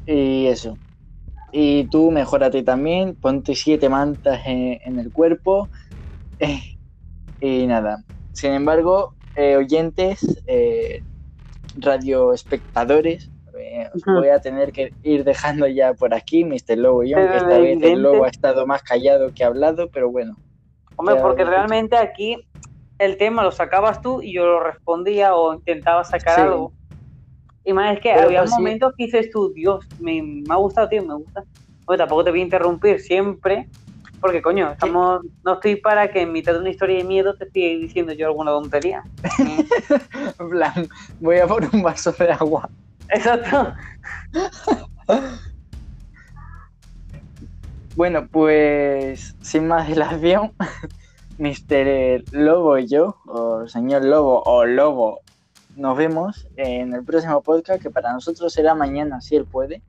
y 0.06 0.48
eso. 0.48 0.80
Y 1.52 1.88
tú 1.90 2.12
mejórate 2.12 2.64
también, 2.64 3.16
ponte 3.16 3.56
siete 3.56 3.90
mantas 3.90 4.42
en, 4.46 4.80
en 4.84 5.00
el 5.00 5.12
cuerpo. 5.12 5.70
Eh, 6.40 6.62
y 7.40 7.68
nada. 7.68 8.04
Sin 8.34 8.54
embargo, 8.54 9.16
eh, 9.36 9.56
oyentes, 9.58 10.20
eh, 10.48 11.04
radioespectadores, 11.76 13.32
eh, 13.58 13.90
os 13.94 14.04
voy 14.06 14.30
a 14.30 14.40
tener 14.40 14.72
que 14.72 14.94
ir 15.02 15.24
dejando 15.24 15.68
ya 15.68 15.94
por 15.94 16.14
aquí, 16.14 16.44
Mr. 16.44 16.78
Lobo 16.78 17.04
y 17.04 17.12
yo, 17.12 17.18
aunque 17.18 17.38
esta 17.38 17.60
vez 17.60 17.82
el 17.82 18.02
lobo 18.02 18.26
ha 18.26 18.30
estado 18.30 18.68
más 18.68 18.84
callado 18.84 19.32
que 19.34 19.44
hablado, 19.44 19.90
pero 19.90 20.12
bueno. 20.12 20.38
Hombre, 20.98 21.16
porque 21.22 21.46
realmente 21.46 21.98
aquí 21.98 22.38
el 22.98 23.18
tema 23.18 23.44
lo 23.44 23.52
sacabas 23.52 24.02
tú 24.02 24.22
y 24.22 24.34
yo 24.34 24.46
lo 24.46 24.60
respondía 24.62 25.36
o 25.36 25.54
intentaba 25.54 26.04
sacar 26.04 26.36
Sí. 26.36 26.42
algo. 26.42 26.74
Y 27.66 27.74
más 27.74 27.96
es 27.96 28.02
que 28.02 28.12
Pero 28.14 28.28
había 28.28 28.42
pues 28.42 28.52
momentos 28.52 28.94
que 28.96 29.06
dices 29.06 29.32
tú, 29.32 29.52
Dios, 29.54 29.86
me, 30.00 30.22
me 30.22 30.54
ha 30.54 30.56
gustado, 30.56 30.88
tío, 30.88 31.04
me 31.04 31.16
gusta. 31.16 31.44
Oye, 31.88 31.98
tampoco 31.98 32.24
te 32.24 32.32
voy 32.32 32.42
a 32.42 32.44
interrumpir 32.44 33.00
siempre, 33.00 33.68
porque 34.22 34.42
coño, 34.42 34.72
estamos, 34.72 35.22
no 35.44 35.54
estoy 35.54 35.76
para 35.76 36.10
que 36.10 36.22
en 36.22 36.32
mitad 36.32 36.54
de 36.54 36.60
una 36.60 36.70
historia 36.70 36.98
de 36.98 37.04
miedo 37.04 37.36
te 37.36 37.46
esté 37.46 37.60
diciendo 37.60 38.14
yo 38.14 38.28
alguna 38.28 38.52
tontería. 38.52 39.04
En 40.40 40.50
plan, 40.50 40.88
voy 41.20 41.38
a 41.38 41.48
por 41.48 41.64
un 41.74 41.84
vaso 41.84 42.12
de 42.12 42.32
agua. 42.32 42.70
Exacto. 43.10 43.74
Bueno, 47.96 48.28
pues 48.28 49.36
sin 49.42 49.68
más 49.68 49.88
dilación, 49.88 50.52
Mr. 51.38 52.24
Lobo 52.32 52.78
y 52.78 52.88
yo, 52.88 53.18
o 53.28 53.68
señor 53.68 54.04
Lobo 54.04 54.42
o 54.46 54.66
Lobo, 54.66 55.22
nos 55.76 55.98
vemos 55.98 56.48
en 56.56 56.94
el 56.94 57.04
próximo 57.04 57.42
podcast 57.42 57.82
que 57.82 57.90
para 57.90 58.14
nosotros 58.14 58.54
será 58.54 58.76
mañana, 58.76 59.22
si 59.22 59.36
él 59.36 59.46
puede, 59.46 59.82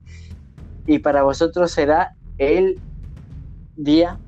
y 0.85 0.99
para 0.99 1.23
vosotros 1.23 1.71
será 1.71 2.15
el 2.37 2.79
día 3.75 4.19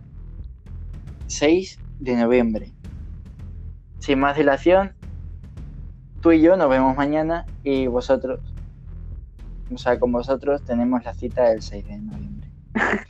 6 1.28 1.80
de 2.00 2.16
noviembre. 2.16 2.74
Sin 4.00 4.20
más 4.20 4.38
dilación, 4.38 4.94
tú 6.22 6.32
y 6.32 6.42
yo 6.42 6.56
nos 6.56 6.70
vemos 6.70 6.96
mañana 6.96 7.46
y 7.64 7.88
vosotros, 7.88 8.40
o 9.74 9.78
sea, 9.78 10.00
con 10.00 10.12
vosotros 10.12 10.64
tenemos 10.64 11.04
la 11.04 11.14
cita 11.14 11.52
el 11.52 11.62
6 11.62 11.86
de 11.86 11.98
noviembre. 11.98 12.50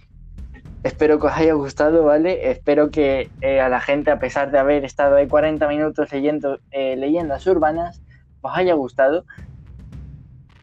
Espero 0.83 1.19
que 1.19 1.27
os 1.27 1.33
haya 1.33 1.53
gustado, 1.53 2.03
¿vale? 2.05 2.51
Espero 2.51 2.89
que 2.89 3.29
eh, 3.41 3.59
a 3.59 3.67
la 3.67 3.81
gente, 3.81 4.11
a 4.11 4.19
pesar 4.19 4.49
de 4.49 4.59
haber 4.59 4.85
estado 4.85 5.17
ahí 5.17 5.27
40 5.27 5.67
minutos 5.67 6.09
leyendo 6.11 6.59
eh, 6.71 6.95
leyendas 6.95 7.45
urbanas, 7.47 8.01
os 8.41 8.51
haya 8.55 8.73
gustado. 8.73 9.25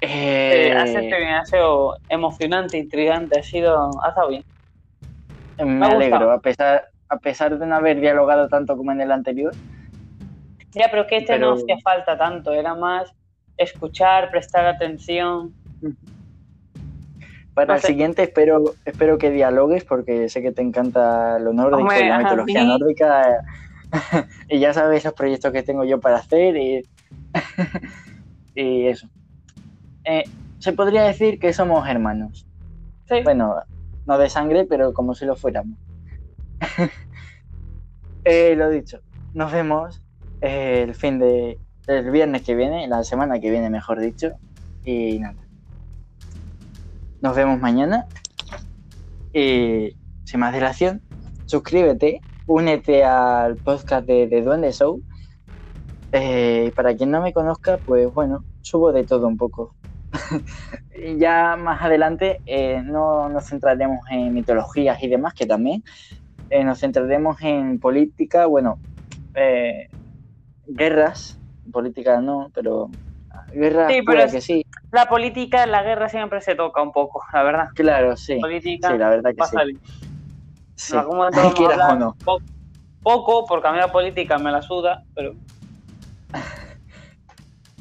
Eh, 0.01 0.75
ha 0.77 0.87
sido 0.87 1.01
bien, 1.01 1.35
ha 1.35 1.47
sido 1.47 1.97
emocionante, 2.09 2.79
intrigante, 2.79 3.41
ha 3.41 3.43
sido, 3.43 3.91
ha 4.03 4.09
estado 4.09 4.29
bien. 4.29 4.45
Me, 5.59 5.87
alegro, 5.87 6.31
a 6.31 6.41
pesar, 6.41 6.91
a 7.09 7.17
pesar 7.19 7.59
de 7.59 7.67
no 7.67 7.77
haber 7.77 8.01
dialogado 8.01 8.49
tanto 8.49 8.77
como 8.77 8.93
en 8.93 9.01
el 9.01 9.11
anterior. 9.11 9.55
Ya, 10.73 10.89
pero 10.91 11.07
que 11.07 11.19
este 11.19 11.39
no 11.39 11.55
hacía 11.55 11.79
falta 11.83 12.19
tanto, 12.19 12.53
era 12.53 12.75
más 12.75 13.11
escuchar, 13.57 14.31
prestar 14.31 14.67
atención. 14.67 15.55
Para 17.55 17.77
el 17.77 17.81
siguiente 17.81 18.23
espero, 18.23 18.75
espero 18.85 19.17
que 19.17 19.31
dialogues 19.31 19.85
porque 19.85 20.29
sé 20.29 20.43
que 20.43 20.53
te 20.53 20.61
encanta 20.61 21.39
lo 21.39 21.55
nórdico 21.55 21.91
y 21.95 22.07
la 22.07 22.19
mitología 22.19 22.65
nórdica. 22.65 23.45
y 24.51 24.59
ya 24.59 24.75
sabes 24.75 25.05
los 25.05 25.15
proyectos 25.15 25.53
que 25.53 25.63
tengo 25.63 25.85
yo 25.85 25.99
para 25.99 26.17
hacer 26.19 26.57
y, 26.57 26.83
y 28.55 28.87
eso. 28.87 29.09
Eh, 30.05 30.25
se 30.59 30.73
podría 30.73 31.03
decir 31.03 31.39
que 31.39 31.53
somos 31.53 31.89
hermanos. 31.89 32.47
Bueno, 33.25 33.57
no 34.07 34.19
de 34.19 34.29
sangre, 34.29 34.65
pero 34.65 34.93
como 34.93 35.15
si 35.15 35.25
lo 35.25 35.37
fuéramos. 35.37 35.79
Eh, 38.29 38.57
lo 38.57 38.69
dicho, 38.69 39.03
nos 39.35 39.53
vemos 39.53 40.03
eh, 40.41 40.83
el 40.83 40.97
fin 40.97 41.21
de 41.21 41.61
el 41.87 42.11
viernes 42.11 42.43
que 42.43 42.57
viene, 42.57 42.89
la 42.89 43.05
semana 43.05 43.39
que 43.39 43.51
viene, 43.51 43.71
mejor 43.71 44.01
dicho. 44.01 44.33
Y 44.85 45.21
nada. 45.21 45.37
Nos 47.21 47.37
vemos 47.37 47.61
mañana. 47.61 48.07
Y 49.33 49.97
sin 50.25 50.41
más 50.41 50.53
dilación, 50.53 51.03
suscríbete, 51.45 52.21
únete 52.49 53.05
al 53.05 53.55
podcast 53.57 54.07
de, 54.07 54.27
de 54.27 54.43
Duende 54.43 54.73
Show. 54.73 55.01
Para 56.75 56.97
quien 56.97 57.11
no 57.11 57.21
me 57.21 57.33
conozca, 57.33 57.79
pues 57.79 58.13
bueno, 58.13 58.45
subo 58.63 58.93
de 58.93 59.05
todo 59.05 59.27
un 59.27 59.37
poco. 59.37 59.75
ya 61.19 61.57
más 61.57 61.83
adelante 61.83 62.41
eh, 62.47 62.83
no 62.85 63.29
nos 63.29 63.45
centraremos 63.49 64.01
en 64.11 64.33
mitologías 64.35 65.03
y 65.03 65.09
demás, 65.09 65.35
que 65.35 65.47
también 65.47 65.83
eh, 66.51 66.65
nos 66.65 66.79
centraremos 66.79 67.41
en 67.43 67.79
política, 67.79 68.47
bueno, 68.47 68.79
eh, 69.35 69.89
guerras, 70.67 71.39
política 71.73 72.21
no, 72.21 72.51
pero 72.55 72.89
guerras 73.53 73.93
sí, 73.93 74.03
pero 74.03 74.31
que 74.31 74.41
sí. 74.41 74.67
La 74.93 75.09
política, 75.09 75.67
la 75.67 75.83
guerra 75.83 76.09
siempre 76.09 76.41
se 76.41 76.55
toca 76.55 76.83
un 76.83 76.93
poco, 76.93 77.23
la 77.33 77.43
verdad. 77.43 77.69
Claro, 77.75 78.17
sí. 78.17 78.39
Política, 78.41 78.91
sí, 78.91 78.99
la 78.99 79.09
verdad 79.11 79.31
que 79.35 79.45
sí. 79.45 79.79
sí. 80.75 80.97
no. 81.99 82.17
poco, 83.03 83.45
porque 83.47 83.69
a 83.69 83.73
mí 83.73 83.79
la 83.79 83.93
política 83.93 84.39
me 84.39 84.51
la 84.51 84.63
suda, 84.63 85.03
pero... 85.15 85.35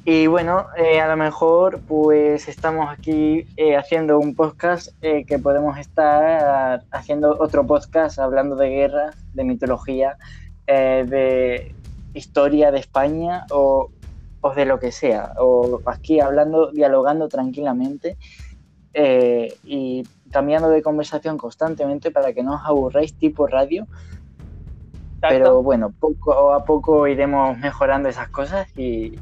Y 0.08 0.28
bueno, 0.28 0.68
eh, 0.78 1.02
a 1.02 1.08
lo 1.08 1.18
mejor 1.18 1.82
pues 1.88 2.48
estamos 2.48 2.88
aquí 2.92 3.48
eh, 3.58 3.76
haciendo 3.76 4.20
un 4.20 4.36
podcast 4.36 4.90
eh, 5.02 5.26
que 5.26 5.40
podemos 5.40 5.80
estar 5.80 6.86
haciendo 6.92 7.36
otro 7.40 7.66
podcast 7.66 8.20
hablando 8.20 8.56
de 8.56 8.70
guerra, 8.70 9.16
de 9.34 9.44
mitología, 9.44 10.16
de 10.68 11.74
historia 12.14 12.70
de 12.70 12.80
España 12.80 13.48
o, 13.50 13.90
o, 14.42 14.54
de 14.54 14.66
lo 14.66 14.80
que 14.80 14.92
sea. 14.92 15.34
O 15.40 15.82
aquí 15.88 16.20
hablando, 16.20 16.72
dialogando 16.72 17.28
tranquilamente 17.28 18.16
y 18.94 20.04
cambiando 20.30 20.70
de 20.70 20.84
conversación 20.84 21.40
constantemente 21.40 22.12
para 22.12 22.32
que 22.32 22.44
no 22.44 22.54
os 22.54 22.62
aburráis 22.64 23.16
tipo 23.16 23.48
radio. 23.48 23.88
Pero 25.20 25.64
bueno, 25.64 25.92
poco 26.00 26.54
a 26.54 26.64
poco 26.64 27.08
iremos 27.08 27.58
mejorando 27.58 28.08
esas 28.08 28.30
cosas 28.30 28.68
y, 28.78 29.18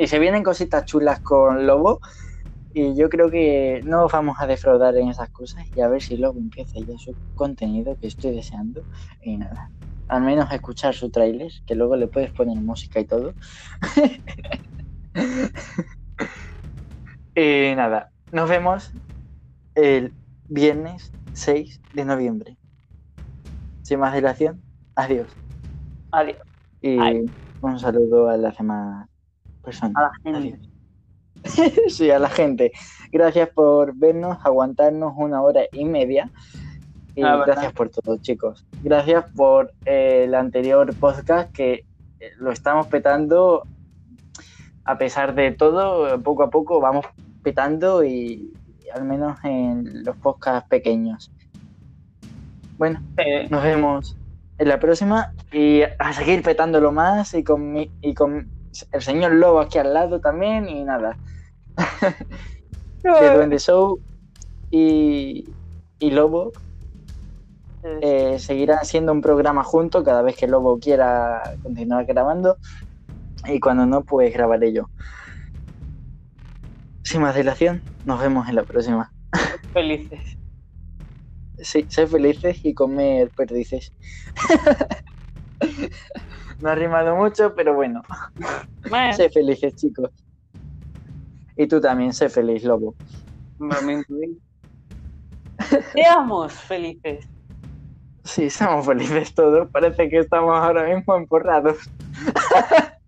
y 0.00 0.06
se 0.06 0.18
vienen 0.18 0.42
cositas 0.42 0.86
chulas 0.86 1.20
con 1.20 1.66
Lobo. 1.66 2.00
Y 2.72 2.96
yo 2.96 3.10
creo 3.10 3.30
que 3.30 3.82
no 3.84 4.08
vamos 4.08 4.38
a 4.40 4.46
defraudar 4.46 4.96
en 4.96 5.08
esas 5.08 5.28
cosas 5.28 5.66
y 5.76 5.82
a 5.82 5.88
ver 5.88 6.00
si 6.00 6.16
Lobo 6.16 6.38
empieza 6.38 6.78
ya 6.78 6.96
su 6.96 7.14
contenido 7.34 7.98
que 8.00 8.06
estoy 8.06 8.34
deseando. 8.34 8.82
Y 9.20 9.36
nada, 9.36 9.70
al 10.08 10.22
menos 10.22 10.50
escuchar 10.52 10.94
su 10.94 11.10
trailer, 11.10 11.52
que 11.66 11.74
luego 11.74 11.96
le 11.96 12.06
puedes 12.06 12.30
poner 12.30 12.56
música 12.56 12.98
y 12.98 13.04
todo. 13.04 13.34
y 17.34 17.74
nada, 17.76 18.10
nos 18.32 18.48
vemos 18.48 18.92
el 19.74 20.14
viernes 20.48 21.12
6 21.34 21.78
de 21.92 22.04
noviembre. 22.06 22.56
Sin 23.82 24.00
más 24.00 24.14
dilación, 24.14 24.62
adiós. 24.94 25.28
Adiós. 26.12 26.38
Y 26.80 26.96
un 27.60 27.78
saludo 27.78 28.30
a 28.30 28.38
la 28.38 28.52
a 29.82 29.88
la 29.88 30.12
gente. 30.22 30.60
sí, 31.88 32.10
a 32.10 32.18
la 32.18 32.28
gente. 32.28 32.72
Gracias 33.12 33.48
por 33.48 33.94
vernos, 33.96 34.38
aguantarnos 34.44 35.14
una 35.16 35.42
hora 35.42 35.62
y 35.72 35.84
media. 35.84 36.30
Y 37.14 37.22
gracias 37.22 37.72
por 37.72 37.90
todo, 37.90 38.16
chicos. 38.18 38.64
Gracias 38.82 39.24
por 39.34 39.72
eh, 39.84 40.24
el 40.24 40.34
anterior 40.34 40.94
podcast 40.94 41.52
que 41.52 41.84
eh, 42.20 42.30
lo 42.38 42.52
estamos 42.52 42.86
petando. 42.86 43.64
A 44.84 44.96
pesar 44.96 45.34
de 45.34 45.50
todo, 45.52 46.20
poco 46.22 46.44
a 46.44 46.50
poco 46.50 46.80
vamos 46.80 47.04
petando 47.42 48.04
y, 48.04 48.52
al 48.94 49.04
menos 49.04 49.38
en 49.44 50.04
los 50.04 50.16
podcasts 50.16 50.68
pequeños. 50.68 51.30
Bueno, 52.78 53.02
nos 53.50 53.62
vemos 53.62 54.16
en 54.58 54.68
la 54.68 54.78
próxima 54.78 55.32
y 55.52 55.82
a 55.82 56.12
seguir 56.12 56.42
petándolo 56.42 56.92
más 56.92 57.34
y 57.34 57.44
con, 57.44 57.72
mi, 57.72 57.90
y 58.00 58.14
con 58.14 58.48
el 58.92 59.02
señor 59.02 59.32
Lobo 59.32 59.60
aquí 59.60 59.78
al 59.78 59.92
lado 59.94 60.20
también 60.20 60.68
y 60.68 60.84
nada. 60.84 61.16
de 63.02 63.34
Duende 63.34 63.58
Show 63.58 63.98
y, 64.70 65.48
y 65.98 66.10
Lobo 66.10 66.52
eh, 67.82 68.38
seguirán 68.38 68.84
siendo 68.84 69.12
un 69.12 69.22
programa 69.22 69.64
junto 69.64 70.04
cada 70.04 70.22
vez 70.22 70.36
que 70.36 70.46
Lobo 70.46 70.78
quiera 70.78 71.42
continuar 71.62 72.04
grabando 72.04 72.58
y 73.46 73.58
cuando 73.58 73.86
no, 73.86 74.02
pues 74.02 74.32
grabaré 74.32 74.72
yo. 74.72 74.90
Sin 77.02 77.22
más 77.22 77.34
dilación, 77.34 77.82
nos 78.04 78.20
vemos 78.20 78.48
en 78.48 78.56
la 78.56 78.64
próxima. 78.64 79.12
Felices. 79.72 80.36
Sí, 81.58 81.84
ser 81.88 82.08
felices 82.08 82.64
y 82.64 82.72
comer 82.72 83.30
perdices. 83.36 83.92
No 86.60 86.70
ha 86.70 86.74
rimado 86.74 87.16
mucho, 87.16 87.54
pero 87.54 87.74
bueno. 87.74 88.02
sé 89.14 89.30
felices, 89.30 89.74
chicos. 89.76 90.10
Y 91.56 91.66
tú 91.66 91.80
también, 91.80 92.12
sé 92.12 92.28
feliz, 92.28 92.64
lobo. 92.64 92.94
Seamos 95.92 96.52
felices. 96.52 97.26
Sí, 98.24 98.50
somos 98.50 98.86
felices 98.86 99.34
todos. 99.34 99.68
Parece 99.70 100.08
que 100.08 100.18
estamos 100.18 100.54
ahora 100.56 100.84
mismo 100.84 101.16
emporrados. 101.16 101.78